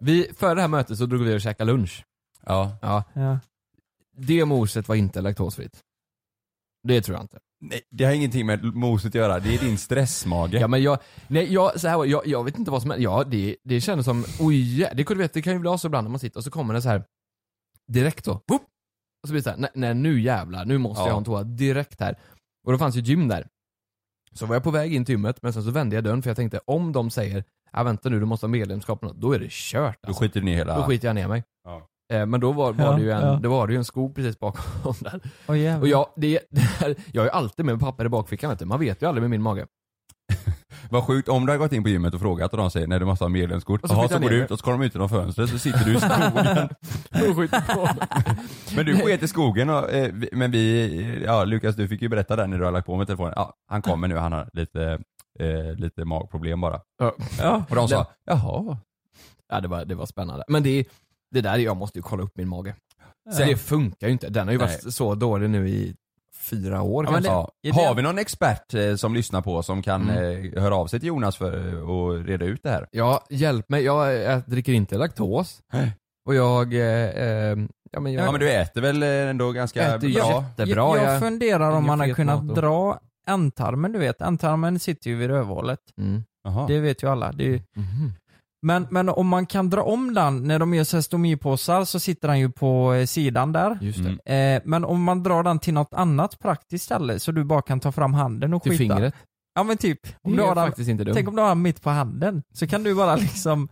Vi, 0.00 0.30
före 0.38 0.54
det 0.54 0.60
här 0.60 0.68
mötet 0.68 0.98
så 0.98 1.06
drog 1.06 1.22
vi 1.22 1.36
och 1.36 1.40
käkade 1.40 1.72
lunch. 1.72 2.04
Ja. 2.46 2.76
ja. 2.82 3.04
Ja. 3.12 3.38
Det 4.16 4.44
moset 4.44 4.88
var 4.88 4.96
inte 4.96 5.20
laktosfritt. 5.20 5.80
Det 6.88 7.02
tror 7.02 7.16
jag 7.16 7.24
inte. 7.24 7.38
Nej, 7.60 7.80
det 7.90 8.04
har 8.04 8.12
ingenting 8.12 8.46
med 8.46 8.64
moset 8.64 9.08
att 9.08 9.14
göra, 9.14 9.40
det 9.40 9.54
är 9.54 9.58
din 9.58 9.78
stressmage. 9.78 10.54
Ja 10.54 10.68
men 10.68 10.82
jag, 10.82 10.98
nej 11.28 11.52
jag, 11.52 11.80
så 11.80 11.88
här, 11.88 11.96
var- 11.96 12.04
jag, 12.04 12.26
jag 12.26 12.44
vet 12.44 12.58
inte 12.58 12.70
vad 12.70 12.82
som 12.82 12.90
är, 12.90 12.96
ja 12.98 13.24
det, 13.24 13.56
det 13.64 13.80
kändes 13.80 14.04
som, 14.06 14.24
oj 14.40 14.78
det, 14.94 15.04
det, 15.04 15.14
vet, 15.14 15.32
det 15.32 15.42
kan 15.42 15.52
ju 15.52 15.58
bli 15.58 15.78
så 15.78 15.86
ibland 15.86 16.04
när 16.04 16.10
man 16.10 16.20
sitter 16.20 16.38
och 16.38 16.44
så 16.44 16.50
kommer 16.50 16.74
det 16.74 16.82
så 16.82 16.88
här 16.88 17.04
direkt 17.88 18.24
så, 18.24 18.40
Woop! 18.48 18.62
Och 19.22 19.28
så 19.28 19.32
blir 19.32 19.40
det 19.40 19.44
så 19.44 19.50
här, 19.50 19.56
nej, 19.58 19.70
nej 19.74 19.94
nu 19.94 20.20
jävlar, 20.20 20.64
nu 20.64 20.78
måste 20.78 21.00
Ja. 21.02 21.06
jag 21.06 21.12
ha 21.12 21.18
en 21.18 21.24
toa 21.24 21.42
direkt 21.42 22.00
här. 22.00 22.18
Och 22.66 22.72
då 22.72 22.78
fanns 22.78 22.96
ju 22.96 23.00
gym 23.00 23.28
där. 23.28 23.46
Så 24.32 24.46
var 24.46 24.54
jag 24.56 24.62
på 24.62 24.70
väg 24.70 24.94
in 24.94 25.04
till 25.04 25.12
gymmet, 25.12 25.42
men 25.42 25.52
sen 25.52 25.62
så 25.62 25.70
vände 25.70 25.94
jag 25.96 26.04
dörren 26.04 26.22
för 26.22 26.30
jag 26.30 26.36
tänkte 26.36 26.60
om 26.64 26.92
de 26.92 27.10
säger, 27.10 27.44
ja 27.72 27.82
vänta 27.82 28.08
nu 28.08 28.20
du 28.20 28.26
måste 28.26 28.46
ha 28.46 28.48
medlemskap, 28.50 29.04
då 29.14 29.32
är 29.32 29.38
det 29.38 29.50
kört 29.50 29.98
Då 30.02 30.08
alltså. 30.08 30.22
skiter 30.22 30.40
du 30.40 30.46
ner 30.46 30.56
hela... 30.56 30.76
Då 30.76 30.82
skiter 30.82 31.08
jag 31.08 31.14
ner 31.14 31.28
mig. 31.28 31.44
Ja. 31.64 31.88
Eh, 32.12 32.26
Men 32.26 32.40
då 32.40 32.52
var, 32.52 32.72
var, 32.72 32.84
Ja, 32.84 32.92
det 32.96 33.02
ju 33.02 33.10
en, 33.10 33.20
ja. 33.26 33.38
då 33.42 33.50
var 33.50 33.66
det 33.66 33.72
ju 33.72 33.76
en 33.78 33.84
skog 33.84 34.14
precis 34.14 34.38
bakom 34.38 34.94
där. 35.00 35.20
Åh, 35.48 35.58
jävlar. 35.58 35.80
Och 35.82 35.88
jag, 35.88 36.06
det, 36.16 36.40
det 36.50 36.60
här, 36.80 36.94
jag 37.12 37.24
ju 37.24 37.30
alltid 37.30 37.64
med 37.66 37.80
papper 37.80 38.04
i 38.04 38.08
bakfickan 38.08 38.50
vet 38.50 38.58
du. 38.58 38.64
man 38.64 38.80
vet 38.80 39.02
ju 39.02 39.06
aldrig 39.06 39.22
med 39.22 39.30
min 39.30 39.42
mage. 39.42 39.66
Vad 40.92 41.04
sjukt 41.04 41.28
om 41.28 41.46
du 41.46 41.52
har 41.52 41.58
gått 41.58 41.72
in 41.72 41.82
på 41.82 41.88
gymmet 41.88 42.14
och 42.14 42.20
frågat 42.20 42.52
och 42.52 42.58
de 42.58 42.70
säger 42.70 42.86
nej 42.86 42.98
du 42.98 43.04
måste 43.04 43.24
ha 43.24 43.28
medlemskort. 43.28 43.82
Och 43.82 43.88
så 43.88 43.94
Jaha, 43.94 44.08
så 44.08 44.18
går 44.18 44.28
du 44.30 44.36
ut 44.36 44.50
och 44.50 44.58
så 44.58 44.64
kollar 44.64 44.78
de 44.78 44.84
ut 44.86 44.94
genom 44.94 45.08
fönstret 45.08 45.50
så 45.50 45.58
sitter 45.58 45.84
du 45.84 45.94
i 45.96 46.00
skogen. 46.00 46.68
Men 48.76 48.86
du 48.86 48.96
sket 48.96 49.22
i 49.22 49.28
skogen 49.28 49.70
och, 49.70 49.90
eh, 49.92 50.14
men 50.32 50.50
vi, 50.50 51.22
ja 51.26 51.44
Lukas 51.44 51.76
du 51.76 51.88
fick 51.88 52.02
ju 52.02 52.08
berätta 52.08 52.36
där 52.36 52.46
när 52.46 52.58
du 52.58 52.64
har 52.64 52.72
lagt 52.72 52.86
på 52.86 52.96
med 52.96 53.06
telefonen. 53.06 53.32
Ja, 53.36 53.54
han 53.68 53.82
kommer 53.82 54.08
nu, 54.08 54.16
han 54.16 54.32
har 54.32 54.50
lite, 54.52 54.98
eh, 55.38 55.74
lite 55.76 56.04
magproblem 56.04 56.60
bara. 56.60 56.80
Ja. 56.98 57.14
Ja. 57.38 57.64
Och 57.70 57.76
de 57.76 57.88
sa, 57.88 57.98
Det- 57.98 58.06
jaha. 58.24 58.76
Ja 59.48 59.60
det 59.60 59.68
var, 59.68 59.84
det 59.84 59.94
var 59.94 60.06
spännande. 60.06 60.44
Men 60.48 60.62
det, 60.62 60.84
det 61.30 61.40
där, 61.40 61.58
jag 61.58 61.76
måste 61.76 61.98
ju 61.98 62.02
kolla 62.02 62.22
upp 62.22 62.36
min 62.36 62.48
mage. 62.48 62.74
Så 63.32 63.44
det 63.44 63.56
funkar 63.56 64.06
ju 64.06 64.12
inte. 64.12 64.28
Den 64.28 64.46
har 64.46 64.52
ju 64.52 64.58
varit 64.58 64.80
Nej. 64.84 64.92
så 64.92 65.14
dålig 65.14 65.50
nu 65.50 65.68
i 65.68 65.94
fyra 66.42 66.82
år 66.82 67.04
kanske. 67.04 67.22
det- 67.22 67.28
Ja. 67.28 67.50
det- 67.62 67.70
Har 67.70 67.94
vi 67.94 68.02
någon 68.02 68.18
expert 68.18 68.74
eh, 68.74 68.94
som 68.94 69.14
lyssnar 69.14 69.40
på 69.42 69.62
som 69.62 69.82
kan 69.82 70.10
Mm. 70.10 70.54
eh, 70.54 70.62
höra 70.62 70.76
av 70.76 70.86
sig 70.86 71.00
till 71.00 71.06
Jonas 71.06 71.36
för 71.36 71.52
att 72.20 72.26
reda 72.26 72.44
ut 72.44 72.60
det 72.62 72.70
här? 72.70 72.88
Ja, 72.90 73.24
hjälp 73.30 73.68
mig. 73.68 73.82
Jag, 73.84 74.14
jag 74.14 74.42
dricker 74.46 74.72
inte 74.72 74.96
laktos. 74.98 75.60
Och 76.26 76.34
jag, 76.34 76.74
eh, 76.74 76.80
eh, 77.08 77.56
ja 77.92 78.00
men 78.00 78.12
jag 78.12 78.26
Ja 78.26 78.30
men 78.32 78.40
du 78.40 78.50
äter 78.52 78.80
väl 78.80 79.02
eh, 79.02 79.08
ändå 79.08 79.52
ganska 79.52 79.82
Äter 79.96 79.98
bra? 80.14 80.44
jättebra. 80.58 80.96
jag, 80.96 81.14
jag- 81.14 81.20
funderar 81.20 81.70
om 81.70 81.86
man 81.86 82.00
har 82.00 82.08
kunnat 82.08 82.38
och- 82.50 82.54
dra 82.56 82.98
ändtarmen, 83.28 83.92
du 83.92 83.98
vet. 83.98 84.20
Ändtarmen 84.22 84.78
sitter 84.78 85.10
ju 85.10 85.16
vid 85.16 85.30
rövhålet. 85.30 85.78
Mm. 85.98 86.22
Det 86.68 86.80
vet 86.80 87.02
ju 87.02 87.08
alla. 87.10 87.32
Det 87.32 87.44
är 87.44 87.48
ju... 87.48 87.60
Mhm. 87.76 88.12
Men, 88.62 88.86
men 88.90 89.08
om 89.08 89.28
man 89.28 89.46
kan 89.46 89.70
dra 89.70 89.82
om 89.82 90.14
den, 90.14 90.42
när 90.48 90.58
de 90.58 90.74
gör 90.74 91.00
stomipåsar 91.00 91.84
så 91.84 92.00
sitter 92.00 92.28
den 92.28 92.38
ju 92.38 92.50
på 92.50 92.92
eh, 92.94 93.06
sidan 93.06 93.52
där. 93.52 93.78
Just 93.80 93.98
det. 94.04 94.18
Mm. 94.26 94.56
Eh, 94.56 94.62
men 94.64 94.84
om 94.84 95.02
man 95.02 95.22
drar 95.22 95.42
den 95.42 95.58
till 95.58 95.74
något 95.74 95.94
annat 95.94 96.38
praktiskt 96.38 96.84
ställe 96.84 97.18
så 97.20 97.32
du 97.32 97.44
bara 97.44 97.62
kan 97.62 97.80
ta 97.80 97.92
fram 97.92 98.14
handen 98.14 98.54
och 98.54 98.62
Till 98.62 98.72
skita. 98.78 98.94
fingret. 98.94 99.14
Ja 99.54 99.62
men 99.62 99.76
typ. 99.76 100.00
Om 100.22 100.32
Det 100.32 100.38
du 100.42 100.42
har 100.48 100.54
den, 100.54 100.66
faktiskt 100.66 100.90
inte 100.90 101.04
dumt. 101.04 101.14
tänk 101.14 101.28
om 101.28 101.36
du 101.36 101.42
har 101.42 101.48
den 101.48 101.62
mitt 101.62 101.82
på 101.82 101.90
handen. 101.90 102.42
Så 102.54 102.66
kan 102.66 102.82
du 102.82 102.94
bara 102.94 103.16
liksom 103.16 103.68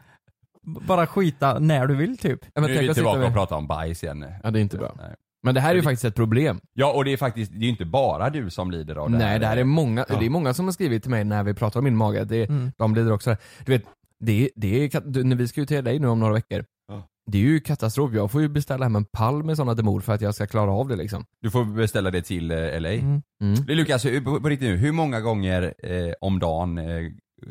bara 0.86 1.07
skita 1.07 1.59
när 1.59 1.86
du 1.86 1.95
vill 1.95 2.18
typ. 2.18 2.38
Ja, 2.55 2.61
men 2.61 2.70
nu 2.70 2.76
är 2.76 2.82
vi 2.88 2.95
tillbaka 2.95 3.26
och 3.26 3.32
pratar 3.32 3.57
om 3.57 3.66
bajs 3.66 4.05
igen. 4.05 4.24
Ja 4.43 4.51
det 4.51 4.59
är 4.59 4.62
inte 4.62 4.76
bra. 4.76 4.93
Nej. 4.97 5.14
Men 5.43 5.55
det 5.55 5.61
här 5.61 5.70
är 5.70 5.74
ju 5.74 5.82
faktiskt 5.82 6.05
ett 6.05 6.14
problem. 6.14 6.61
Ja 6.72 6.93
och 6.93 7.05
det 7.05 7.12
är 7.12 7.16
faktiskt, 7.16 7.53
det 7.53 7.59
är 7.59 7.62
ju 7.62 7.68
inte 7.68 7.84
bara 7.84 8.30
du 8.30 8.51
som 8.51 8.70
lider 8.70 8.97
av 8.97 9.11
det 9.11 9.18
Nej 9.18 9.26
här. 9.26 9.38
det 9.38 9.47
här 9.47 9.57
är 9.57 9.64
många, 9.64 10.05
Ja. 10.09 10.16
det 10.18 10.26
är 10.26 10.30
många 10.30 10.55
som 10.55 10.64
har 10.64 10.72
skrivit 10.72 11.03
till 11.03 11.11
mig 11.11 11.24
när 11.24 11.43
vi 11.43 11.55
pratar 11.55 11.80
om 11.80 11.84
min 11.84 11.97
mage, 11.97 12.24
det, 12.24 12.45
Mm. 12.49 12.72
de 12.78 12.95
lider 12.95 13.12
också. 13.12 13.36
Du 13.64 13.72
vet, 13.72 13.82
det, 14.21 14.51
det 14.57 14.85
är, 14.95 15.25
när 15.25 15.37
vi 15.37 15.49
ska 15.49 15.61
ju 15.61 15.66
till 15.66 15.85
dig 15.85 15.99
nu 15.99 16.09
om 16.09 16.21
några 16.21 16.33
veckor, 16.35 16.64
Ja. 16.89 17.09
det 17.33 17.39
är 17.39 17.43
ju 17.43 17.61
katastrof. 17.61 18.12
Jag 18.14 18.31
får 18.31 18.41
ju 18.43 18.49
beställa 18.49 18.85
hem 18.85 18.97
en 18.97 19.05
pall 19.05 19.43
med 19.43 19.57
sådana 19.57 19.75
demor 19.75 20.01
för 20.01 20.12
att 20.12 20.21
jag 20.21 20.35
ska 20.35 20.47
klara 20.47 20.71
av 20.73 20.89
det 20.89 20.97
liksom. 20.97 21.25
Du 21.41 21.51
får 21.51 21.64
beställa 21.64 22.11
det 22.11 22.23
till 22.23 22.51
eh, 22.51 22.81
LA. 22.81 22.91
Mm. 22.93 23.23
Mm. 23.43 23.64
Lukas, 23.66 24.03
på, 24.25 24.41
på 24.41 24.49
riktigt 24.49 24.68
nu, 24.68 24.77
hur 24.77 24.93
många 24.93 25.21
gånger 25.21 25.75
eh, 25.79 26.12
om 26.21 26.39
dagen 26.39 26.79
eh, 26.79 26.87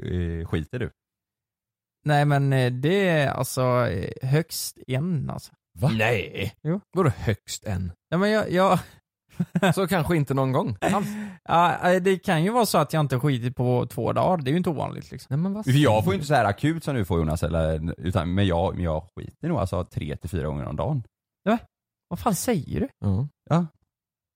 eh, 0.03 0.47
skiter 0.47 0.80
du? 0.80 0.89
Nej 2.05 2.26
men 2.26 2.53
eh, 2.53 2.72
det 2.72 3.07
är 3.09 3.28
alltså 3.28 3.61
eh, 3.88 4.30
högst 4.30 4.78
en 4.88 5.30
alltså. 5.30 5.51
Va? 5.80 5.89
Nej! 5.97 6.53
Jo. 6.63 6.82
Vadå 6.93 7.09
högst 7.09 7.65
en? 7.65 7.91
Ja 8.09 8.17
men 8.17 8.30
jag, 8.32 8.51
jag 8.51 8.80
Så 9.75 9.87
kanske 9.87 10.15
inte 10.15 10.33
någon 10.33 10.51
gång 10.51 10.77
alls. 10.81 11.07
ja, 11.43 11.91
eh, 11.91 12.01
det 12.01 12.19
kan 12.19 12.43
ju 12.43 12.51
vara 12.51 12.65
så 12.65 12.77
att 12.77 12.93
jag 12.93 12.99
inte 12.99 13.19
skitit 13.19 13.55
på 13.55 13.85
två 13.89 14.13
dagar, 14.13 14.37
det 14.37 14.49
är 14.49 14.51
ju 14.51 14.57
inte 14.57 14.69
ovanligt 14.69 15.11
liksom. 15.11 15.27
Nej 15.29 15.39
men 15.39 15.53
vad 15.53 15.67
jag 15.67 16.03
får 16.03 16.13
ju 16.13 16.15
inte 16.15 16.27
så 16.27 16.33
här 16.33 16.45
akut 16.45 16.83
som 16.83 16.95
du 16.95 17.05
får 17.05 17.19
Jonas, 17.19 17.43
eller, 17.43 17.93
utan, 17.99 18.33
men, 18.33 18.47
jag, 18.47 18.75
men 18.75 18.83
jag 18.83 19.03
skiter 19.15 19.47
nog 19.47 19.57
alltså 19.57 19.83
tre 19.83 20.15
till 20.17 20.29
fyra 20.29 20.47
gånger 20.47 20.65
om 20.65 20.75
dagen. 20.75 21.03
Vad 22.07 22.19
fan 22.19 22.35
säger 22.35 22.79
du? 22.79 22.87
Ja. 23.49 23.65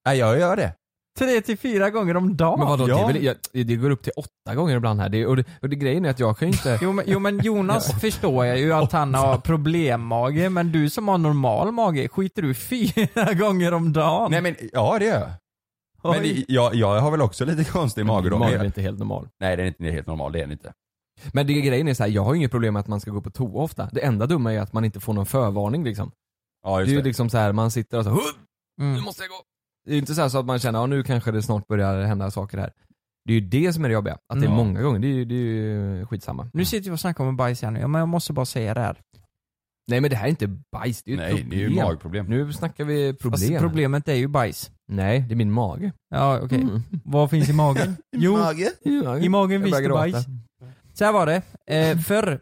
Nej 0.06 0.18
jag 0.18 0.40
gör 0.40 0.56
det. 0.56 0.74
Tre 1.20 1.42
till 1.42 1.58
fyra 1.58 1.90
gånger 1.90 2.18
om 2.18 2.38
dagen? 2.38 2.60
Men 2.60 2.68
vadå, 2.68 2.90
Ja. 2.90 2.96
det, 2.96 3.02
är 3.04 3.08
väl, 3.14 3.24
jag, 3.24 3.36
det 3.68 3.76
går 3.76 3.90
upp 3.90 4.04
till 4.04 4.12
åtta 4.16 4.56
gånger 4.56 4.76
ibland 4.76 5.00
här. 5.02 5.10
Det, 5.10 5.26
och, 5.26 5.36
det, 5.36 5.46
och 5.62 5.70
det 5.70 5.76
grejen 5.76 6.06
är 6.06 6.10
att 6.10 6.20
jag 6.20 6.38
kan 6.38 6.48
ju 6.48 6.52
inte... 6.54 6.80
Jo 6.82 6.92
men, 6.94 7.06
jo 7.08 7.20
men 7.20 7.40
Jonas 7.40 7.92
förstår 8.02 8.46
jag 8.46 8.60
ju 8.60 8.74
att 8.74 8.92
han 8.92 9.14
har 9.14 9.38
problemmage, 9.38 10.52
men 10.52 10.72
du 10.72 10.90
som 10.90 11.08
har 11.08 11.18
normal 11.18 11.72
mage, 11.72 12.08
skiter 12.08 12.42
du 12.42 12.54
fyra 12.54 13.34
gånger 13.40 13.74
om 13.74 13.94
dagen? 13.94 14.32
Nej 14.32 14.42
men, 14.42 14.56
ja 14.74 15.00
det 15.00 15.06
gör 15.06 15.20
jag. 15.20 15.30
Men 16.14 16.22
det, 16.24 16.46
jag, 16.48 16.76
jag 16.76 17.00
har 17.02 17.12
väl 17.12 17.22
också 17.22 17.46
lite 17.46 17.64
konstig 17.72 18.06
mage 18.06 18.30
då. 18.30 18.38
men 18.40 18.48
Magen 18.48 18.62
är 18.62 18.66
inte 18.66 18.82
helt 18.82 19.00
normal. 19.00 19.28
Nej 19.40 19.56
den 19.58 19.66
är 19.66 19.68
inte 19.68 19.84
helt 19.84 20.08
normal, 20.08 20.32
det 20.32 20.40
är 20.40 20.44
den 20.44 20.52
inte. 20.52 20.74
Men 21.34 21.48
det 21.48 21.54
grejen 21.54 21.88
är 21.88 21.94
så 21.94 22.04
här, 22.04 22.10
jag 22.10 22.24
har 22.24 22.36
inget 22.36 22.52
problem 22.52 22.74
med 22.74 22.80
att 22.80 22.88
man 22.88 23.00
ska 23.02 23.12
gå 23.12 23.22
på 23.22 23.30
toa 23.32 23.64
ofta. 23.64 23.90
Det 23.92 24.02
enda 24.06 24.26
dumma 24.26 24.54
är 24.54 24.60
att 24.60 24.74
man 24.74 24.86
inte 24.86 25.00
får 25.00 25.14
någon 25.14 25.26
förvarning 25.26 25.84
liksom. 25.84 26.12
Ja 26.64 26.76
Det 26.76 26.82
just 26.82 26.90
är 26.90 26.94
ju 26.96 27.02
det. 27.02 27.08
liksom 27.08 27.30
så 27.30 27.38
här, 27.38 27.52
man 27.52 27.72
sitter 27.72 27.98
och 27.98 28.04
så 28.04 28.10
"Hup, 28.10 28.22
Mm. 28.82 28.94
nu 28.94 29.02
måste 29.02 29.24
jag 29.24 29.30
gå. 29.30 29.36
Det 29.86 29.92
är 29.92 29.94
ju 29.94 30.00
inte 30.00 30.16
så, 30.16 30.22
här 30.22 30.30
så 30.30 30.38
att 30.40 30.46
man 30.46 30.60
känner, 30.60 30.80
ja 30.80 30.86
nu 30.86 31.04
kanske 31.04 31.32
det 31.32 31.42
snart 31.44 31.68
börjar 31.68 32.04
hända 32.04 32.32
saker 32.32 32.58
här. 32.58 32.74
Det 33.26 33.34
är 33.34 33.40
ju 33.40 33.48
det 33.48 33.74
som 33.74 33.86
är 33.86 33.90
det 33.90 33.94
jobbiga, 33.94 34.14
att 34.14 34.40
det 34.40 34.46
är 34.46 34.50
Ja. 34.50 34.56
många 34.56 34.82
gånger, 34.82 35.00
det 35.00 35.08
är 35.08 35.14
ju, 35.14 35.26
det 35.26 35.36
är 35.36 35.40
ju 35.98 36.06
skitsamma. 36.06 36.50
Nu 36.54 36.66
sitter 36.66 36.90
vi 36.90 36.96
och 36.96 37.00
snackar 37.00 37.24
om 37.24 37.38
bajs 37.38 37.62
här 37.62 37.72
nu, 37.72 37.80
ja, 37.80 37.88
men 37.88 38.00
jag 38.00 38.08
måste 38.08 38.34
bara 38.34 38.46
säga 38.46 38.74
det 38.74 38.82
här. 38.82 38.98
Nej 39.88 40.02
men 40.02 40.10
det 40.10 40.16
här 40.16 40.26
är 40.26 40.30
inte 40.30 40.48
bajs, 40.72 41.04
det 41.04 41.12
är 41.14 41.16
ju 41.16 41.22
ett 41.22 41.28
Nej 41.28 41.34
det 41.36 41.42
problem. 41.44 41.60
är 41.60 41.70
ju 41.70 41.76
magproblem. 41.84 42.26
Nu 42.26 42.54
snackar 42.54 42.84
vi 42.86 43.14
problem. 43.14 43.40
Fast 43.52 43.60
problemet 43.60 44.08
är 44.08 44.14
ju 44.14 44.28
bajs. 44.28 44.72
Nej, 44.88 45.20
det 45.28 45.34
är 45.34 45.36
min 45.36 45.52
mage. 45.52 45.92
Ja 46.10 46.40
okej. 46.44 46.62
Mm. 46.62 46.82
Vad 47.06 47.30
finns 47.30 47.50
i 47.50 47.54
magen? 47.54 47.98
jo, 48.12 48.38
i 49.22 49.30
magen 49.30 49.62
finns 49.62 49.72
börjar 49.72 49.82
det 49.82 49.88
gråta. 49.88 50.02
bajs. 50.02 50.26
Så 50.94 51.06
här 51.06 51.12
var 51.12 51.26
det. 51.26 51.42
Eh, 51.68 51.98
förr, 51.98 52.40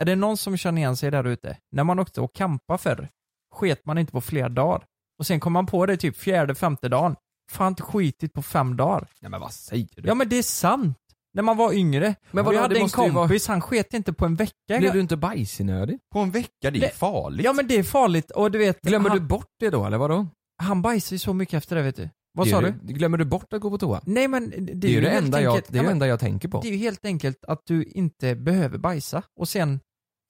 är 0.00 0.04
det 0.04 0.16
någon 0.16 0.36
som 0.36 0.56
känner 0.56 0.78
igen 0.82 0.96
sig 0.96 1.10
där 1.10 1.24
ute? 1.26 1.56
När 1.72 1.84
man 1.84 1.98
åkte 1.98 2.20
och 2.20 2.34
campa 2.34 2.78
förr, 2.78 3.08
sket 3.54 3.86
man 3.86 3.98
inte 3.98 4.12
på 4.12 4.20
flera 4.20 4.48
dagar. 4.48 4.84
Och 5.18 5.26
sen 5.26 5.40
kom 5.40 5.52
man 5.52 5.66
på 5.66 5.86
det 5.86 5.96
typ 5.96 6.16
fjärde, 6.16 6.54
femte 6.54 6.88
dagen. 6.88 7.16
Fan 7.50 7.68
inte 7.68 7.82
skitit 7.82 8.32
på 8.32 8.42
fem 8.42 8.76
dagar. 8.76 9.08
Nej 9.20 9.30
men 9.30 9.40
vad 9.40 9.52
säger 9.52 9.88
du? 9.96 10.08
Ja 10.08 10.14
men 10.14 10.28
det 10.28 10.38
är 10.38 10.42
sant. 10.42 10.98
När 11.34 11.42
man 11.42 11.56
var 11.56 11.72
yngre. 11.72 12.14
Men 12.30 12.44
vadå, 12.44 12.56
jag 12.56 12.62
hade 12.62 12.74
det 12.74 12.78
en 12.78 12.82
måste 12.84 13.00
ju 13.02 13.10
vara- 13.10 13.24
kompis, 13.28 13.46
han 13.48 13.60
sket 13.60 13.94
inte 13.94 14.12
på 14.12 14.24
en 14.24 14.34
vecka. 14.34 14.52
Blev 14.78 14.92
du 14.92 15.00
inte 15.00 15.16
bajsnödig? 15.16 15.98
På 16.12 16.18
en 16.18 16.30
vecka, 16.30 16.50
det 16.60 16.68
är 16.68 16.80
Det- 16.80 16.94
farligt. 16.96 17.44
Ja 17.44 17.52
men 17.52 17.66
det 17.68 17.74
är 17.78 17.82
farligt 17.82 18.30
och 18.30 18.50
du 18.50 18.58
vet, 18.58 18.80
Glömmer 18.80 19.08
han, 19.08 19.18
du 19.18 19.24
bort 19.24 19.46
det 19.60 19.70
då 19.70 19.84
eller 19.86 19.98
vadå? 19.98 20.26
han 20.62 20.82
bajsar 20.82 21.14
ju 21.14 21.18
så 21.18 21.34
mycket 21.34 21.54
efter 21.54 21.76
det 21.76 21.82
vet 21.82 21.96
du. 21.96 22.08
Vad 22.32 22.46
Det 22.46 22.50
sa 22.50 22.60
du? 22.60 22.66
ju- 22.66 22.92
Glömmer 22.92 23.18
du 23.18 23.24
bort 23.24 23.52
att 23.52 23.60
gå 23.60 23.70
på 23.70 23.78
toa? 23.78 24.00
Nej 24.06 24.28
men 24.28 24.50
det, 24.50 24.56
Det 24.74 24.86
är 24.86 24.90
ju 24.92 25.00
det 25.00 25.10
helt 25.10 25.24
enda 25.24 25.40
jag, 25.42 25.50
enkelt- 25.54 25.72
det 25.72 25.76
är 25.76 25.78
ja, 25.78 25.82
det 25.82 25.86
men 25.86 25.92
enda 25.92 26.06
jag 26.06 26.20
tänker 26.20 26.48
på. 26.48 26.60
Det 26.60 26.68
är 26.68 26.72
ju 26.72 26.78
helt 26.78 27.04
enkelt 27.04 27.44
att 27.44 27.60
du 27.66 27.84
inte 27.84 28.34
behöver 28.34 28.78
bajsa 28.78 29.22
och 29.40 29.48
sen 29.48 29.80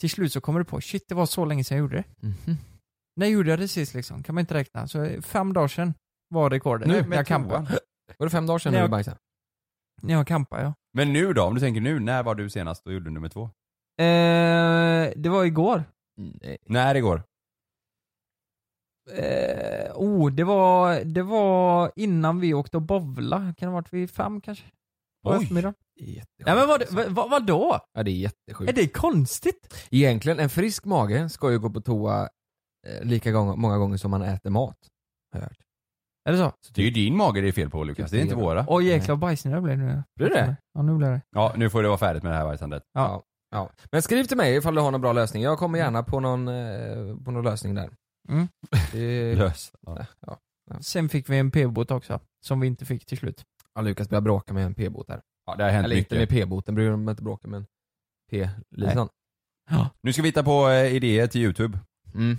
till 0.01 0.11
slut 0.11 0.33
så 0.33 0.41
kommer 0.41 0.59
du 0.59 0.65
på 0.65 0.81
shit 0.81 1.05
det 1.09 1.15
var 1.15 1.27
så 1.27 1.45
länge 1.45 1.65
sedan 1.65 1.77
jag 1.79 1.83
gjorde 1.83 1.97
det. 1.97 2.27
Mhm. 2.27 2.57
När 3.19 3.27
gjorde 3.27 3.51
jag 3.51 3.59
det 3.59 3.69
sist 3.69 3.95
liksom? 3.95 4.23
Kan 4.23 4.35
man 4.35 4.41
inte 4.41 4.55
räkna. 4.55 4.89
Så 4.89 5.03
eh, 5.03 5.21
fem 5.21 5.53
dagar 5.53 5.69
sedan 5.69 5.95
var 6.29 6.51
rekordet. 6.51 6.89
Nu 6.89 6.95
när 6.95 7.09
med 7.09 7.19
jag 7.19 7.27
campade. 7.27 7.79
Var 8.19 8.27
det 8.27 8.31
fem 8.31 8.47
dagar 8.47 8.59
sedan 8.59 8.73
Nej, 8.73 8.83
du 8.83 8.89
bajsade? 8.89 9.17
När 10.03 10.15
jag 10.15 10.27
campade 10.27 10.63
ja. 10.63 10.75
Men 10.93 11.13
nu 11.13 11.33
då, 11.33 11.43
om 11.43 11.55
du 11.55 11.61
tänker 11.61 11.81
nu, 11.81 12.01
när 12.01 12.23
var 12.23 12.35
du 12.35 12.51
senast 12.51 12.87
och 12.87 12.93
gjorde 12.93 13.11
nummer 13.11 13.29
två? 13.29 13.43
Eh, 13.43 15.13
det 15.17 15.29
var 15.29 15.45
igår. 15.45 15.85
Nej. 16.17 16.59
När 16.67 16.95
igår? 16.95 17.23
Eh, 19.11 19.93
oh, 19.95 20.31
det 20.31 20.45
var, 20.45 21.05
det 21.05 21.23
var 21.23 21.93
innan 21.97 22.41
vi 22.41 22.55
åkte 22.55 22.77
och 22.77 22.83
bovla. 22.83 23.39
Kan 23.39 23.55
det 23.59 23.67
ha 23.67 23.73
varit 23.73 23.93
vid 23.93 24.11
fem 24.11 24.41
kanske? 24.41 24.65
På 25.25 25.31
Oj. 25.31 25.43
eftermiddagen. 25.43 25.75
Ja 26.37 26.55
men 26.55 26.69
vad, 26.69 26.81
alltså. 26.81 26.97
vad, 26.97 27.11
vad, 27.11 27.31
vadå? 27.31 27.81
Ja 27.93 28.03
det 28.03 28.11
är 28.11 28.13
jättesjukt. 28.13 28.71
Är 28.71 28.75
det 28.75 28.89
konstigt? 28.89 29.87
Egentligen, 29.91 30.39
en 30.39 30.51
frisk 30.51 30.85
mage 30.85 31.29
ska 31.29 31.51
ju 31.51 31.59
gå 31.59 31.71
på 31.71 31.81
toa 31.81 32.29
lika 33.03 33.31
gång, 33.33 33.61
många 33.61 33.79
gånger 33.79 33.97
som 33.97 34.11
man 34.11 34.23
äter 34.23 34.51
mat. 34.51 34.77
Har 35.33 35.41
jag 35.41 35.47
hört. 35.47 35.59
Är 36.29 36.33
det 36.33 36.39
så? 36.39 36.53
Det 36.75 36.81
är 36.81 36.85
ju 36.85 36.91
din 36.91 37.17
mage 37.17 37.41
det 37.41 37.49
är 37.49 37.53
fel 37.53 37.71
på 37.71 37.85
Lukas, 37.85 38.11
det 38.11 38.19
är 38.19 38.23
inte 38.23 38.35
våra. 38.35 38.65
Åh 38.69 38.85
jäklar 38.85 39.15
vad 39.15 39.19
bajsnödig 39.19 39.57
jag 39.57 39.63
blev 39.63 39.79
nu. 39.79 40.03
Blir 40.17 40.29
det? 40.31 40.57
Ja 40.75 40.83
nu 40.83 40.97
blev 40.97 41.11
det. 41.11 41.21
Ja, 41.31 41.53
nu 41.57 41.71
får 41.71 41.83
det 41.83 41.89
vara 41.89 41.99
färdigt 41.99 42.23
med 42.23 42.33
det 42.33 42.37
här 42.37 42.45
bajsandet. 42.45 42.83
Ja. 42.93 43.23
Ja. 43.51 43.71
Men 43.93 44.03
skriv 44.03 44.25
till 44.25 44.37
mig 44.37 44.57
ifall 44.57 44.75
du 44.75 44.81
har 44.81 44.91
någon 44.91 45.01
bra 45.01 45.13
lösning. 45.13 45.43
Jag 45.43 45.59
kommer 45.59 45.79
gärna 45.79 46.03
på 46.03 46.21
någon, 46.21 46.49
eh, 46.49 47.17
på 47.25 47.31
någon 47.31 47.45
lösning 47.45 47.75
där. 47.75 47.91
Mm. 48.29 48.49
Det... 48.93 49.35
Lös. 49.35 49.73
Ja. 49.87 50.07
Ja. 50.27 50.39
Sen 50.81 51.09
fick 51.09 51.29
vi 51.31 51.39
en 51.39 51.51
p-bot 51.51 51.91
också, 51.91 52.21
som 52.47 52.61
vi 52.61 52.67
inte 52.67 52.85
fick 52.85 53.07
till 53.07 53.19
slut. 53.19 53.45
Ja, 53.75 53.81
Lukas 53.81 54.09
börjar 54.09 54.23
bråka 54.23 54.55
med 54.55 54.67
en 54.67 54.75
p-bot 54.75 55.09
här. 55.09 55.21
Ja, 55.47 55.55
det 55.57 55.65
har 55.65 55.71
hänt 55.71 55.85
Eller 55.85 55.97
inte 55.97 56.15
med 56.15 56.21
mycket. 56.21 56.37
p-boten, 56.37 56.75
bryr 56.75 56.91
de 56.91 57.09
inte 57.09 57.23
bråka 57.23 57.49
med 57.49 57.59
en 57.59 57.67
p-lisan. 58.31 59.09
Nu 60.03 60.13
ska 60.13 60.23
vi 60.23 60.29
hitta 60.29 60.43
på 60.43 60.69
eh, 60.69 60.95
idéer 60.95 61.27
till 61.27 61.41
youtube. 61.41 61.79
Mm. 62.15 62.37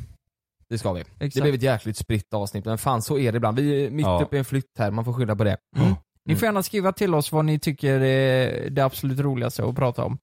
Det 0.70 0.78
ska 0.78 0.94
vi. 0.94 1.04
Det 1.18 1.26
Exakt. 1.26 1.44
blev 1.44 1.54
ett 1.56 1.62
jäkligt 1.64 1.98
spritt 1.98 2.34
avsnitt, 2.34 2.66
men 2.66 2.78
fan 2.78 3.02
så 3.02 3.18
är 3.18 3.32
det 3.32 3.36
ibland. 3.36 3.60
Vi 3.60 3.86
är 3.86 3.92
mitt 3.92 4.06
Ja. 4.06 4.24
uppe 4.24 4.36
i 4.36 4.40
en 4.40 4.46
flytt 4.46 4.78
här, 4.80 4.92
man 4.92 5.06
får 5.06 5.14
skylla 5.14 5.36
på 5.36 5.44
det. 5.44 5.58
Mm. 5.78 5.94
Ni 6.26 6.36
får 6.36 6.46
gärna 6.46 6.64
skriva 6.64 6.92
till 6.94 7.14
oss 7.14 7.32
vad 7.32 7.46
ni 7.46 7.60
tycker 7.60 8.00
är 8.02 8.70
det 8.70 8.82
absolut 8.82 9.20
roligaste 9.20 9.66
att 9.66 9.76
prata 9.76 10.04
om. 10.06 10.20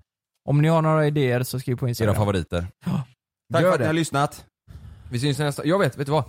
Om 0.49 0.63
ni 0.63 0.69
har 0.69 0.83
några 0.83 1.07
idéer 1.07 1.43
så 1.43 1.61
skriv 1.61 1.77
på 1.77 1.85
Era 1.85 1.89
Instagram. 1.89 2.15
favoriter. 2.15 2.67
Ja. 2.87 3.07
Tack 3.53 3.63
Gör 3.63 3.69
för 3.69 3.73
att 3.75 3.79
det. 3.79 3.85
ni 3.85 3.87
har 3.87 3.93
lyssnat. 3.95 4.47
Vi 5.11 5.19
syns 5.21 5.39
nästa, 5.39 5.65
jag 5.67 5.79
vet, 5.79 5.99
vet 5.99 6.07
du 6.07 6.13
vad? 6.13 6.25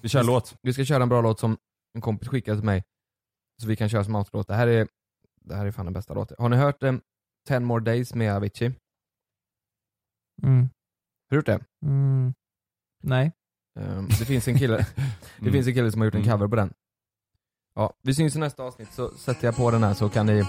Vi 0.00 0.08
kör 0.08 0.20
en 0.20 0.26
låt. 0.26 0.54
Vi 0.62 0.72
ska 0.72 0.84
köra 0.84 1.02
en 1.02 1.08
bra 1.08 1.20
låt 1.20 1.40
som 1.40 1.56
en 1.94 2.00
kompis 2.00 2.28
skickade 2.28 2.58
till 2.58 2.66
mig. 2.66 2.82
Så 3.62 3.68
vi 3.68 3.76
kan 3.76 3.88
köra 3.88 4.04
som 4.04 4.16
outro-låt. 4.16 4.46
Det 4.48 4.54
här 4.54 4.66
är, 4.66 4.88
det 5.40 5.54
här 5.54 5.66
är 5.66 5.70
fan 5.70 5.86
den 5.86 5.92
bästa 5.92 6.14
låten. 6.14 6.36
Har 6.40 6.48
ni 6.48 6.56
hört 6.56 6.82
eh, 6.82 6.94
10 7.48 7.60
more 7.60 7.84
days 7.84 8.14
med 8.14 8.34
Avicii? 8.34 8.72
Mm. 10.42 10.60
Har 10.60 10.68
du 11.30 11.36
gjort 11.36 11.46
det? 11.46 11.60
Mm. 11.86 12.34
Nej. 13.02 13.32
Ehm, 13.80 14.08
det 14.08 14.24
finns 14.24 14.48
en 14.48 14.58
kille, 14.58 14.86
det 15.40 15.50
finns 15.50 15.66
en 15.66 15.74
kille 15.74 15.92
som 15.92 16.00
har 16.00 16.06
gjort 16.06 16.14
en 16.14 16.20
Mm. 16.20 16.32
cover 16.32 16.48
på 16.48 16.56
den. 16.56 16.72
Ja, 17.74 17.92
vi 18.02 18.14
syns 18.14 18.36
i 18.36 18.38
nästa 18.38 18.62
avsnitt 18.62 18.88
så 18.92 19.10
sätter 19.10 19.44
jag 19.46 19.56
på 19.56 19.70
den 19.70 19.82
här 19.82 19.94
så 19.94 20.08
kan 20.08 20.26
ni 20.26 20.44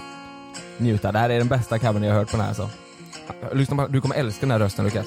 njuta. 0.78 1.12
Det 1.12 1.18
här 1.18 1.30
är 1.30 1.38
den 1.38 1.48
bästa 1.48 1.78
covern 1.78 2.02
jag 2.02 2.12
har 2.12 2.18
hört 2.18 2.30
på 2.30 2.36
den 2.36 2.46
här 2.46 2.54
så. 2.54 2.70
Lyssna 3.52 3.76
på, 3.76 3.86
du 3.92 4.00
kommer 4.00 4.14
älska 4.14 4.40
den 4.40 4.50
här 4.50 4.58
rösten 4.58 4.84
Lukas. 4.84 5.06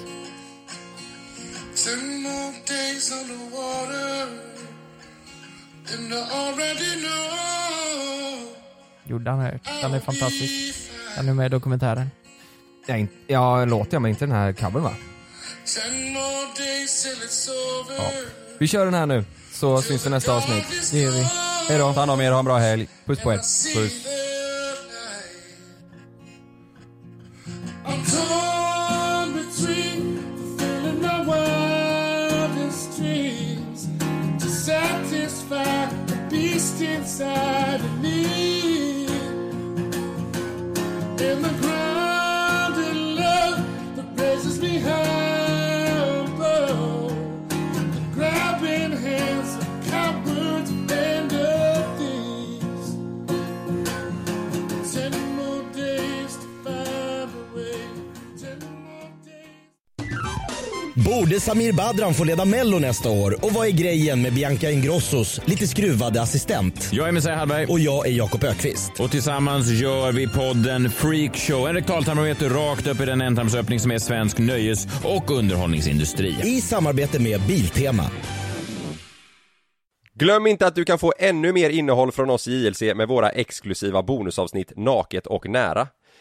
Jo, 9.05 9.17
den 9.19 9.39
hört. 9.39 9.69
Den 9.81 9.93
är 9.93 9.99
fantastisk. 9.99 10.91
Den 11.17 11.29
är 11.29 11.33
med 11.33 11.45
i 11.45 11.49
dokumentären. 11.49 12.09
Ja, 12.87 12.97
in, 12.97 13.07
ja 13.27 13.65
låter 13.65 13.93
jag 13.95 14.01
men 14.01 14.09
inte 14.11 14.25
den 14.25 14.35
här 14.35 14.53
covern 14.53 14.83
va? 14.83 14.93
Ja. 17.97 18.11
Vi 18.57 18.67
kör 18.67 18.85
den 18.85 18.93
här 18.93 19.05
nu, 19.05 19.25
så 19.53 19.81
syns 19.81 20.05
vi 20.05 20.09
nästa 20.09 20.33
avsnitt. 20.33 20.65
Det 20.91 20.99
gör 20.99 21.11
vi. 21.11 21.27
Hejdå. 21.69 21.93
Ta 21.93 21.99
hand 21.99 22.11
om 22.11 22.21
er, 22.21 22.31
ha 22.31 22.39
en 22.39 22.45
bra 22.45 22.57
helg. 22.57 22.87
Puss 23.05 23.19
på 23.19 23.33
er. 23.33 23.37
Puss. 23.37 24.18
Borde 61.29 61.39
Samir 61.39 61.73
Badran 61.73 62.13
få 62.13 62.23
leda 62.23 62.45
Mello 62.45 62.79
nästa 62.79 63.09
år? 63.09 63.45
Och 63.45 63.51
vad 63.51 63.67
är 63.67 63.71
grejen 63.71 64.21
med 64.21 64.33
Bianca 64.33 64.71
Ingrossos 64.71 65.41
lite 65.45 65.67
skruvade 65.67 66.21
assistent? 66.21 66.89
Jag 66.91 67.07
är 67.07 67.11
Messiah 67.11 67.37
Hallberg. 67.37 67.65
Och 67.65 67.79
jag 67.79 68.07
är 68.07 68.11
Jakob 68.11 68.43
Ökvist. 68.43 68.99
Och 68.99 69.11
tillsammans 69.11 69.67
gör 69.67 70.11
vi 70.11 70.27
podden 70.27 70.89
Freakshow. 70.89 71.67
En 71.67 71.73
rektaltarmometer 71.73 72.49
rakt 72.49 72.87
upp 72.87 73.01
i 73.01 73.05
den 73.05 73.21
ändtarmsöppning 73.21 73.79
som 73.79 73.91
är 73.91 73.99
svensk 73.99 74.37
nöjes 74.37 74.87
och 75.03 75.31
underhållningsindustri. 75.31 76.35
I 76.43 76.61
samarbete 76.61 77.19
med 77.19 77.41
Biltema. 77.41 78.03
Glöm 80.13 80.47
inte 80.47 80.67
att 80.67 80.75
du 80.75 80.85
kan 80.85 80.99
få 80.99 81.13
ännu 81.19 81.53
mer 81.53 81.69
innehåll 81.69 82.11
från 82.11 82.29
oss 82.29 82.47
i 82.47 82.65
JLC 82.65 82.81
med 82.81 83.07
våra 83.07 83.29
exklusiva 83.29 84.03
bonusavsnitt 84.03 84.73
Naket 84.75 85.27
och 85.27 85.49
nära. 85.49 85.87